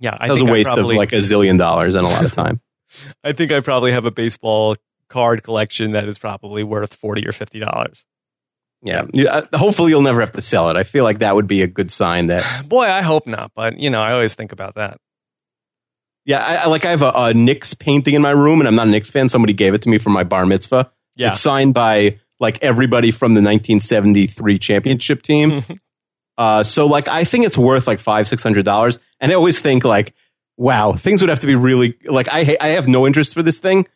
Yeah. 0.00 0.16
I 0.20 0.26
That 0.28 0.34
was 0.34 0.42
a 0.42 0.44
waste 0.44 0.74
probably- 0.74 0.94
of 0.96 0.98
like 0.98 1.12
a 1.12 1.16
zillion 1.16 1.58
dollars 1.58 1.94
and 1.94 2.06
a 2.06 2.10
lot 2.10 2.24
of 2.24 2.32
time. 2.32 2.60
I 3.24 3.32
think 3.32 3.52
I 3.52 3.60
probably 3.60 3.92
have 3.92 4.04
a 4.06 4.10
baseball 4.10 4.76
card 5.08 5.42
collection 5.42 5.92
that 5.92 6.06
is 6.08 6.18
probably 6.18 6.62
worth 6.62 6.94
40 6.94 7.26
or 7.26 7.32
$50. 7.32 8.04
yeah, 8.82 9.04
yeah. 9.12 9.30
uh, 9.52 9.58
Hopefully, 9.58 9.90
you'll 9.90 10.02
never 10.02 10.20
have 10.20 10.32
to 10.32 10.40
sell 10.40 10.70
it. 10.70 10.76
I 10.76 10.82
feel 10.84 11.04
like 11.04 11.18
that 11.20 11.34
would 11.34 11.46
be 11.46 11.62
a 11.62 11.66
good 11.66 11.90
sign 11.90 12.26
that. 12.28 12.44
Boy, 12.68 12.84
I 12.86 13.02
hope 13.02 13.26
not, 13.26 13.52
but 13.54 13.78
you 13.78 13.90
know, 13.90 14.00
I 14.00 14.12
always 14.12 14.34
think 14.34 14.52
about 14.52 14.74
that. 14.76 14.98
Yeah, 16.28 16.44
I, 16.44 16.64
I 16.64 16.66
like 16.66 16.84
I 16.84 16.90
have 16.90 17.00
a, 17.00 17.10
a 17.14 17.32
Knicks 17.32 17.72
painting 17.72 18.12
in 18.12 18.20
my 18.20 18.32
room, 18.32 18.60
and 18.60 18.68
I'm 18.68 18.74
not 18.74 18.86
a 18.86 18.90
Knicks 18.90 19.08
fan. 19.08 19.30
Somebody 19.30 19.54
gave 19.54 19.72
it 19.72 19.80
to 19.82 19.88
me 19.88 19.96
for 19.96 20.10
my 20.10 20.24
bar 20.24 20.44
mitzvah. 20.44 20.90
Yeah. 21.16 21.30
It's 21.30 21.40
signed 21.40 21.72
by 21.72 22.20
like 22.38 22.62
everybody 22.62 23.10
from 23.10 23.32
the 23.32 23.40
1973 23.40 24.58
championship 24.58 25.22
team. 25.22 25.64
uh, 26.38 26.62
so 26.64 26.86
like 26.86 27.08
I 27.08 27.24
think 27.24 27.46
it's 27.46 27.56
worth 27.56 27.86
like 27.86 27.98
five 27.98 28.28
six 28.28 28.42
hundred 28.42 28.66
dollars, 28.66 29.00
and 29.20 29.32
I 29.32 29.36
always 29.36 29.58
think 29.58 29.84
like, 29.84 30.14
wow, 30.58 30.92
things 30.92 31.22
would 31.22 31.30
have 31.30 31.40
to 31.40 31.46
be 31.46 31.54
really 31.54 31.96
like 32.04 32.28
I 32.28 32.44
ha- 32.44 32.58
I 32.60 32.68
have 32.68 32.86
no 32.86 33.06
interest 33.06 33.32
for 33.32 33.42
this 33.42 33.58
thing, 33.58 33.88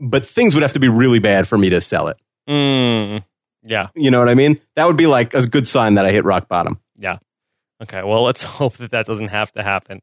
but 0.00 0.26
things 0.26 0.54
would 0.54 0.62
have 0.62 0.72
to 0.72 0.80
be 0.80 0.88
really 0.88 1.20
bad 1.20 1.46
for 1.46 1.56
me 1.56 1.70
to 1.70 1.80
sell 1.80 2.08
it. 2.08 2.16
Mm, 2.48 3.22
yeah. 3.62 3.90
You 3.94 4.10
know 4.10 4.18
what 4.18 4.28
I 4.28 4.34
mean? 4.34 4.58
That 4.74 4.88
would 4.88 4.96
be 4.96 5.06
like 5.06 5.34
a 5.34 5.46
good 5.46 5.68
sign 5.68 5.94
that 5.94 6.04
I 6.04 6.10
hit 6.10 6.24
rock 6.24 6.48
bottom. 6.48 6.80
Yeah. 6.96 7.18
Okay. 7.80 8.02
Well, 8.02 8.24
let's 8.24 8.42
hope 8.58 8.74
that 8.78 8.90
that 8.90 9.06
doesn't 9.06 9.28
have 9.28 9.52
to 9.52 9.62
happen. 9.62 10.02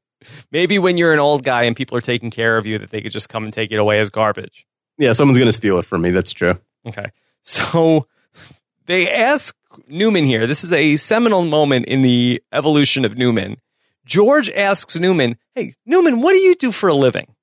Maybe 0.52 0.80
when 0.80 0.98
you're 0.98 1.14
an 1.14 1.20
old 1.20 1.44
guy 1.44 1.64
and 1.64 1.76
people 1.76 1.98
are 1.98 2.02
taking 2.02 2.32
care 2.32 2.58
of 2.58 2.66
you, 2.66 2.78
that 2.80 2.90
they 2.90 3.02
could 3.02 3.12
just 3.12 3.30
come 3.30 3.44
and 3.44 3.54
take 3.54 3.72
it 3.72 3.78
away 3.80 4.00
as 4.00 4.10
garbage. 4.10 4.66
Yeah, 4.98 5.14
someone's 5.14 5.38
gonna 5.38 5.52
steal 5.52 5.78
it 5.78 5.86
from 5.86 6.02
me. 6.02 6.12
That's 6.12 6.34
true. 6.34 6.58
Okay. 6.88 7.12
So 7.44 8.08
they 8.88 9.10
ask 9.12 9.56
Newman 9.88 10.26
here. 10.26 10.48
This 10.48 10.64
is 10.64 10.74
a 10.74 10.96
seminal 10.98 11.46
moment 11.46 11.86
in 11.86 12.02
the 12.02 12.42
evolution 12.52 13.06
of 13.06 13.18
Newman. 13.18 13.58
George 14.06 14.50
asks 14.50 15.00
Newman, 15.00 15.38
Hey, 15.54 15.76
Newman, 15.86 16.22
what 16.22 16.34
do 16.34 16.40
you 16.40 16.56
do 16.56 16.72
for 16.72 16.90
a 16.90 16.96
living? 16.96 17.36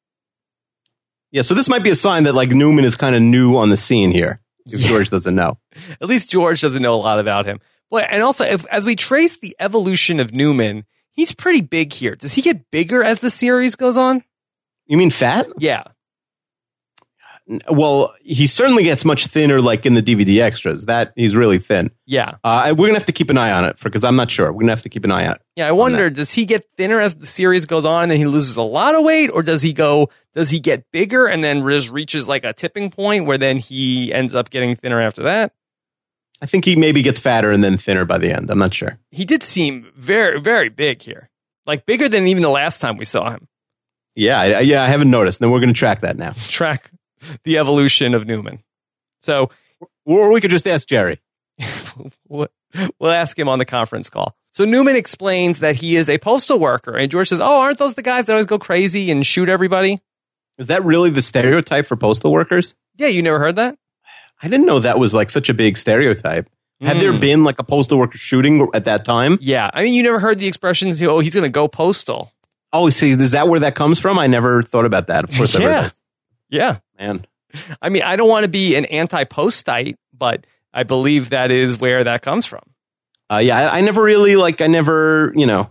Yeah, 1.31 1.43
so 1.43 1.55
this 1.55 1.69
might 1.69 1.83
be 1.83 1.91
a 1.91 1.97
sign 1.97 2.25
that 2.25 2.35
like 2.35 2.51
Newman 2.51 2.85
is 2.85 2.97
kind 2.97 3.15
of 3.15 3.23
new 3.23 3.57
on 3.57 3.69
the 3.69 3.77
scene 3.77 4.11
here. 4.13 4.41
If 4.67 4.81
Yeah. 4.81 4.89
George 4.89 5.11
doesn't 5.11 5.35
know. 5.35 5.59
At 6.01 6.09
least 6.09 6.31
George 6.31 6.61
doesn't 6.61 6.81
know 6.83 6.95
a 6.95 6.97
lot 6.97 7.19
about 7.21 7.47
him. 7.47 7.61
But 7.91 8.11
and 8.13 8.23
also, 8.23 8.45
if, 8.45 8.65
as 8.67 8.87
we 8.87 8.97
trace 8.97 9.39
the 9.39 9.55
evolution 9.61 10.21
of 10.21 10.33
Newman, 10.33 10.85
he's 11.15 11.33
pretty 11.35 11.63
big 11.63 11.93
here. 11.93 12.15
Does 12.15 12.35
he 12.35 12.43
get 12.43 12.71
bigger 12.71 13.03
as 13.03 13.21
the 13.21 13.31
series 13.31 13.75
goes 13.77 13.97
on? 13.97 14.23
You 14.87 14.99
mean 14.99 15.11
fat? 15.11 15.47
Yeah. 15.59 15.85
Well, 17.69 18.15
he 18.23 18.47
certainly 18.47 18.85
gets 18.85 19.05
much 19.05 19.27
thinner, 19.27 19.61
like 19.61 19.85
in 19.85 19.93
the 19.93 20.01
DVD 20.01 20.41
extras. 20.41 20.87
That 20.87 21.13
he's 21.15 21.37
really 21.37 21.59
thin. 21.59 21.91
Yeah. 22.07 22.37
Uh, 22.43 22.75
we're 22.77 22.87
gonna 22.87 22.99
have 22.99 23.05
to 23.05 23.13
keep 23.13 23.29
an 23.29 23.37
eye 23.37 23.53
on 23.53 23.67
it 23.67 23.79
for 23.79 23.91
because 23.91 24.03
I'm 24.03 24.17
not 24.17 24.31
sure. 24.31 24.51
We're 24.51 24.61
gonna 24.61 24.73
have 24.73 24.83
to 24.83 24.89
keep 24.89 25.05
an 25.05 25.11
eye 25.11 25.27
out. 25.27 25.43
Yeah, 25.55 25.69
I 25.69 25.73
wonder, 25.73 26.09
does 26.09 26.33
he 26.33 26.47
get 26.47 26.65
thinner 26.77 27.01
as 27.01 27.17
the 27.17 27.27
series 27.27 27.67
goes 27.67 27.85
on 27.85 28.11
and 28.11 28.19
he 28.19 28.27
loses 28.27 28.57
a 28.57 28.63
lot 28.63 28.95
of 28.95 29.05
weight, 29.05 29.29
or 29.29 29.43
does 29.43 29.61
he 29.61 29.75
go, 29.75 30.09
does 30.35 30.49
he 30.49 30.59
get 30.59 30.91
bigger 30.91 31.27
and 31.27 31.45
then 31.45 31.69
just 31.69 31.91
reaches 31.91 32.27
like 32.27 32.45
a 32.45 32.55
tipping 32.55 32.91
point 32.91 33.27
where 33.27 33.37
then 33.37 33.59
he 33.59 34.11
ends 34.13 34.35
up 34.35 34.49
getting 34.49 34.75
thinner 34.75 35.03
after 35.03 35.23
that? 35.25 35.53
I 36.43 36.47
think 36.47 36.65
he 36.65 36.77
maybe 36.77 37.03
gets 37.03 37.19
fatter 37.19 37.51
and 37.51 37.63
then 37.63 37.77
thinner 37.77 38.05
by 38.05 38.19
the 38.19 38.31
end. 38.31 38.51
I'm 38.51 38.59
not 38.59 38.75
sure. 38.75 38.99
He 39.11 39.25
did 39.25 39.43
seem 39.43 39.91
very, 39.97 40.41
very 40.41 40.69
big 40.69 41.03
here. 41.03 41.31
Like 41.67 41.87
bigger 41.87 42.09
than 42.09 42.27
even 42.27 42.43
the 42.43 42.51
last 42.51 42.81
time 42.81 42.97
we 42.97 43.05
saw 43.05 43.31
him. 43.31 43.49
Yeah, 44.15 44.41
I, 44.41 44.61
yeah, 44.61 44.83
I 44.83 44.89
haven't 44.89 45.11
noticed. 45.11 45.41
Then 45.41 45.51
we're 45.51 45.61
gonna 45.61 45.73
track 45.73 46.01
that 46.01 46.17
now, 46.17 46.33
Track 46.49 46.91
the 47.45 47.59
evolution 47.59 48.15
of 48.15 48.27
Newman. 48.27 48.63
So 49.21 49.51
or 50.05 50.33
we 50.33 50.41
could 50.41 50.51
just 50.51 50.67
ask 50.67 50.87
Jerry. 50.87 51.21
we'll 52.29 52.49
ask 53.03 53.39
him 53.39 53.49
on 53.49 53.59
the 53.59 53.65
conference 53.65 54.11
call. 54.11 54.37
So 54.51 54.65
Newman 54.65 54.97
explains 54.97 55.61
that 55.61 55.77
he 55.77 55.97
is 55.97 56.09
a 56.09 56.19
postal 56.19 56.59
worker, 56.59 56.97
and 56.97 57.11
George 57.11 57.29
says, 57.29 57.41
"Oh, 57.41 57.63
aren't 57.63 57.79
those 57.79 57.95
the 57.95 58.03
guys 58.03 58.27
that 58.27 58.33
always 58.33 58.47
go 58.47 58.59
crazy 58.59 59.11
and 59.11 59.27
shoot 59.27 59.49
everybody?" 59.49 60.01
Is 60.59 60.69
that 60.69 60.85
really 60.85 61.11
the 61.11 61.23
stereotype 61.23 61.87
for 61.87 61.97
postal 61.97 62.31
workers? 62.31 62.77
Yeah, 62.97 63.09
you 63.09 63.23
never 63.23 63.41
heard 63.41 63.57
that? 63.57 63.77
I 64.43 64.49
didn't 64.49 64.67
know 64.67 64.79
that 64.81 64.99
was 64.99 65.15
like 65.15 65.31
such 65.31 65.49
a 65.49 65.55
big 65.55 65.77
stereotype. 65.77 66.49
Had 66.81 67.01
there 67.01 67.13
Mm. 67.13 67.21
been 67.21 67.45
like 67.45 67.59
a 67.59 67.65
postal 67.65 67.99
worker 67.99 68.19
shooting 68.19 68.69
at 68.75 68.85
that 68.85 69.05
time? 69.05 69.39
Yeah, 69.41 69.71
I 69.73 69.83
mean, 69.85 69.95
you 69.95 70.03
never 70.03 70.19
heard 70.21 70.39
the 70.39 70.47
expressions, 70.47 71.01
"Oh, 71.01 71.21
he's 71.21 71.35
going 71.35 71.45
to 71.45 71.49
go 71.51 71.67
postal." 71.69 72.33
Oh, 72.73 72.91
see, 72.91 73.11
is 73.13 73.31
that 73.31 73.49
where 73.49 73.61
that 73.61 73.75
comes 73.77 73.99
from? 74.01 74.19
I 74.19 74.27
never 74.27 74.61
thought 74.63 74.85
about 74.85 75.07
that. 75.07 75.25
Of 75.25 75.37
course, 75.37 75.55
Yeah. 75.59 75.89
Yeah, 76.51 76.79
Man, 76.99 77.25
I 77.81 77.89
mean, 77.89 78.03
I 78.03 78.17
don't 78.17 78.29
want 78.29 78.43
to 78.45 78.49
be 78.49 78.75
an 78.77 78.85
anti-postite, 78.87 79.97
but 80.13 80.47
I 80.75 80.83
believe 80.83 81.31
that 81.31 81.51
is 81.51 81.81
where 81.81 82.05
that 82.05 82.21
comes 82.23 82.45
from. 82.47 82.63
uh, 83.33 83.39
yeah, 83.43 83.71
I, 83.71 83.79
I 83.79 83.81
never 83.81 84.03
really 84.03 84.37
like. 84.37 84.61
I 84.61 84.67
never, 84.67 85.33
you 85.37 85.47
know, 85.47 85.71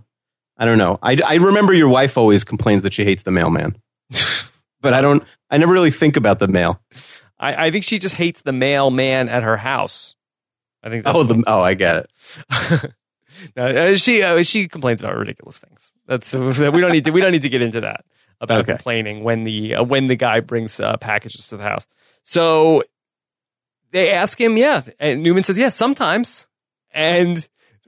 I 0.57 0.65
don't 0.65 0.77
know. 0.77 0.97
I, 1.03 1.17
I 1.27 1.35
remember 1.35 1.73
your 1.73 1.89
wife 1.89 2.17
always 2.17 2.43
complains 2.43 2.83
that 2.83 2.93
she 2.93 3.03
hates 3.03 3.23
the 3.23 3.31
mailman, 3.31 3.75
but 4.81 4.93
I 4.93 5.01
don't. 5.01 5.23
I 5.49 5.57
never 5.57 5.73
really 5.73 5.91
think 5.91 6.17
about 6.17 6.39
the 6.39 6.47
mail. 6.47 6.81
I, 7.39 7.67
I 7.67 7.71
think 7.71 7.83
she 7.83 7.99
just 7.99 8.15
hates 8.15 8.41
the 8.41 8.53
mailman 8.53 9.29
at 9.29 9.43
her 9.43 9.57
house. 9.57 10.15
I 10.83 10.89
think. 10.89 11.03
That's 11.05 11.17
Oh, 11.17 11.23
the 11.23 11.43
oh, 11.47 11.61
I 11.61 11.73
get 11.73 11.97
it. 11.97 12.91
no, 13.55 13.65
uh, 13.65 13.95
she 13.95 14.21
uh, 14.21 14.43
she 14.43 14.67
complains 14.67 15.01
about 15.01 15.17
ridiculous 15.17 15.59
things. 15.59 15.93
That's 16.07 16.33
uh, 16.33 16.71
we 16.73 16.81
don't 16.81 16.91
need 16.91 17.05
to 17.05 17.11
we 17.11 17.21
don't 17.21 17.31
need 17.31 17.41
to 17.43 17.49
get 17.49 17.61
into 17.61 17.81
that 17.81 18.05
about 18.41 18.61
Okay. 18.61 18.73
complaining 18.73 19.23
when 19.23 19.43
the 19.43 19.75
uh, 19.75 19.83
when 19.83 20.07
the 20.07 20.15
guy 20.15 20.39
brings 20.41 20.79
uh, 20.79 20.97
packages 20.97 21.47
to 21.47 21.57
the 21.57 21.63
house. 21.63 21.87
So 22.23 22.83
they 23.91 24.11
ask 24.11 24.39
him, 24.39 24.57
yeah, 24.57 24.81
and 24.99 25.23
Newman 25.23 25.43
says, 25.43 25.57
yeah, 25.57 25.69
sometimes. 25.69 26.47
And 26.91 27.47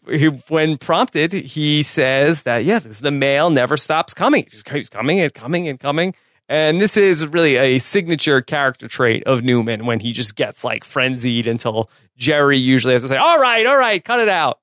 he, 0.10 0.28
when 0.50 0.78
prompted, 0.78 1.32
he 1.34 1.84
says 1.84 2.44
that 2.44 2.64
yeah, 2.64 2.80
this, 2.80 3.00
the 3.02 3.12
mail 3.12 3.50
never 3.50 3.76
stops 3.78 4.14
coming. 4.14 4.44
It 4.44 4.50
just 4.52 4.66
keeps 4.66 4.90
coming 4.90 5.20
and 5.20 5.34
coming 5.34 5.68
and 5.68 5.80
coming. 5.80 6.16
And 6.48 6.80
this 6.80 6.96
is 6.96 7.26
really 7.28 7.56
a 7.56 7.80
signature 7.80 8.40
character 8.42 8.88
trait 8.88 9.24
of 9.24 9.44
Newman 9.44 9.86
when 9.86 10.00
he 10.00 10.12
just 10.12 10.36
gets 10.36 10.64
like 10.64 10.84
frenzied 10.84 11.48
until 11.48 11.90
Jerry 12.18 12.58
usually 12.60 12.94
has 12.94 13.02
to 13.02 13.08
say, 13.08 13.18
"All 13.18 13.40
right, 13.40 13.66
all 13.66 13.78
right, 13.78 14.04
cut 14.04 14.20
it 14.20 14.30
out." 14.30 14.60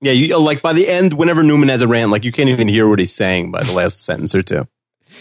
Yeah, 0.00 0.12
you 0.12 0.38
like 0.38 0.62
by 0.62 0.72
the 0.72 0.88
end, 0.88 1.12
whenever 1.12 1.42
Newman 1.42 1.68
has 1.68 1.82
a 1.82 1.88
rant, 1.88 2.10
like 2.10 2.24
you 2.24 2.32
can't 2.32 2.48
even 2.48 2.68
hear 2.68 2.88
what 2.88 2.98
he's 2.98 3.14
saying 3.14 3.50
by 3.52 3.62
the 3.64 3.72
last 3.72 4.02
sentence 4.04 4.34
or 4.34 4.40
two. 4.42 4.66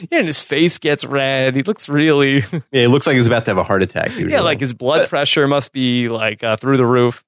Yeah, 0.10 0.20
and 0.20 0.28
his 0.28 0.42
face 0.42 0.78
gets 0.78 1.04
red. 1.04 1.56
He 1.58 1.64
looks 1.64 1.90
really, 1.90 2.36
Yeah, 2.72 2.84
it 2.86 2.90
looks 2.90 3.06
like 3.08 3.16
he's 3.18 3.28
about 3.28 3.44
to 3.46 3.52
have 3.52 3.58
a 3.58 3.64
heart 3.64 3.82
attack. 3.84 4.10
Usually. 4.12 4.32
yeah, 4.32 4.40
like 4.42 4.60
his 4.62 4.74
blood 4.74 5.00
But- 5.00 5.10
pressure 5.10 5.48
must 5.48 5.74
be 5.74 6.08
like 6.08 6.44
uh, 6.44 6.56
through 6.56 6.78
the 6.78 6.86
roof. 6.86 7.26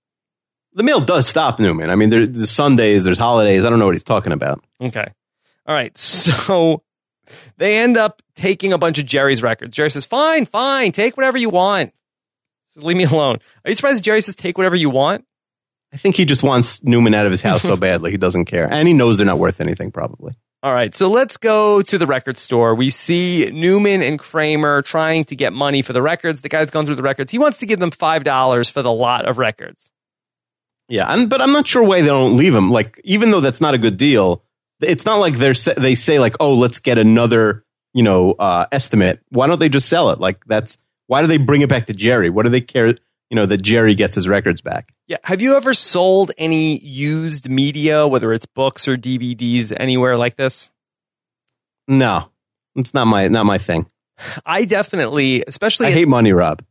the 0.73 0.83
mail 0.83 1.01
does 1.01 1.27
stop 1.27 1.59
Newman. 1.59 1.89
I 1.89 1.95
mean, 1.95 2.09
there's, 2.09 2.29
there's 2.29 2.51
Sundays, 2.51 3.03
there's 3.03 3.17
holidays. 3.19 3.65
I 3.65 3.69
don't 3.69 3.79
know 3.79 3.85
what 3.85 3.95
he's 3.95 4.03
talking 4.05 4.31
about. 4.31 4.63
Okay, 4.79 5.11
all 5.65 5.75
right. 5.75 5.91
So 5.97 6.83
they 7.57 7.77
end 7.79 7.97
up 7.97 8.21
taking 8.35 8.73
a 8.73 8.77
bunch 8.77 8.99
of 8.99 9.05
Jerry's 9.05 9.43
records. 9.43 9.75
Jerry 9.75 9.89
says, 9.89 10.05
"Fine, 10.05 10.45
fine, 10.45 10.91
take 10.91 11.17
whatever 11.17 11.37
you 11.37 11.49
want. 11.49 11.93
Just 12.73 12.85
leave 12.85 12.97
me 12.97 13.03
alone." 13.05 13.37
Are 13.65 13.69
you 13.69 13.75
surprised 13.75 14.03
Jerry 14.03 14.21
says, 14.21 14.35
"Take 14.35 14.57
whatever 14.57 14.75
you 14.75 14.89
want"? 14.89 15.25
I 15.93 15.97
think 15.97 16.15
he 16.15 16.25
just 16.25 16.43
wants 16.43 16.83
Newman 16.83 17.13
out 17.13 17.25
of 17.25 17.31
his 17.31 17.41
house 17.41 17.63
so 17.63 17.75
badly 17.77 18.11
he 18.11 18.17
doesn't 18.17 18.45
care, 18.45 18.67
and 18.71 18.87
he 18.87 18.93
knows 18.93 19.17
they're 19.17 19.25
not 19.25 19.39
worth 19.39 19.61
anything. 19.61 19.91
Probably. 19.91 20.35
All 20.63 20.73
right, 20.73 20.93
so 20.93 21.09
let's 21.09 21.37
go 21.37 21.81
to 21.81 21.97
the 21.97 22.05
record 22.05 22.37
store. 22.37 22.75
We 22.75 22.91
see 22.91 23.49
Newman 23.51 24.03
and 24.03 24.19
Kramer 24.19 24.83
trying 24.83 25.25
to 25.25 25.35
get 25.35 25.53
money 25.53 25.81
for 25.81 25.91
the 25.91 26.03
records. 26.03 26.41
The 26.41 26.49
guy's 26.49 26.69
going 26.69 26.85
through 26.85 26.95
the 26.95 27.01
records. 27.01 27.31
He 27.31 27.39
wants 27.39 27.57
to 27.59 27.65
give 27.65 27.79
them 27.79 27.89
five 27.89 28.23
dollars 28.23 28.69
for 28.69 28.83
the 28.83 28.91
lot 28.91 29.25
of 29.25 29.39
records. 29.39 29.91
Yeah, 30.87 31.11
and, 31.11 31.29
but 31.29 31.41
I'm 31.41 31.53
not 31.53 31.67
sure 31.67 31.83
why 31.83 32.01
they 32.01 32.07
don't 32.07 32.37
leave 32.37 32.53
him. 32.53 32.69
Like, 32.69 32.99
even 33.05 33.31
though 33.31 33.39
that's 33.39 33.61
not 33.61 33.73
a 33.73 33.77
good 33.77 33.95
deal, 33.97 34.43
it's 34.81 35.05
not 35.05 35.17
like 35.17 35.35
they're 35.35 35.53
they 35.77 35.95
say 35.95 36.19
like, 36.19 36.35
"Oh, 36.39 36.55
let's 36.55 36.79
get 36.79 36.97
another 36.97 37.63
you 37.93 38.03
know, 38.03 38.33
uh, 38.33 38.65
estimate, 38.71 39.19
why 39.29 39.47
don't 39.47 39.59
they 39.59 39.69
just 39.69 39.89
sell 39.89 40.11
it? 40.11 40.19
Like 40.19 40.45
that's 40.45 40.77
why 41.07 41.21
do 41.21 41.27
they 41.27 41.37
bring 41.37 41.61
it 41.61 41.69
back 41.69 41.87
to 41.87 41.93
Jerry? 41.93 42.29
What 42.29 42.43
do 42.43 42.49
they 42.49 42.61
care? 42.61 42.87
You 42.87 43.35
know, 43.35 43.45
that 43.45 43.61
Jerry 43.61 43.95
gets 43.95 44.15
his 44.15 44.27
records 44.27 44.59
back. 44.59 44.91
Yeah. 45.07 45.17
Have 45.23 45.41
you 45.41 45.55
ever 45.55 45.73
sold 45.73 46.31
any 46.37 46.79
used 46.79 47.49
media, 47.49 48.05
whether 48.05 48.33
it's 48.33 48.45
books 48.45 48.89
or 48.89 48.97
DVDs, 48.97 49.73
anywhere 49.77 50.17
like 50.17 50.35
this? 50.35 50.69
No, 51.87 52.29
it's 52.75 52.93
not 52.93 53.07
my 53.07 53.27
not 53.27 53.45
my 53.45 53.57
thing. 53.57 53.87
I 54.45 54.65
definitely, 54.65 55.43
especially 55.47 55.87
I 55.87 55.91
hate 55.91 56.07
money, 56.07 56.31
Rob. 56.31 56.63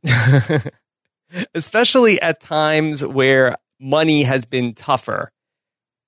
especially 1.54 2.20
at 2.20 2.40
times 2.40 3.04
where 3.04 3.56
money 3.80 4.22
has 4.24 4.44
been 4.44 4.74
tougher. 4.74 5.32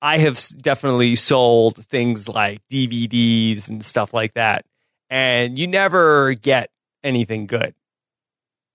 I 0.02 0.18
have 0.18 0.38
definitely 0.60 1.14
sold 1.14 1.76
things 1.86 2.28
like 2.28 2.60
DVDs 2.68 3.68
and 3.68 3.84
stuff 3.84 4.12
like 4.12 4.34
that, 4.34 4.64
and 5.08 5.56
you 5.58 5.68
never 5.68 6.34
get 6.34 6.70
anything 7.04 7.46
good. 7.46 7.74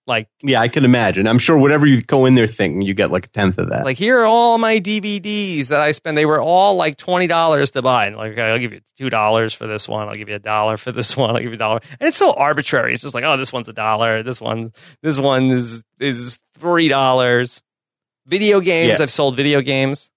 Like, 0.07 0.29
Yeah, 0.41 0.61
I 0.61 0.69
can 0.69 0.85
imagine. 0.85 1.27
I'm 1.27 1.37
sure 1.37 1.57
whatever 1.57 1.85
you 1.85 2.01
go 2.01 2.25
in 2.25 2.35
there 2.35 2.47
thinking, 2.47 2.81
you 2.81 2.93
get 2.93 3.11
like 3.11 3.25
a 3.25 3.29
tenth 3.29 3.57
of 3.57 3.71
that. 3.71 3.83
like 3.83 3.97
here 3.97 4.19
are 4.19 4.25
all 4.25 4.57
my 4.57 4.79
DVDs 4.79 5.67
that 5.67 5.81
I 5.81 5.91
spent. 5.91 6.15
They 6.15 6.25
were 6.25 6.39
all 6.39 6.75
like 6.75 6.95
twenty 6.95 7.27
dollars 7.27 7.71
to 7.71 7.81
buy. 7.81 8.05
And 8.05 8.15
like, 8.15 8.31
okay, 8.31 8.43
I'll 8.43 8.57
give 8.57 8.71
you 8.71 8.79
two 8.97 9.09
dollars 9.09 9.53
for 9.53 9.67
this 9.67 9.85
one. 9.85 10.07
I'll 10.07 10.13
give 10.13 10.29
you 10.29 10.35
a 10.35 10.39
dollar 10.39 10.77
for 10.77 10.93
this 10.93 11.17
one. 11.17 11.31
I'll 11.31 11.41
give 11.41 11.49
you 11.49 11.55
a 11.55 11.57
dollar. 11.57 11.81
And 11.99 12.07
it's 12.07 12.17
so 12.17 12.33
arbitrary. 12.33 12.93
It's 12.93 13.01
just 13.03 13.13
like, 13.15 13.25
oh, 13.25 13.35
this 13.35 13.51
one's 13.51 13.67
a 13.67 13.73
dollar. 13.73 14.23
This 14.23 14.39
one, 14.39 14.71
this 15.03 15.19
one 15.19 15.47
is 15.51 15.83
is 15.99 16.39
three 16.57 16.87
dollars. 16.87 17.61
Video 18.25 18.61
games. 18.61 18.99
Yeah. 18.99 19.03
I've 19.03 19.11
sold 19.11 19.35
video 19.35 19.59
games. 19.61 20.09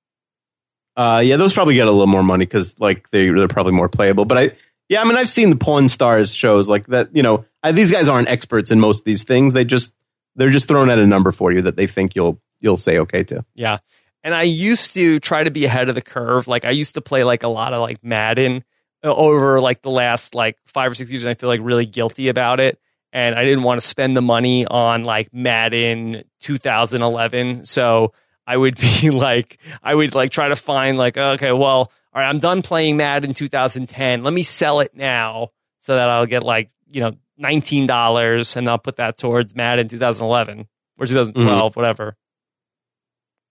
Uh, 0.96 1.22
yeah, 1.24 1.36
those 1.36 1.52
probably 1.52 1.74
get 1.74 1.88
a 1.88 1.92
little 1.92 2.06
more 2.06 2.22
money 2.22 2.44
because 2.44 2.78
like 2.80 3.10
they 3.10 3.30
they're 3.30 3.48
probably 3.48 3.72
more 3.72 3.88
playable. 3.88 4.24
But 4.24 4.38
I, 4.38 4.50
yeah, 4.88 5.00
I 5.00 5.04
mean, 5.04 5.16
I've 5.16 5.28
seen 5.28 5.50
the 5.50 5.56
Pawn 5.56 5.88
Stars 5.88 6.34
shows 6.34 6.68
like 6.68 6.86
that. 6.86 7.14
You 7.14 7.22
know, 7.22 7.44
I, 7.62 7.72
these 7.72 7.90
guys 7.90 8.08
aren't 8.08 8.28
experts 8.28 8.70
in 8.70 8.80
most 8.80 9.00
of 9.00 9.04
these 9.04 9.24
things. 9.24 9.52
They 9.52 9.64
just 9.64 9.94
they're 10.36 10.50
just 10.50 10.68
throwing 10.68 10.90
out 10.90 10.98
a 10.98 11.06
number 11.06 11.32
for 11.32 11.52
you 11.52 11.62
that 11.62 11.76
they 11.76 11.86
think 11.86 12.14
you'll 12.14 12.40
you'll 12.60 12.76
say 12.76 12.98
okay 12.98 13.24
to. 13.24 13.44
Yeah. 13.54 13.78
And 14.22 14.34
I 14.34 14.42
used 14.42 14.92
to 14.94 15.18
try 15.18 15.44
to 15.44 15.50
be 15.50 15.64
ahead 15.64 15.88
of 15.88 15.94
the 15.94 16.02
curve. 16.02 16.46
Like 16.46 16.64
I 16.64 16.70
used 16.70 16.94
to 16.94 17.00
play 17.00 17.24
like 17.24 17.42
a 17.42 17.48
lot 17.48 17.72
of 17.72 17.80
like 17.80 18.04
Madden 18.04 18.64
uh, 19.02 19.14
over 19.14 19.60
like 19.60 19.80
the 19.82 19.90
last 19.90 20.34
like 20.34 20.58
five 20.66 20.92
or 20.92 20.94
six 20.94 21.10
years, 21.10 21.22
and 21.22 21.30
I 21.30 21.34
feel 21.34 21.48
like 21.48 21.60
really 21.62 21.86
guilty 21.86 22.28
about 22.28 22.60
it. 22.60 22.78
And 23.12 23.34
I 23.34 23.44
didn't 23.44 23.64
want 23.64 23.80
to 23.80 23.86
spend 23.86 24.16
the 24.16 24.22
money 24.22 24.66
on 24.66 25.04
like 25.04 25.32
Madden 25.32 26.22
2011. 26.40 27.64
So 27.64 28.12
I 28.50 28.56
would 28.56 28.76
be 28.76 29.10
like, 29.26 29.58
I 29.82 29.94
would 29.94 30.14
like 30.14 30.30
try 30.30 30.48
to 30.48 30.56
find 30.56 30.98
like, 30.98 31.16
okay, 31.16 31.52
well, 31.52 31.92
all 32.12 32.20
right, 32.20 32.28
I'm 32.28 32.40
done 32.40 32.62
playing 32.62 32.96
Madden 32.96 33.32
2010. 33.34 34.24
Let 34.24 34.34
me 34.34 34.42
sell 34.42 34.80
it 34.80 34.94
now 34.94 35.50
so 35.78 35.94
that 35.94 36.08
I'll 36.10 36.26
get 36.26 36.42
like, 36.42 36.68
you 36.90 37.00
know, 37.00 37.12
$19 37.40 38.56
and 38.56 38.68
I'll 38.68 38.78
put 38.78 38.96
that 38.96 39.18
towards 39.18 39.54
Madden 39.54 39.86
2011 39.88 40.66
or 40.98 41.06
2012, 41.06 41.76
whatever. 41.76 42.16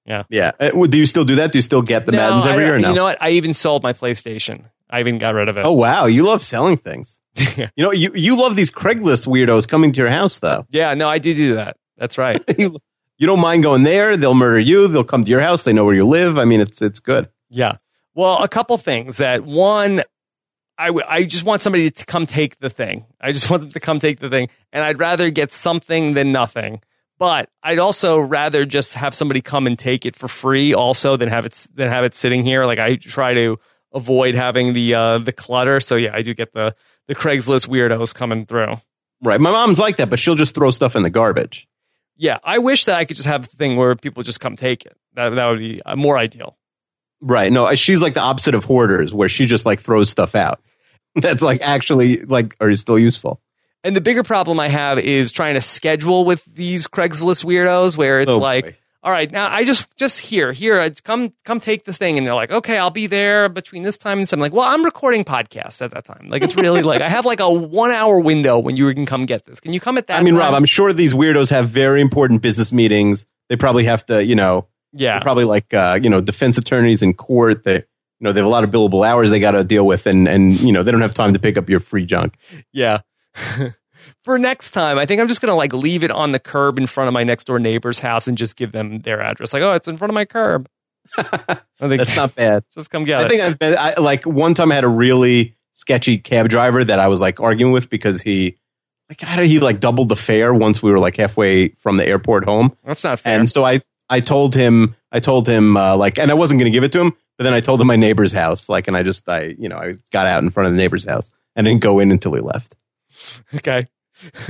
Yeah, 0.06 0.52
Uh, 0.60 0.72
do 0.88 0.98
you 0.98 1.06
still 1.06 1.24
do 1.24 1.36
that? 1.36 1.52
Do 1.52 1.60
you 1.60 1.62
still 1.62 1.84
get 1.84 2.06
the 2.06 2.12
Maddens 2.12 2.46
every 2.46 2.64
I, 2.64 2.68
year? 2.68 2.76
Or 2.76 2.80
no. 2.80 2.90
You 2.90 2.96
know 2.96 3.04
what? 3.04 3.22
I 3.22 3.30
even 3.32 3.54
sold 3.54 3.84
my 3.84 3.94
PlayStation. 3.94 4.66
I 4.90 5.00
even 5.02 5.20
got 5.20 5.36
rid 5.36 5.50
of 5.50 5.58
it. 5.58 5.66
oh 5.66 5.74
wow, 5.74 6.08
you 6.08 6.26
love 6.26 6.42
selling 6.44 6.78
things. 6.78 7.22
You 7.56 7.84
know, 7.86 7.92
you 7.94 8.12
you 8.16 8.36
love 8.36 8.56
these 8.56 8.72
Craigslist 8.72 9.28
weirdos 9.28 9.68
coming 9.68 9.92
to 9.94 9.98
your 10.02 10.10
house 10.10 10.40
though. 10.40 10.66
yeah, 10.72 10.94
no, 10.96 11.08
I 11.08 11.20
do 11.20 11.34
do 11.34 11.56
that. 11.56 11.78
That's 11.98 12.18
right. 12.18 12.44
you, 12.58 12.76
you 13.20 13.28
don't 13.28 13.40
mind 13.40 13.62
going 13.64 13.84
there. 13.84 14.18
They'll 14.18 14.34
murder 14.34 14.60
you. 14.60 14.88
They'll 14.88 15.04
come 15.04 15.24
to 15.24 15.30
your 15.30 15.42
house. 15.42 15.64
They 15.64 15.74
know 15.74 15.86
where 15.86 15.94
you 15.94 16.06
live. 16.06 16.38
I 16.40 16.46
mean, 16.46 16.60
it's 16.62 16.82
it's 16.82 17.00
good. 17.00 17.30
yeah. 17.50 17.76
Well, 18.16 18.44
a 18.44 18.48
couple 18.50 18.78
things. 18.78 19.18
That 19.18 19.44
one, 19.46 20.02
I 20.78 20.88
w- 20.88 21.06
I 21.08 21.24
just 21.24 21.46
want 21.46 21.62
somebody 21.62 21.90
to 21.92 22.06
come 22.06 22.26
take 22.26 22.60
the 22.60 22.70
thing. 22.70 23.06
I 23.22 23.32
just 23.32 23.50
want 23.52 23.62
them 23.62 23.72
to 23.72 23.80
come 23.80 24.00
take 24.00 24.20
the 24.20 24.30
thing, 24.30 24.50
and 24.74 24.84
I'd 24.84 25.00
rather 25.00 25.30
get 25.30 25.54
something 25.54 26.16
than 26.16 26.32
nothing. 26.32 26.82
But 27.20 27.50
I'd 27.62 27.80
also 27.80 28.18
rather 28.20 28.66
just 28.66 28.94
have 28.96 29.14
somebody 29.14 29.42
come 29.42 29.68
and 29.68 29.78
take 29.78 30.06
it 30.06 30.16
for 30.16 30.28
free, 30.28 30.74
also 30.74 31.18
than 31.18 31.30
have 31.30 31.46
it 31.46 31.68
than 31.76 31.88
have 31.90 32.04
it 32.04 32.16
sitting 32.16 32.44
here. 32.44 32.66
Like 32.66 32.80
I 32.80 32.96
try 32.96 33.34
to 33.36 33.60
avoid 33.94 34.36
having 34.36 34.74
the 34.74 34.96
uh, 34.96 35.18
the 35.20 35.32
clutter. 35.34 35.80
So 35.80 35.96
yeah, 35.96 36.16
I 36.16 36.22
do 36.22 36.34
get 36.34 36.52
the 36.54 36.76
the 37.08 37.16
Craigslist 37.16 37.68
weirdos 37.70 38.14
coming 38.16 38.46
through. 38.46 38.82
Right. 39.22 39.40
My 39.40 39.52
mom's 39.52 39.80
like 39.80 39.98
that, 39.98 40.10
but 40.10 40.18
she'll 40.20 40.36
just 40.36 40.56
throw 40.56 40.72
stuff 40.72 40.96
in 40.96 41.04
the 41.04 41.10
garbage. 41.10 41.68
Yeah, 42.22 42.38
I 42.44 42.58
wish 42.58 42.84
that 42.86 43.00
I 43.00 43.06
could 43.06 43.16
just 43.16 43.28
have 43.28 43.46
a 43.46 43.48
thing 43.48 43.78
where 43.78 43.96
people 43.96 44.24
just 44.24 44.42
come 44.42 44.58
take 44.58 44.86
it. 44.86 44.96
That 45.14 45.30
that 45.30 45.46
would 45.48 45.60
be 45.60 45.82
uh, 45.84 45.96
more 45.96 46.18
ideal. 46.18 46.58
Right. 47.22 47.52
No, 47.52 47.74
she's 47.76 48.02
like 48.02 48.14
the 48.14 48.20
opposite 48.20 48.54
of 48.56 48.66
hoarders, 48.66 49.14
where 49.14 49.30
she 49.30 49.46
just 49.46 49.66
like 49.66 49.80
throws 49.80 50.10
stuff 50.10 50.36
out. 50.36 50.62
That's 51.16 51.42
like 51.42 51.62
actually 51.62 52.22
like 52.24 52.56
are 52.60 52.76
still 52.76 53.00
useful. 53.00 53.42
And 53.86 53.96
the 53.96 54.02
bigger 54.02 54.24
problem 54.24 54.60
I 54.60 54.68
have 54.68 55.00
is 55.00 55.32
trying 55.32 55.54
to 55.54 55.62
schedule 55.62 56.26
with 56.26 56.44
these 56.46 56.88
Craigslist 56.88 57.46
weirdos, 57.46 57.96
where 57.96 58.20
it's 58.20 58.30
Oh, 58.30 58.38
like, 58.38 58.66
boy. 58.66 58.76
All 59.02 59.12
right, 59.12 59.32
now 59.32 59.48
I 59.48 59.64
just 59.64 59.88
just 59.96 60.20
here, 60.20 60.52
here, 60.52 60.90
come 61.04 61.34
come 61.46 61.62
take 61.62 61.86
the 61.86 61.94
thing, 61.94 62.18
and 62.18 62.28
they're 62.28 62.36
like, 62.36 62.52
okay, 62.52 62.78
I'll 62.78 62.90
be 62.90 63.08
there 63.08 63.48
between 63.48 63.84
this 63.84 63.98
time 63.98 64.18
and 64.18 64.28
some. 64.28 64.42
Like, 64.42 64.52
well, 64.52 64.68
I'm 64.68 64.84
recording 64.84 65.24
podcasts 65.24 65.82
at 65.82 65.92
that 65.92 66.04
time. 66.04 66.28
Like, 66.28 66.44
it's 66.44 66.58
really 66.58 66.82
like 66.82 67.02
I 67.02 67.08
have 67.08 67.26
like 67.26 67.40
a 67.40 67.50
one 67.50 67.92
hour 67.92 68.20
window 68.20 68.60
when 68.60 68.76
you 68.76 68.94
can 68.94 69.06
come 69.06 69.26
get 69.26 69.46
this. 69.46 69.62
Can 69.62 69.72
you 69.72 69.80
come 69.80 69.98
at 69.98 70.08
that? 70.08 70.20
I 70.20 70.24
mean, 70.24 70.34
time? 70.34 70.42
Rob, 70.42 70.54
I'm 70.54 70.66
sure 70.66 70.92
these 70.92 71.14
weirdos 71.14 71.50
have 71.50 71.70
very 71.70 72.02
important 72.02 72.42
business 72.42 72.74
meetings. 72.74 73.26
They 73.48 73.56
probably 73.56 73.86
have 73.86 74.06
to, 74.08 74.24
you 74.24 74.36
know, 74.36 74.68
yeah, 74.92 75.20
probably 75.20 75.46
like 75.46 75.74
uh, 75.74 76.00
you 76.04 76.10
know 76.10 76.20
defense 76.20 76.58
attorneys 76.58 77.02
in 77.02 77.14
court. 77.14 77.64
They 77.64 77.76
you 77.76 77.84
know 78.20 78.34
they 78.34 78.42
have 78.42 78.48
a 78.48 78.52
lot 78.52 78.66
of 78.66 78.70
billable 78.70 79.08
hours 79.08 79.30
they 79.30 79.40
got 79.40 79.52
to 79.52 79.64
deal 79.64 79.88
with, 79.88 80.08
and 80.08 80.28
and 80.28 80.60
you 80.60 80.74
know 80.74 80.84
they 80.84 80.92
don't 80.92 81.02
have 81.02 81.14
time 81.14 81.32
to 81.34 81.40
pick 81.40 81.58
up 81.58 81.70
your 81.70 81.80
free 81.80 82.06
junk. 82.06 82.36
Yeah. 82.74 83.00
For 84.24 84.40
next 84.40 84.72
time, 84.72 84.98
I 84.98 85.06
think 85.06 85.22
I'm 85.22 85.28
just 85.28 85.42
gonna 85.42 85.56
like 85.56 85.74
leave 85.74 86.04
it 86.04 86.12
on 86.12 86.32
the 86.32 86.40
curb 86.40 86.78
in 86.78 86.88
front 86.88 87.08
of 87.08 87.14
my 87.14 87.24
next 87.24 87.46
door 87.46 87.60
neighbor's 87.60 88.00
house 88.00 88.28
and 88.28 88.38
just 88.38 88.56
give 88.56 88.72
them 88.72 89.00
their 89.00 89.22
address. 89.22 89.54
Like, 89.54 89.64
oh, 89.64 89.74
it's 89.74 89.88
in 89.88 89.98
front 89.98 90.12
of 90.12 90.16
my 90.16 90.26
curb. 90.26 90.70
I 91.18 91.88
think 91.88 91.98
That's 91.98 92.16
not 92.16 92.36
bad. 92.36 92.64
just 92.74 92.90
come 92.90 93.04
get 93.04 93.20
it. 93.20 93.24
I 93.24 93.26
it. 93.26 93.30
think 93.30 93.42
I've 93.42 93.60
been 93.60 93.76
I, 93.78 93.94
like 94.00 94.26
one 94.26 94.54
time 94.54 94.72
I 94.72 94.76
had 94.76 94.84
a 94.84 94.90
really 94.90 95.56
sketchy 95.72 96.18
cab 96.18 96.50
driver 96.50 96.84
that 96.84 97.00
I 97.00 97.08
was 97.08 97.22
like 97.22 97.40
arguing 97.40 97.72
with 97.72 97.90
because 97.90 98.22
he 98.22 98.58
like 99.10 99.22
how 99.22 99.38
did 99.38 99.48
he 99.48 99.60
like 99.60 99.80
doubled 99.80 100.10
the 100.10 100.16
fare 100.16 100.54
once 100.54 100.84
we 100.84 100.92
were 100.92 101.00
like 101.00 101.18
halfway 101.18 101.70
from 101.70 101.98
the 101.98 102.08
airport 102.08 102.46
home. 102.46 102.76
That's 102.84 103.04
not 103.04 103.20
fair. 103.20 103.40
And 103.40 103.50
so 103.50 103.66
I, 103.66 103.80
I 104.10 104.20
told 104.20 104.56
him, 104.56 104.96
I 105.12 105.20
told 105.20 105.48
him, 105.48 105.78
uh, 105.78 105.96
like, 105.98 106.18
and 106.18 106.32
I 106.32 106.34
wasn't 106.34 106.60
going 106.60 106.72
to 106.72 106.76
give 106.76 106.84
it 106.84 106.92
to 106.94 107.02
him, 107.02 107.14
but 107.38 107.44
then 107.44 107.54
I 107.54 107.60
told 107.60 107.80
him 107.80 107.88
my 107.88 107.96
neighbor's 107.96 108.32
house, 108.32 108.70
like, 108.70 108.88
and 108.88 108.98
I 108.98 109.04
just, 109.04 109.28
I, 109.30 109.56
you 109.58 109.70
know, 109.70 109.78
I 109.78 109.98
got 110.12 110.26
out 110.26 110.44
in 110.44 110.50
front 110.50 110.68
of 110.68 110.74
the 110.74 110.80
neighbor's 110.80 111.06
house 111.06 111.30
and 111.56 111.66
didn't 111.66 111.82
go 111.82 112.00
in 112.00 112.12
until 112.12 112.34
he 112.34 112.42
left. 112.42 112.76
Okay. 113.56 113.88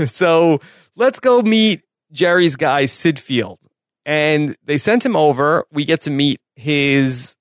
so 0.07 0.59
let's 0.95 1.19
go 1.19 1.41
meet 1.41 1.81
Jerry's 2.11 2.55
guy, 2.55 2.85
Sid 2.85 3.19
Field. 3.19 3.59
And 4.05 4.55
they 4.63 4.77
sent 4.77 5.05
him 5.05 5.15
over. 5.15 5.65
We 5.71 5.85
get 5.85 6.01
to 6.01 6.09
meet 6.09 6.41
his 6.55 7.35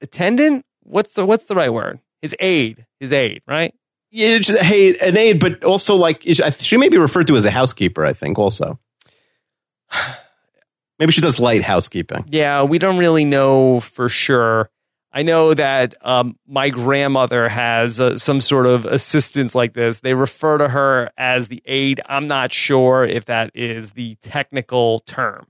attendant. 0.00 0.64
What's 0.82 1.14
the 1.14 1.24
what's 1.24 1.46
the 1.46 1.54
right 1.54 1.72
word? 1.72 2.00
His 2.20 2.34
aide. 2.38 2.86
His 3.00 3.12
aide, 3.12 3.42
right? 3.46 3.74
Yeah, 4.10 4.38
just, 4.38 4.60
hey, 4.60 4.98
an 4.98 5.16
aide, 5.16 5.40
but 5.40 5.64
also 5.64 5.96
like, 5.96 6.22
she 6.58 6.76
may 6.76 6.90
be 6.90 6.98
referred 6.98 7.26
to 7.28 7.36
as 7.36 7.46
a 7.46 7.50
housekeeper, 7.50 8.04
I 8.04 8.12
think, 8.12 8.38
also. 8.38 8.78
Maybe 10.98 11.12
she 11.12 11.22
does 11.22 11.40
light 11.40 11.62
housekeeping. 11.62 12.26
Yeah, 12.28 12.62
we 12.64 12.78
don't 12.78 12.98
really 12.98 13.24
know 13.24 13.80
for 13.80 14.10
sure. 14.10 14.70
I 15.12 15.22
know 15.22 15.52
that 15.52 15.94
um, 16.00 16.38
my 16.46 16.70
grandmother 16.70 17.48
has 17.48 18.00
uh, 18.00 18.16
some 18.16 18.40
sort 18.40 18.66
of 18.66 18.86
assistance 18.86 19.54
like 19.54 19.74
this. 19.74 20.00
They 20.00 20.14
refer 20.14 20.56
to 20.56 20.68
her 20.68 21.10
as 21.18 21.48
the 21.48 21.62
aide. 21.66 22.00
I'm 22.08 22.26
not 22.26 22.52
sure 22.52 23.04
if 23.04 23.26
that 23.26 23.50
is 23.54 23.92
the 23.92 24.16
technical 24.22 25.00
term. 25.00 25.46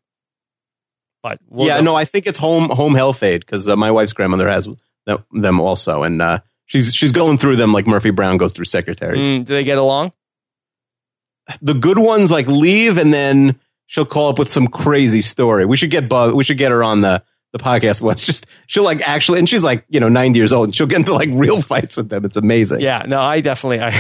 But 1.23 1.39
we'll 1.49 1.69
yeah, 1.69 1.81
no, 1.81 1.95
I 1.95 2.05
think 2.05 2.27
it's 2.27 2.39
home 2.39 2.71
home 2.71 2.97
health 2.97 3.23
aid 3.23 3.47
because 3.47 3.69
uh, 3.69 3.77
my 3.77 3.93
wife's 3.93 4.13
grandmother 4.13 4.49
has 4.49 4.69
them, 5.07 5.25
them 5.31 5.61
also, 5.61 6.03
and 6.03 6.21
uh, 6.21 6.41
she's 6.67 6.93
she's 6.93 7.13
going 7.13 7.39
through 7.39 7.55
them 7.55 7.73
like 7.73 7.87
Murphy 7.87 8.11
Brown 8.11 8.39
goes 8.39 8.53
through 8.53 8.65
secretaries. 8.65 9.31
Mm, 9.31 9.45
do 9.45 9.55
they 9.55 9.63
get 9.63 9.79
along? 9.79 10.13
The 11.61 11.75
good 11.75 11.99
ones 11.99 12.33
like 12.33 12.49
leave, 12.49 12.99
and 12.99 13.15
then 13.15 13.61
she'll 13.87 14.05
call 14.05 14.31
up 14.31 14.39
with 14.41 14.51
some 14.51 14.67
crazy 14.67 15.23
story. 15.23 15.65
We 15.65 15.77
should 15.77 15.91
get 15.91 16.09
Bub, 16.09 16.35
we 16.35 16.43
should 16.43 16.59
get 16.59 16.73
her 16.73 16.83
on 16.83 17.03
the 17.03 17.23
the 17.53 17.59
podcast 17.59 18.03
was 18.03 18.25
Just 18.27 18.47
she'll 18.67 18.85
like 18.85 19.07
actually, 19.09 19.39
and 19.39 19.49
she's 19.49 19.65
like 19.65 19.85
you 19.89 20.01
know 20.01 20.09
ninety 20.09 20.39
years 20.39 20.53
old, 20.53 20.69
and 20.69 20.75
she'll 20.75 20.87
get 20.87 20.99
into 20.99 21.13
like 21.15 21.29
real 21.33 21.61
fights 21.63 21.97
with 21.97 22.09
them. 22.09 22.25
It's 22.25 22.37
amazing. 22.37 22.81
Yeah, 22.81 23.05
no, 23.07 23.21
I 23.23 23.41
definitely. 23.41 23.81
I 23.81 23.91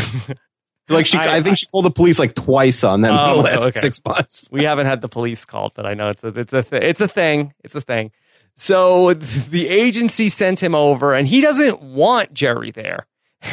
like 0.89 1.07
she, 1.07 1.17
I, 1.19 1.37
I- 1.37 1.41
think 1.43 1.59
she 1.59 1.67
called 1.67 1.85
the 1.85 1.91
police 1.91 2.19
like 2.19 2.35
twice 2.35 2.83
on 2.85 3.01
them 3.03 3.15
in 3.15 3.21
Oh, 3.21 3.37
the 3.37 3.43
last 3.43 3.67
okay. 3.69 3.81
six 3.81 4.01
months. 4.05 4.49
we 4.53 4.65
haven't 4.65 4.87
had 4.87 5.01
the 5.01 5.09
police 5.09 5.45
called, 5.45 5.73
but 5.75 5.87
I 5.87 5.95
know 5.95 6.09
it's 6.09 6.23
a 6.25 6.29
it's 6.29 6.53
a 6.53 6.63
th- 6.63 6.83
it's 6.83 7.01
a 7.01 7.09
thing. 7.09 7.53
It's 7.65 7.75
a 7.75 7.81
thing. 7.81 8.11
So 8.55 9.15
the 9.15 9.69
agency 9.69 10.29
sent 10.29 10.61
him 10.61 10.75
over, 10.75 11.15
and 11.15 11.27
he 11.27 11.41
doesn't 11.41 11.81
want 11.83 12.35
Jerry 12.35 12.71
there, 12.71 13.07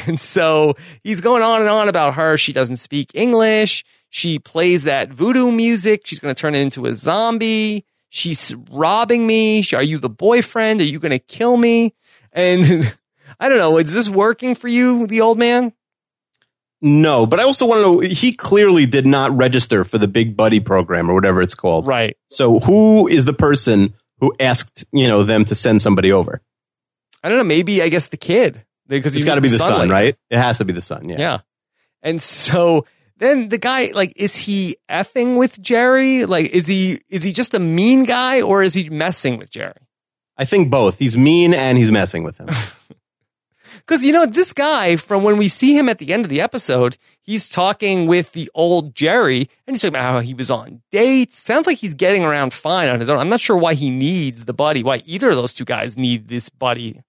and 0.08 0.20
so 0.20 0.76
he's 1.04 1.22
going 1.22 1.42
on 1.44 1.62
and 1.62 1.70
on 1.70 1.88
about 1.88 2.16
her. 2.16 2.38
She 2.38 2.52
doesn't 2.52 2.76
speak 2.78 3.12
English. 3.14 3.86
She 4.10 4.40
plays 4.40 4.84
that 4.86 5.10
voodoo 5.10 5.52
music. 5.52 6.02
She's 6.06 6.20
going 6.20 6.34
to 6.34 6.40
turn 6.40 6.56
into 6.56 6.86
a 6.88 6.94
zombie. 6.94 7.86
She's 8.10 8.56
robbing 8.72 9.26
me. 9.26 9.64
Are 9.74 9.84
you 9.84 10.00
the 10.00 10.10
boyfriend? 10.10 10.82
Are 10.82 10.86
you 10.86 11.00
going 11.00 11.12
to 11.12 11.20
kill 11.20 11.58
me? 11.58 11.94
And 12.34 12.96
I 13.40 13.50
don't 13.50 13.58
know. 13.58 13.78
Is 13.78 13.92
this 13.92 14.10
working 14.10 14.56
for 14.56 14.68
you, 14.68 15.08
the 15.08 15.22
old 15.22 15.38
man? 15.38 15.74
No, 16.82 17.26
but 17.26 17.40
I 17.40 17.44
also 17.44 17.66
want 17.66 17.80
to 17.80 17.82
know 17.82 18.00
he 18.00 18.32
clearly 18.32 18.86
did 18.86 19.06
not 19.06 19.36
register 19.36 19.84
for 19.84 19.98
the 19.98 20.08
Big 20.08 20.38
Buddy 20.38 20.62
program 20.62 21.10
or 21.10 21.14
whatever 21.14 21.42
it's 21.42 21.56
called. 21.56 21.88
Right. 21.88 22.16
So 22.30 22.60
who 22.60 23.08
is 23.08 23.26
the 23.26 23.34
person 23.34 23.94
who 24.20 24.34
asked, 24.40 24.86
you 24.92 25.08
know, 25.08 25.24
them 25.24 25.44
to 25.46 25.56
send 25.56 25.82
somebody 25.82 26.12
over? 26.12 26.42
I 27.22 27.28
don't 27.28 27.38
know. 27.38 27.44
Maybe 27.44 27.82
I 27.82 27.90
guess 27.90 28.08
the 28.08 28.18
kid 28.18 28.66
because 28.88 29.16
It's 29.16 29.26
got 29.26 29.36
to 29.36 29.42
be 29.42 29.50
the 29.50 29.58
son, 29.58 29.90
right? 29.90 30.16
It 30.30 30.38
has 30.38 30.60
to 30.60 30.66
be 30.66 30.72
the 30.72 30.82
son. 30.82 31.10
Yeah. 31.10 31.20
Yeah. 31.20 31.40
And 32.02 32.22
so 32.22 32.86
then 33.20 33.50
the 33.50 33.58
guy, 33.58 33.92
like, 33.94 34.14
is 34.16 34.36
he 34.36 34.78
effing 34.90 35.38
with 35.38 35.62
Jerry? 35.62 36.26
Like, 36.26 36.48
is 36.52 36.68
he 36.68 37.00
is 37.10 37.24
he 37.24 37.32
just 37.32 37.54
a 37.54 37.60
mean 37.60 38.06
guy 38.06 38.42
or 38.42 38.64
is 38.64 38.74
he 38.74 38.90
messing 38.90 39.38
with 39.38 39.52
Jerry? 39.52 39.88
I 40.38 40.46
think 40.46 40.70
both. 40.70 41.00
He's 41.00 41.18
mean 41.18 41.54
and 41.54 41.78
he's 41.78 41.92
messing 41.92 42.24
with 42.24 42.38
him. 42.40 42.50
Because 43.86 44.06
you 44.06 44.12
know 44.12 44.28
this 44.28 44.54
guy 44.54 44.98
from 44.98 45.24
when 45.24 45.38
we 45.38 45.48
see 45.48 45.76
him 45.76 45.90
at 45.90 45.98
the 45.98 46.14
end 46.14 46.24
of 46.24 46.30
the 46.30 46.42
episode, 46.42 46.98
he's 47.22 47.50
talking 47.50 48.06
with 48.06 48.34
the 48.34 48.48
old 48.54 48.94
Jerry, 48.94 49.50
and 49.66 49.74
he's 49.74 49.82
talking 49.82 49.96
about 49.96 50.12
how 50.12 50.20
he 50.20 50.36
was 50.36 50.52
on 50.52 50.84
dates. 50.92 51.40
Sounds 51.40 51.66
like 51.66 51.80
he's 51.80 51.96
getting 51.96 52.24
around 52.24 52.54
fine 52.54 52.88
on 52.90 53.00
his 53.00 53.10
own. 53.10 53.18
I'm 53.18 53.30
not 53.30 53.40
sure 53.40 53.58
why 53.58 53.74
he 53.74 53.90
needs 53.90 54.44
the 54.44 54.54
buddy. 54.54 54.84
Why 54.84 55.02
either 55.08 55.32
of 55.32 55.38
those 55.38 55.56
two 55.56 55.66
guys 55.66 55.98
need 55.98 56.28
this 56.28 56.50
buddy? 56.50 57.02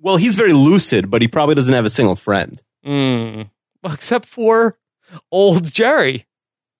well, 0.00 0.16
he's 0.16 0.36
very 0.36 0.52
lucid, 0.52 1.10
but 1.10 1.22
he 1.22 1.28
probably 1.28 1.54
doesn't 1.54 1.74
have 1.74 1.84
a 1.84 1.90
single 1.90 2.16
friend. 2.16 2.62
Mm. 2.84 3.50
Well, 3.82 3.94
except 3.94 4.26
for 4.26 4.76
old 5.30 5.64
Jerry. 5.64 6.26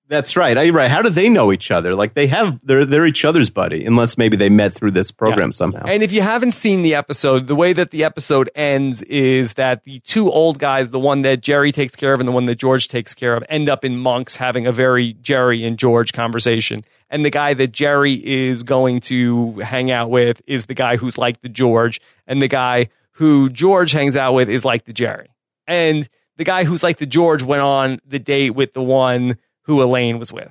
That's 0.08 0.38
right. 0.38 0.56
I, 0.56 0.70
right. 0.70 0.90
How 0.90 1.02
do 1.02 1.10
they 1.10 1.28
know 1.28 1.52
each 1.52 1.70
other? 1.70 1.94
Like 1.94 2.14
they 2.14 2.28
have, 2.28 2.58
they're 2.62 2.86
they're 2.86 3.06
each 3.06 3.26
other's 3.26 3.50
buddy, 3.50 3.84
unless 3.84 4.16
maybe 4.16 4.38
they 4.38 4.48
met 4.48 4.72
through 4.72 4.92
this 4.92 5.10
program 5.10 5.52
somehow. 5.52 5.84
And 5.86 6.02
if 6.02 6.12
you 6.12 6.22
haven't 6.22 6.52
seen 6.52 6.80
the 6.80 6.94
episode, 6.94 7.46
the 7.46 7.54
way 7.54 7.74
that 7.74 7.90
the 7.90 8.04
episode 8.04 8.48
ends 8.54 9.02
is 9.02 9.52
that 9.54 9.84
the 9.84 9.98
two 10.00 10.30
old 10.30 10.58
guys, 10.58 10.92
the 10.92 10.98
one 10.98 11.20
that 11.22 11.42
Jerry 11.42 11.72
takes 11.72 11.94
care 11.94 12.14
of 12.14 12.20
and 12.20 12.26
the 12.26 12.32
one 12.32 12.46
that 12.46 12.54
George 12.54 12.88
takes 12.88 13.12
care 13.12 13.34
of, 13.34 13.44
end 13.50 13.68
up 13.68 13.84
in 13.84 13.98
Monk's 13.98 14.36
having 14.36 14.66
a 14.66 14.72
very 14.72 15.12
Jerry 15.12 15.62
and 15.66 15.78
George 15.78 16.14
conversation. 16.14 16.86
And 17.10 17.22
the 17.22 17.30
guy 17.30 17.52
that 17.52 17.72
Jerry 17.72 18.14
is 18.14 18.62
going 18.62 19.00
to 19.00 19.58
hang 19.58 19.90
out 19.90 20.08
with 20.08 20.40
is 20.46 20.64
the 20.66 20.74
guy 20.74 20.96
who's 20.96 21.18
like 21.18 21.42
the 21.42 21.50
George, 21.50 22.00
and 22.26 22.40
the 22.40 22.48
guy 22.48 22.88
who 23.12 23.50
George 23.50 23.92
hangs 23.92 24.16
out 24.16 24.32
with 24.32 24.48
is 24.48 24.64
like 24.64 24.86
the 24.86 24.94
Jerry. 24.94 25.28
And 25.66 26.08
the 26.38 26.44
guy 26.44 26.64
who's 26.64 26.82
like 26.82 26.96
the 26.96 27.06
George 27.06 27.42
went 27.42 27.62
on 27.62 27.98
the 28.06 28.18
date 28.18 28.50
with 28.50 28.72
the 28.72 28.82
one 28.82 29.36
who 29.64 29.82
Elaine 29.82 30.18
was 30.18 30.32
with. 30.32 30.50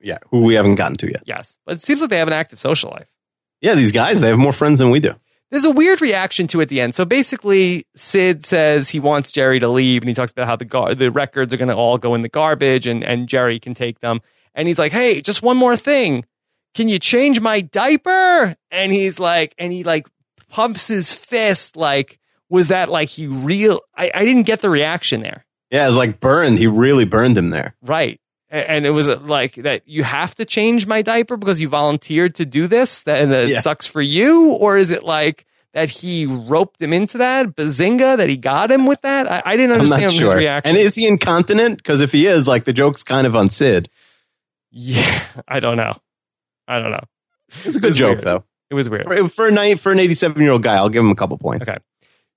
yeah, 0.00 0.18
who 0.30 0.42
we 0.42 0.54
haven't 0.54 0.74
gotten 0.74 0.96
to 0.98 1.06
yet. 1.10 1.22
Yes. 1.24 1.56
But 1.64 1.76
it 1.76 1.82
seems 1.82 2.00
like 2.02 2.10
they 2.10 2.18
have 2.18 2.28
an 2.28 2.34
active 2.34 2.60
social 2.60 2.90
life. 2.90 3.10
Yeah, 3.62 3.74
these 3.74 3.90
guys, 3.92 4.20
they 4.20 4.28
have 4.28 4.38
more 4.38 4.52
friends 4.52 4.78
than 4.78 4.90
we 4.90 5.00
do. 5.00 5.14
There's 5.50 5.64
a 5.64 5.70
weird 5.70 6.02
reaction 6.02 6.46
to 6.48 6.60
it 6.60 6.64
at 6.64 6.68
the 6.68 6.80
end. 6.80 6.94
So 6.94 7.04
basically, 7.06 7.86
Sid 7.96 8.44
says 8.44 8.90
he 8.90 9.00
wants 9.00 9.32
Jerry 9.32 9.58
to 9.60 9.68
leave, 9.68 10.02
and 10.02 10.08
he 10.08 10.14
talks 10.14 10.30
about 10.30 10.46
how 10.46 10.56
the 10.56 10.66
gar- 10.66 10.94
the 10.94 11.10
records 11.10 11.54
are 11.54 11.56
going 11.56 11.70
to 11.70 11.74
all 11.74 11.96
go 11.96 12.14
in 12.14 12.20
the 12.20 12.28
garbage, 12.28 12.86
and 12.86 13.02
and 13.02 13.26
Jerry 13.28 13.58
can 13.58 13.72
take 13.74 14.00
them. 14.00 14.20
And 14.54 14.68
he's 14.68 14.78
like, 14.78 14.92
"Hey, 14.92 15.22
just 15.22 15.42
one 15.42 15.56
more 15.56 15.74
thing, 15.76 16.24
can 16.74 16.88
you 16.88 16.98
change 16.98 17.40
my 17.40 17.62
diaper?" 17.62 18.54
And 18.70 18.92
he's 18.92 19.18
like, 19.18 19.54
and 19.58 19.72
he 19.72 19.84
like 19.84 20.06
pumps 20.50 20.88
his 20.88 21.12
fist, 21.12 21.76
like, 21.76 22.18
was 22.50 22.68
that 22.68 22.88
like 22.88 23.08
he 23.08 23.26
real? 23.26 23.80
I, 23.96 24.10
I 24.14 24.24
didn't 24.24 24.44
get 24.44 24.60
the 24.60 24.70
reaction 24.70 25.20
there. 25.20 25.44
Yeah, 25.70 25.86
it's 25.88 25.96
like 25.96 26.18
burned. 26.20 26.58
He 26.58 26.66
really 26.66 27.04
burned 27.04 27.36
him 27.36 27.50
there. 27.50 27.74
Right. 27.82 28.20
And 28.50 28.86
it 28.86 28.90
was 28.90 29.10
uh, 29.10 29.18
like 29.20 29.56
that 29.56 29.86
you 29.86 30.02
have 30.04 30.34
to 30.36 30.46
change 30.46 30.86
my 30.86 31.02
diaper 31.02 31.36
because 31.36 31.60
you 31.60 31.68
volunteered 31.68 32.34
to 32.36 32.46
do 32.46 32.66
this 32.66 33.02
that, 33.02 33.20
and 33.20 33.30
it 33.32 33.50
Yeah. 33.50 33.60
sucks 33.60 33.86
for 33.86 34.00
you? 34.00 34.52
Or 34.54 34.78
is 34.78 34.90
it 34.90 35.04
like 35.04 35.44
that 35.74 35.90
he 35.90 36.24
roped 36.24 36.80
him 36.80 36.94
into 36.94 37.18
that? 37.18 37.54
Bazinga, 37.54 38.16
that 38.16 38.30
he 38.30 38.38
got 38.38 38.70
him 38.70 38.86
with 38.86 39.02
that? 39.02 39.30
I, 39.30 39.42
I 39.44 39.56
didn't 39.58 39.72
understand 39.72 40.02
not 40.04 40.12
his 40.12 40.34
reaction. 40.34 40.70
And 40.74 40.78
is 40.82 40.94
he 40.94 41.06
incontinent? 41.06 41.76
Because 41.76 42.00
if 42.00 42.12
he 42.12 42.26
is, 42.26 42.48
like 42.48 42.64
the 42.64 42.72
joke's 42.72 43.02
kind 43.04 43.26
of 43.26 43.36
on 43.36 43.50
Sid. 43.50 43.90
yeah, 44.70 45.20
I 45.48 45.60
don't 45.60 45.76
know. 45.76 45.94
I 46.66 46.78
don't 46.80 46.90
know. 46.90 47.04
It's 47.64 47.76
a 47.76 47.80
good 47.80 47.90
It's 47.90 47.98
joke 47.98 48.16
weird. 48.18 48.20
though. 48.24 48.44
It 48.70 48.74
was 48.74 48.88
weird. 48.88 49.04
For, 49.06 49.28
for 49.28 49.48
a 49.48 49.50
night 49.52 49.78
for 49.80 49.92
an 49.92 49.98
87 50.00 50.40
year 50.42 50.52
old 50.52 50.62
guy, 50.62 50.76
I'll 50.76 50.88
give 50.88 51.02
him 51.04 51.10
a 51.10 51.14
couple 51.14 51.36
points. 51.38 51.68
Okay. 51.68 51.78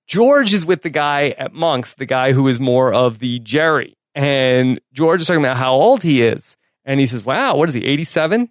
George 0.06 0.52
is 0.52 0.66
with 0.66 0.82
the 0.82 0.90
guy 0.90 1.34
at 1.38 1.52
Monks, 1.52 1.94
the 1.94 2.06
guy 2.06 2.32
who 2.32 2.48
is 2.48 2.58
more 2.60 2.92
of 2.92 3.18
the 3.18 3.38
Jerry. 3.40 3.96
And 4.14 4.80
George 4.92 5.20
is 5.22 5.26
talking 5.26 5.44
about 5.44 5.56
how 5.56 5.72
old 5.72 6.02
he 6.02 6.22
is. 6.22 6.56
And 6.84 7.00
he 7.00 7.06
says, 7.06 7.24
wow, 7.24 7.56
what 7.56 7.68
is 7.68 7.74
he, 7.74 7.84
87? 7.84 8.50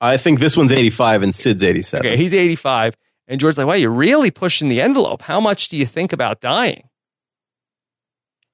I 0.00 0.16
think 0.18 0.38
this 0.38 0.56
one's 0.56 0.70
85 0.72 1.22
and 1.22 1.34
Sid's 1.34 1.62
87. 1.62 2.06
Okay, 2.06 2.16
he's 2.16 2.34
85. 2.34 2.96
And 3.26 3.40
George's 3.40 3.56
like, 3.58 3.66
wow, 3.66 3.74
you're 3.74 3.90
really 3.90 4.30
pushing 4.30 4.68
the 4.68 4.80
envelope. 4.82 5.22
How 5.22 5.40
much 5.40 5.68
do 5.68 5.76
you 5.76 5.86
think 5.86 6.12
about 6.12 6.40
dying? 6.40 6.88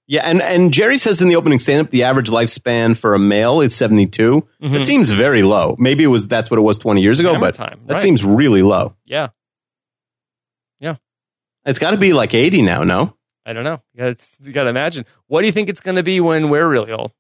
Yeah, 0.07 0.23
and, 0.25 0.43
and 0.43 0.73
Jerry 0.73 0.99
says 0.99 1.21
in 1.21 1.29
the 1.29 1.37
opening 1.37 1.61
stand 1.61 1.87
up 1.87 1.93
the 1.93 2.03
average 2.03 2.29
lifespan 2.31 2.97
for 2.97 3.15
a 3.15 3.19
male 3.19 3.61
is 3.61 3.77
72. 3.77 4.45
Mhm. 4.63 4.73
That 4.73 4.85
seems 4.85 5.11
very 5.11 5.43
low. 5.43 5.77
Maybe 5.79 6.03
it 6.03 6.09
was 6.09 6.27
that's 6.27 6.51
what 6.51 6.59
it 6.59 6.63
was 6.63 6.79
20 6.79 7.01
years 7.01 7.21
ago, 7.21 7.29
Hammer 7.35 7.41
but 7.41 7.55
time, 7.55 7.81
that 7.87 7.95
right. 7.95 8.03
seems 8.03 8.25
really 8.25 8.63
low. 8.63 8.97
Yeah, 9.05 9.29
It's 11.65 11.79
got 11.79 11.91
to 11.93 11.97
be 11.97 12.13
like 12.13 12.35
80 12.35 12.63
now, 12.63 12.83
no? 12.85 13.15
I 13.45 13.53
don't 13.53 13.65
know. 13.65 13.83
You 13.95 14.15
gotta, 14.53 14.71
imagine. 14.71 15.05
What 15.27 15.41
do 15.41 15.47
you 15.47 15.53
think 15.53 15.69
it's 15.69 15.81
going 15.81 15.97
to 15.97 16.03
be 16.03 16.21
when 16.21 16.49
we're 16.51 16.69
really 16.69 16.93
old? 16.93 17.13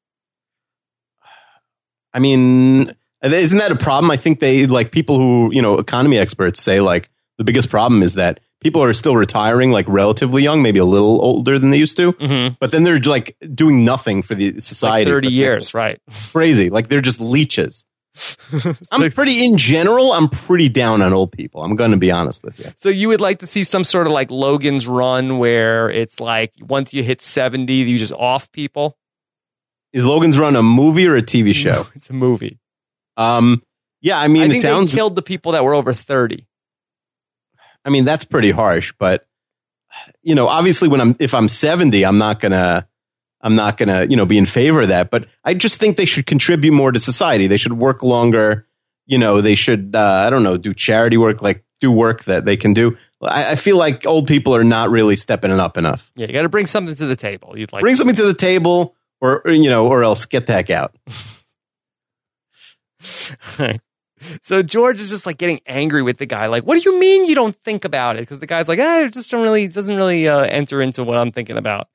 I 2.12 2.18
mean, 2.18 2.94
isn't 3.22 3.58
that 3.58 3.72
a 3.72 3.76
problem? 3.76 4.10
I 4.10 4.16
think 4.16 4.40
they 4.40 4.66
like 4.66 4.92
people 4.92 5.18
who, 5.18 5.50
you 5.52 5.62
know, 5.62 5.78
economy 5.78 6.18
experts 6.18 6.60
say 6.60 6.80
like 6.80 7.10
the 7.38 7.44
biggest 7.44 7.70
problem 7.70 8.02
is 8.02 8.14
that 8.14 8.40
people 8.60 8.82
are 8.82 8.92
still 8.92 9.16
retiring 9.16 9.70
like 9.70 9.86
relatively 9.88 10.42
young, 10.42 10.62
maybe 10.62 10.78
a 10.78 10.84
little 10.84 11.22
older 11.24 11.58
than 11.58 11.70
they 11.70 11.78
used 11.78 11.96
to, 11.96 12.12
Mm-hmm. 12.12 12.54
but 12.60 12.70
then 12.70 12.82
they're 12.82 12.98
like 12.98 13.36
doing 13.54 13.84
nothing 13.84 14.22
for 14.22 14.34
the 14.34 14.52
Like 14.52 14.60
society. 14.62 15.10
30 15.10 15.28
years, 15.32 15.72
right? 15.74 15.98
It's 16.08 16.26
crazy. 16.26 16.68
Like 16.70 16.88
they're 16.88 17.00
just 17.00 17.20
leeches. 17.20 17.86
I'm 18.92 19.10
pretty, 19.12 19.44
in 19.44 19.56
general, 19.56 20.12
I'm 20.12 20.28
pretty 20.28 20.68
down 20.68 21.02
on 21.02 21.12
old 21.12 21.32
people. 21.32 21.62
I'm 21.62 21.76
going 21.76 21.92
to 21.92 21.96
be 21.96 22.10
honest 22.10 22.42
with 22.42 22.58
you. 22.58 22.66
So 22.82 22.88
you 22.88 23.08
would 23.08 23.20
like 23.20 23.38
to 23.40 23.46
see 23.46 23.64
some 23.64 23.84
sort 23.84 24.06
of 24.06 24.12
like 24.12 24.30
Logan's 24.30 24.86
run 24.86 25.38
where 25.38 25.88
it's 25.90 26.20
like 26.20 26.52
once 26.60 26.92
you 26.92 27.02
hit 27.02 27.22
70, 27.22 27.72
you 27.72 27.98
just 27.98 28.12
off 28.12 28.50
people? 28.52 28.96
Is 29.92 30.04
Logan's 30.04 30.38
Run 30.38 30.56
a 30.56 30.62
movie 30.62 31.06
or 31.08 31.16
a 31.16 31.22
TV 31.22 31.54
show? 31.54 31.86
It's 31.94 32.10
a 32.10 32.12
movie. 32.12 32.60
Um, 33.16 33.62
yeah, 34.00 34.18
I 34.18 34.28
mean, 34.28 34.42
I 34.42 34.46
it 34.46 34.50
think 34.50 34.62
sounds. 34.62 34.92
they 34.92 34.96
killed 34.96 35.16
the 35.16 35.22
people 35.22 35.52
that 35.52 35.64
were 35.64 35.74
over 35.74 35.92
30. 35.92 36.46
I 37.84 37.90
mean, 37.90 38.04
that's 38.04 38.24
pretty 38.24 38.50
harsh, 38.50 38.92
but 38.98 39.26
you 40.22 40.34
know, 40.34 40.46
obviously 40.48 40.88
when 40.88 41.00
I'm 41.00 41.16
if 41.18 41.34
I'm 41.34 41.48
70, 41.48 42.04
I'm 42.04 42.18
not 42.18 42.40
going 42.40 42.52
to 42.52 42.86
I'm 43.42 43.54
not 43.54 43.76
going 43.76 43.88
to, 43.88 44.08
you 44.10 44.16
know, 44.16 44.26
be 44.26 44.38
in 44.38 44.46
favor 44.46 44.82
of 44.82 44.88
that, 44.88 45.10
but 45.10 45.26
I 45.44 45.54
just 45.54 45.78
think 45.78 45.96
they 45.96 46.04
should 46.04 46.26
contribute 46.26 46.72
more 46.72 46.92
to 46.92 46.98
society. 46.98 47.46
They 47.46 47.56
should 47.56 47.74
work 47.74 48.02
longer, 48.02 48.66
you 49.06 49.18
know, 49.18 49.40
they 49.40 49.54
should 49.54 49.96
uh, 49.96 50.24
I 50.26 50.30
don't 50.30 50.42
know, 50.42 50.56
do 50.56 50.74
charity 50.74 51.16
work, 51.16 51.42
like 51.42 51.64
do 51.80 51.90
work 51.90 52.24
that 52.24 52.44
they 52.44 52.56
can 52.56 52.72
do. 52.72 52.96
I, 53.22 53.52
I 53.52 53.54
feel 53.56 53.76
like 53.76 54.06
old 54.06 54.26
people 54.26 54.54
are 54.54 54.64
not 54.64 54.90
really 54.90 55.16
stepping 55.16 55.50
it 55.50 55.60
up 55.60 55.76
enough. 55.76 56.10
Yeah, 56.16 56.26
you 56.26 56.32
got 56.32 56.42
to 56.42 56.48
bring 56.48 56.66
something 56.66 56.94
to 56.94 57.06
the 57.06 57.16
table. 57.16 57.58
You'd 57.58 57.72
like 57.72 57.82
Bring 57.82 57.96
something 57.96 58.16
to 58.16 58.24
the 58.26 58.34
table 58.34 58.94
or, 59.20 59.42
or, 59.44 59.52
you 59.52 59.68
know, 59.68 59.88
or 59.88 60.02
else 60.02 60.24
get 60.26 60.46
the 60.46 60.52
heck 60.52 60.70
out. 60.70 60.96
Right. 63.58 63.80
So 64.42 64.62
George 64.62 65.00
is 65.00 65.08
just 65.08 65.24
like 65.24 65.38
getting 65.38 65.60
angry 65.66 66.02
with 66.02 66.18
the 66.18 66.26
guy. 66.26 66.46
Like, 66.46 66.64
what 66.64 66.78
do 66.80 66.90
you 66.90 67.00
mean 67.00 67.24
you 67.24 67.34
don't 67.34 67.56
think 67.56 67.84
about 67.86 68.16
it? 68.16 68.20
Because 68.20 68.38
the 68.38 68.46
guy's 68.46 68.68
like, 68.68 68.78
ah, 68.78 69.00
it 69.00 69.14
just 69.14 69.30
don't 69.30 69.42
really 69.42 69.66
doesn't 69.66 69.96
really 69.96 70.28
uh, 70.28 70.40
enter 70.40 70.82
into 70.82 71.02
what 71.04 71.16
I'm 71.16 71.32
thinking 71.32 71.56
about. 71.56 71.88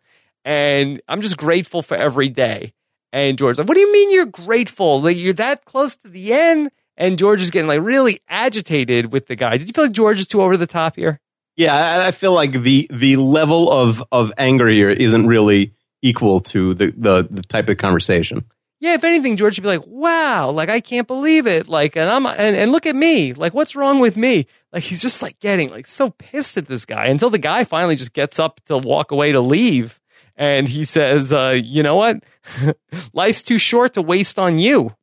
And 0.46 1.02
I'm 1.08 1.20
just 1.22 1.36
grateful 1.38 1.82
for 1.82 1.98
every 1.98 2.30
day. 2.30 2.72
And 3.12 3.38
George's 3.38 3.60
like, 3.60 3.68
what 3.68 3.76
do 3.76 3.82
you 3.82 3.92
mean 3.92 4.12
you're 4.12 4.26
grateful? 4.26 5.02
Like 5.02 5.18
you're 5.18 5.34
that 5.34 5.66
close 5.66 5.98
to 5.98 6.08
the 6.08 6.32
end. 6.32 6.72
And 6.96 7.18
George 7.18 7.42
is 7.42 7.52
getting 7.52 7.68
like 7.68 7.82
really 7.82 8.20
agitated 8.30 9.12
with 9.12 9.28
the 9.28 9.36
guy. 9.36 9.58
Did 9.58 9.68
you 9.68 9.74
feel 9.74 9.86
like 9.86 9.94
George 9.94 10.20
is 10.20 10.28
too 10.28 10.42
over 10.42 10.56
the 10.56 10.68
top 10.68 10.96
here? 10.96 11.20
Yeah, 11.58 11.74
I, 11.74 12.08
I 12.08 12.12
feel 12.12 12.34
like 12.34 12.52
the 12.52 12.88
the 12.90 13.16
level 13.16 13.72
of 13.72 14.04
of 14.12 14.32
anger 14.38 14.68
here 14.68 14.90
isn't 14.90 15.28
really 15.28 15.74
equal 16.02 16.40
to 16.42 16.74
the 16.74 16.94
the, 16.96 17.28
the 17.30 17.42
type 17.42 17.70
of 17.70 17.78
conversation. 17.78 18.46
Yeah, 18.82 18.94
if 18.94 19.06
anything, 19.06 19.38
George 19.38 19.56
should 19.56 19.64
be 19.64 19.70
like, 19.70 19.88
"Wow, 19.88 20.52
like 20.52 20.70
I 20.70 20.82
can't 20.82 21.08
believe 21.08 21.48
it!" 21.48 21.68
Like, 21.68 21.96
and 21.96 22.10
I'm 22.10 22.26
and, 22.26 22.56
and 22.56 22.72
look 22.72 22.86
at 22.86 22.96
me, 22.96 23.34
like, 23.34 23.54
what's 23.54 23.76
wrong 23.76 24.00
with 24.00 24.18
me? 24.18 24.48
Like, 24.74 24.84
he's 24.84 25.02
just 25.02 25.22
like 25.22 25.40
getting 25.40 25.70
like 25.70 25.88
so 25.88 26.10
pissed 26.10 26.58
at 26.58 26.68
this 26.68 26.86
guy 26.86 27.06
until 27.06 27.30
the 27.30 27.38
guy 27.38 27.64
finally 27.64 27.96
just 27.96 28.14
gets 28.14 28.38
up 28.38 28.60
to 28.66 28.78
walk 28.78 29.12
away 29.12 29.32
to 29.32 29.40
leave, 29.40 30.02
and 30.36 30.68
he 30.68 30.84
says, 30.84 31.32
uh, 31.32 31.60
"You 31.62 31.84
know 31.84 31.96
what? 31.96 32.24
Life's 33.14 33.44
too 33.44 33.58
short 33.58 33.94
to 33.94 34.02
waste 34.02 34.38
on 34.40 34.60
you." 34.60 34.96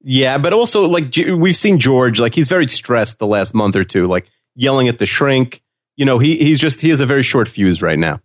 Yeah, 0.00 0.38
but 0.38 0.52
also 0.52 0.86
like 0.86 1.12
we've 1.16 1.56
seen 1.56 1.78
George, 1.78 2.20
like 2.20 2.34
he's 2.34 2.48
very 2.48 2.68
stressed 2.68 3.18
the 3.18 3.26
last 3.26 3.54
month 3.54 3.76
or 3.76 3.84
two, 3.84 4.06
like 4.06 4.26
yelling 4.54 4.88
at 4.88 4.98
the 4.98 5.06
shrink. 5.06 5.62
You 5.96 6.04
know, 6.04 6.18
he 6.18 6.36
he's 6.36 6.60
just 6.60 6.80
he 6.80 6.90
has 6.90 7.00
a 7.00 7.06
very 7.06 7.22
short 7.22 7.48
fuse 7.48 7.82
right 7.82 7.98
now. 7.98 8.20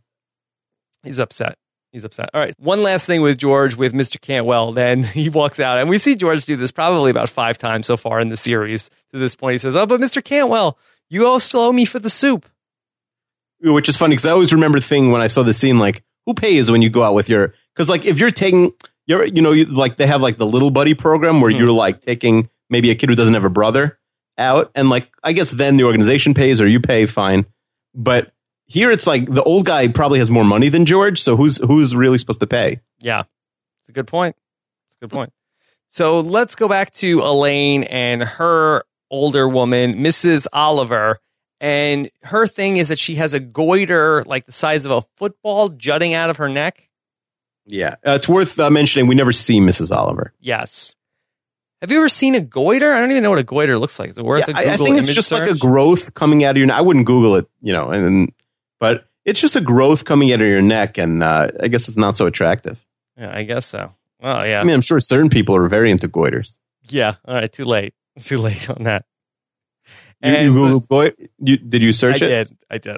He's 1.03 1.19
upset. 1.19 1.57
He's 1.91 2.03
upset. 2.03 2.30
All 2.34 2.41
right. 2.41 2.55
One 2.59 2.82
last 2.82 3.05
thing 3.05 3.21
with 3.21 3.38
George 3.38 3.76
with 3.76 3.93
Mr. 3.93 4.19
Cantwell. 4.19 4.71
Then 4.71 5.03
he 5.03 5.30
walks 5.30 5.59
out, 5.59 5.80
and 5.80 5.89
we 5.89 5.97
see 5.97 6.15
George 6.15 6.45
do 6.45 6.55
this 6.55 6.71
probably 6.71 7.11
about 7.11 7.30
five 7.30 7.57
times 7.57 7.88
so 7.88 7.97
far 7.97 8.19
in 8.19 8.30
the 8.30 8.38
series. 8.38 8.89
To 9.11 9.19
this 9.19 9.36
point, 9.36 9.53
he 9.53 9.57
says, 9.57 9.76
"Oh, 9.76 9.86
but 9.86 9.99
Mr. 9.99 10.24
Cantwell, 10.24 10.78
you 11.09 11.26
all 11.26 11.39
still 11.39 11.61
owe 11.61 11.74
me 11.74 11.86
for 11.86 11.99
the 11.99 12.09
soup." 12.09 12.47
Which 13.64 13.88
is 13.89 13.95
funny 13.97 14.14
because 14.14 14.26
I 14.26 14.32
always 14.32 14.53
remember 14.53 14.80
the 14.80 14.86
thing 14.86 15.11
when 15.11 15.22
I 15.22 15.28
saw 15.28 15.43
the 15.43 15.53
scene 15.53 15.80
like 15.80 16.03
who 16.26 16.34
pays 16.34 16.70
when 16.70 16.82
you 16.82 16.89
go 16.89 17.03
out 17.03 17.14
with 17.16 17.30
your 17.30 17.53
because 17.74 17.89
like 17.89 18.05
if 18.05 18.20
you're 18.20 18.32
taking 18.32 18.74
you're 19.07 19.26
you 19.26 19.41
know 19.41 19.51
you, 19.51 19.66
like 19.66 19.97
they 19.97 20.07
have 20.07 20.22
like 20.22 20.38
the 20.38 20.45
little 20.45 20.70
buddy 20.72 20.93
program 20.93 21.41
where 21.41 21.51
Mhm. 21.51 21.59
you're 21.59 21.72
like 21.72 22.01
taking 22.01 22.49
maybe 22.70 22.91
a 22.91 22.95
kid 22.95 23.09
who 23.09 23.16
doesn't 23.16 23.34
have 23.34 23.45
a 23.45 23.49
brother 23.49 23.97
out 24.38 24.72
and 24.76 24.89
like 24.89 25.11
I 25.24 25.34
guess 25.34 25.51
then 25.51 25.78
the 25.78 25.84
organization 25.84 26.34
pays 26.34 26.59
or 26.59 26.68
you 26.68 26.80
pay 26.80 27.05
fine 27.05 27.45
but 27.93 28.34
here 28.66 28.91
it's 28.91 29.05
like 29.05 29.26
the 29.32 29.43
old 29.43 29.66
guy 29.66 29.88
probably 29.88 30.20
has 30.20 30.32
more 30.32 30.43
money 30.45 30.70
than 30.70 30.86
George 30.86 31.20
so 31.22 31.36
who's 31.36 31.57
who's 31.59 31.95
really 31.95 32.18
supposed 32.18 32.39
to 32.39 32.47
pay 32.47 32.80
Yeah, 32.99 33.24
it's 33.82 33.89
a 33.89 33.91
good 33.91 34.07
point. 34.07 34.36
It's 34.88 34.95
a 34.95 34.99
good 35.05 35.11
point. 35.11 35.32
So 35.88 36.22
let's 36.22 36.55
go 36.55 36.68
back 36.68 36.91
to 36.95 37.20
Elaine 37.22 37.84
and 37.84 38.24
her 38.24 38.84
older 39.11 39.47
woman, 39.47 39.95
Mrs. 39.95 40.47
Oliver. 40.53 41.20
And 41.64 42.09
her 42.24 42.45
thing 42.45 42.76
is 42.78 42.89
that 42.89 42.99
she 42.99 43.16
has 43.16 43.34
a 43.34 43.39
goiter 43.39 44.22
like 44.26 44.45
the 44.45 44.51
size 44.51 44.84
of 44.86 44.91
a 44.91 45.01
football 45.18 45.70
jutting 45.70 46.14
out 46.14 46.30
of 46.30 46.38
her 46.38 46.49
neck. 46.49 46.89
yeah 47.66 47.95
uh, 48.05 48.11
it's 48.20 48.28
worth 48.28 48.59
uh, 48.59 48.70
mentioning 48.70 49.07
we 49.07 49.16
never 49.16 49.32
see 49.32 49.59
Mrs. 49.61 49.89
Oliver 49.95 50.34
Yes. 50.41 50.95
Have 51.82 51.91
you 51.91 51.97
ever 51.99 52.09
seen 52.09 52.36
a 52.36 52.41
goiter? 52.41 52.91
I 52.93 52.99
don't 52.99 53.11
even 53.11 53.24
know 53.24 53.30
what 53.30 53.39
a 53.39 53.43
goiter 53.43 53.78
looks 53.80 53.97
like. 53.99 54.09
Is 54.09 54.18
it 54.18 54.24
worth 54.26 54.47
Yeah, 54.47 54.55
a 54.55 54.57
I, 54.59 54.64
Google 54.64 54.74
I 54.74 54.78
think 54.89 54.97
it's 54.99 55.14
just 55.16 55.32
like 55.32 55.49
a 55.49 55.57
growth 55.57 56.14
coming 56.14 56.43
out 56.43 56.51
of 56.51 56.57
your. 56.57 56.68
neck. 56.68 56.78
I 56.78 56.82
wouldn't 56.82 57.05
Google 57.05 57.36
it, 57.36 57.45
you 57.61 57.74
know, 57.74 57.89
and 57.89 58.32
but 58.80 59.07
it's 59.26 59.39
just 59.41 59.55
a 59.55 59.61
growth 59.61 60.03
coming 60.05 60.32
out 60.34 60.41
of 60.41 60.47
your 60.47 60.61
neck, 60.61 60.97
and 60.97 61.22
uh, 61.24 61.49
I 61.61 61.68
guess 61.70 61.88
it's 61.88 61.97
not 61.97 62.16
so 62.18 62.26
attractive. 62.26 62.86
Yeah, 63.18 63.34
I 63.38 63.43
guess 63.43 63.66
so. 63.66 63.93
Oh 64.22 64.43
yeah, 64.43 64.59
I 64.61 64.64
mean, 64.64 64.76
I'm 64.76 64.82
sure 64.82 64.99
certain 65.01 65.30
people 65.30 65.55
are 65.57 65.68
very 65.70 65.91
into 65.91 66.07
goiters. 66.09 66.57
yeah. 66.89 67.16
All 67.26 67.36
right, 67.36 67.51
too 67.51 67.66
late. 67.66 67.93
Too 68.20 68.38
late 68.38 68.70
on 68.70 68.84
that. 68.84 69.05
You, 70.24 70.32
you 70.32 70.38
And 70.38 70.55
so- 70.55 70.61
Googled 70.80 70.88
goiter? 70.88 71.15
You, 71.39 71.57
did 71.57 71.84
you 71.84 71.93
search 71.93 72.21
it? 72.21 72.32
I 72.32 72.34
it? 72.41 72.47
did. 72.49 72.57
I 72.69 72.78
did. 72.78 72.97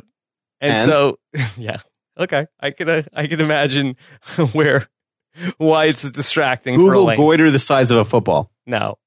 And, 0.62 0.74
And? 0.74 0.92
so, 0.94 1.20
yeah, 1.58 1.78
okay. 2.18 2.48
I 2.60 2.72
can, 2.72 2.90
uh, 2.90 3.04
I 3.14 3.28
could 3.28 3.42
imagine 3.42 3.96
where 4.54 4.88
why 5.58 5.86
it's 5.86 6.10
distracting 6.12 6.76
Google 6.76 7.04
Elaine. 7.04 7.18
goiter 7.18 7.52
the 7.52 7.60
size 7.60 7.92
of 7.92 7.98
a 7.98 8.06
football. 8.06 8.52
No. 8.66 8.98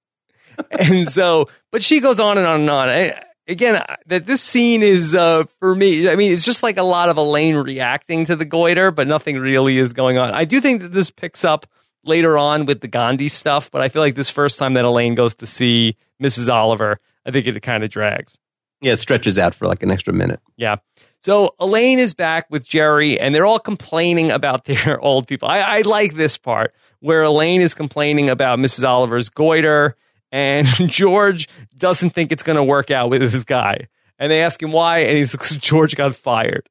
and 0.71 1.09
so, 1.09 1.49
but 1.73 1.83
she 1.83 2.01
goes 2.01 2.21
on 2.21 2.37
and 2.39 2.47
on 2.47 2.61
and 2.63 2.71
on. 2.71 2.89
I, 2.89 3.23
again, 3.47 3.77
I- 3.77 3.97
that 4.07 4.27
this 4.27 4.43
scene 4.43 4.83
is 4.83 5.15
uh, 5.15 5.45
for 5.61 5.75
me. 5.75 6.09
I 6.09 6.17
mean, 6.17 6.33
it's 6.33 6.45
just 6.45 6.63
like 6.63 6.77
a 6.77 6.83
lot 6.83 7.09
of 7.09 7.17
Elaine 7.17 7.57
reacting 7.57 8.27
to 8.27 8.37
the 8.37 8.45
goiter, 8.45 8.91
but 8.91 9.07
nothing 9.07 9.39
really 9.39 9.79
is 9.79 9.93
going 9.93 10.19
on. 10.19 10.33
I 10.35 10.45
do 10.45 10.61
think 10.61 10.83
that 10.83 10.93
this 10.93 11.11
picks 11.11 11.45
up 11.45 11.67
later 12.05 12.37
on 12.39 12.67
with 12.67 12.81
the 12.81 12.89
Gandhi 12.89 13.29
stuff, 13.29 13.71
but 13.71 13.81
I 13.83 13.89
feel 13.89 14.03
like 14.03 14.15
this 14.15 14.31
first 14.31 14.59
time 14.59 14.75
that 14.75 14.85
Elaine 14.85 15.15
goes 15.15 15.35
to 15.37 15.47
see 15.47 15.97
Mrs. 16.23 16.53
Oliver, 16.53 17.01
I 17.29 17.31
think 17.31 17.47
it 17.47 17.61
kind 17.61 17.85
of 17.85 17.91
drags. 17.91 18.39
Yeah, 18.81 18.95
it 18.95 18.99
stretches 18.99 19.39
out 19.39 19.55
for 19.55 19.67
like 19.67 19.83
an 19.83 19.91
extra 19.91 20.15
minute. 20.15 20.41
Yeah. 20.57 20.77
So 21.19 21.51
Elaine 21.61 21.99
is 21.99 22.15
back 22.15 22.47
with 22.49 22.67
Jerry, 22.67 23.21
and 23.21 23.35
they're 23.35 23.45
all 23.45 23.59
complaining 23.59 24.31
about 24.31 24.65
their 24.65 24.99
old 24.99 25.29
people. 25.29 25.47
I, 25.49 25.59
I 25.59 25.81
like 25.83 26.15
this 26.15 26.39
part 26.39 26.73
where 27.01 27.23
Elaine 27.23 27.61
is 27.61 27.75
complaining 27.75 28.31
about 28.31 28.59
Mrs. 28.59 28.89
Oliver's 28.89 29.29
goiter, 29.29 29.95
and 30.33 30.67
George 30.89 31.49
doesn't 31.77 32.11
think 32.11 32.33
it's 32.33 32.43
going 32.43 32.57
to 32.57 32.65
work 32.65 32.91
out 32.91 33.11
with 33.11 33.21
this 33.31 33.45
guy. 33.45 33.89
And 34.19 34.33
they 34.33 34.43
ask 34.43 34.61
him 34.63 34.73
why, 34.73 35.01
and 35.01 35.19
he's 35.19 35.37
George 35.59 35.95
got 35.95 36.17
fired. 36.17 36.69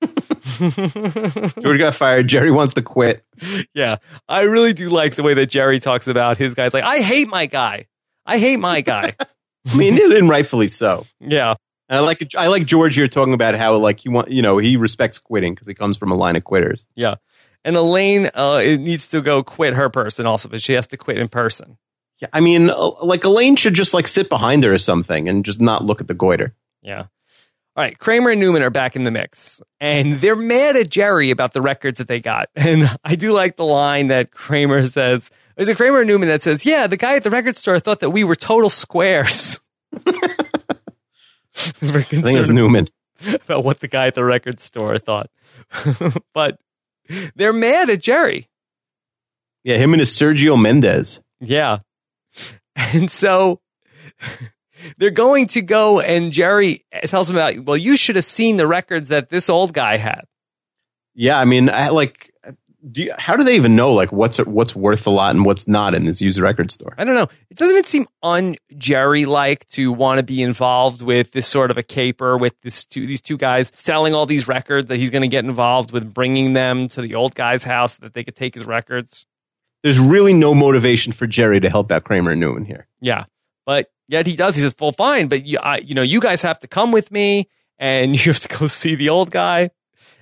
George 0.00 1.78
got 1.78 1.94
fired. 1.94 2.28
Jerry 2.28 2.50
wants 2.50 2.74
to 2.74 2.82
quit. 2.82 3.24
yeah, 3.74 3.96
I 4.28 4.42
really 4.42 4.72
do 4.72 4.88
like 4.88 5.16
the 5.16 5.22
way 5.22 5.34
that 5.34 5.46
Jerry 5.46 5.80
talks 5.80 6.08
about 6.08 6.38
his 6.38 6.54
guy. 6.54 6.64
It's 6.66 6.74
like, 6.74 6.84
I 6.84 6.98
hate 6.98 7.28
my 7.28 7.46
guy. 7.46 7.86
I 8.24 8.38
hate 8.38 8.58
my 8.58 8.80
guy. 8.80 9.14
I 9.68 9.76
mean, 9.76 9.98
and 10.16 10.28
rightfully 10.28 10.68
so. 10.68 11.06
yeah. 11.20 11.54
And 11.90 11.98
I 11.98 12.00
like 12.00 12.34
I 12.36 12.48
like 12.48 12.66
George 12.66 12.96
here 12.96 13.08
talking 13.08 13.32
about 13.32 13.54
how 13.54 13.76
like 13.76 14.00
he 14.00 14.10
want 14.10 14.30
you 14.30 14.42
know 14.42 14.58
he 14.58 14.76
respects 14.76 15.18
quitting 15.18 15.54
because 15.54 15.68
he 15.68 15.74
comes 15.74 15.96
from 15.96 16.12
a 16.12 16.14
line 16.14 16.36
of 16.36 16.44
quitters. 16.44 16.86
Yeah. 16.94 17.14
And 17.64 17.76
Elaine 17.76 18.26
uh, 18.34 18.60
it 18.62 18.78
needs 18.78 19.08
to 19.08 19.22
go 19.22 19.42
quit 19.42 19.74
her 19.74 19.88
person 19.88 20.26
also, 20.26 20.48
but 20.48 20.60
she 20.60 20.74
has 20.74 20.86
to 20.88 20.96
quit 20.96 21.16
in 21.18 21.28
person. 21.28 21.78
Yeah, 22.20 22.28
I 22.32 22.40
mean, 22.40 22.68
uh, 22.68 22.90
like 23.02 23.24
Elaine 23.24 23.56
should 23.56 23.74
just 23.74 23.94
like 23.94 24.06
sit 24.08 24.28
behind 24.28 24.64
her 24.64 24.72
or 24.74 24.78
something 24.78 25.28
and 25.28 25.44
just 25.44 25.60
not 25.60 25.84
look 25.84 26.00
at 26.00 26.08
the 26.08 26.14
goiter. 26.14 26.54
Yeah. 26.82 27.06
All 27.76 27.84
right, 27.84 27.96
Kramer 27.96 28.30
and 28.30 28.40
Newman 28.40 28.62
are 28.62 28.70
back 28.70 28.96
in 28.96 29.04
the 29.04 29.12
mix, 29.12 29.62
and 29.78 30.14
they're 30.14 30.34
mad 30.34 30.74
at 30.74 30.90
Jerry 30.90 31.30
about 31.30 31.52
the 31.52 31.60
records 31.60 31.98
that 31.98 32.08
they 32.08 32.18
got. 32.18 32.48
And 32.56 32.90
I 33.04 33.14
do 33.14 33.32
like 33.32 33.56
the 33.56 33.64
line 33.64 34.08
that 34.08 34.32
Kramer 34.32 34.84
says. 34.88 35.30
There's 35.58 35.68
a 35.68 35.74
Kramer 35.74 35.98
and 35.98 36.08
Newman 36.08 36.28
that 36.28 36.40
says, 36.40 36.64
"Yeah, 36.64 36.86
the 36.86 36.96
guy 36.96 37.16
at 37.16 37.24
the 37.24 37.30
record 37.30 37.56
store 37.56 37.80
thought 37.80 37.98
that 37.98 38.10
we 38.10 38.22
were 38.22 38.36
total 38.36 38.70
squares." 38.70 39.58
I 40.06 40.22
think 41.82 42.38
it's 42.38 42.48
Newman. 42.48 42.86
about 43.34 43.64
what 43.64 43.80
the 43.80 43.88
guy 43.88 44.06
at 44.06 44.14
the 44.14 44.24
record 44.24 44.60
store 44.60 44.98
thought, 44.98 45.30
but 46.34 46.58
they're 47.34 47.52
mad 47.52 47.90
at 47.90 48.00
Jerry. 48.00 48.48
Yeah, 49.64 49.76
him 49.76 49.92
and 49.92 50.00
his 50.00 50.10
Sergio 50.10 50.60
Mendes. 50.60 51.20
Yeah. 51.40 51.78
And 52.76 53.10
so 53.10 53.60
they're 54.98 55.10
going 55.10 55.48
to 55.48 55.62
go, 55.62 56.00
and 56.00 56.32
Jerry 56.32 56.84
tells 57.06 57.28
him 57.28 57.36
about, 57.36 57.64
well, 57.64 57.76
you 57.76 57.96
should 57.96 58.14
have 58.14 58.24
seen 58.24 58.56
the 58.56 58.68
records 58.68 59.08
that 59.08 59.30
this 59.30 59.50
old 59.50 59.72
guy 59.72 59.96
had. 59.96 60.22
Yeah, 61.14 61.40
I 61.40 61.44
mean, 61.44 61.68
I, 61.68 61.88
like, 61.88 62.32
do 62.90 63.02
you, 63.04 63.14
how 63.18 63.36
do 63.36 63.44
they 63.44 63.56
even 63.56 63.76
know 63.76 63.92
like 63.92 64.12
what's 64.12 64.38
what's 64.38 64.74
worth 64.74 65.06
a 65.06 65.10
lot 65.10 65.34
and 65.34 65.44
what's 65.44 65.66
not 65.66 65.94
in 65.94 66.04
this 66.04 66.20
used 66.20 66.38
record 66.38 66.70
store? 66.70 66.94
I 66.96 67.04
don't 67.04 67.14
know. 67.14 67.28
It 67.50 67.56
doesn't 67.56 67.76
it 67.76 67.86
seem 67.86 68.06
un 68.22 68.56
Jerry 68.76 69.24
like 69.24 69.66
to 69.68 69.92
want 69.92 70.18
to 70.18 70.22
be 70.22 70.42
involved 70.42 71.02
with 71.02 71.32
this 71.32 71.46
sort 71.46 71.70
of 71.70 71.76
a 71.78 71.82
caper 71.82 72.36
with 72.36 72.60
this 72.62 72.84
two, 72.84 73.06
these 73.06 73.20
two 73.20 73.36
guys 73.36 73.70
selling 73.74 74.14
all 74.14 74.26
these 74.26 74.48
records 74.48 74.88
that 74.88 74.96
he's 74.96 75.10
going 75.10 75.22
to 75.22 75.28
get 75.28 75.44
involved 75.44 75.92
with 75.92 76.12
bringing 76.12 76.52
them 76.52 76.88
to 76.88 77.02
the 77.02 77.14
old 77.14 77.34
guy's 77.34 77.64
house 77.64 77.96
so 77.96 78.04
that 78.04 78.14
they 78.14 78.24
could 78.24 78.36
take 78.36 78.54
his 78.54 78.66
records. 78.66 79.26
There's 79.82 79.98
really 79.98 80.34
no 80.34 80.54
motivation 80.54 81.12
for 81.12 81.26
Jerry 81.26 81.60
to 81.60 81.70
help 81.70 81.92
out 81.92 82.04
Kramer 82.04 82.32
and 82.32 82.40
Newman 82.40 82.64
here. 82.64 82.86
Yeah, 83.00 83.24
but 83.64 83.90
yet 84.08 84.26
he 84.26 84.34
does. 84.34 84.56
He 84.56 84.62
says, 84.62 84.74
"Well, 84.78 84.92
fine, 84.92 85.28
but 85.28 85.44
you, 85.46 85.58
I, 85.58 85.78
you 85.78 85.94
know, 85.94 86.02
you 86.02 86.20
guys 86.20 86.42
have 86.42 86.58
to 86.60 86.68
come 86.68 86.90
with 86.90 87.12
me, 87.12 87.48
and 87.78 88.16
you 88.26 88.32
have 88.32 88.40
to 88.40 88.58
go 88.58 88.66
see 88.66 88.94
the 88.94 89.08
old 89.08 89.30
guy." 89.30 89.70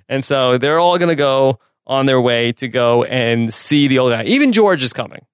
And 0.08 0.24
so 0.24 0.56
they're 0.56 0.78
all 0.78 0.98
going 0.98 1.08
to 1.08 1.16
go 1.16 1.58
on 1.86 2.06
their 2.06 2.20
way 2.20 2.52
to 2.52 2.68
go 2.68 3.04
and 3.04 3.52
see 3.52 3.88
the 3.88 3.98
old 3.98 4.12
guy. 4.12 4.24
Even 4.24 4.52
George 4.52 4.82
is 4.82 4.92
coming. 4.92 5.24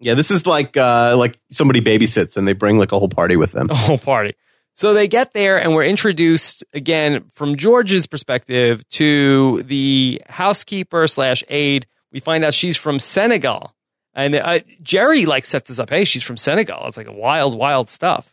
Yeah, 0.00 0.14
this 0.14 0.30
is 0.30 0.46
like 0.46 0.76
uh, 0.76 1.16
like 1.18 1.38
somebody 1.50 1.80
babysits 1.80 2.36
and 2.36 2.46
they 2.46 2.52
bring 2.52 2.78
like 2.78 2.92
a 2.92 2.98
whole 2.98 3.08
party 3.08 3.36
with 3.36 3.52
them. 3.52 3.68
A 3.70 3.74
whole 3.74 3.98
party. 3.98 4.34
So 4.74 4.94
they 4.94 5.08
get 5.08 5.32
there 5.32 5.58
and 5.60 5.74
we're 5.74 5.84
introduced 5.84 6.64
again 6.72 7.24
from 7.32 7.56
George's 7.56 8.06
perspective 8.06 8.88
to 8.90 9.64
the 9.64 10.22
housekeeper 10.28 11.08
slash 11.08 11.42
aide. 11.48 11.88
We 12.12 12.20
find 12.20 12.44
out 12.44 12.54
she's 12.54 12.76
from 12.76 13.00
Senegal. 13.00 13.74
And 14.14 14.36
uh, 14.36 14.60
Jerry 14.80 15.26
like 15.26 15.44
sets 15.44 15.68
this 15.68 15.80
up. 15.80 15.90
Hey, 15.90 16.04
she's 16.04 16.22
from 16.22 16.36
Senegal. 16.36 16.86
It's 16.86 16.96
like 16.96 17.08
wild, 17.10 17.58
wild 17.58 17.90
stuff. 17.90 18.32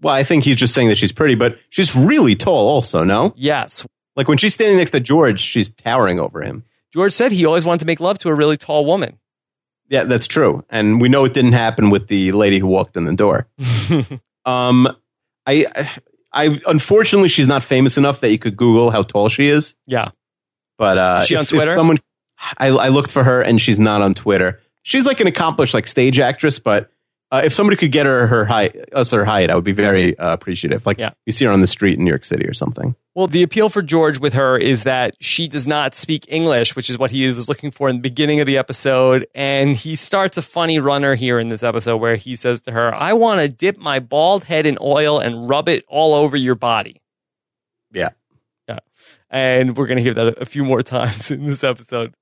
Well, 0.00 0.14
I 0.14 0.22
think 0.22 0.44
he's 0.44 0.56
just 0.56 0.74
saying 0.74 0.88
that 0.88 0.96
she's 0.96 1.12
pretty, 1.12 1.34
but 1.34 1.58
she's 1.68 1.94
really 1.94 2.34
tall 2.34 2.68
also, 2.68 3.04
no? 3.04 3.34
Yes. 3.36 3.86
Like 4.16 4.28
when 4.28 4.38
she's 4.38 4.54
standing 4.54 4.78
next 4.78 4.92
to 4.92 5.00
George, 5.00 5.40
she's 5.40 5.70
towering 5.70 6.20
over 6.20 6.42
him. 6.42 6.64
George 6.92 7.12
said 7.12 7.32
he 7.32 7.44
always 7.46 7.64
wanted 7.64 7.80
to 7.80 7.86
make 7.86 7.98
love 8.00 8.18
to 8.20 8.28
a 8.28 8.34
really 8.34 8.56
tall 8.56 8.84
woman. 8.86 9.18
Yeah, 9.88 10.04
that's 10.04 10.26
true. 10.28 10.64
And 10.70 11.00
we 11.00 11.08
know 11.08 11.24
it 11.24 11.34
didn't 11.34 11.52
happen 11.52 11.90
with 11.90 12.06
the 12.08 12.32
lady 12.32 12.58
who 12.58 12.66
walked 12.66 12.96
in 12.96 13.04
the 13.04 13.14
door. 13.14 13.48
Um, 14.46 14.94
I, 15.46 15.64
I 16.32 16.60
unfortunately 16.66 17.30
she's 17.30 17.46
not 17.46 17.62
famous 17.62 17.96
enough 17.96 18.20
that 18.20 18.30
you 18.30 18.38
could 18.38 18.58
Google 18.58 18.90
how 18.90 19.00
tall 19.02 19.30
she 19.30 19.46
is. 19.46 19.74
yeah. 19.86 20.10
But 20.76 20.98
uh, 20.98 21.18
Is 21.22 21.28
she 21.28 21.36
on 21.36 21.42
if- 21.44 21.52
if 21.52 21.56
Twitter? 21.56 21.70
someone, 21.70 21.96
I, 22.58 22.66
I 22.66 22.88
looked 22.88 23.10
for 23.10 23.24
her 23.24 23.40
and 23.40 23.58
she's 23.60 23.78
not 23.80 24.02
on 24.02 24.12
Twitter. 24.12 24.60
She's 24.82 25.06
like 25.06 25.20
an 25.20 25.26
accomplished 25.28 25.72
like 25.72 25.86
stage 25.86 26.18
actress, 26.20 26.58
but 26.58 26.90
uh, 27.34 27.42
if 27.44 27.52
somebody 27.52 27.76
could 27.76 27.90
get 27.92 28.06
her 28.06 28.26
her 28.26 28.44
height, 28.44 28.76
us 28.92 29.10
her 29.10 29.24
height, 29.24 29.50
I 29.50 29.54
would 29.54 29.64
be 29.64 29.72
very 29.72 30.16
uh, 30.18 30.32
appreciative. 30.32 30.86
Like 30.86 30.98
Yeah. 30.98 31.10
you 31.26 31.32
see 31.32 31.44
her 31.46 31.50
on 31.52 31.60
the 31.60 31.66
street 31.66 31.98
in 31.98 32.04
New 32.04 32.10
York 32.10 32.24
City 32.24 32.46
or 32.46 32.52
something. 32.52 32.94
Well, 33.14 33.26
the 33.28 33.42
appeal 33.44 33.68
for 33.68 33.80
George 33.80 34.18
with 34.18 34.34
her 34.34 34.58
is 34.58 34.82
that 34.82 35.14
she 35.20 35.46
does 35.46 35.66
not 35.68 35.94
speak 35.94 36.24
English, 36.28 36.74
which 36.74 36.90
is 36.90 36.98
what 36.98 37.12
he 37.12 37.26
was 37.28 37.48
looking 37.48 37.70
for 37.70 37.88
in 37.88 37.96
the 37.96 38.02
beginning 38.02 38.40
of 38.40 38.46
the 38.46 38.58
episode. 38.58 39.26
And 39.34 39.76
he 39.76 39.94
starts 39.94 40.36
a 40.36 40.42
funny 40.42 40.80
runner 40.80 41.14
here 41.14 41.38
in 41.38 41.48
this 41.48 41.62
episode 41.62 41.98
where 41.98 42.16
he 42.16 42.34
says 42.34 42.60
to 42.62 42.72
her, 42.72 42.92
I 42.92 43.12
want 43.12 43.40
to 43.40 43.48
dip 43.48 43.78
my 43.78 44.00
bald 44.00 44.44
head 44.44 44.66
in 44.66 44.76
oil 44.80 45.20
and 45.20 45.48
rub 45.48 45.68
it 45.68 45.84
all 45.88 46.12
over 46.12 46.36
your 46.36 46.56
body. 46.56 47.00
Yeah. 47.92 48.08
Yeah. 48.68 48.80
And 49.30 49.76
we're 49.76 49.86
going 49.86 49.98
to 49.98 50.02
hear 50.02 50.14
that 50.14 50.42
a 50.42 50.44
few 50.44 50.64
more 50.64 50.82
times 50.96 51.30
in 51.30 51.46
this 51.46 51.62
episode. 51.62 52.14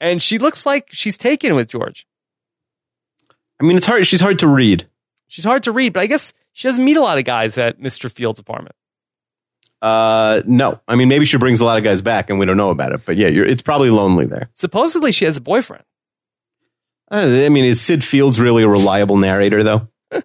And 0.00 0.22
she 0.22 0.38
looks 0.38 0.64
like 0.64 0.88
she's 0.92 1.18
taken 1.18 1.54
with 1.56 1.68
George. 1.68 2.06
I 3.60 3.64
mean, 3.64 3.76
it's 3.76 3.86
hard. 3.86 4.06
She's 4.06 4.20
hard 4.20 4.38
to 4.40 4.48
read. 4.48 4.88
She's 5.26 5.44
hard 5.44 5.62
to 5.64 5.72
read, 5.72 5.92
but 5.92 6.00
I 6.00 6.06
guess 6.06 6.32
she 6.52 6.68
doesn't 6.68 6.84
meet 6.84 6.96
a 6.96 7.02
lot 7.02 7.18
of 7.18 7.24
guys 7.24 7.58
at 7.58 7.80
Mr. 7.80 8.10
Field's 8.10 8.40
apartment. 8.40 8.74
Uh, 9.80 10.42
no, 10.44 10.80
I 10.88 10.96
mean 10.96 11.08
maybe 11.08 11.24
she 11.24 11.38
brings 11.38 11.60
a 11.60 11.64
lot 11.64 11.78
of 11.78 11.84
guys 11.84 12.02
back 12.02 12.30
and 12.30 12.38
we 12.40 12.46
don't 12.46 12.56
know 12.56 12.70
about 12.70 12.92
it. 12.92 13.02
But 13.04 13.16
yeah, 13.16 13.28
you're, 13.28 13.46
it's 13.46 13.62
probably 13.62 13.90
lonely 13.90 14.26
there. 14.26 14.50
Supposedly 14.54 15.12
she 15.12 15.24
has 15.24 15.36
a 15.36 15.40
boyfriend. 15.40 15.84
Uh, 17.10 17.44
I 17.44 17.48
mean, 17.48 17.64
is 17.64 17.80
Sid 17.80 18.02
Fields 18.02 18.40
really 18.40 18.64
a 18.64 18.68
reliable 18.68 19.18
narrator 19.18 19.62
though? 19.62 19.88
All 20.12 20.22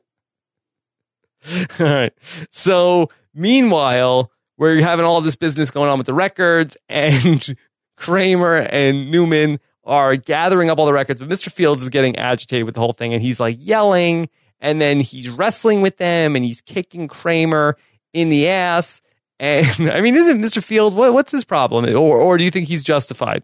right. 1.79 2.13
So 2.49 3.09
meanwhile, 3.33 4.31
you're 4.57 4.81
having 4.81 5.05
all 5.05 5.21
this 5.21 5.35
business 5.35 5.71
going 5.71 5.89
on 5.89 5.97
with 5.97 6.07
the 6.07 6.13
records, 6.13 6.77
and 6.87 7.55
Kramer 7.97 8.57
and 8.57 9.11
Newman 9.11 9.59
are 9.85 10.15
gathering 10.15 10.69
up 10.69 10.79
all 10.79 10.85
the 10.85 10.93
records, 10.93 11.19
but 11.19 11.29
Mr. 11.29 11.51
Fields 11.51 11.83
is 11.83 11.89
getting 11.89 12.15
agitated 12.15 12.65
with 12.65 12.75
the 12.75 12.81
whole 12.81 12.93
thing, 12.93 13.13
and 13.13 13.21
he's 13.21 13.39
like 13.39 13.57
yelling, 13.59 14.29
and 14.59 14.79
then 14.79 14.99
he's 14.99 15.29
wrestling 15.29 15.81
with 15.81 15.97
them, 15.97 16.35
and 16.35 16.45
he's 16.45 16.61
kicking 16.61 17.07
Kramer 17.07 17.77
in 18.13 18.29
the 18.29 18.49
ass. 18.49 19.01
And 19.39 19.67
I 19.91 20.01
mean, 20.01 20.15
isn't 20.15 20.41
Mr. 20.41 20.63
Fields 20.63 20.95
what, 20.95 21.13
what's 21.13 21.31
his 21.31 21.43
problem, 21.43 21.85
or 21.85 22.17
or 22.17 22.37
do 22.37 22.43
you 22.43 22.51
think 22.51 22.67
he's 22.67 22.83
justified? 22.83 23.43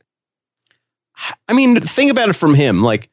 I 1.47 1.53
mean, 1.53 1.79
think 1.81 2.11
about 2.11 2.29
it 2.29 2.33
from 2.33 2.55
him. 2.55 2.81
Like 2.81 3.09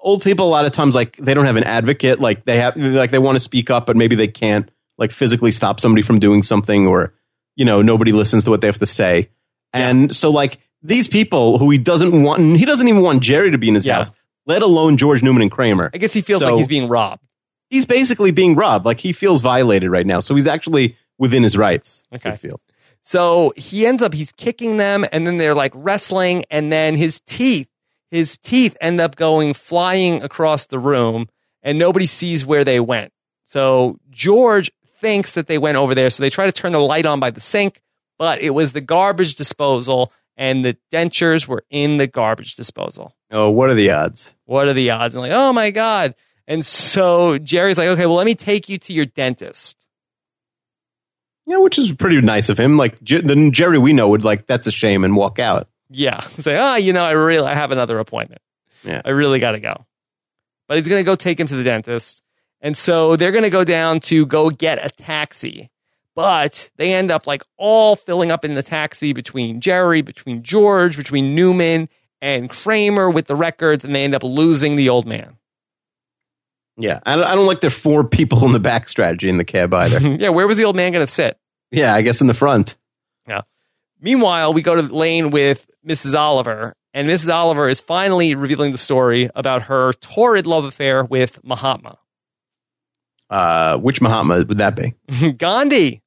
old 0.00 0.22
people, 0.22 0.46
a 0.46 0.50
lot 0.50 0.64
of 0.64 0.72
times, 0.72 0.94
like 0.94 1.16
they 1.16 1.34
don't 1.34 1.46
have 1.46 1.56
an 1.56 1.64
advocate. 1.64 2.20
Like 2.20 2.44
they 2.44 2.58
have, 2.58 2.76
like 2.76 3.10
they 3.10 3.18
want 3.18 3.36
to 3.36 3.40
speak 3.40 3.70
up, 3.70 3.86
but 3.86 3.96
maybe 3.96 4.14
they 4.14 4.28
can't, 4.28 4.70
like 4.98 5.10
physically 5.12 5.50
stop 5.50 5.80
somebody 5.80 6.02
from 6.02 6.18
doing 6.18 6.42
something, 6.42 6.86
or 6.86 7.14
you 7.56 7.64
know, 7.64 7.82
nobody 7.82 8.12
listens 8.12 8.44
to 8.44 8.50
what 8.50 8.60
they 8.60 8.68
have 8.68 8.78
to 8.78 8.86
say. 8.86 9.30
And 9.72 10.14
so, 10.14 10.30
like 10.30 10.58
these 10.82 11.08
people 11.08 11.58
who 11.58 11.70
he 11.70 11.78
doesn't 11.78 12.22
want, 12.22 12.56
he 12.56 12.64
doesn't 12.64 12.88
even 12.88 13.02
want 13.02 13.22
Jerry 13.22 13.50
to 13.50 13.58
be 13.58 13.68
in 13.68 13.74
his 13.74 13.86
Yeah. 13.86 13.96
house, 13.96 14.10
let 14.46 14.62
alone 14.62 14.96
George 14.96 15.22
Newman 15.22 15.42
and 15.42 15.50
Kramer. 15.50 15.90
I 15.92 15.98
guess 15.98 16.12
he 16.12 16.22
feels 16.22 16.40
So- 16.40 16.48
like 16.50 16.56
he's 16.56 16.68
being 16.68 16.88
robbed. 16.88 17.22
He's 17.68 17.86
basically 17.86 18.30
being 18.32 18.56
robbed. 18.56 18.84
Like 18.84 18.98
he 19.00 19.12
feels 19.12 19.40
violated 19.42 19.90
right 19.90 20.06
now. 20.06 20.20
So 20.20 20.34
he's 20.34 20.46
actually 20.46 20.96
within 21.18 21.42
his 21.42 21.56
rights. 21.56 22.04
Okay. 22.14 22.36
Feel. 22.36 22.60
So 23.02 23.52
he 23.56 23.86
ends 23.86 24.02
up 24.02 24.12
he's 24.12 24.32
kicking 24.32 24.76
them 24.76 25.06
and 25.12 25.26
then 25.26 25.38
they're 25.38 25.54
like 25.54 25.72
wrestling 25.74 26.44
and 26.50 26.72
then 26.72 26.96
his 26.96 27.20
teeth 27.26 27.68
his 28.10 28.36
teeth 28.38 28.76
end 28.80 29.00
up 29.00 29.14
going 29.14 29.54
flying 29.54 30.20
across 30.22 30.66
the 30.66 30.78
room 30.80 31.28
and 31.62 31.78
nobody 31.78 32.06
sees 32.06 32.44
where 32.44 32.64
they 32.64 32.80
went. 32.80 33.12
So 33.44 33.98
George 34.10 34.70
thinks 34.98 35.34
that 35.34 35.46
they 35.46 35.58
went 35.58 35.76
over 35.76 35.94
there 35.94 36.10
so 36.10 36.22
they 36.22 36.28
try 36.30 36.46
to 36.46 36.52
turn 36.52 36.72
the 36.72 36.80
light 36.80 37.06
on 37.06 37.20
by 37.20 37.30
the 37.30 37.40
sink 37.40 37.80
but 38.18 38.40
it 38.42 38.50
was 38.50 38.72
the 38.72 38.80
garbage 38.82 39.34
disposal 39.36 40.12
and 40.36 40.64
the 40.64 40.76
dentures 40.92 41.46
were 41.46 41.64
in 41.70 41.96
the 41.96 42.06
garbage 42.06 42.54
disposal. 42.54 43.14
Oh, 43.30 43.50
what 43.50 43.70
are 43.70 43.74
the 43.74 43.90
odds? 43.90 44.34
What 44.44 44.68
are 44.68 44.72
the 44.72 44.90
odds? 44.90 45.14
And 45.14 45.22
like, 45.22 45.32
oh 45.32 45.52
my 45.52 45.70
god. 45.70 46.14
And 46.46 46.64
so 46.64 47.38
Jerry's 47.38 47.78
like, 47.78 47.88
"Okay, 47.88 48.06
well 48.06 48.16
let 48.16 48.26
me 48.26 48.34
take 48.34 48.68
you 48.68 48.78
to 48.78 48.92
your 48.92 49.06
dentist." 49.06 49.86
Yeah, 51.46 51.58
which 51.58 51.78
is 51.78 51.92
pretty 51.92 52.20
nice 52.20 52.48
of 52.48 52.58
him. 52.58 52.76
Like 52.76 52.98
the 53.00 53.50
Jerry 53.52 53.78
we 53.78 53.92
know 53.92 54.08
would 54.08 54.24
like 54.24 54.46
that's 54.46 54.66
a 54.66 54.70
shame 54.70 55.04
and 55.04 55.16
walk 55.16 55.38
out. 55.38 55.68
Yeah. 55.90 56.20
Say, 56.20 56.56
oh, 56.56 56.76
you 56.76 56.92
know, 56.92 57.02
I 57.02 57.12
really 57.12 57.48
I 57.48 57.54
have 57.54 57.72
another 57.72 57.98
appointment. 57.98 58.40
Yeah. 58.84 59.02
I 59.04 59.10
really 59.10 59.40
got 59.40 59.52
to 59.52 59.60
go. 59.60 59.86
But 60.68 60.78
he's 60.78 60.88
going 60.88 61.00
to 61.00 61.04
go 61.04 61.16
take 61.16 61.40
him 61.40 61.48
to 61.48 61.56
the 61.56 61.64
dentist. 61.64 62.22
And 62.60 62.76
so 62.76 63.16
they're 63.16 63.32
going 63.32 63.44
to 63.44 63.50
go 63.50 63.64
down 63.64 64.00
to 64.00 64.26
go 64.26 64.50
get 64.50 64.84
a 64.84 64.90
taxi. 64.90 65.70
But 66.16 66.70
they 66.76 66.92
end 66.92 67.10
up 67.10 67.26
like 67.26 67.42
all 67.56 67.96
filling 67.96 68.30
up 68.30 68.44
in 68.44 68.54
the 68.54 68.62
taxi 68.62 69.12
between 69.12 69.60
Jerry, 69.60 70.02
between 70.02 70.42
George, 70.42 70.96
between 70.96 71.34
Newman 71.34 71.88
and 72.20 72.50
Kramer 72.50 73.08
with 73.08 73.26
the 73.26 73.36
records, 73.36 73.84
and 73.84 73.94
they 73.94 74.04
end 74.04 74.14
up 74.14 74.22
losing 74.22 74.76
the 74.76 74.88
old 74.88 75.06
man. 75.06 75.36
Yeah, 76.76 77.00
I 77.04 77.16
don't, 77.16 77.24
I 77.24 77.34
don't 77.34 77.46
like 77.46 77.60
the 77.60 77.70
four 77.70 78.04
people 78.04 78.44
in 78.44 78.52
the 78.52 78.60
back 78.60 78.88
strategy 78.88 79.28
in 79.28 79.36
the 79.36 79.44
cab 79.44 79.72
either. 79.74 80.00
yeah, 80.18 80.30
where 80.30 80.46
was 80.46 80.58
the 80.58 80.64
old 80.64 80.76
man 80.76 80.92
going 80.92 81.06
to 81.06 81.12
sit? 81.12 81.38
yeah, 81.70 81.94
I 81.94 82.02
guess 82.02 82.20
in 82.20 82.26
the 82.26 82.34
front. 82.34 82.76
Yeah. 83.28 83.42
Meanwhile, 84.00 84.54
we 84.54 84.62
go 84.62 84.74
to 84.74 84.80
Elaine 84.80 85.30
with 85.30 85.70
Mrs. 85.86 86.18
Oliver, 86.18 86.74
and 86.92 87.08
Mrs. 87.08 87.32
Oliver 87.32 87.68
is 87.68 87.80
finally 87.80 88.34
revealing 88.34 88.72
the 88.72 88.78
story 88.78 89.30
about 89.34 89.62
her 89.62 89.92
torrid 89.92 90.46
love 90.46 90.64
affair 90.64 91.04
with 91.04 91.38
Mahatma. 91.44 91.98
Uh, 93.30 93.78
which 93.78 94.00
Mahatma 94.02 94.44
would 94.44 94.58
that 94.58 94.74
be? 94.76 94.94
Gandhi. 95.38 96.02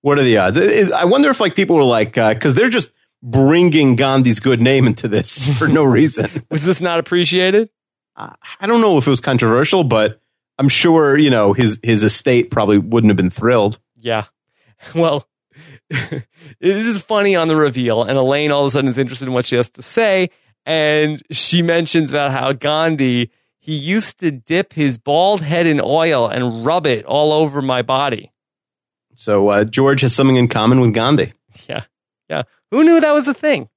What 0.00 0.18
are 0.18 0.22
the 0.22 0.38
odds? 0.38 0.56
It- 0.56 0.88
it- 0.88 0.92
I 0.92 1.04
wonder 1.04 1.28
if 1.30 1.38
like 1.38 1.54
people 1.54 1.76
were 1.76 1.84
like 1.84 2.14
because 2.14 2.54
they're 2.54 2.68
just 2.70 2.90
bringing 3.22 3.94
Gandhi's 3.96 4.40
good 4.40 4.60
name 4.60 4.86
into 4.86 5.06
this 5.08 5.48
for 5.58 5.68
no 5.68 5.84
reason. 5.84 6.28
Was 6.50 6.64
this 6.64 6.80
not 6.80 6.98
appreciated? 6.98 7.68
I 8.16 8.66
don't 8.66 8.80
know 8.80 8.96
if 8.98 9.06
it 9.06 9.10
was 9.10 9.20
controversial, 9.20 9.82
but 9.84 10.20
I'm 10.58 10.68
sure 10.68 11.18
you 11.18 11.30
know 11.30 11.52
his 11.52 11.78
his 11.82 12.02
estate 12.04 12.50
probably 12.50 12.78
wouldn't 12.78 13.10
have 13.10 13.16
been 13.16 13.30
thrilled. 13.30 13.78
Yeah. 13.98 14.24
Well, 14.94 15.26
it 15.90 16.26
is 16.60 17.00
funny 17.02 17.34
on 17.36 17.48
the 17.48 17.56
reveal, 17.56 18.02
and 18.02 18.18
Elaine 18.18 18.50
all 18.50 18.62
of 18.62 18.68
a 18.68 18.70
sudden 18.70 18.88
is 18.90 18.98
interested 18.98 19.28
in 19.28 19.34
what 19.34 19.46
she 19.46 19.56
has 19.56 19.70
to 19.70 19.82
say, 19.82 20.30
and 20.66 21.22
she 21.30 21.62
mentions 21.62 22.10
about 22.10 22.30
how 22.32 22.52
Gandhi 22.52 23.30
he 23.64 23.74
used 23.74 24.18
to 24.18 24.30
dip 24.30 24.74
his 24.74 24.98
bald 24.98 25.40
head 25.40 25.66
in 25.66 25.80
oil 25.82 26.28
and 26.28 26.66
rub 26.66 26.86
it 26.86 27.06
all 27.06 27.32
over 27.32 27.62
my 27.62 27.80
body. 27.80 28.30
So 29.14 29.48
uh, 29.48 29.64
George 29.64 30.02
has 30.02 30.14
something 30.14 30.36
in 30.36 30.48
common 30.48 30.80
with 30.80 30.92
Gandhi. 30.92 31.32
Yeah, 31.66 31.84
yeah. 32.28 32.42
Who 32.72 32.82
knew 32.82 33.00
that 33.00 33.12
was 33.12 33.26
a 33.26 33.32
thing? 33.32 33.70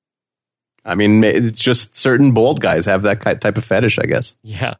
I 0.83 0.95
mean, 0.95 1.23
it's 1.23 1.61
just 1.61 1.95
certain 1.95 2.31
bald 2.31 2.59
guys 2.59 2.85
have 2.85 3.03
that 3.03 3.21
type 3.21 3.55
of 3.57 3.63
fetish, 3.63 3.97
I 3.99 4.07
guess. 4.07 4.35
Yeah. 4.41 4.73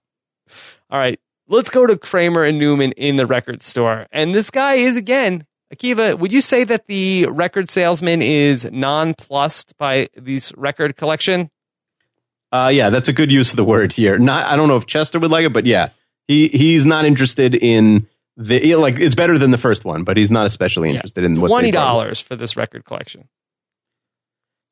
All 0.90 1.00
right. 1.00 1.20
Let's 1.48 1.70
go 1.70 1.86
to 1.88 1.96
Kramer 1.96 2.44
and 2.44 2.58
Newman 2.58 2.92
in 2.94 3.16
the 3.16 3.26
record 3.26 3.62
store. 3.62 4.08
And 4.12 4.36
this 4.36 4.50
guy 4.50 4.74
is 4.74 4.98
again, 4.98 5.46
Akiva, 5.74 6.18
would 6.20 6.34
you 6.34 6.42
say 6.42 6.66
that 6.66 6.88
the 6.88 7.28
record 7.30 7.70
salesman 7.70 8.22
is 8.22 8.66
nonplussed 8.66 9.78
by 9.78 10.08
this 10.16 10.52
record 10.58 10.98
collection? 10.98 11.50
Uh, 12.52 12.72
yeah, 12.74 12.90
that's 12.90 13.10
a 13.10 13.14
good 13.14 13.32
use 13.32 13.52
of 13.52 13.58
the 13.58 13.64
word 13.64 13.92
here. 13.92 14.18
Not, 14.18 14.46
I 14.46 14.56
don't 14.56 14.68
know 14.68 14.78
if 14.78 14.86
Chester 14.86 15.20
would 15.20 15.32
like 15.32 15.46
it, 15.46 15.54
but 15.54 15.66
yeah, 15.66 15.90
he 16.28 16.48
he's 16.48 16.86
not 16.86 17.06
interested 17.06 17.56
in 17.56 18.08
the 18.36 18.66
yeah, 18.66 18.76
like. 18.76 19.00
It's 19.00 19.16
better 19.16 19.38
than 19.38 19.52
the 19.52 19.58
first 19.58 19.86
one, 19.86 20.04
but 20.04 20.18
he's 20.18 20.32
not 20.32 20.46
especially 20.46 20.90
interested 20.90 21.24
in 21.24 21.40
what 21.42 21.50
twenty 21.50 21.72
dollars 21.72 22.20
for 22.20 22.36
this 22.36 22.56
record 22.56 22.86
collection. 22.86 23.28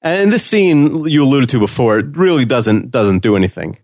And 0.02 0.32
this 0.32 0.46
scene 0.46 1.06
you 1.06 1.24
alluded 1.24 1.50
to 1.50 1.60
before 1.60 1.98
it 1.98 2.16
really 2.16 2.46
doesn't 2.46 2.92
doesn't 2.92 3.20
do 3.24 3.36
anything. 3.36 3.80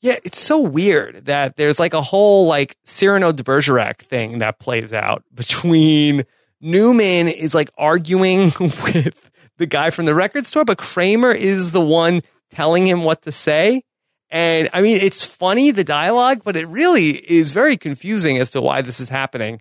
Yeah, 0.00 0.16
it's 0.24 0.40
so 0.40 0.58
weird 0.58 1.26
that 1.26 1.56
there's 1.56 1.78
like 1.78 1.92
a 1.92 2.00
whole 2.00 2.46
like 2.46 2.76
Cyrano 2.84 3.32
de 3.32 3.44
Bergerac 3.44 4.00
thing 4.00 4.38
that 4.38 4.58
plays 4.58 4.92
out 4.92 5.22
between 5.34 6.24
Newman 6.60 7.28
is 7.28 7.54
like 7.54 7.70
arguing 7.76 8.52
with 8.60 9.30
the 9.58 9.66
guy 9.66 9.90
from 9.90 10.06
the 10.06 10.14
record 10.14 10.46
store, 10.46 10.64
but 10.64 10.78
Kramer 10.78 11.32
is 11.32 11.72
the 11.72 11.80
one 11.80 12.22
telling 12.50 12.86
him 12.86 13.04
what 13.04 13.22
to 13.22 13.32
say. 13.32 13.82
And 14.30 14.68
I 14.72 14.80
mean, 14.80 14.98
it's 14.98 15.24
funny, 15.24 15.70
the 15.70 15.84
dialogue, 15.84 16.42
but 16.44 16.56
it 16.56 16.68
really 16.68 17.10
is 17.10 17.52
very 17.52 17.76
confusing 17.76 18.38
as 18.38 18.50
to 18.52 18.60
why 18.60 18.82
this 18.82 19.00
is 19.00 19.08
happening. 19.08 19.60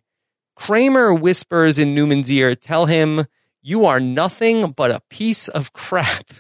Kramer 0.56 1.14
whispers 1.14 1.80
in 1.80 1.96
Newman's 1.96 2.32
ear, 2.32 2.54
tell 2.54 2.86
him, 2.86 3.26
you 3.62 3.86
are 3.86 4.00
nothing 4.00 4.72
but 4.72 4.92
a 4.92 5.02
piece 5.10 5.48
of 5.48 5.74
crap. 5.74 6.32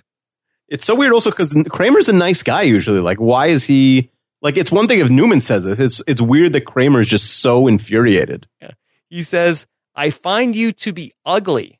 It's 0.67 0.85
so 0.85 0.93
weird 0.93 1.13
also 1.13 1.31
because 1.31 1.55
Kramer's 1.69 2.09
a 2.09 2.13
nice 2.13 2.43
guy 2.43 2.61
usually. 2.61 2.99
Like, 2.99 3.17
why 3.17 3.47
is 3.47 3.65
he 3.65 4.11
like? 4.41 4.55
It's 4.55 4.71
one 4.71 4.87
thing 4.87 4.99
if 4.99 5.09
Newman 5.09 5.41
says 5.41 5.65
this. 5.65 5.79
It's 5.79 6.01
it's 6.05 6.21
weird 6.21 6.53
that 6.53 6.65
Kramer 6.65 7.01
is 7.01 7.09
just 7.09 7.41
so 7.41 7.67
infuriated. 7.67 8.47
He 9.09 9.23
says, 9.23 9.65
I 9.95 10.11
find 10.11 10.55
you 10.55 10.71
to 10.73 10.93
be 10.93 11.11
ugly. 11.25 11.79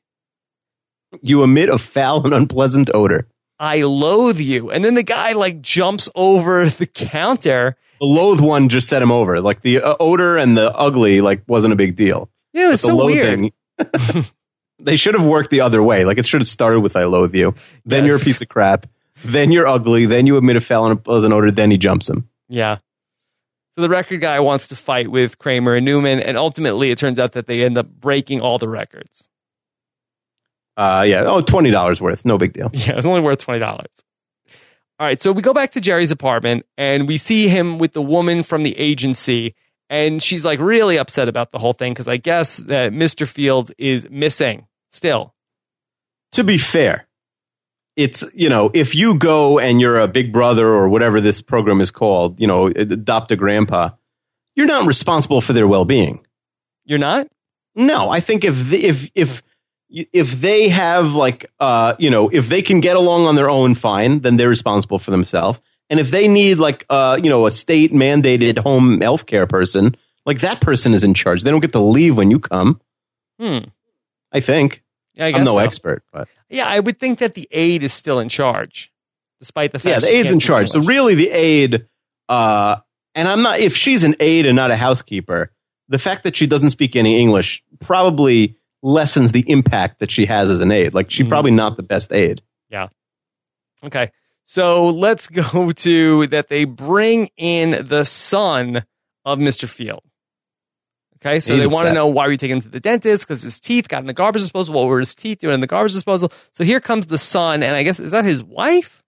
You 1.22 1.44
emit 1.44 1.68
a 1.68 1.78
foul 1.78 2.24
and 2.24 2.34
unpleasant 2.34 2.90
odor. 2.92 3.28
I 3.60 3.82
loathe 3.82 4.40
you. 4.40 4.70
And 4.70 4.82
then 4.84 4.94
the 4.94 5.02
guy 5.02 5.32
like 5.32 5.60
jumps 5.60 6.08
over 6.14 6.64
the 6.68 6.86
counter. 6.86 7.76
The 8.00 8.06
loathe 8.06 8.40
one 8.40 8.70
just 8.70 8.88
set 8.88 9.02
him 9.02 9.12
over. 9.12 9.40
Like 9.42 9.60
the 9.60 9.82
uh, 9.82 9.94
odor 10.00 10.38
and 10.38 10.56
the 10.56 10.72
ugly 10.72 11.20
like 11.20 11.42
wasn't 11.46 11.74
a 11.74 11.76
big 11.76 11.94
deal. 11.94 12.30
Yeah, 12.54 12.72
it's 12.72 12.82
so 12.82 12.96
weird. 13.04 13.50
they 14.78 14.96
should 14.96 15.14
have 15.14 15.26
worked 15.26 15.50
the 15.50 15.60
other 15.60 15.82
way. 15.82 16.04
Like 16.06 16.18
it 16.18 16.26
should 16.26 16.40
have 16.40 16.48
started 16.48 16.80
with 16.80 16.96
"I 16.96 17.04
loathe 17.04 17.34
you," 17.34 17.54
then 17.84 18.04
Yeah. 18.04 18.08
you're 18.08 18.16
a 18.16 18.20
piece 18.20 18.40
of 18.40 18.48
crap, 18.48 18.86
then 19.24 19.52
you're 19.52 19.66
ugly, 19.66 20.06
then 20.06 20.26
you 20.26 20.36
admit 20.38 20.56
a 20.56 20.60
foul 20.60 20.86
and 20.86 20.92
unpleasant 20.92 21.32
odor, 21.32 21.50
then 21.50 21.70
he 21.70 21.76
jumps 21.78 22.08
him. 22.08 22.28
Yeah. 22.48 22.78
So 23.76 23.82
the 23.82 23.88
record 23.88 24.20
guy 24.20 24.40
wants 24.40 24.68
to 24.68 24.76
fight 24.76 25.10
with 25.10 25.38
Kramer 25.38 25.74
and 25.74 25.84
Newman, 25.84 26.18
and 26.20 26.36
ultimately 26.36 26.90
it 26.90 26.98
turns 26.98 27.18
out 27.18 27.32
that 27.32 27.46
they 27.46 27.62
end 27.62 27.78
up 27.78 27.88
breaking 27.88 28.40
all 28.40 28.58
the 28.58 28.68
records. 28.68 29.28
Uh, 30.76 31.04
yeah. 31.06 31.24
Oh, 31.26 31.40
twenty 31.40 31.70
dollars 31.70 32.00
worth. 32.00 32.24
No 32.24 32.38
big 32.38 32.52
deal. 32.52 32.70
Yeah, 32.74 32.96
it's 32.96 33.06
only 33.06 33.20
worth 33.20 33.38
twenty 33.40 33.60
dollars. 33.60 33.90
All 34.98 35.06
right, 35.06 35.20
so 35.20 35.32
we 35.32 35.40
go 35.40 35.54
back 35.54 35.70
to 35.70 35.80
Jerry's 35.80 36.10
apartment 36.10 36.66
and 36.76 37.08
we 37.08 37.16
see 37.16 37.48
him 37.48 37.78
with 37.78 37.94
the 37.94 38.02
woman 38.02 38.42
from 38.42 38.64
the 38.64 38.78
agency, 38.78 39.54
and 39.88 40.22
she's 40.22 40.44
like 40.44 40.60
really 40.60 40.98
upset 40.98 41.26
about 41.26 41.52
the 41.52 41.58
whole 41.58 41.72
thing 41.72 41.94
because 41.94 42.06
I 42.06 42.18
guess 42.18 42.58
that 42.58 42.92
Mr. 42.92 43.26
Fields 43.26 43.72
is 43.78 44.08
missing 44.10 44.66
still. 44.90 45.34
To 46.32 46.44
be 46.44 46.58
fair, 46.58 47.08
it's 47.96 48.24
you 48.34 48.48
know 48.50 48.70
if 48.74 48.94
you 48.94 49.18
go 49.18 49.58
and 49.58 49.80
you're 49.80 49.98
a 49.98 50.06
big 50.08 50.32
brother 50.32 50.66
or 50.66 50.88
whatever 50.88 51.20
this 51.20 51.40
program 51.40 51.80
is 51.80 51.90
called, 51.90 52.38
you 52.38 52.46
know, 52.46 52.66
adopt 52.66 53.30
a 53.30 53.36
grandpa, 53.36 53.90
you're 54.54 54.66
not 54.66 54.86
responsible 54.86 55.40
for 55.40 55.52
their 55.54 55.66
well 55.66 55.84
being. 55.84 56.26
You're 56.84 56.98
not. 56.98 57.26
No, 57.74 58.10
I 58.10 58.20
think 58.20 58.44
if 58.44 58.68
the, 58.68 58.84
if 58.84 59.10
if 59.14 59.42
if 59.90 60.40
they 60.40 60.68
have 60.68 61.14
like 61.14 61.46
uh 61.60 61.94
you 61.98 62.10
know 62.10 62.28
if 62.28 62.48
they 62.48 62.62
can 62.62 62.80
get 62.80 62.96
along 62.96 63.26
on 63.26 63.34
their 63.34 63.50
own, 63.50 63.74
fine, 63.74 64.20
then 64.20 64.36
they're 64.36 64.48
responsible 64.48 64.98
for 64.98 65.10
themselves. 65.10 65.60
And 65.88 65.98
if 65.98 66.10
they 66.10 66.28
need 66.28 66.58
like 66.58 66.84
uh 66.88 67.18
you 67.22 67.28
know 67.28 67.46
a 67.46 67.50
state 67.50 67.92
mandated 67.92 68.58
home 68.58 69.00
health 69.00 69.26
care 69.26 69.46
person, 69.46 69.96
like 70.24 70.40
that 70.40 70.60
person 70.60 70.94
is 70.94 71.04
in 71.04 71.14
charge. 71.14 71.42
They 71.42 71.50
don't 71.50 71.60
get 71.60 71.72
to 71.72 71.80
leave 71.80 72.16
when 72.16 72.30
you 72.30 72.38
come. 72.40 72.80
Hmm. 73.38 73.58
I 74.32 74.40
think. 74.40 74.82
Yeah, 75.14 75.26
I 75.26 75.30
guess 75.32 75.40
I'm 75.40 75.44
no 75.44 75.54
so. 75.54 75.58
expert, 75.58 76.04
but 76.12 76.28
Yeah, 76.48 76.68
I 76.68 76.78
would 76.78 76.98
think 77.00 77.18
that 77.18 77.34
the 77.34 77.48
aide 77.50 77.82
is 77.82 77.92
still 77.92 78.20
in 78.20 78.28
charge, 78.28 78.92
despite 79.40 79.72
the 79.72 79.78
fact. 79.80 79.92
yeah, 79.92 79.98
the 79.98 80.06
aide's 80.14 80.30
in 80.30 80.38
charge. 80.38 80.68
So 80.68 80.80
really, 80.82 81.14
the 81.16 81.30
aide, 81.30 81.86
uh, 82.28 82.76
and 83.16 83.26
I'm 83.26 83.42
not. 83.42 83.58
If 83.58 83.76
she's 83.76 84.04
an 84.04 84.14
aide 84.20 84.46
and 84.46 84.54
not 84.54 84.70
a 84.70 84.76
housekeeper, 84.76 85.50
the 85.88 85.98
fact 85.98 86.22
that 86.24 86.36
she 86.36 86.46
doesn't 86.46 86.70
speak 86.70 86.94
any 86.94 87.18
English 87.20 87.62
probably 87.80 88.56
lessens 88.82 89.32
the 89.32 89.44
impact 89.50 89.98
that 90.00 90.10
she 90.10 90.26
has 90.26 90.50
as 90.50 90.60
an 90.60 90.70
aide. 90.72 90.94
Like 90.94 91.10
she's 91.10 91.26
Mhm. 91.26 91.30
probably 91.30 91.50
not 91.50 91.76
the 91.76 91.82
best 91.82 92.12
aide. 92.12 92.42
Yeah. 92.70 92.88
Okay. 93.84 94.10
So 94.44 94.88
let's 94.88 95.28
go 95.52 95.72
to 95.72 96.26
that 96.28 96.48
they 96.48 96.64
bring 96.64 97.28
in 97.36 97.86
the 97.86 98.04
son 98.04 98.84
of 99.24 99.38
Mr. 99.38 99.68
Field. 99.68 100.02
Okay, 101.16 101.38
so 101.38 101.52
He's 101.52 101.64
they 101.64 101.68
want 101.68 101.86
to 101.86 101.92
know 101.92 102.06
why 102.06 102.28
we 102.28 102.38
take 102.38 102.50
him 102.50 102.60
to 102.62 102.68
the 102.70 102.80
dentist 102.80 103.26
because 103.28 103.42
his 103.42 103.60
teeth 103.60 103.88
got 103.88 103.98
in 104.00 104.06
the 104.06 104.14
garbage 104.14 104.40
disposal. 104.40 104.74
What 104.74 104.86
were 104.86 104.98
his 105.00 105.14
teeth 105.14 105.40
doing 105.40 105.52
in 105.52 105.60
the 105.60 105.66
garbage 105.66 105.92
disposal? 105.92 106.32
So 106.52 106.64
here 106.64 106.80
comes 106.80 107.06
the 107.08 107.18
son, 107.18 107.62
and 107.62 107.74
I 107.76 107.82
guess 107.82 108.00
is 108.00 108.12
that 108.12 108.24
his 108.24 108.42
wife? 108.42 109.02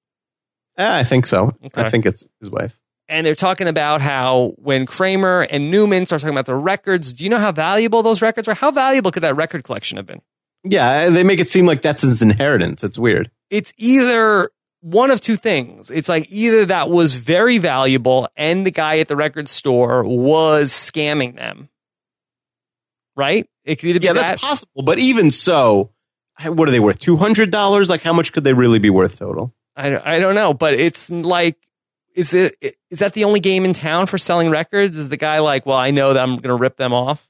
Eh, 0.76 0.98
I 0.98 1.04
think 1.04 1.26
so. 1.26 1.56
Okay. 1.64 1.82
I 1.82 1.88
think 1.88 2.04
it's 2.04 2.22
his 2.40 2.50
wife. 2.50 2.78
And 3.08 3.26
they're 3.26 3.34
talking 3.34 3.68
about 3.68 4.00
how 4.00 4.54
when 4.56 4.86
Kramer 4.86 5.42
and 5.42 5.70
Newman 5.70 6.06
start 6.06 6.22
talking 6.22 6.34
about 6.34 6.46
the 6.46 6.54
records, 6.54 7.12
do 7.12 7.24
you 7.24 7.30
know 7.30 7.38
how 7.38 7.52
valuable 7.52 8.02
those 8.02 8.22
records 8.22 8.46
were? 8.48 8.54
How 8.54 8.70
valuable 8.70 9.10
could 9.10 9.22
that 9.22 9.36
record 9.36 9.64
collection 9.64 9.96
have 9.96 10.06
been? 10.06 10.22
Yeah, 10.64 11.06
uh, 11.08 11.10
they 11.10 11.24
make 11.24 11.40
it 11.40 11.48
seem 11.48 11.66
like 11.66 11.82
that's 11.82 12.02
his 12.02 12.22
inheritance. 12.22 12.84
It's 12.84 12.98
weird. 12.98 13.30
it's 13.50 13.72
either 13.76 14.50
one 14.80 15.10
of 15.10 15.20
two 15.20 15.36
things. 15.36 15.90
It's 15.90 16.08
like 16.08 16.26
either 16.30 16.64
that 16.66 16.88
was 16.88 17.16
very 17.16 17.58
valuable 17.58 18.28
and 18.36 18.64
the 18.66 18.70
guy 18.70 18.98
at 18.98 19.08
the 19.08 19.16
record 19.16 19.48
store 19.48 20.04
was 20.04 20.70
scamming 20.70 21.36
them. 21.36 21.68
Right? 23.16 23.46
It 23.64 23.76
could 23.76 23.90
either 23.90 24.00
be 24.00 24.06
Yeah, 24.06 24.12
that. 24.14 24.26
that's 24.26 24.42
possible. 24.42 24.82
But 24.84 24.98
even 24.98 25.30
so, 25.30 25.90
what 26.44 26.68
are 26.68 26.72
they 26.72 26.80
worth? 26.80 26.98
Two 26.98 27.16
hundred 27.16 27.50
dollars? 27.50 27.90
Like, 27.90 28.02
how 28.02 28.12
much 28.12 28.32
could 28.32 28.44
they 28.44 28.54
really 28.54 28.78
be 28.78 28.90
worth 28.90 29.18
total? 29.18 29.54
I, 29.76 30.16
I 30.16 30.18
don't 30.18 30.34
know, 30.34 30.54
but 30.54 30.74
it's 30.74 31.10
like, 31.10 31.56
is 32.14 32.32
it 32.32 32.56
is 32.90 32.98
that 32.98 33.12
the 33.12 33.24
only 33.24 33.40
game 33.40 33.64
in 33.64 33.74
town 33.74 34.06
for 34.06 34.18
selling 34.18 34.50
records? 34.50 34.96
Is 34.96 35.08
the 35.08 35.16
guy 35.16 35.38
like, 35.40 35.66
well, 35.66 35.78
I 35.78 35.90
know 35.90 36.12
that 36.12 36.22
I'm 36.22 36.36
going 36.36 36.50
to 36.50 36.54
rip 36.54 36.76
them 36.76 36.92
off? 36.92 37.28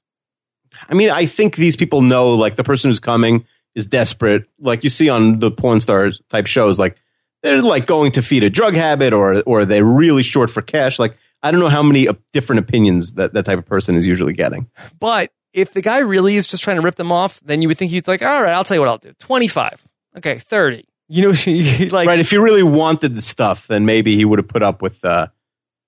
I 0.88 0.94
mean, 0.94 1.10
I 1.10 1.26
think 1.26 1.56
these 1.56 1.76
people 1.76 2.00
know, 2.00 2.34
like, 2.34 2.56
the 2.56 2.64
person 2.64 2.88
who's 2.88 3.00
coming 3.00 3.44
is 3.74 3.86
desperate. 3.86 4.48
Like 4.58 4.84
you 4.84 4.90
see 4.90 5.08
on 5.08 5.38
the 5.38 5.50
Pawn 5.50 5.80
Star 5.80 6.10
type 6.28 6.46
shows, 6.46 6.78
like 6.78 6.96
they're 7.42 7.62
like 7.62 7.86
going 7.86 8.12
to 8.12 8.22
feed 8.22 8.44
a 8.44 8.50
drug 8.50 8.74
habit, 8.74 9.12
or 9.12 9.42
or 9.42 9.64
they're 9.64 9.84
really 9.84 10.22
short 10.22 10.50
for 10.50 10.62
cash. 10.62 10.98
Like, 10.98 11.16
I 11.42 11.50
don't 11.50 11.60
know 11.60 11.68
how 11.68 11.82
many 11.82 12.08
uh, 12.08 12.14
different 12.32 12.60
opinions 12.60 13.14
that 13.14 13.34
that 13.34 13.44
type 13.44 13.58
of 13.58 13.66
person 13.66 13.96
is 13.96 14.06
usually 14.06 14.32
getting. 14.32 14.70
But 14.98 15.32
if 15.52 15.72
the 15.72 15.82
guy 15.82 15.98
really 15.98 16.36
is 16.36 16.48
just 16.48 16.62
trying 16.62 16.76
to 16.76 16.82
rip 16.82 16.94
them 16.94 17.12
off, 17.12 17.40
then 17.44 17.62
you 17.62 17.68
would 17.68 17.78
think 17.78 17.90
he's 17.90 18.08
like, 18.08 18.22
all 18.22 18.42
right, 18.42 18.52
I'll 18.52 18.64
tell 18.64 18.76
you 18.76 18.80
what 18.80 18.88
I'll 18.88 18.98
do. 18.98 19.12
25. 19.18 19.86
Okay, 20.18 20.38
30. 20.38 20.84
You 21.08 21.22
know, 21.22 21.30
like, 21.90 22.06
right? 22.06 22.18
If 22.18 22.30
he 22.30 22.36
really 22.38 22.62
wanted 22.62 23.14
the 23.14 23.22
stuff, 23.22 23.66
then 23.66 23.84
maybe 23.84 24.16
he 24.16 24.24
would 24.24 24.38
have 24.38 24.48
put 24.48 24.62
up 24.62 24.82
with 24.82 25.04
uh, 25.04 25.28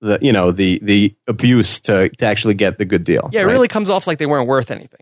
the 0.01 0.19
you 0.21 0.31
know 0.31 0.51
the 0.51 0.79
the 0.81 1.15
abuse 1.27 1.79
to 1.81 2.09
to 2.09 2.25
actually 2.25 2.53
get 2.53 2.77
the 2.77 2.85
good 2.85 3.03
deal. 3.03 3.29
yeah, 3.31 3.41
it 3.41 3.45
right? 3.45 3.51
really 3.51 3.67
comes 3.67 3.89
off 3.89 4.07
like 4.07 4.17
they 4.17 4.25
weren't 4.25 4.47
worth 4.47 4.71
anything. 4.71 5.01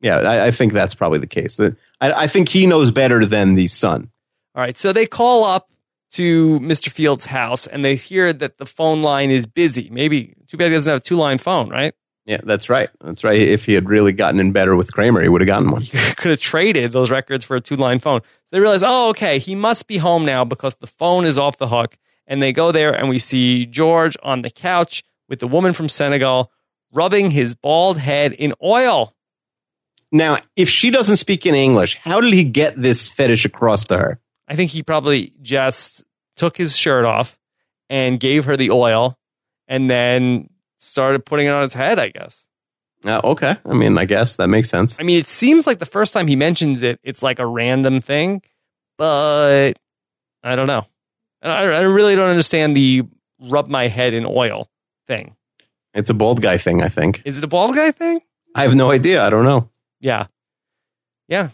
Yeah, 0.00 0.16
I, 0.16 0.48
I 0.48 0.50
think 0.50 0.74
that's 0.74 0.94
probably 0.94 1.18
the 1.18 1.26
case. 1.26 1.58
I, 1.58 1.72
I 2.00 2.26
think 2.26 2.50
he 2.50 2.66
knows 2.66 2.90
better 2.90 3.24
than 3.24 3.54
the 3.54 3.68
son. 3.68 4.10
All 4.54 4.60
right. 4.60 4.76
So 4.76 4.92
they 4.92 5.06
call 5.06 5.44
up 5.44 5.70
to 6.12 6.60
Mr. 6.60 6.90
Fields' 6.90 7.26
house 7.26 7.66
and 7.66 7.84
they 7.84 7.96
hear 7.96 8.32
that 8.32 8.58
the 8.58 8.66
phone 8.66 9.02
line 9.02 9.30
is 9.30 9.46
busy. 9.46 9.88
Maybe 9.90 10.34
too 10.46 10.56
bad 10.56 10.68
he 10.68 10.74
doesn't 10.74 10.90
have 10.90 11.00
a 11.00 11.04
two 11.04 11.16
line 11.16 11.38
phone, 11.38 11.70
right? 11.70 11.94
Yeah, 12.26 12.40
that's 12.42 12.70
right. 12.70 12.88
That's 13.02 13.22
right. 13.22 13.38
If 13.38 13.66
he 13.66 13.74
had 13.74 13.88
really 13.88 14.12
gotten 14.12 14.40
in 14.40 14.52
better 14.52 14.74
with 14.74 14.92
Kramer, 14.92 15.20
he 15.20 15.28
would 15.28 15.42
have 15.42 15.46
gotten 15.46 15.70
one. 15.70 15.82
Could 16.16 16.30
have 16.30 16.40
traded 16.40 16.92
those 16.92 17.10
records 17.10 17.44
for 17.44 17.56
a 17.56 17.60
two 17.60 17.76
line 17.76 17.98
phone. 17.98 18.20
They 18.50 18.60
realize, 18.60 18.82
oh, 18.82 19.10
okay, 19.10 19.38
he 19.38 19.54
must 19.54 19.86
be 19.86 19.98
home 19.98 20.24
now 20.24 20.44
because 20.44 20.76
the 20.76 20.86
phone 20.86 21.26
is 21.26 21.38
off 21.38 21.58
the 21.58 21.68
hook. 21.68 21.98
And 22.26 22.40
they 22.40 22.52
go 22.52 22.72
there 22.72 22.92
and 22.94 23.10
we 23.10 23.18
see 23.18 23.66
George 23.66 24.16
on 24.22 24.40
the 24.40 24.48
couch 24.48 25.02
with 25.28 25.40
the 25.40 25.46
woman 25.46 25.74
from 25.74 25.90
Senegal 25.90 26.50
rubbing 26.92 27.30
his 27.30 27.54
bald 27.54 27.98
head 27.98 28.32
in 28.32 28.54
oil. 28.62 29.14
Now, 30.10 30.38
if 30.56 30.68
she 30.68 30.90
doesn't 30.90 31.16
speak 31.16 31.44
in 31.44 31.54
English, 31.54 31.96
how 31.96 32.20
did 32.20 32.32
he 32.32 32.44
get 32.44 32.80
this 32.80 33.08
fetish 33.08 33.44
across 33.44 33.86
to 33.88 33.98
her? 33.98 34.20
I 34.48 34.56
think 34.56 34.70
he 34.70 34.82
probably 34.82 35.32
just 35.42 36.04
took 36.36 36.56
his 36.56 36.76
shirt 36.76 37.04
off 37.04 37.38
and 37.90 38.18
gave 38.18 38.44
her 38.46 38.56
the 38.56 38.70
oil 38.70 39.18
and 39.68 39.90
then 39.90 40.48
started 40.84 41.24
putting 41.24 41.46
it 41.46 41.50
on 41.50 41.62
his 41.62 41.74
head, 41.74 41.98
I 41.98 42.08
guess. 42.08 42.46
Uh, 43.04 43.20
okay, 43.22 43.56
I 43.66 43.74
mean, 43.74 43.98
I 43.98 44.06
guess 44.06 44.36
that 44.36 44.48
makes 44.48 44.70
sense. 44.70 44.98
I 44.98 45.02
mean, 45.02 45.18
it 45.18 45.26
seems 45.26 45.66
like 45.66 45.78
the 45.78 45.86
first 45.86 46.14
time 46.14 46.26
he 46.26 46.36
mentions 46.36 46.82
it, 46.82 47.00
it's 47.02 47.22
like 47.22 47.38
a 47.38 47.46
random 47.46 48.00
thing, 48.00 48.42
but 48.96 49.72
I 50.42 50.56
don't 50.56 50.66
know. 50.66 50.86
I, 51.42 51.64
I 51.64 51.80
really 51.80 52.14
don't 52.14 52.30
understand 52.30 52.76
the 52.76 53.02
rub 53.40 53.68
my 53.68 53.88
head 53.88 54.14
in 54.14 54.24
oil 54.26 54.70
thing. 55.06 55.36
It's 55.92 56.10
a 56.10 56.14
bald 56.14 56.40
guy 56.40 56.56
thing, 56.56 56.82
I 56.82 56.88
think. 56.88 57.22
Is 57.24 57.36
it 57.38 57.44
a 57.44 57.46
bald 57.46 57.74
guy 57.74 57.90
thing? 57.90 58.20
I 58.54 58.62
have 58.62 58.74
no 58.74 58.90
idea. 58.90 59.22
I 59.24 59.30
don't 59.30 59.44
know. 59.44 59.68
Yeah. 60.00 60.26
Yeah. 61.28 61.48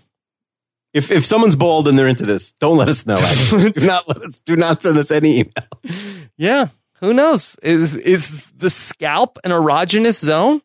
If 0.92 1.10
if 1.10 1.24
someone's 1.24 1.56
bald 1.56 1.86
and 1.86 1.96
they're 1.98 2.08
into 2.08 2.26
this, 2.26 2.52
don't 2.54 2.76
let 2.76 2.88
us 2.88 3.06
know. 3.06 3.16
Do 3.70 3.86
not 3.86 4.08
let 4.08 4.18
us. 4.18 4.38
Do 4.38 4.56
not 4.56 4.82
send 4.82 4.98
us 4.98 5.10
any 5.10 5.40
email. 5.40 6.30
Yeah. 6.36 6.68
Who 7.00 7.14
knows? 7.14 7.56
Is 7.62 7.94
is 7.94 8.46
the 8.56 8.70
scalp 8.70 9.38
an 9.44 9.50
erogenous 9.50 10.22
zone? 10.22 10.60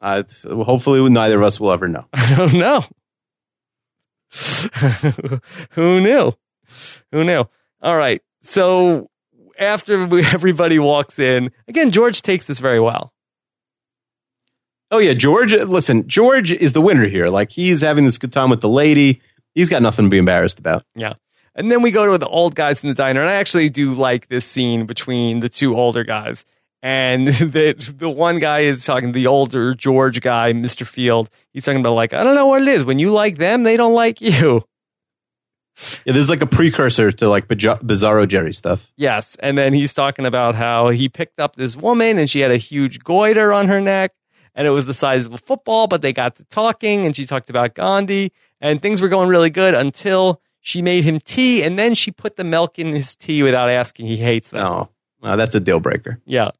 Uh, 0.00 0.22
hopefully, 0.48 1.08
neither 1.10 1.36
of 1.36 1.42
us 1.42 1.60
will 1.60 1.72
ever 1.72 1.88
know. 1.88 2.06
I 2.12 2.34
don't 2.34 2.54
know. 2.54 2.84
Who 5.72 6.00
knew? 6.00 6.32
Who 7.12 7.24
knew? 7.24 7.44
All 7.82 7.96
right. 7.96 8.22
So 8.40 9.08
after 9.58 10.06
we, 10.06 10.24
everybody 10.32 10.78
walks 10.78 11.18
in, 11.18 11.50
again, 11.68 11.90
George 11.90 12.22
takes 12.22 12.46
this 12.46 12.60
very 12.60 12.80
well. 12.80 13.12
Oh 14.92 14.98
yeah, 14.98 15.14
George. 15.14 15.52
Listen, 15.52 16.08
George 16.08 16.52
is 16.52 16.72
the 16.72 16.80
winner 16.80 17.08
here. 17.08 17.28
Like 17.28 17.50
he's 17.50 17.80
having 17.80 18.04
this 18.04 18.18
good 18.18 18.32
time 18.32 18.50
with 18.50 18.60
the 18.60 18.68
lady. 18.68 19.20
He's 19.54 19.68
got 19.68 19.82
nothing 19.82 20.06
to 20.06 20.08
be 20.08 20.18
embarrassed 20.18 20.58
about. 20.58 20.84
Yeah. 20.94 21.14
And 21.60 21.70
then 21.70 21.82
we 21.82 21.90
go 21.90 22.10
to 22.10 22.16
the 22.16 22.26
old 22.26 22.54
guys 22.54 22.82
in 22.82 22.88
the 22.88 22.94
diner. 22.94 23.20
And 23.20 23.28
I 23.28 23.34
actually 23.34 23.68
do 23.68 23.92
like 23.92 24.28
this 24.28 24.46
scene 24.46 24.86
between 24.86 25.40
the 25.40 25.50
two 25.50 25.76
older 25.76 26.04
guys. 26.04 26.46
And 26.82 27.28
the, 27.28 27.74
the 27.98 28.08
one 28.08 28.38
guy 28.38 28.60
is 28.60 28.82
talking 28.86 29.12
to 29.12 29.12
the 29.12 29.26
older 29.26 29.74
George 29.74 30.22
guy, 30.22 30.54
Mr. 30.54 30.86
Field. 30.86 31.28
He's 31.52 31.66
talking 31.66 31.80
about, 31.80 31.92
like, 31.92 32.14
I 32.14 32.24
don't 32.24 32.34
know 32.34 32.46
what 32.46 32.62
it 32.62 32.68
is. 32.68 32.86
When 32.86 32.98
you 32.98 33.12
like 33.12 33.36
them, 33.36 33.64
they 33.64 33.76
don't 33.76 33.92
like 33.92 34.22
you. 34.22 34.64
Yeah, 36.06 36.14
this 36.14 36.22
is 36.22 36.30
like 36.30 36.40
a 36.40 36.46
precursor 36.46 37.12
to 37.12 37.28
like 37.28 37.46
Bizar- 37.46 37.82
Bizarro 37.82 38.26
Jerry 38.26 38.54
stuff. 38.54 38.90
Yes. 38.96 39.36
And 39.40 39.58
then 39.58 39.74
he's 39.74 39.92
talking 39.92 40.24
about 40.24 40.54
how 40.54 40.88
he 40.88 41.10
picked 41.10 41.40
up 41.40 41.56
this 41.56 41.76
woman 41.76 42.18
and 42.18 42.30
she 42.30 42.40
had 42.40 42.50
a 42.50 42.56
huge 42.56 43.04
goiter 43.04 43.52
on 43.52 43.68
her 43.68 43.82
neck. 43.82 44.12
And 44.54 44.66
it 44.66 44.70
was 44.70 44.86
the 44.86 44.94
size 44.94 45.26
of 45.26 45.34
a 45.34 45.38
football, 45.38 45.88
but 45.88 46.00
they 46.00 46.14
got 46.14 46.36
to 46.36 46.44
talking 46.44 47.04
and 47.04 47.14
she 47.14 47.26
talked 47.26 47.50
about 47.50 47.74
Gandhi. 47.74 48.32
And 48.62 48.80
things 48.80 49.02
were 49.02 49.08
going 49.08 49.28
really 49.28 49.50
good 49.50 49.74
until 49.74 50.40
she 50.60 50.82
made 50.82 51.04
him 51.04 51.18
tea. 51.18 51.62
And 51.62 51.78
then 51.78 51.94
she 51.94 52.10
put 52.10 52.36
the 52.36 52.44
milk 52.44 52.78
in 52.78 52.94
his 52.94 53.14
tea 53.16 53.42
without 53.42 53.68
asking. 53.68 54.06
He 54.06 54.16
hates 54.16 54.50
that. 54.50 54.58
No, 54.58 54.90
no, 55.22 55.36
that's 55.36 55.54
a 55.54 55.60
deal 55.60 55.80
breaker. 55.80 56.20
Yeah. 56.24 56.50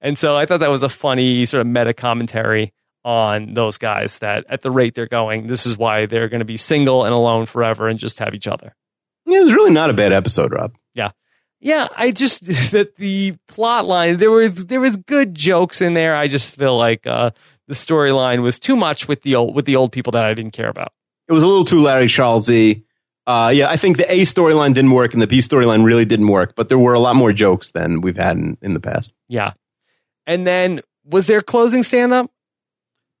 And 0.00 0.18
so 0.18 0.36
I 0.36 0.46
thought 0.46 0.60
that 0.60 0.70
was 0.70 0.82
a 0.82 0.88
funny 0.88 1.44
sort 1.44 1.62
of 1.62 1.66
meta 1.66 1.94
commentary 1.94 2.72
on 3.04 3.54
those 3.54 3.78
guys 3.78 4.18
that 4.18 4.44
at 4.48 4.62
the 4.62 4.70
rate 4.70 4.94
they're 4.94 5.06
going, 5.06 5.46
this 5.46 5.64
is 5.64 5.78
why 5.78 6.06
they're 6.06 6.28
going 6.28 6.40
to 6.40 6.44
be 6.44 6.56
single 6.56 7.04
and 7.04 7.14
alone 7.14 7.46
forever 7.46 7.88
and 7.88 7.98
just 7.98 8.18
have 8.18 8.34
each 8.34 8.48
other. 8.48 8.74
Yeah, 9.24 9.42
it's 9.42 9.54
really 9.54 9.72
not 9.72 9.90
a 9.90 9.94
bad 9.94 10.12
episode, 10.12 10.52
Rob. 10.52 10.74
Yeah, 10.94 11.10
Yeah, 11.60 11.86
I 11.96 12.10
just 12.10 12.44
that 12.72 12.96
the 12.96 13.36
plot 13.48 13.86
line 13.86 14.16
there 14.18 14.30
was 14.30 14.66
there 14.66 14.80
was 14.80 14.96
good 14.96 15.34
jokes 15.34 15.80
in 15.80 15.94
there. 15.94 16.16
I 16.16 16.26
just 16.26 16.56
feel 16.56 16.76
like 16.76 17.06
uh, 17.06 17.30
the 17.68 17.74
storyline 17.74 18.42
was 18.42 18.58
too 18.58 18.76
much 18.76 19.08
with 19.08 19.22
the 19.22 19.34
old 19.36 19.54
with 19.54 19.66
the 19.66 19.76
old 19.76 19.92
people 19.92 20.10
that 20.12 20.24
I 20.24 20.34
didn't 20.34 20.52
care 20.52 20.68
about. 20.68 20.92
It 21.28 21.32
was 21.32 21.42
a 21.42 21.46
little 21.46 21.64
too 21.64 21.80
Larry 21.82 22.06
Charlesy. 22.06 22.84
Uh, 23.26 23.50
yeah, 23.54 23.68
I 23.68 23.76
think 23.76 23.96
the 23.96 24.10
A 24.12 24.20
storyline 24.20 24.72
didn't 24.74 24.92
work 24.92 25.12
and 25.12 25.20
the 25.20 25.26
B 25.26 25.38
storyline 25.38 25.84
really 25.84 26.04
didn't 26.04 26.28
work, 26.28 26.54
but 26.54 26.68
there 26.68 26.78
were 26.78 26.94
a 26.94 27.00
lot 27.00 27.16
more 27.16 27.32
jokes 27.32 27.72
than 27.72 28.00
we've 28.00 28.16
had 28.16 28.36
in, 28.36 28.56
in 28.62 28.72
the 28.72 28.80
past. 28.80 29.14
Yeah, 29.28 29.54
and 30.26 30.46
then 30.46 30.80
was 31.04 31.26
there 31.26 31.38
a 31.38 31.42
closing 31.42 31.82
stand 31.82 32.12
up? 32.12 32.30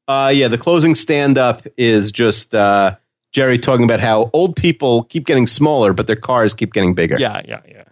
Uh, 0.06 0.30
yeah, 0.32 0.46
the 0.46 0.58
closing 0.58 0.94
stand 0.94 1.38
up 1.38 1.66
is 1.76 2.12
just 2.12 2.54
uh, 2.54 2.94
Jerry 3.32 3.58
talking 3.58 3.84
about 3.84 3.98
how 3.98 4.30
old 4.32 4.54
people 4.54 5.02
keep 5.04 5.26
getting 5.26 5.48
smaller, 5.48 5.92
but 5.92 6.06
their 6.06 6.14
cars 6.14 6.54
keep 6.54 6.72
getting 6.72 6.94
bigger. 6.94 7.18
Yeah, 7.18 7.40
yeah, 7.44 7.60
yeah, 7.68 7.84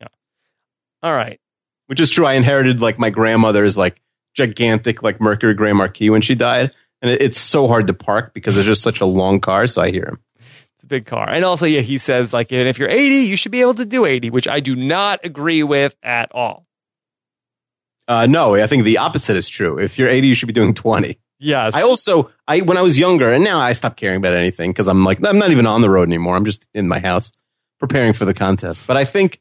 yeah. 0.00 0.06
All 1.02 1.12
right. 1.12 1.40
which 1.88 1.98
is 2.00 2.10
true. 2.10 2.26
I 2.26 2.34
inherited 2.34 2.80
like 2.80 2.98
my 3.00 3.10
grandmother's 3.10 3.76
like 3.76 4.00
gigantic 4.34 5.02
like 5.02 5.20
Mercury 5.20 5.54
Grand 5.54 5.78
Marquis 5.78 6.10
when 6.10 6.22
she 6.22 6.36
died, 6.36 6.72
and 7.02 7.10
it, 7.10 7.20
it's 7.20 7.38
so 7.38 7.66
hard 7.66 7.88
to 7.88 7.94
park 7.94 8.32
because 8.32 8.56
it's 8.56 8.66
just 8.66 8.82
such 8.82 9.00
a 9.00 9.06
long 9.06 9.40
car. 9.40 9.66
So 9.66 9.82
I 9.82 9.90
hear 9.90 10.04
him. 10.04 10.20
Big 10.88 11.06
car. 11.06 11.28
And 11.28 11.44
also, 11.44 11.66
yeah, 11.66 11.80
he 11.80 11.98
says 11.98 12.32
like, 12.32 12.52
and 12.52 12.68
if 12.68 12.78
you're 12.78 12.88
80, 12.88 13.14
you 13.16 13.36
should 13.36 13.52
be 13.52 13.60
able 13.60 13.74
to 13.74 13.84
do 13.84 14.04
80, 14.04 14.30
which 14.30 14.48
I 14.48 14.60
do 14.60 14.74
not 14.74 15.20
agree 15.24 15.62
with 15.62 15.94
at 16.02 16.32
all. 16.34 16.66
Uh, 18.08 18.26
no, 18.26 18.54
I 18.54 18.66
think 18.66 18.84
the 18.84 18.98
opposite 18.98 19.36
is 19.36 19.48
true. 19.48 19.78
If 19.78 19.98
you're 19.98 20.08
80, 20.08 20.26
you 20.26 20.34
should 20.34 20.46
be 20.46 20.54
doing 20.54 20.72
20. 20.72 21.18
Yes. 21.38 21.74
I 21.74 21.82
also, 21.82 22.30
I 22.48 22.62
when 22.62 22.76
I 22.76 22.82
was 22.82 22.98
younger, 22.98 23.30
and 23.30 23.44
now 23.44 23.58
I 23.58 23.72
stopped 23.74 23.96
caring 23.96 24.16
about 24.16 24.34
anything 24.34 24.70
because 24.70 24.88
I'm 24.88 25.04
like, 25.04 25.24
I'm 25.24 25.38
not 25.38 25.50
even 25.50 25.66
on 25.66 25.82
the 25.82 25.90
road 25.90 26.08
anymore. 26.08 26.34
I'm 26.34 26.44
just 26.44 26.66
in 26.74 26.88
my 26.88 26.98
house 26.98 27.30
preparing 27.78 28.12
for 28.12 28.24
the 28.24 28.34
contest. 28.34 28.86
But 28.86 28.96
I 28.96 29.04
think, 29.04 29.40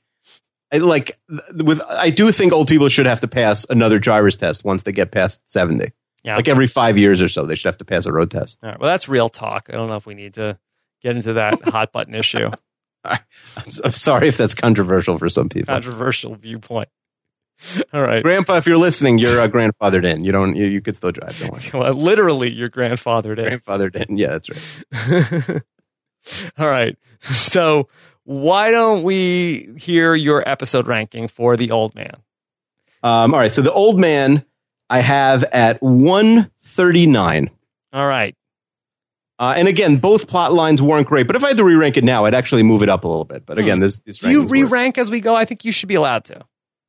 I 0.72 0.78
like 0.78 1.18
with, 1.56 1.82
I 1.90 2.10
do 2.12 2.32
think 2.32 2.54
old 2.54 2.68
people 2.68 2.90
should 2.90 3.08
have 3.08 3.22
to 3.22 3.28
pass 3.28 3.66
another 3.70 3.98
driver's 4.00 4.38
test 4.38 4.64
once 4.64 4.84
they 4.84 4.92
get 4.92 5.12
past 5.12 5.42
seventy. 5.50 5.92
Yeah. 6.24 6.36
Like 6.36 6.48
every 6.48 6.68
five 6.68 6.98
years 6.98 7.22
or 7.22 7.30
so, 7.30 7.46
they 7.46 7.56
should 7.56 7.70
have 7.70 7.78
to 7.78 7.86
pass 7.86 8.06
a 8.06 8.12
road 8.12 8.30
test. 8.30 8.60
All 8.62 8.70
right. 8.70 8.80
Well, 8.80 8.90
that's 8.90 9.08
real 9.08 9.30
talk. 9.30 9.70
I 9.72 9.74
don't 9.74 9.88
know 9.88 9.96
if 9.96 10.06
we 10.06 10.14
need 10.14 10.34
to 10.36 10.60
get 11.02 11.16
into 11.16 11.34
that 11.34 11.62
hot 11.64 11.92
button 11.92 12.16
issue. 12.16 12.50
I'm, 13.04 13.20
I'm 13.84 13.92
sorry 13.92 14.28
if 14.28 14.38
that's 14.38 14.54
controversial 14.54 15.18
for 15.18 15.30
some 15.30 15.50
people. 15.50 15.74
Controversial 15.74 16.36
viewpoint. 16.36 16.90
All 17.94 18.02
right. 18.02 18.22
Grandpa, 18.22 18.58
if 18.58 18.68
you're 18.68 18.78
listening, 18.78 19.18
you're 19.18 19.40
uh, 19.40 19.48
grandfathered 19.48 20.06
in. 20.06 20.24
You 20.24 20.32
don't. 20.32 20.56
You, 20.56 20.66
you 20.68 20.82
could 20.82 20.96
still 20.96 21.12
drive. 21.12 21.40
Don't 21.40 21.52
worry. 21.52 21.64
Well, 21.74 21.94
literally, 21.94 22.54
your 22.54 22.70
grandfather 22.70 23.34
did. 23.34 23.48
Grandfathered 23.48 23.96
in. 23.96 24.18
Yeah, 24.18 24.38
that's 24.38 24.50
right. 24.50 25.62
All 26.60 26.68
right. 26.70 26.98
So, 27.22 27.88
why 28.26 28.72
don't 28.72 29.04
we 29.04 29.70
hear 29.78 30.14
your 30.14 30.48
episode 30.48 30.86
ranking 30.86 31.28
for 31.28 31.56
the 31.56 31.72
old 31.72 31.96
man? 31.96 32.18
Um, 33.04 33.34
all 33.34 33.40
right. 33.40 33.54
So 33.54 33.62
the 33.62 33.72
old 33.72 33.98
man, 33.98 34.44
I 34.90 35.00
have 35.00 35.44
at 35.46 35.82
139. 35.82 37.50
All 37.94 38.08
right. 38.08 38.36
Uh, 39.40 39.54
and 39.56 39.68
again, 39.68 39.98
both 39.98 40.28
plot 40.28 40.52
lines 40.52 40.82
weren't 40.82 41.08
great. 41.08 41.28
But 41.28 41.36
if 41.36 41.44
I 41.44 41.50
had 41.50 41.58
to 41.58 41.64
re-rank 41.64 41.96
it 41.98 42.04
now, 42.04 42.26
I'd 42.26 42.34
actually 42.34 42.64
move 42.64 42.82
it 42.82 42.90
up 42.90 43.04
a 43.04 43.08
little 43.08 43.26
bit. 43.26 43.46
But 43.46 43.60
again, 43.60 43.80
this, 43.80 44.00
this 44.00 44.18
Hmm. 44.20 44.28
Do 44.28 44.32
you 44.32 44.48
re 44.48 44.64
were- 44.64 44.70
rank 44.70 44.98
as 44.98 45.12
we 45.12 45.20
go? 45.20 45.36
I 45.36 45.46
think 45.46 45.64
you 45.64 45.72
should 45.72 45.90
be 45.90 45.96
allowed 45.96 46.26
to. 46.26 46.40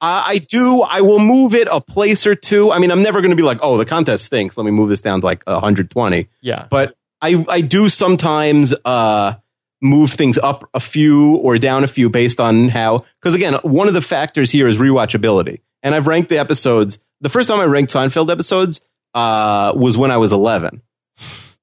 Uh, 0.01 0.23
I 0.27 0.39
do. 0.39 0.85
I 0.89 1.01
will 1.01 1.19
move 1.19 1.55
it 1.55 1.67
a 1.71 1.81
place 1.81 2.27
or 2.27 2.35
two. 2.37 2.71
I 2.71 2.79
mean, 2.79 2.91
I'm 2.93 3.03
never 3.03 3.21
going 3.21 3.31
to 3.33 3.37
be 3.37 3.43
like, 3.43 3.59
oh, 3.63 3.77
the 3.77 3.85
contest 3.85 4.25
stinks. 4.27 4.57
Let 4.57 4.65
me 4.65 4.71
move 4.71 4.89
this 4.89 5.01
down 5.01 5.21
to 5.21 5.27
like 5.27 5.43
120. 5.47 6.29
Yeah. 6.41 6.67
But 6.71 6.95
I, 7.21 7.45
I 7.49 7.61
do 7.63 7.89
sometimes 7.89 8.73
uh, 8.85 9.35
move 9.83 10.11
things 10.13 10.39
up 10.39 10.69
a 10.73 10.79
few 10.81 11.37
or 11.39 11.59
down 11.59 11.83
a 11.83 11.89
few 11.89 12.09
based 12.11 12.39
on 12.41 12.69
how. 12.69 13.05
Because 13.21 13.35
again, 13.35 13.55
one 13.63 13.89
of 13.89 13.95
the 13.95 14.01
factors 14.01 14.53
here 14.53 14.69
is 14.69 14.79
rewatchability. 14.79 15.61
And 15.83 15.95
I've 15.97 16.07
ranked 16.07 16.29
the 16.31 16.39
episodes. 16.39 16.99
The 17.21 17.29
first 17.29 17.51
time 17.51 17.59
I 17.61 17.65
ranked 17.65 17.93
Seinfeld 17.93 18.31
episodes 18.31 18.81
uh, 19.15 19.73
was 19.75 19.99
when 19.99 20.11
I 20.13 20.17
was 20.17 20.31
11. 20.33 20.81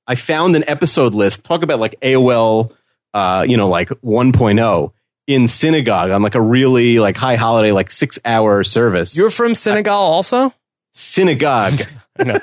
I 0.07 0.15
found 0.15 0.55
an 0.55 0.63
episode 0.67 1.13
list. 1.13 1.43
Talk 1.43 1.63
about 1.63 1.79
like 1.79 1.99
AOL, 2.01 2.71
uh, 3.13 3.45
you 3.47 3.57
know, 3.57 3.67
like 3.69 3.89
1.0 3.89 4.91
in 5.27 5.47
synagogue 5.47 6.11
on 6.11 6.21
like 6.21 6.35
a 6.35 6.41
really 6.41 6.99
like 6.99 7.17
high 7.17 7.35
holiday, 7.35 7.71
like 7.71 7.89
six 7.89 8.19
hour 8.25 8.63
service. 8.63 9.17
You're 9.17 9.31
from 9.31 9.55
Senegal 9.55 9.93
also? 9.95 10.53
synagogue. 10.93 11.81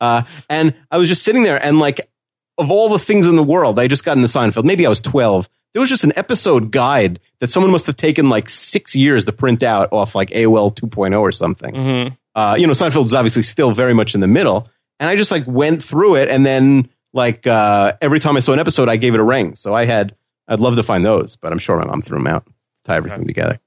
Uh, 0.00 0.22
and 0.50 0.74
I 0.90 0.98
was 0.98 1.08
just 1.08 1.22
sitting 1.22 1.44
there 1.44 1.64
and 1.64 1.78
like, 1.78 2.00
of 2.58 2.72
all 2.72 2.88
the 2.88 2.98
things 2.98 3.28
in 3.28 3.36
the 3.36 3.42
world, 3.42 3.78
I 3.78 3.86
just 3.86 4.04
got 4.04 4.16
into 4.16 4.26
Seinfeld. 4.26 4.64
Maybe 4.64 4.84
I 4.84 4.88
was 4.88 5.00
12. 5.00 5.48
There 5.72 5.80
was 5.80 5.88
just 5.88 6.02
an 6.02 6.12
episode 6.16 6.72
guide 6.72 7.20
that 7.38 7.50
someone 7.50 7.70
must 7.70 7.86
have 7.86 7.94
taken 7.94 8.28
like 8.28 8.48
six 8.48 8.96
years 8.96 9.24
to 9.26 9.32
print 9.32 9.62
out 9.62 9.88
off 9.92 10.16
like 10.16 10.30
AOL 10.30 10.74
2.0 10.74 11.20
or 11.20 11.30
something. 11.30 11.74
Mhm. 11.74 12.18
Uh, 12.34 12.56
you 12.58 12.66
know, 12.66 12.72
Seinfeld 12.72 13.04
was 13.04 13.14
obviously 13.14 13.42
still 13.42 13.70
very 13.70 13.94
much 13.94 14.16
in 14.16 14.20
the 14.20 14.26
middle. 14.26 14.68
And 15.02 15.10
I 15.10 15.16
just 15.16 15.32
like 15.32 15.42
went 15.48 15.82
through 15.82 16.14
it. 16.14 16.28
And 16.28 16.46
then 16.46 16.88
like, 17.12 17.44
uh, 17.44 17.94
every 18.00 18.20
time 18.20 18.36
I 18.36 18.40
saw 18.40 18.52
an 18.52 18.60
episode, 18.60 18.88
I 18.88 18.96
gave 18.96 19.14
it 19.14 19.20
a 19.20 19.24
ring. 19.24 19.56
So 19.56 19.74
I 19.74 19.84
had, 19.84 20.14
I'd 20.46 20.60
love 20.60 20.76
to 20.76 20.84
find 20.84 21.04
those, 21.04 21.34
but 21.34 21.50
I'm 21.50 21.58
sure 21.58 21.76
my 21.76 21.84
mom 21.84 22.02
threw 22.02 22.18
them 22.18 22.28
out 22.28 22.46
to 22.46 22.52
tie 22.84 22.96
everything 22.98 23.26
together. 23.26 23.58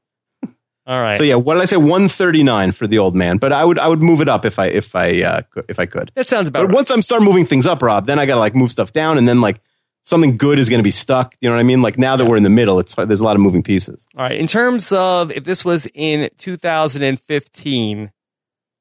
All 0.87 1.01
right. 1.01 1.17
So 1.17 1.23
yeah, 1.23 1.35
what 1.35 1.55
did 1.55 1.63
I 1.63 1.65
say? 1.65 1.75
139 1.75 2.71
for 2.71 2.87
the 2.87 2.99
old 2.99 3.17
man, 3.17 3.35
but 3.35 3.51
I 3.51 3.65
would, 3.65 3.77
I 3.77 3.89
would 3.89 4.01
move 4.01 4.21
it 4.21 4.29
up 4.29 4.45
if 4.45 4.59
I, 4.59 4.67
if 4.67 4.95
I 4.95 5.23
uh, 5.23 5.41
if 5.67 5.77
I 5.77 5.85
could. 5.87 6.09
that 6.15 6.29
sounds 6.29 6.47
about 6.47 6.61
But 6.61 6.67
right. 6.67 6.75
once 6.75 6.89
I'm 6.89 7.01
start 7.01 7.21
moving 7.21 7.45
things 7.45 7.65
up, 7.65 7.81
Rob, 7.81 8.05
then 8.05 8.17
I 8.17 8.25
gotta 8.25 8.39
like 8.39 8.55
move 8.55 8.71
stuff 8.71 8.93
down, 8.93 9.17
and 9.17 9.27
then 9.27 9.41
like 9.41 9.59
something 10.03 10.37
good 10.37 10.57
is 10.57 10.69
gonna 10.69 10.83
be 10.83 10.91
stuck. 10.91 11.35
You 11.41 11.49
know 11.49 11.55
what 11.55 11.59
I 11.59 11.63
mean? 11.63 11.81
Like 11.81 11.97
now 11.97 12.15
that 12.15 12.25
we're 12.25 12.37
in 12.37 12.43
the 12.43 12.49
middle, 12.49 12.79
it's 12.79 12.95
there's 12.95 13.19
a 13.19 13.23
lot 13.25 13.35
of 13.35 13.41
moving 13.41 13.63
pieces. 13.63 14.07
All 14.15 14.23
right. 14.23 14.37
In 14.37 14.47
terms 14.47 14.91
of 14.93 15.31
if 15.31 15.43
this 15.43 15.65
was 15.65 15.87
in 15.95 16.29
2015, 16.37 18.11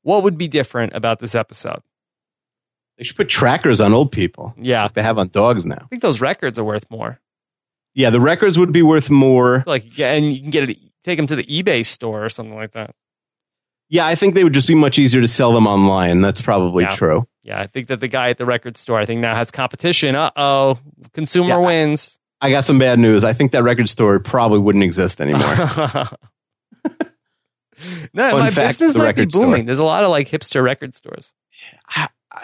what 0.02 0.22
would 0.22 0.38
be 0.38 0.46
different 0.46 0.92
about 0.94 1.18
this 1.18 1.34
episode? 1.34 1.80
They 2.98 3.04
should 3.04 3.16
put 3.16 3.28
trackers 3.28 3.80
on 3.80 3.92
old 3.92 4.12
people. 4.12 4.54
Yeah. 4.56 4.82
Like 4.84 4.92
they 4.94 5.02
have 5.02 5.18
on 5.18 5.28
dogs 5.28 5.66
now. 5.66 5.78
I 5.82 5.86
think 5.86 6.02
those 6.02 6.20
records 6.20 6.58
are 6.58 6.64
worth 6.64 6.88
more. 6.90 7.20
Yeah, 7.94 8.10
the 8.10 8.20
records 8.20 8.58
would 8.58 8.72
be 8.72 8.82
worth 8.82 9.10
more. 9.10 9.62
Like, 9.66 9.96
yeah, 9.98 10.12
and 10.12 10.32
you 10.32 10.40
can 10.40 10.50
get 10.50 10.68
it, 10.70 10.78
take 11.04 11.16
them 11.16 11.26
to 11.28 11.36
the 11.36 11.44
eBay 11.44 11.84
store 11.84 12.24
or 12.24 12.28
something 12.28 12.56
like 12.56 12.72
that. 12.72 12.94
Yeah, 13.88 14.06
I 14.06 14.14
think 14.14 14.34
they 14.34 14.42
would 14.44 14.54
just 14.54 14.66
be 14.66 14.74
much 14.74 14.98
easier 14.98 15.20
to 15.20 15.28
sell 15.28 15.52
them 15.52 15.66
online. 15.66 16.20
That's 16.20 16.40
probably 16.40 16.84
Yeah. 16.84 16.90
true. 16.90 17.28
Yeah, 17.42 17.60
I 17.60 17.66
think 17.66 17.88
that 17.88 18.00
the 18.00 18.08
guy 18.08 18.30
at 18.30 18.38
the 18.38 18.46
record 18.46 18.76
store, 18.76 18.98
I 18.98 19.04
think 19.06 19.20
now 19.20 19.34
has 19.34 19.50
competition. 19.50 20.16
Uh 20.16 20.30
oh, 20.36 20.78
consumer 21.12 21.50
Yeah, 21.50 21.56
wins. 21.58 22.18
I 22.40 22.50
got 22.50 22.64
some 22.64 22.78
bad 22.78 22.98
news. 22.98 23.22
I 23.24 23.32
think 23.32 23.52
that 23.52 23.62
record 23.62 23.88
store 23.88 24.18
probably 24.20 24.58
wouldn't 24.58 24.82
exist 24.84 25.20
anymore. 25.20 25.40
no, 28.14 28.30
Fun 28.30 28.40
my 28.40 28.50
fact, 28.50 28.78
business 28.78 28.94
might 28.96 29.02
be 29.02 29.06
record 29.22 29.32
store. 29.32 29.44
booming. 29.46 29.66
There's 29.66 29.78
a 29.78 29.84
lot 29.84 30.04
of 30.04 30.10
like 30.10 30.28
hipster 30.28 30.62
record 30.62 30.94
stores. 30.94 31.32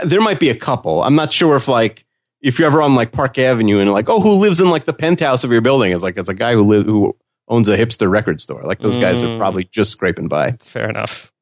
There 0.05 0.21
might 0.21 0.41
be 0.41 0.49
a 0.51 0.55
couple. 0.57 1.03
I'm 1.03 1.15
not 1.15 1.33
sure 1.33 1.57
if 1.57 1.69
like 1.69 2.05
if 2.41 2.59
you're 2.59 2.67
ever 2.69 2.83
on 2.83 2.95
like 2.95 3.13
Park 3.13 3.39
Avenue 3.39 3.79
and 3.81 3.91
like, 3.93 4.09
oh, 4.09 4.21
who 4.21 4.33
lives 4.35 4.61
in 4.61 4.71
like 4.71 4.85
the 4.87 4.93
penthouse 4.93 5.45
of 5.45 5.53
your 5.53 5.61
building? 5.61 5.93
It's 5.93 6.03
like 6.03 6.17
it's 6.17 6.29
a 6.29 6.35
guy 6.35 6.53
who 6.55 6.65
live 6.65 6.87
who 6.87 7.17
owns 7.49 7.69
a 7.69 7.77
hipster 7.77 8.11
record 8.11 8.41
store. 8.41 8.63
Like 8.63 8.79
those 8.81 8.97
guys 8.97 9.23
are 9.23 9.27
Mm. 9.27 9.39
probably 9.39 9.65
just 9.65 9.91
scraping 9.91 10.29
by. 10.29 10.51
That's 10.51 10.69
fair 10.69 10.89
enough. 10.89 11.33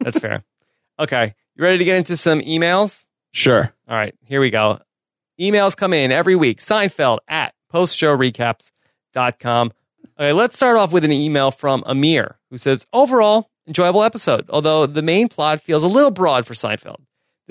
That's 0.00 0.18
fair. 0.18 0.42
Okay, 1.00 1.34
you 1.56 1.64
ready 1.64 1.78
to 1.78 1.84
get 1.84 1.96
into 1.96 2.16
some 2.18 2.40
emails? 2.42 3.06
Sure. 3.32 3.72
All 3.88 3.96
right, 3.96 4.14
here 4.26 4.40
we 4.42 4.50
go. 4.50 4.78
Emails 5.40 5.74
come 5.76 5.92
in 5.94 6.12
every 6.12 6.36
week. 6.36 6.60
Seinfeld 6.60 7.18
at 7.26 7.54
postshowrecaps.com. 7.72 9.72
Okay, 10.18 10.32
let's 10.32 10.56
start 10.56 10.76
off 10.76 10.92
with 10.92 11.04
an 11.04 11.12
email 11.12 11.50
from 11.50 11.82
Amir 11.86 12.38
who 12.50 12.58
says, 12.58 12.86
Overall, 12.92 13.50
enjoyable 13.66 14.02
episode, 14.02 14.46
although 14.50 14.86
the 14.86 15.02
main 15.02 15.28
plot 15.28 15.60
feels 15.62 15.82
a 15.82 15.88
little 15.88 16.10
broad 16.10 16.46
for 16.46 16.54
Seinfeld. 16.54 17.00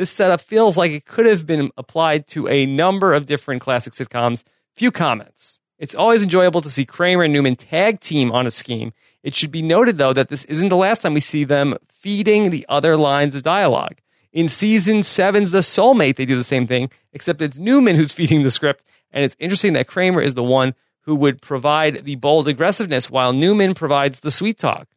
This 0.02 0.10
setup 0.10 0.42
feels 0.42 0.80
like 0.80 0.90
it 0.90 1.06
could 1.06 1.28
have 1.28 1.46
been 1.46 1.70
applied 1.78 2.26
to 2.30 2.48
a 2.48 2.66
number 2.66 3.14
of 3.14 3.28
different 3.28 3.62
classic 3.62 3.94
sitcoms. 3.94 4.44
Few 4.74 4.90
comments. 4.90 5.60
It's 5.78 5.94
always 5.94 6.24
enjoyable 6.24 6.60
to 6.62 6.72
see 6.72 6.88
Kramer 6.88 7.26
and 7.26 7.32
Newman 7.32 7.56
tag 7.56 8.00
team 8.00 8.32
on 8.32 8.48
a 8.48 8.50
scheme. 8.50 8.94
It 9.22 9.36
should 9.36 9.52
be 9.52 9.62
noted, 9.62 10.00
though, 10.00 10.12
that 10.14 10.30
this 10.30 10.44
isn't 10.46 10.70
the 10.70 10.76
last 10.76 11.04
time 11.04 11.14
we 11.14 11.20
see 11.20 11.44
them 11.44 11.78
feeding 11.88 12.50
the 12.50 12.66
other 12.68 12.98
lines 12.98 13.36
of 13.36 13.44
dialogue. 13.44 14.02
In 14.34 14.48
season 14.48 15.04
seven's 15.04 15.52
The 15.52 15.60
Soulmate, 15.60 16.16
they 16.16 16.26
do 16.26 16.36
the 16.36 16.44
same 16.44 16.66
thing, 16.66 16.90
except 17.14 17.40
it's 17.40 17.60
Newman 17.60 17.96
who's 17.96 18.12
feeding 18.20 18.42
the 18.42 18.50
script. 18.50 18.84
And 19.12 19.24
it's 19.24 19.36
interesting 19.38 19.74
that 19.74 19.86
Kramer 19.86 20.24
is 20.24 20.34
the 20.34 20.42
one 20.42 20.74
who 21.02 21.16
would 21.16 21.44
provide 21.44 22.06
the 22.06 22.16
bold 22.16 22.48
aggressiveness 22.48 23.12
while 23.12 23.34
Newman 23.34 23.76
provides 23.76 24.22
the 24.22 24.32
sweet 24.32 24.58
talk. 24.58 24.88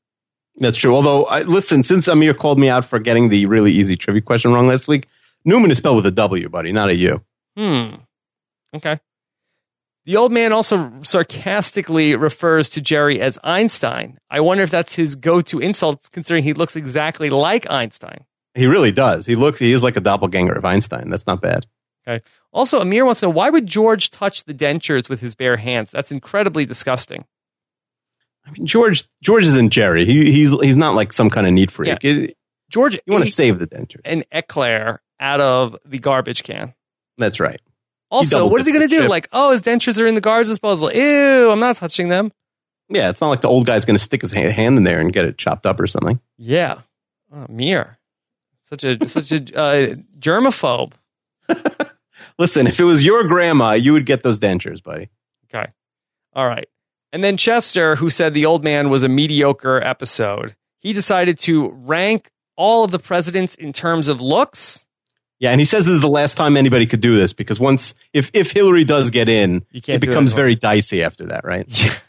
That's 0.57 0.79
true. 0.79 0.95
Although, 0.95 1.25
I, 1.25 1.43
listen, 1.43 1.83
since 1.83 2.07
Amir 2.07 2.35
called 2.35 2.59
me 2.59 2.69
out 2.69 2.85
for 2.85 2.99
getting 2.99 3.29
the 3.29 3.47
really 3.47 3.73
easy 3.73 3.97
trivia 3.97 4.23
question 4.23 4.53
wrong 4.53 4.67
last 4.67 4.87
week, 4.89 5.09
Newman 5.45 5.71
is 5.71 5.79
spelled 5.79 5.97
with 5.97 6.07
a 6.07 6.13
W, 6.13 6.49
buddy, 6.49 6.73
not 6.73 6.91
a 6.91 6.95
U. 6.95 7.25
Hmm. 7.57 7.95
Okay. 8.75 9.01
The 10.07 10.17
old 10.17 10.33
man 10.33 10.53
also 10.53 10.93
sarcastically 11.03 12.15
refers 12.15 12.69
to 12.71 12.81
Jerry 12.81 13.21
as 13.21 13.39
Einstein. 13.43 14.19
I 14.31 14.41
wonder 14.41 14.63
if 14.63 14.71
that's 14.71 14.95
his 14.95 15.15
go 15.15 15.41
to 15.41 15.61
insult, 15.61 16.11
considering 16.13 16.45
he 16.45 16.53
looks 16.53 16.77
exactly 16.77 17.31
like 17.31 17.71
Einstein. 17.71 18.25
He 18.55 18.67
really 18.67 18.93
does. 18.93 19.27
He 19.27 19.35
looks. 19.35 19.59
He 19.59 19.73
is 19.73 19.83
like 19.83 19.97
a 19.97 20.01
doppelganger 20.01 20.53
of 20.53 20.65
Einstein. 20.65 21.09
That's 21.09 21.27
not 21.27 21.41
bad. 21.41 21.67
Okay. 22.07 22.23
Also, 22.53 22.81
Amir 22.81 23.05
wants 23.05 23.21
to 23.21 23.27
know 23.27 23.31
why 23.31 23.49
would 23.49 23.67
George 23.67 24.11
touch 24.11 24.45
the 24.45 24.55
dentures 24.55 25.09
with 25.09 25.21
his 25.21 25.35
bare 25.35 25.57
hands? 25.57 25.91
That's 25.91 26.13
incredibly 26.13 26.67
disgusting. 26.67 27.25
I 28.47 28.51
mean, 28.51 28.67
George. 28.67 29.05
George 29.23 29.47
isn't 29.47 29.71
Jerry. 29.71 30.05
He, 30.05 30.31
he's 30.31 30.51
he's 30.61 30.77
not 30.77 30.95
like 30.95 31.13
some 31.13 31.31
kind 31.31 31.47
of 31.47 31.53
neat 31.53 31.71
freak. 31.71 32.03
You 32.03 32.29
George 32.71 32.95
you 33.07 33.13
want 33.13 33.25
to 33.25 33.31
save 33.31 33.59
the 33.59 33.67
dentures. 33.67 34.01
an 34.05 34.25
eclair 34.33 35.01
out 35.21 35.41
of 35.41 35.77
the 35.85 35.99
garbage 35.99 36.43
can. 36.43 36.75
That's 37.19 37.41
right. 37.41 37.61
Also, 38.11 38.49
what 38.49 38.61
is 38.61 38.67
he 38.67 38.73
going 38.73 38.87
to 38.87 38.89
do? 38.89 39.03
chip. 39.03 39.11
Like, 39.11 39.29
oh, 39.33 39.51
his 39.53 39.63
dentures 39.63 40.01
are 40.01 40.07
in 40.07 40.15
the 40.15 40.21
garbage 40.21 40.49
disposal. 40.49 40.93
Ew, 40.93 41.51
I'm 41.51 41.61
not 41.61 41.77
touching 41.77 42.09
them. 42.09 42.33
Yeah, 42.89 43.11
it's 43.11 43.21
not 43.21 43.29
like 43.29 43.41
the 43.41 43.49
old 43.49 43.67
guy's 43.67 43.85
going 43.85 43.97
to 43.97 44.03
stick 44.03 44.21
his 44.21 44.33
hand 44.33 44.77
in 44.77 44.85
there 44.85 45.01
and 45.01 45.13
get 45.13 45.25
it 45.25 45.39
chopped 45.39 45.67
up 45.67 45.81
or 45.81 45.87
something. 45.87 46.21
Yeah. 46.37 46.81
Oh, 47.33 47.47
Amir. 47.49 47.99
Such 48.63 48.85
a 48.85 49.09
such 49.09 49.33
a 49.33 49.37
uh, 49.37 49.95
germaphobe. 50.19 50.93
Listen, 52.39 52.67
if 52.67 52.81
it 52.81 52.85
was 52.85 53.05
your 53.05 53.25
grandma, 53.25 53.73
you 53.73 53.93
would 53.93 54.07
get 54.07 54.23
those 54.23 54.41
dentures, 54.41 54.83
buddy. 54.83 55.09
Okay. 55.47 55.71
All 56.35 56.47
right. 56.47 56.69
And 57.15 57.23
then 57.23 57.37
Chester, 57.37 57.95
who 57.95 58.11
said 58.11 58.35
the 58.35 58.45
old 58.45 58.65
man 58.65 58.91
was 58.91 59.05
a 59.05 59.09
mediocre 59.09 59.81
episode, 59.81 60.57
he 60.81 60.93
decided 60.93 61.39
to 61.41 61.71
rank 61.71 62.29
all 62.57 62.83
of 62.83 62.91
the 62.91 62.99
presidents 62.99 63.55
in 63.55 63.73
terms 63.73 64.09
of 64.09 64.21
looks. 64.21 64.85
Yeah, 65.39 65.53
and 65.53 65.61
he 65.61 65.65
says 65.65 65.87
this 65.87 65.95
is 65.95 66.01
the 66.01 66.09
last 66.09 66.37
time 66.37 66.57
anybody 66.57 66.87
could 66.87 67.01
do 67.01 67.15
this 67.17 67.33
because 67.33 67.61
once 67.61 67.95
if 68.13 68.33
if 68.35 68.51
Hillary 68.51 68.83
does 68.83 69.11
get 69.11 69.29
in, 69.29 69.65
it 69.73 69.85
do 69.85 69.93
it 69.93 70.01
becomes 70.01 70.33
very 70.33 70.57
dicey 70.57 71.05
after 71.05 71.27
that, 71.27 71.45
right? 71.45 71.67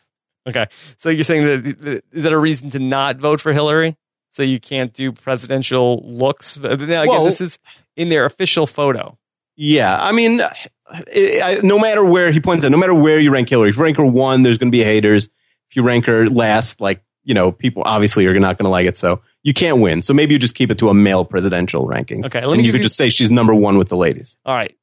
Yeah. 0.48 0.52
Okay. 0.62 0.68
So 0.98 1.10
you're 1.10 1.24
saying 1.24 1.46
that 1.46 2.04
is 2.12 2.24
that 2.24 2.32
a 2.32 2.38
reason 2.38 2.72
to 2.72 2.80
not 2.80 3.18
vote 3.18 3.40
for 3.42 3.54
Hillary? 3.54 3.96
so 4.36 4.44
you 4.44 4.60
can't 4.60 4.92
do 4.92 5.14
presidential 5.14 6.04
looks. 6.06 6.56
Then 6.56 6.82
Again, 6.82 7.08
Well- 7.08 7.24
this 7.24 7.40
is 7.40 7.58
in 7.96 8.10
their 8.10 8.26
official 8.26 8.68
photo. 8.68 9.18
Yeah, 9.56 9.98
I 9.98 10.12
mean, 10.12 10.42
I, 10.88 11.60
no 11.64 11.80
matter 11.80 12.04
where 12.06 12.32
he 12.32 12.40
points 12.40 12.66
out, 12.66 12.72
no 12.72 12.78
matter 12.78 12.94
where 12.94 13.20
you 13.20 13.32
rank 13.32 13.50
Hillary, 13.50 13.70
if 13.70 13.78
you 13.78 13.84
rank 13.84 13.98
her 13.98 14.06
one, 14.06 14.44
there's 14.44 14.58
going 14.58 14.72
to 14.72 14.78
be 14.78 14.84
haters. 14.84 15.30
If 15.70 15.76
you 15.76 15.82
rank 15.84 16.06
her 16.06 16.28
last, 16.30 16.80
like 16.82 17.04
you 17.24 17.34
know, 17.34 17.52
people 17.52 17.82
obviously 17.86 18.26
are 18.28 18.40
not 18.40 18.58
going 18.58 18.66
to 18.66 18.70
like 18.70 18.86
it. 18.86 18.96
So 18.98 19.22
you 19.44 19.54
can't 19.54 19.80
win. 19.82 20.04
So 20.04 20.14
maybe 20.14 20.34
you 20.34 20.40
just 20.40 20.54
keep 20.54 20.70
it 20.70 20.78
to 20.80 20.90
a 20.90 20.94
male 20.94 21.26
presidential 21.26 21.88
ranking. 21.88 22.24
Okay, 22.26 22.42
let 22.46 22.52
me 22.52 22.60
and 22.60 22.66
you 22.66 22.72
could 22.72 22.80
you- 22.80 22.84
just 22.84 22.98
say 22.98 23.10
she's 23.10 23.32
number 23.32 23.56
one 23.56 23.78
with 23.80 23.90
the 23.90 23.98
ladies. 23.98 24.38
All 24.46 24.54
right. 24.56 24.76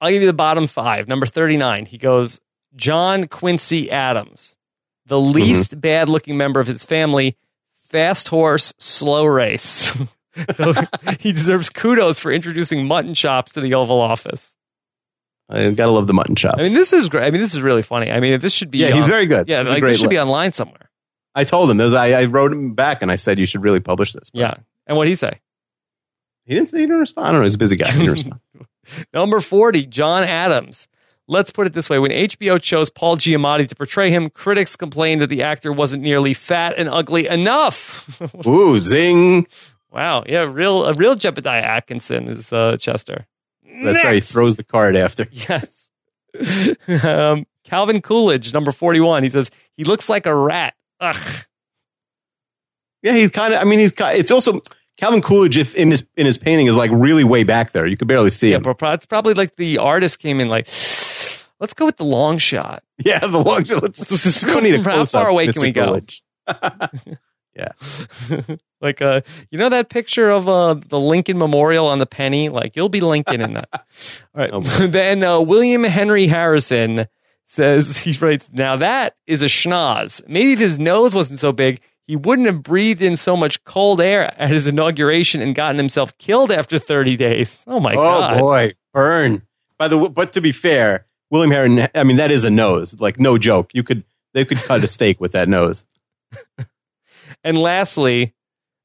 I'll 0.00 0.10
give 0.10 0.22
you 0.22 0.26
the 0.26 0.32
bottom 0.32 0.66
five. 0.66 1.06
Number 1.06 1.26
39, 1.26 1.86
he 1.86 1.98
goes 1.98 2.40
John 2.74 3.28
Quincy 3.28 3.90
Adams, 3.90 4.56
the 5.06 5.16
Mm-hmm. 5.16 5.32
least 5.32 5.80
bad 5.80 6.08
looking 6.08 6.36
member 6.38 6.60
of 6.60 6.66
his 6.66 6.82
family, 6.84 7.36
fast 7.90 8.28
horse, 8.28 8.72
slow 8.78 9.26
race. 9.26 9.92
He 11.20 11.32
deserves 11.32 11.68
kudos 11.68 12.18
for 12.18 12.32
introducing 12.32 12.86
mutton 12.86 13.12
chops 13.12 13.52
to 13.52 13.60
the 13.60 13.74
Oval 13.74 14.00
Office. 14.00 14.56
I 15.52 15.70
gotta 15.70 15.92
love 15.92 16.06
the 16.06 16.14
mutton 16.14 16.34
chops. 16.34 16.58
I 16.58 16.62
mean, 16.62 16.74
this 16.74 16.92
is 16.92 17.08
great. 17.08 17.26
I 17.26 17.30
mean, 17.30 17.40
this 17.40 17.54
is 17.54 17.60
really 17.60 17.82
funny. 17.82 18.10
I 18.10 18.20
mean, 18.20 18.40
this 18.40 18.54
should 18.54 18.70
be. 18.70 18.78
yeah, 18.78 18.90
he's 18.90 19.06
very 19.06 19.26
good. 19.26 19.48
Yeah, 19.48 19.62
This 19.62 19.72
like, 19.72 19.82
this 19.82 20.00
should 20.00 20.10
be 20.10 20.18
online 20.18 20.52
somewhere. 20.52 20.90
I 21.34 21.44
told 21.44 21.70
him. 21.70 21.76
Those, 21.76 21.94
I, 21.94 22.22
I 22.22 22.24
wrote 22.24 22.52
him 22.52 22.74
back 22.74 23.02
and 23.02 23.10
I 23.10 23.16
said 23.16 23.38
you 23.38 23.46
should 23.46 23.62
really 23.62 23.80
publish 23.80 24.12
this. 24.12 24.30
But 24.30 24.38
Yeah. 24.40 24.54
And 24.86 24.96
what 24.96 25.02
would 25.02 25.08
he 25.08 25.14
say? 25.14 25.40
he 26.44 26.54
didn't. 26.54 26.68
say 26.68 26.78
He 26.78 26.84
didn't 26.86 27.00
respond. 27.00 27.28
I 27.28 27.30
don't 27.32 27.40
know. 27.40 27.44
He's 27.44 27.54
a 27.54 27.58
busy 27.58 27.76
guy. 27.76 27.90
He 27.90 27.98
didn't 27.98 28.12
respond. 28.12 28.40
Number 29.14 29.40
40, 29.40 29.86
John 29.86 30.24
Adams. 30.24 30.88
Let's 31.28 31.52
put 31.52 31.66
it 31.66 31.72
this 31.72 31.88
way. 31.88 31.98
When 31.98 32.10
HBO 32.10 32.60
chose 32.60 32.90
Paul 32.90 33.16
Giamatti 33.16 33.68
to 33.68 33.76
portray 33.76 34.10
him, 34.10 34.28
critics 34.28 34.74
complained 34.74 35.22
that 35.22 35.28
the 35.28 35.42
actor 35.42 35.72
wasn't 35.72 36.02
nearly 36.02 36.34
fat 36.34 36.74
and 36.76 36.88
ugly 36.88 37.26
enough. 37.28 38.20
Ooh, 38.46 38.80
zing! 38.80 39.46
wow. 39.90 40.24
Yeah, 40.26 40.50
real 40.50 40.84
a 40.84 40.92
real 40.94 41.14
Jebediah 41.14 41.62
Atkinson 41.62 42.28
is 42.28 42.52
uh, 42.52 42.76
Chester. 42.76 43.26
That's 43.84 44.04
right. 44.04 44.14
He 44.14 44.20
throws 44.20 44.56
the 44.56 44.64
card 44.64 44.96
after. 44.96 45.26
Yes. 45.32 45.88
um, 47.04 47.46
Calvin 47.64 48.00
Coolidge, 48.00 48.52
number 48.54 48.72
41. 48.72 49.22
He 49.22 49.30
says, 49.30 49.50
he 49.76 49.84
looks 49.84 50.08
like 50.08 50.24
a 50.26 50.34
rat. 50.34 50.74
Ugh. 51.00 51.44
Yeah, 53.02 53.12
he's 53.14 53.30
kind 53.30 53.52
of. 53.54 53.60
I 53.60 53.64
mean, 53.64 53.78
he's. 53.80 53.92
ki- 53.92 54.04
It's 54.14 54.30
also 54.30 54.60
Calvin 54.96 55.20
Coolidge. 55.20 55.56
If 55.58 55.74
in 55.74 55.90
his 55.90 56.06
in 56.16 56.24
his 56.26 56.38
painting 56.38 56.66
is 56.68 56.76
like 56.76 56.90
really 56.94 57.24
way 57.24 57.42
back 57.44 57.72
there, 57.72 57.86
you 57.86 57.96
could 57.96 58.08
barely 58.08 58.30
see 58.30 58.50
Yeah, 58.52 58.58
him. 58.58 58.62
but 58.62 58.94
it's 58.94 59.06
probably 59.06 59.34
like 59.34 59.56
the 59.56 59.78
artist 59.78 60.20
came 60.20 60.40
in 60.40 60.48
like, 60.48 60.66
let's 61.60 61.74
go 61.74 61.84
with 61.86 61.96
the 61.96 62.04
long 62.04 62.38
shot. 62.38 62.82
Yeah, 63.04 63.18
the 63.18 63.38
long. 63.38 63.64
Let's, 63.64 63.82
Let's 63.82 64.22
just 64.22 64.46
we 64.46 64.52
go 64.54 64.60
need 64.60 64.74
a 64.74 64.78
from 64.78 64.84
how 64.84 64.92
close 64.98 65.14
up. 65.16 65.22
far 65.22 65.30
away 65.30 65.48
can 65.52 65.60
we 65.60 65.72
go? 65.72 65.98
Yeah, 67.54 67.72
like 68.80 69.02
uh 69.02 69.20
you 69.50 69.58
know 69.58 69.68
that 69.68 69.90
picture 69.90 70.30
of 70.30 70.48
uh 70.48 70.74
the 70.74 70.98
Lincoln 70.98 71.38
Memorial 71.38 71.86
on 71.86 71.98
the 71.98 72.06
penny? 72.06 72.48
Like 72.48 72.76
you'll 72.76 72.88
be 72.88 73.00
Lincoln 73.00 73.40
in 73.40 73.54
that. 73.54 73.68
All 74.34 74.40
right. 74.40 74.50
Oh, 74.52 74.60
then 74.86 75.22
uh, 75.22 75.40
William 75.40 75.84
Henry 75.84 76.28
Harrison 76.28 77.06
says 77.46 77.98
he 77.98 78.12
writes, 78.12 78.48
now 78.50 78.76
that 78.76 79.16
is 79.26 79.42
a 79.42 79.46
schnoz. 79.46 80.26
Maybe 80.26 80.54
if 80.54 80.58
his 80.58 80.78
nose 80.78 81.14
wasn't 81.14 81.38
so 81.38 81.52
big, 81.52 81.82
he 82.06 82.16
wouldn't 82.16 82.46
have 82.46 82.62
breathed 82.62 83.02
in 83.02 83.16
so 83.16 83.36
much 83.36 83.62
cold 83.64 84.00
air 84.00 84.32
at 84.40 84.50
his 84.50 84.66
inauguration 84.66 85.42
and 85.42 85.54
gotten 85.54 85.76
himself 85.76 86.16
killed 86.16 86.50
after 86.50 86.78
30 86.78 87.16
days. 87.16 87.62
Oh 87.66 87.80
my 87.80 87.92
oh 87.92 87.96
god. 87.96 88.34
Oh 88.34 88.38
boy, 88.38 88.70
burn. 88.94 89.42
By 89.78 89.88
the 89.88 89.98
way, 89.98 90.08
but 90.08 90.32
to 90.32 90.40
be 90.40 90.52
fair, 90.52 91.06
William 91.30 91.50
Harron. 91.50 91.88
I 91.94 92.04
mean, 92.04 92.16
that 92.16 92.30
is 92.30 92.44
a 92.44 92.50
nose. 92.50 93.00
Like 93.00 93.20
no 93.20 93.38
joke. 93.38 93.70
You 93.74 93.82
could 93.82 94.04
they 94.32 94.44
could 94.44 94.58
cut 94.58 94.82
a 94.84 94.86
steak 94.86 95.20
with 95.20 95.32
that 95.32 95.48
nose. 95.48 95.84
And 97.44 97.58
lastly, 97.58 98.34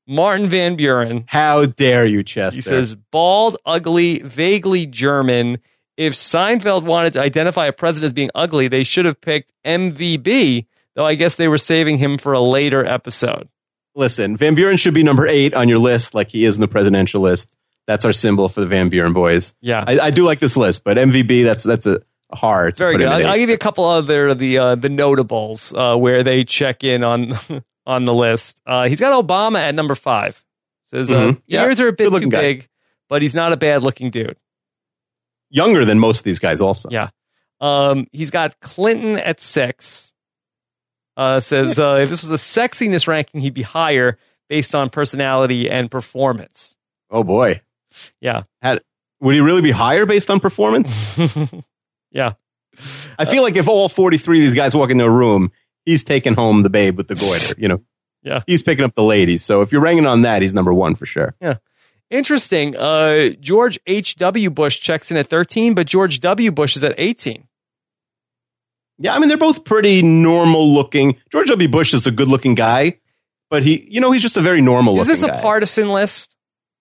Martin 0.08 0.48
Van 0.48 0.76
Buren 0.76 1.26
How 1.28 1.66
dare 1.66 2.06
you, 2.06 2.24
Chester? 2.24 2.56
He 2.56 2.62
says 2.62 2.96
bald, 2.96 3.58
ugly, 3.66 4.20
vaguely 4.20 4.86
German. 4.86 5.60
If 5.98 6.14
Seinfeld 6.14 6.84
wanted 6.84 7.14
to 7.14 7.22
identify 7.22 7.66
a 7.66 7.74
president 7.74 8.08
as 8.08 8.14
being 8.14 8.30
ugly, 8.34 8.68
they 8.68 8.84
should 8.84 9.06
have 9.06 9.20
picked 9.20 9.52
MVB, 9.66 10.66
though 10.96 11.06
I 11.06 11.16
guess 11.16 11.36
they 11.36 11.48
were 11.48 11.58
saving 11.58 11.98
him 11.98 12.18
for 12.18 12.34
a 12.34 12.40
later 12.40 12.86
episode. 12.86 13.50
Listen, 13.96 14.38
Van 14.38 14.54
Buren 14.54 14.78
should 14.78 14.94
be 14.94 15.02
number 15.02 15.26
eight 15.26 15.56
on 15.56 15.68
your 15.68 15.80
list, 15.80 16.14
like 16.14 16.30
he 16.30 16.46
is 16.46 16.56
in 16.56 16.62
the 16.62 16.68
presidential 16.68 17.20
list. 17.20 17.56
That's 17.88 18.06
our 18.06 18.12
symbol 18.12 18.48
for 18.48 18.62
the 18.62 18.68
Van 18.68 18.90
Buren 18.90 19.14
boys. 19.14 19.56
Yeah. 19.60 19.84
I, 19.88 20.00
I 20.00 20.12
do 20.12 20.24
like 20.24 20.40
this 20.40 20.56
list, 20.56 20.84
but 20.84 20.98
MVB 20.98 21.44
that's 21.44 21.64
that's 21.64 21.88
a 21.88 21.98
hard. 22.34 22.76
Very 22.76 22.98
good. 22.98 23.08
I'll, 23.08 23.28
I'll 23.28 23.38
give 23.38 23.50
you 23.50 23.56
a 23.56 23.60
couple 23.60 23.86
other 23.86 24.36
the 24.36 24.58
uh, 24.58 24.76
the 24.76 24.90
notables 24.90 25.74
uh, 25.74 25.96
where 25.96 26.22
they 26.22 26.44
check 26.44 26.84
in 26.84 27.04
on 27.04 27.34
on 27.88 28.06
the 28.06 28.14
list. 28.14 28.62
Uh, 28.68 28.88
he's 28.88 29.00
got 29.00 29.26
Obama 29.26 29.58
at 29.60 29.74
number 29.74 29.96
five. 29.96 30.44
Says 30.84 31.10
uh, 31.10 31.16
Mhm. 31.16 31.42
Yeah, 31.48 31.64
ears 31.66 31.80
are 31.80 31.88
a 31.88 31.94
bit 31.94 32.12
too 32.12 32.30
guy. 32.30 32.40
big, 32.42 32.68
but 33.10 33.22
he's 33.24 33.34
not 33.34 33.52
a 33.54 33.58
bad 33.58 33.82
looking 33.82 34.12
dude. 34.12 34.38
Younger 35.50 35.86
than 35.86 35.98
most 35.98 36.20
of 36.20 36.24
these 36.26 36.40
guys, 36.40 36.62
also. 36.62 36.90
Yeah. 36.92 37.10
Um, 37.60 38.08
he's 38.12 38.30
got 38.30 38.60
Clinton 38.60 39.18
at 39.18 39.40
six. 39.42 40.14
Uh, 41.16 41.40
says 41.40 41.80
uh, 41.80 41.98
if 42.02 42.10
this 42.10 42.22
was 42.22 42.30
a 42.30 42.36
sexiness 42.36 43.08
ranking, 43.08 43.42
he'd 43.42 43.54
be 43.56 43.64
higher 43.64 44.20
based 44.50 44.76
on 44.76 44.90
personality 44.92 45.68
and 45.70 45.90
performance. 45.90 46.78
Oh 47.10 47.24
boy, 47.24 47.62
Yeah. 48.22 48.44
Had, 48.62 48.82
would 49.22 49.34
he 49.34 49.42
really 49.42 49.62
be 49.64 49.72
higher 49.72 50.06
based 50.06 50.30
on 50.30 50.40
performance? 50.40 50.94
yeah. 52.12 52.34
I 53.18 53.26
feel 53.26 53.42
like 53.42 53.56
if 53.56 53.68
all 53.68 53.90
forty-three 53.90 54.38
of 54.38 54.42
these 54.44 54.54
guys 54.54 54.76
walk 54.76 54.92
into 54.92 55.06
a 55.06 55.10
room, 55.10 55.52
he's 55.88 56.04
taking 56.04 56.36
home 56.36 56.62
the 56.64 56.70
babe 56.70 56.98
with 56.98 57.08
the 57.08 57.16
goiter. 57.16 57.56
You 57.62 57.68
know, 57.70 57.82
Yeah. 58.22 58.42
he's 58.46 58.62
picking 58.62 58.86
up 58.86 58.94
the 58.94 59.04
ladies. 59.04 59.44
So 59.44 59.62
if 59.62 59.72
you're 59.72 59.82
ranking 59.82 60.06
on 60.06 60.22
that, 60.24 60.42
he's 60.44 60.54
number 60.54 60.74
one 60.74 60.94
for 60.96 61.06
sure. 61.06 61.34
Yeah. 61.42 61.58
Interesting. 62.10 62.76
Uh, 62.76 63.30
George 63.40 63.80
H.W. 63.86 64.50
Bush 64.52 64.80
checks 64.80 65.12
in 65.12 65.18
at 65.18 65.28
13, 65.28 65.74
but 65.74 65.88
George 65.88 66.20
W. 66.20 66.52
Bush 66.52 66.76
is 66.76 66.84
at 66.84 66.94
18. 66.98 67.48
Yeah, 69.00 69.14
I 69.14 69.20
mean 69.20 69.30
they're 69.30 69.38
both 69.38 69.64
pretty 69.64 70.02
normal 70.02 70.74
looking. 70.74 71.18
George 71.32 71.48
W. 71.50 71.70
Bush 71.70 71.94
is 71.94 72.08
a 72.08 72.12
good-looking 72.12 72.56
guy, 72.56 73.00
but 73.50 73.64
he, 73.64 73.88
you 73.90 74.02
know, 74.02 74.12
he's 74.12 74.22
just 74.24 74.38
a 74.38 74.42
very 74.42 74.62
normal 74.62 74.94
Is 74.94 75.00
looking 75.08 75.10
this 75.12 75.24
a 75.24 75.28
guy. 75.28 75.42
partisan 75.42 75.90
list? 75.90 76.36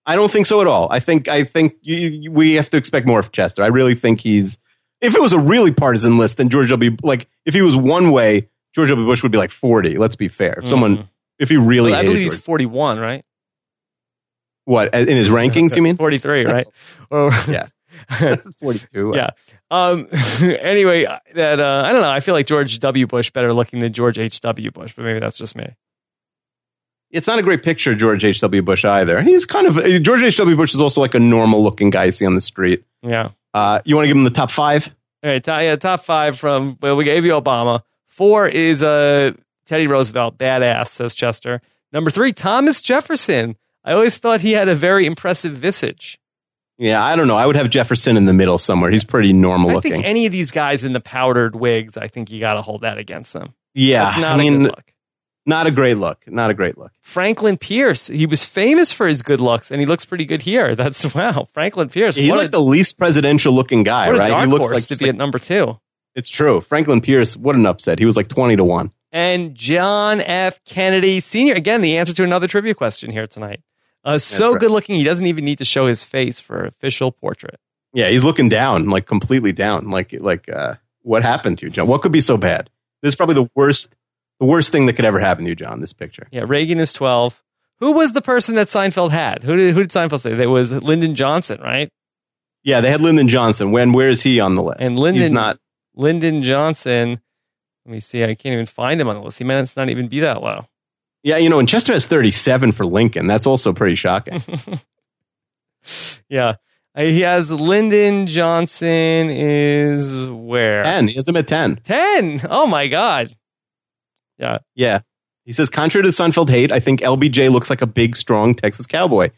I 0.05 0.15
don't 0.15 0.31
think 0.31 0.45
so 0.47 0.61
at 0.61 0.67
all. 0.67 0.87
I 0.89 0.99
think 0.99 1.27
I 1.27 1.43
think 1.43 1.75
you, 1.81 1.95
you- 1.97 2.31
we 2.31 2.53
have 2.53 2.69
to 2.71 2.77
expect 2.77 3.05
more 3.05 3.19
of 3.19 3.31
Chester. 3.31 3.61
I 3.63 3.67
really 3.67 3.95
think 3.95 4.21
he's. 4.21 4.57
If 4.99 5.13
it 5.13 5.21
was 5.21 5.31
a 5.33 5.37
really 5.39 5.71
partisan 5.71 6.17
list, 6.17 6.37
then 6.37 6.49
George 6.49 6.69
W. 6.69 6.95
Like 7.03 7.27
if 7.45 7.53
he 7.53 7.61
was 7.61 7.75
one 7.75 8.11
way, 8.11 8.49
George 8.77 8.89
W. 8.89 9.07
Bush 9.07 9.23
would 9.23 9.31
be 9.31 9.39
like 9.39 9.49
forty. 9.49 9.97
Let's 9.97 10.15
be 10.15 10.27
fair. 10.27 10.59
If 10.59 10.67
someone, 10.67 10.97
Mhm. 10.97 11.09
if 11.39 11.49
he 11.49 11.57
really, 11.57 11.89
Well, 11.91 11.99
I 11.99 12.03
believe 12.03 12.19
he's 12.21 12.37
41, 12.37 12.99
right? 12.99 13.25
what 14.65 14.93
in 14.93 15.07
his 15.17 15.29
rankings? 15.29 15.75
You 15.75 15.81
mean 15.81 15.97
43, 16.05 16.45
right? 16.45 16.67
Or- 17.09 17.31
Yeah. 17.49 17.65
forty-two? 18.59 19.13
yeah. 19.15 19.31
Um, 19.71 20.07
anyway, 20.41 21.05
that 21.33 21.59
uh, 21.59 21.83
I 21.87 21.91
don't 21.91 22.01
know. 22.03 22.11
I 22.11 22.19
feel 22.19 22.35
like 22.35 22.45
George 22.45 22.77
W. 22.77 23.07
Bush 23.07 23.31
better 23.31 23.51
looking 23.51 23.79
than 23.79 23.91
George 23.93 24.19
H. 24.19 24.39
W. 24.41 24.69
Bush, 24.69 24.93
but 24.95 25.03
maybe 25.05 25.19
that's 25.19 25.39
just 25.39 25.55
me. 25.55 25.75
It's 27.09 27.25
not 27.25 27.39
a 27.39 27.41
great 27.41 27.63
picture, 27.63 27.91
of 27.93 27.97
George 27.97 28.23
H. 28.23 28.39
W. 28.41 28.61
Bush 28.61 28.85
either. 28.85 29.21
He's 29.23 29.45
kind 29.45 29.65
of 29.65 29.83
George 30.03 30.21
H. 30.21 30.37
W. 30.37 30.55
Bush 30.55 30.75
is 30.75 30.81
also 30.81 31.01
like 31.01 31.15
a 31.15 31.19
normal 31.19 31.63
looking 31.63 31.89
guy 31.89 32.03
you 32.05 32.11
see 32.11 32.25
on 32.27 32.35
the 32.35 32.41
street. 32.41 32.83
Yeah. 33.01 33.29
Uh, 33.55 33.79
you 33.85 33.95
want 33.95 34.03
to 34.05 34.09
give 34.09 34.17
him 34.17 34.25
the 34.25 34.29
top 34.29 34.51
five? 34.51 34.93
All 35.23 35.31
right. 35.31 35.43
Top, 35.43 35.61
yeah, 35.61 35.75
top 35.77 36.03
five 36.03 36.37
from 36.37 36.77
well, 36.81 36.95
we 36.95 37.05
gave 37.05 37.25
you 37.25 37.31
Obama. 37.31 37.81
Four 38.17 38.47
is 38.47 38.81
uh, 38.81 39.33
Teddy 39.67 39.85
Roosevelt, 39.85 40.39
badass, 40.39 40.87
says 40.87 41.13
Chester. 41.13 41.61
Number 41.93 42.09
three, 42.09 42.33
Thomas 42.33 42.81
Jefferson. 42.81 43.57
I 43.85 43.93
always 43.93 44.17
thought 44.17 44.41
he 44.41 44.53
had 44.53 44.67
a 44.67 44.73
very 44.73 45.05
impressive 45.05 45.53
visage. 45.53 46.19
Yeah, 46.79 47.03
I 47.03 47.15
don't 47.15 47.27
know. 47.27 47.37
I 47.37 47.45
would 47.45 47.55
have 47.55 47.69
Jefferson 47.69 48.17
in 48.17 48.25
the 48.25 48.33
middle 48.33 48.57
somewhere. 48.57 48.89
He's 48.89 49.03
pretty 49.03 49.33
normal 49.33 49.69
I 49.69 49.73
looking. 49.75 49.91
think 49.91 50.05
any 50.05 50.25
of 50.25 50.31
these 50.31 50.49
guys 50.49 50.83
in 50.83 50.93
the 50.93 50.99
powdered 50.99 51.55
wigs, 51.55 51.95
I 51.95 52.07
think 52.07 52.31
you 52.31 52.39
got 52.39 52.55
to 52.55 52.63
hold 52.63 52.81
that 52.81 52.97
against 52.97 53.33
them. 53.33 53.53
yeah, 53.75 54.05
That's 54.05 54.17
not 54.17 54.33
I 54.33 54.37
mean, 54.37 54.53
a 54.55 54.57
good 54.57 54.63
look. 54.75 54.93
not 55.45 55.67
a 55.67 55.71
great 55.71 55.97
look. 55.99 56.23
Not 56.27 56.49
a 56.49 56.55
great 56.55 56.75
look. 56.75 56.93
Franklin 57.01 57.57
Pierce, 57.57 58.07
he 58.07 58.25
was 58.25 58.43
famous 58.43 58.91
for 58.91 59.07
his 59.07 59.21
good 59.21 59.41
looks, 59.41 59.69
and 59.69 59.79
he 59.79 59.85
looks 59.85 60.05
pretty 60.05 60.25
good 60.25 60.41
here. 60.41 60.73
That's 60.73 61.13
wow, 61.15 61.47
Franklin 61.53 61.89
Pierce. 61.89 62.15
He's 62.15 62.31
like 62.31 62.47
a, 62.47 62.49
the 62.49 62.59
least 62.61 62.97
presidential 62.97 63.53
looking 63.53 63.83
guy, 63.83 64.09
right? 64.09 64.41
He 64.41 64.51
looks 64.51 64.71
like, 64.71 64.83
to 64.87 64.95
be 64.97 65.05
like- 65.05 65.09
at 65.09 65.15
number 65.17 65.37
two. 65.37 65.79
It's 66.17 66.29
true. 66.29 66.61
Franklin 66.61 66.99
Pierce, 66.99 67.37
what 67.37 67.55
an 67.55 67.67
upset. 67.67 67.99
He 67.99 68.05
was 68.05 68.17
like 68.17 68.27
20 68.27 68.55
to 68.55 68.63
1. 68.63 68.91
And 69.11 69.53
John 69.55 70.19
F. 70.19 70.59
Kennedy 70.65 71.19
Sr. 71.19 71.55
Again, 71.55 71.81
the 71.81 71.97
answer 71.97 72.13
to 72.15 72.23
another 72.23 72.47
trivia 72.47 72.73
question 72.73 73.11
here 73.11 73.27
tonight. 73.27 73.61
Uh, 74.03 74.17
so 74.17 74.51
right. 74.51 74.59
good 74.59 74.71
looking, 74.71 74.95
he 74.95 75.03
doesn't 75.03 75.27
even 75.27 75.45
need 75.45 75.59
to 75.59 75.65
show 75.65 75.85
his 75.87 76.03
face 76.03 76.39
for 76.39 76.65
official 76.65 77.11
portrait. 77.11 77.59
Yeah, 77.93 78.09
he's 78.09 78.23
looking 78.23 78.49
down, 78.49 78.89
like 78.89 79.05
completely 79.05 79.51
down. 79.53 79.89
Like 79.89 80.13
like 80.19 80.49
uh 80.49 80.75
what 81.01 81.23
happened 81.23 81.59
to 81.59 81.65
you, 81.65 81.71
John? 81.71 81.87
What 81.87 82.01
could 82.01 82.11
be 82.11 82.21
so 82.21 82.37
bad? 82.37 82.69
This 83.01 83.13
is 83.13 83.15
probably 83.15 83.35
the 83.35 83.49
worst 83.55 83.95
the 84.39 84.45
worst 84.45 84.71
thing 84.71 84.85
that 84.87 84.93
could 84.93 85.05
ever 85.05 85.19
happen 85.19 85.45
to 85.45 85.49
you, 85.49 85.55
John, 85.55 85.79
this 85.79 85.93
picture. 85.93 86.27
Yeah, 86.31 86.43
Reagan 86.45 86.79
is 86.79 86.93
12. 86.93 87.43
Who 87.79 87.91
was 87.93 88.13
the 88.13 88.21
person 88.21 88.55
that 88.55 88.67
Seinfeld 88.67 89.11
had? 89.11 89.43
Who 89.43 89.55
did, 89.55 89.73
who 89.73 89.81
did 89.81 89.91
Seinfeld 89.91 90.21
say? 90.21 90.33
That 90.33 90.49
was 90.49 90.71
Lyndon 90.71 91.15
Johnson, 91.15 91.61
right? 91.61 91.89
Yeah, 92.63 92.81
they 92.81 92.89
had 92.89 93.01
Lyndon 93.01 93.27
Johnson. 93.27 93.71
When 93.71 93.93
where 93.93 94.09
is 94.09 94.21
he 94.21 94.39
on 94.39 94.55
the 94.55 94.63
list? 94.63 94.81
And 94.81 94.97
Lyndon- 94.97 95.21
he's 95.21 95.31
not 95.31 95.59
Lyndon 95.97 96.43
Johnson. 96.43 97.19
Let 97.85 97.91
me 97.91 97.99
see. 97.99 98.23
I 98.23 98.35
can't 98.35 98.53
even 98.53 98.65
find 98.65 98.99
him 99.01 99.07
on 99.07 99.15
the 99.15 99.21
list. 99.21 99.37
He 99.39 99.43
might 99.43 99.75
not 99.75 99.89
even 99.89 100.07
be 100.07 100.19
that 100.21 100.41
low. 100.41 100.67
Yeah, 101.23 101.37
you 101.37 101.49
know, 101.49 101.59
and 101.59 101.67
Chester 101.67 101.93
has 101.93 102.05
37 102.05 102.71
for 102.71 102.85
Lincoln. 102.85 103.27
That's 103.27 103.47
also 103.47 103.73
pretty 103.73 103.95
shocking. 103.95 104.41
Yeah. 106.29 106.55
Uh, 106.95 107.03
He 107.03 107.21
has 107.21 107.49
Lyndon 107.49 108.27
Johnson 108.27 109.29
is 109.29 110.13
where? 110.29 110.83
10. 110.83 111.07
He 111.07 111.13
has 111.15 111.27
him 111.27 111.37
at 111.37 111.47
10. 111.47 111.77
10. 111.83 112.41
Oh 112.49 112.67
my 112.67 112.87
God. 112.87 113.33
Yeah. 114.37 114.59
Yeah. 114.75 114.99
He 115.45 115.53
says, 115.53 115.69
contrary 115.69 116.03
to 116.03 116.09
Seinfeld 116.09 116.49
hate, 116.49 116.71
I 116.73 116.81
think 116.81 116.99
LBJ 116.99 117.49
looks 117.51 117.69
like 117.69 117.81
a 117.81 117.87
big, 117.87 118.17
strong 118.17 118.53
Texas 118.53 118.85
cowboy. 118.85 119.29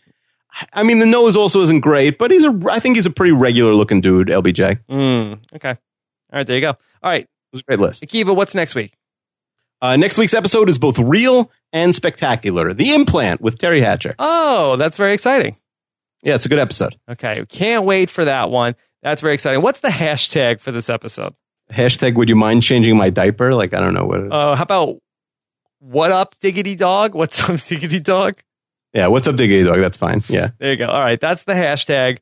I 0.73 0.81
mean, 0.81 0.97
the 0.97 1.05
nose 1.05 1.35
also 1.37 1.61
isn't 1.61 1.81
great, 1.81 2.17
but 2.17 2.31
he's 2.31 2.43
a. 2.43 2.59
I 2.71 2.79
think 2.79 2.95
he's 2.95 3.05
a 3.05 3.11
pretty 3.11 3.31
regular 3.33 3.75
looking 3.75 4.01
dude. 4.01 4.29
LBJ. 4.29 4.79
Mm, 4.89 5.39
okay. 5.55 5.77
All 6.31 6.37
right. 6.39 6.47
There 6.47 6.55
you 6.55 6.61
go. 6.61 6.69
All 6.69 7.11
right. 7.11 7.27
was 7.51 7.61
a 7.61 7.63
great 7.65 7.79
list. 7.79 8.03
Akiva, 8.03 8.35
what's 8.35 8.55
next 8.55 8.75
week? 8.75 8.93
Uh, 9.81 9.95
next 9.95 10.17
week's 10.17 10.33
episode 10.33 10.67
is 10.69 10.77
both 10.77 10.99
real 10.99 11.51
and 11.71 11.95
spectacular. 11.95 12.73
The 12.73 12.93
Implant 12.93 13.39
with 13.41 13.57
Teri 13.57 13.81
Hatcher. 13.81 14.13
Oh, 14.19 14.75
that's 14.75 14.97
very 14.97 15.13
exciting. 15.13 15.55
Yeah, 16.21 16.35
it's 16.35 16.45
a 16.45 16.49
good 16.49 16.59
episode. 16.59 16.97
Okay. 17.09 17.45
Can't 17.47 17.85
wait 17.85 18.09
for 18.09 18.25
that 18.25 18.49
one. 18.51 18.75
That's 19.01 19.21
very 19.21 19.33
exciting. 19.33 19.61
What's 19.61 19.79
the 19.79 19.87
hashtag 19.87 20.59
for 20.59 20.71
this 20.73 20.89
episode? 20.89 21.33
Hashtag. 21.71 22.15
Would 22.15 22.27
you 22.27 22.35
mind 22.35 22.63
changing 22.63 22.97
my 22.97 23.09
diaper? 23.09 23.53
Like 23.53 23.73
I 23.73 23.79
don't 23.79 23.93
know 23.93 24.05
what. 24.05 24.31
Uh, 24.33 24.55
how 24.55 24.63
about 24.63 24.97
what 25.79 26.11
up, 26.11 26.35
diggity 26.41 26.75
dog? 26.75 27.15
What's 27.15 27.47
up, 27.49 27.57
diggity 27.67 28.01
dog? 28.01 28.41
yeah. 28.93 29.07
What's 29.07 29.27
up, 29.27 29.35
Diggity 29.37 29.63
Dog? 29.63 29.79
That's 29.79 29.95
fine. 29.97 30.23
Yeah. 30.27 30.49
There 30.57 30.71
you 30.71 30.77
go. 30.77 30.87
All 30.87 30.99
right. 30.99 31.19
That's 31.21 31.43
the 31.43 31.53
hashtag. 31.53 32.17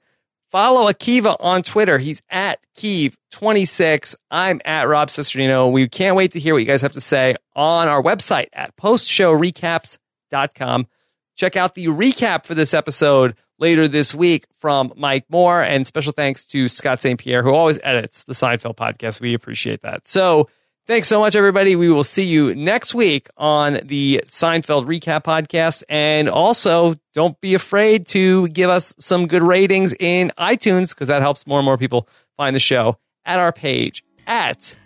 Follow 0.51 0.91
Akiva 0.91 1.37
on 1.39 1.61
Twitter. 1.61 1.97
He's 1.97 2.21
at 2.29 2.59
Keeve26. 2.77 4.15
I'm 4.31 4.61
at 4.63 4.87
Rob 4.87 5.09
Cesternino. 5.09 5.71
We 5.71 5.89
can't 5.89 6.15
wait 6.15 6.31
to 6.33 6.39
hear 6.39 6.53
what 6.53 6.59
you 6.59 6.65
guys 6.65 6.81
have 6.81 6.93
to 6.93 7.01
say 7.01 7.35
on 7.55 7.89
our 7.89 8.01
website 8.01 8.47
at 8.53 8.75
postshowrecaps.com. 8.77 10.87
Check 11.35 11.55
out 11.55 11.75
the 11.75 11.87
recap 11.87 12.45
for 12.45 12.55
this 12.55 12.73
episode 12.73 13.35
later 13.59 13.87
this 13.87 14.15
week 14.15 14.45
from 14.53 14.93
Mike 14.95 15.25
Moore. 15.29 15.61
And 15.61 15.85
special 15.85 16.13
thanks 16.13 16.45
to 16.47 16.67
Scott 16.67 17.01
St. 17.01 17.19
Pierre, 17.19 17.43
who 17.43 17.53
always 17.53 17.79
edits 17.83 18.23
the 18.23 18.33
Seinfeld 18.33 18.75
podcast. 18.75 19.19
We 19.19 19.33
appreciate 19.33 19.81
that. 19.81 20.07
So 20.07 20.49
thanks 20.87 21.07
so 21.07 21.19
much, 21.19 21.35
everybody. 21.35 21.75
We 21.75 21.91
will 21.91 22.03
see 22.03 22.23
you 22.23 22.55
next 22.55 22.95
week 22.95 23.27
on 23.37 23.79
the 23.83 24.23
Seinfeld 24.25 24.85
recap 24.85 25.23
podcast. 25.23 25.83
And 25.89 26.29
also, 26.29 26.95
don't 27.13 27.39
be 27.41 27.53
afraid 27.53 28.07
to 28.07 28.47
give 28.47 28.69
us 28.69 28.95
some 28.97 29.27
good 29.27 29.43
ratings 29.43 29.93
in 29.99 30.31
iTunes 30.39 30.95
because 30.95 31.09
that 31.09 31.21
helps 31.21 31.45
more 31.45 31.59
and 31.59 31.65
more 31.65 31.77
people 31.77 32.07
find 32.37 32.55
the 32.55 32.59
show 32.59 32.97
at 33.25 33.39
our 33.39 33.51
page 33.51 34.03
at 34.25 34.77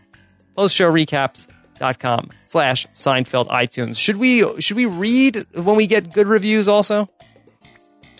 postshowrecaps.com 0.57 2.29
slash 2.45 2.87
Seinfeld 2.87 3.47
iTunes. 3.47 3.97
Should 3.97 4.17
we 4.17 4.59
should 4.61 4.77
we 4.77 4.85
read 4.87 5.45
when 5.53 5.75
we 5.75 5.87
get 5.87 6.13
good 6.13 6.27
reviews 6.27 6.67
also? 6.67 7.07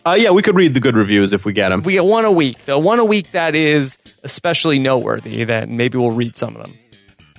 Uh, 0.03 0.17
yeah, 0.17 0.31
we 0.31 0.41
could 0.41 0.55
read 0.55 0.73
the 0.73 0.79
good 0.79 0.95
reviews 0.95 1.31
if 1.31 1.45
we 1.45 1.53
get 1.53 1.69
them. 1.69 1.81
If 1.81 1.85
we 1.85 1.93
get 1.93 2.05
one 2.05 2.25
a 2.25 2.31
week, 2.31 2.65
the 2.65 2.77
one 2.77 2.97
a 2.97 3.05
week 3.05 3.31
that 3.31 3.55
is 3.55 3.99
especially 4.23 4.79
noteworthy, 4.79 5.43
then 5.43 5.77
maybe 5.77 5.99
we'll 5.99 6.09
read 6.09 6.35
some 6.35 6.55
of 6.55 6.63
them. 6.63 6.73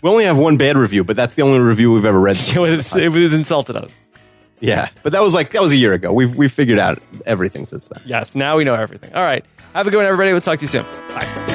We 0.03 0.11
only 0.11 0.25
have 0.25 0.37
one 0.37 0.57
bad 0.57 0.77
review, 0.77 1.05
but 1.05 1.17
that's 1.17 1.37
the 1.37 1.43
only 1.43 1.61
review 1.61 1.93
we've 1.93 2.05
ever 2.05 2.21
read. 2.21 2.37
It 2.55 2.59
was, 2.59 2.95
it 2.95 3.11
was 3.11 3.33
insulted 3.33 3.77
us. 3.77 3.99
Yeah, 4.61 4.89
but 5.03 5.13
that 5.13 5.23
was 5.23 5.35
like 5.35 5.51
that 5.53 5.63
was 5.63 5.73
a 5.73 5.77
year 5.77 5.93
ago. 5.93 6.13
We've 6.13 6.33
we 6.35 6.49
figured 6.49 6.79
out 6.79 7.01
everything 7.27 7.65
since 7.65 7.89
then. 7.89 8.01
Yes, 8.07 8.37
now 8.37 8.57
we 8.57 8.65
know 8.65 8.75
everything. 8.75 9.13
All 9.15 9.23
right. 9.23 9.45
Have 9.75 9.87
a 9.87 9.91
good 9.91 9.97
one, 9.97 10.07
everybody. 10.07 10.31
We'll 10.33 10.41
talk 10.41 10.59
to 10.59 10.63
you 10.63 10.69
soon. 10.69 10.85
Bye. 11.09 11.52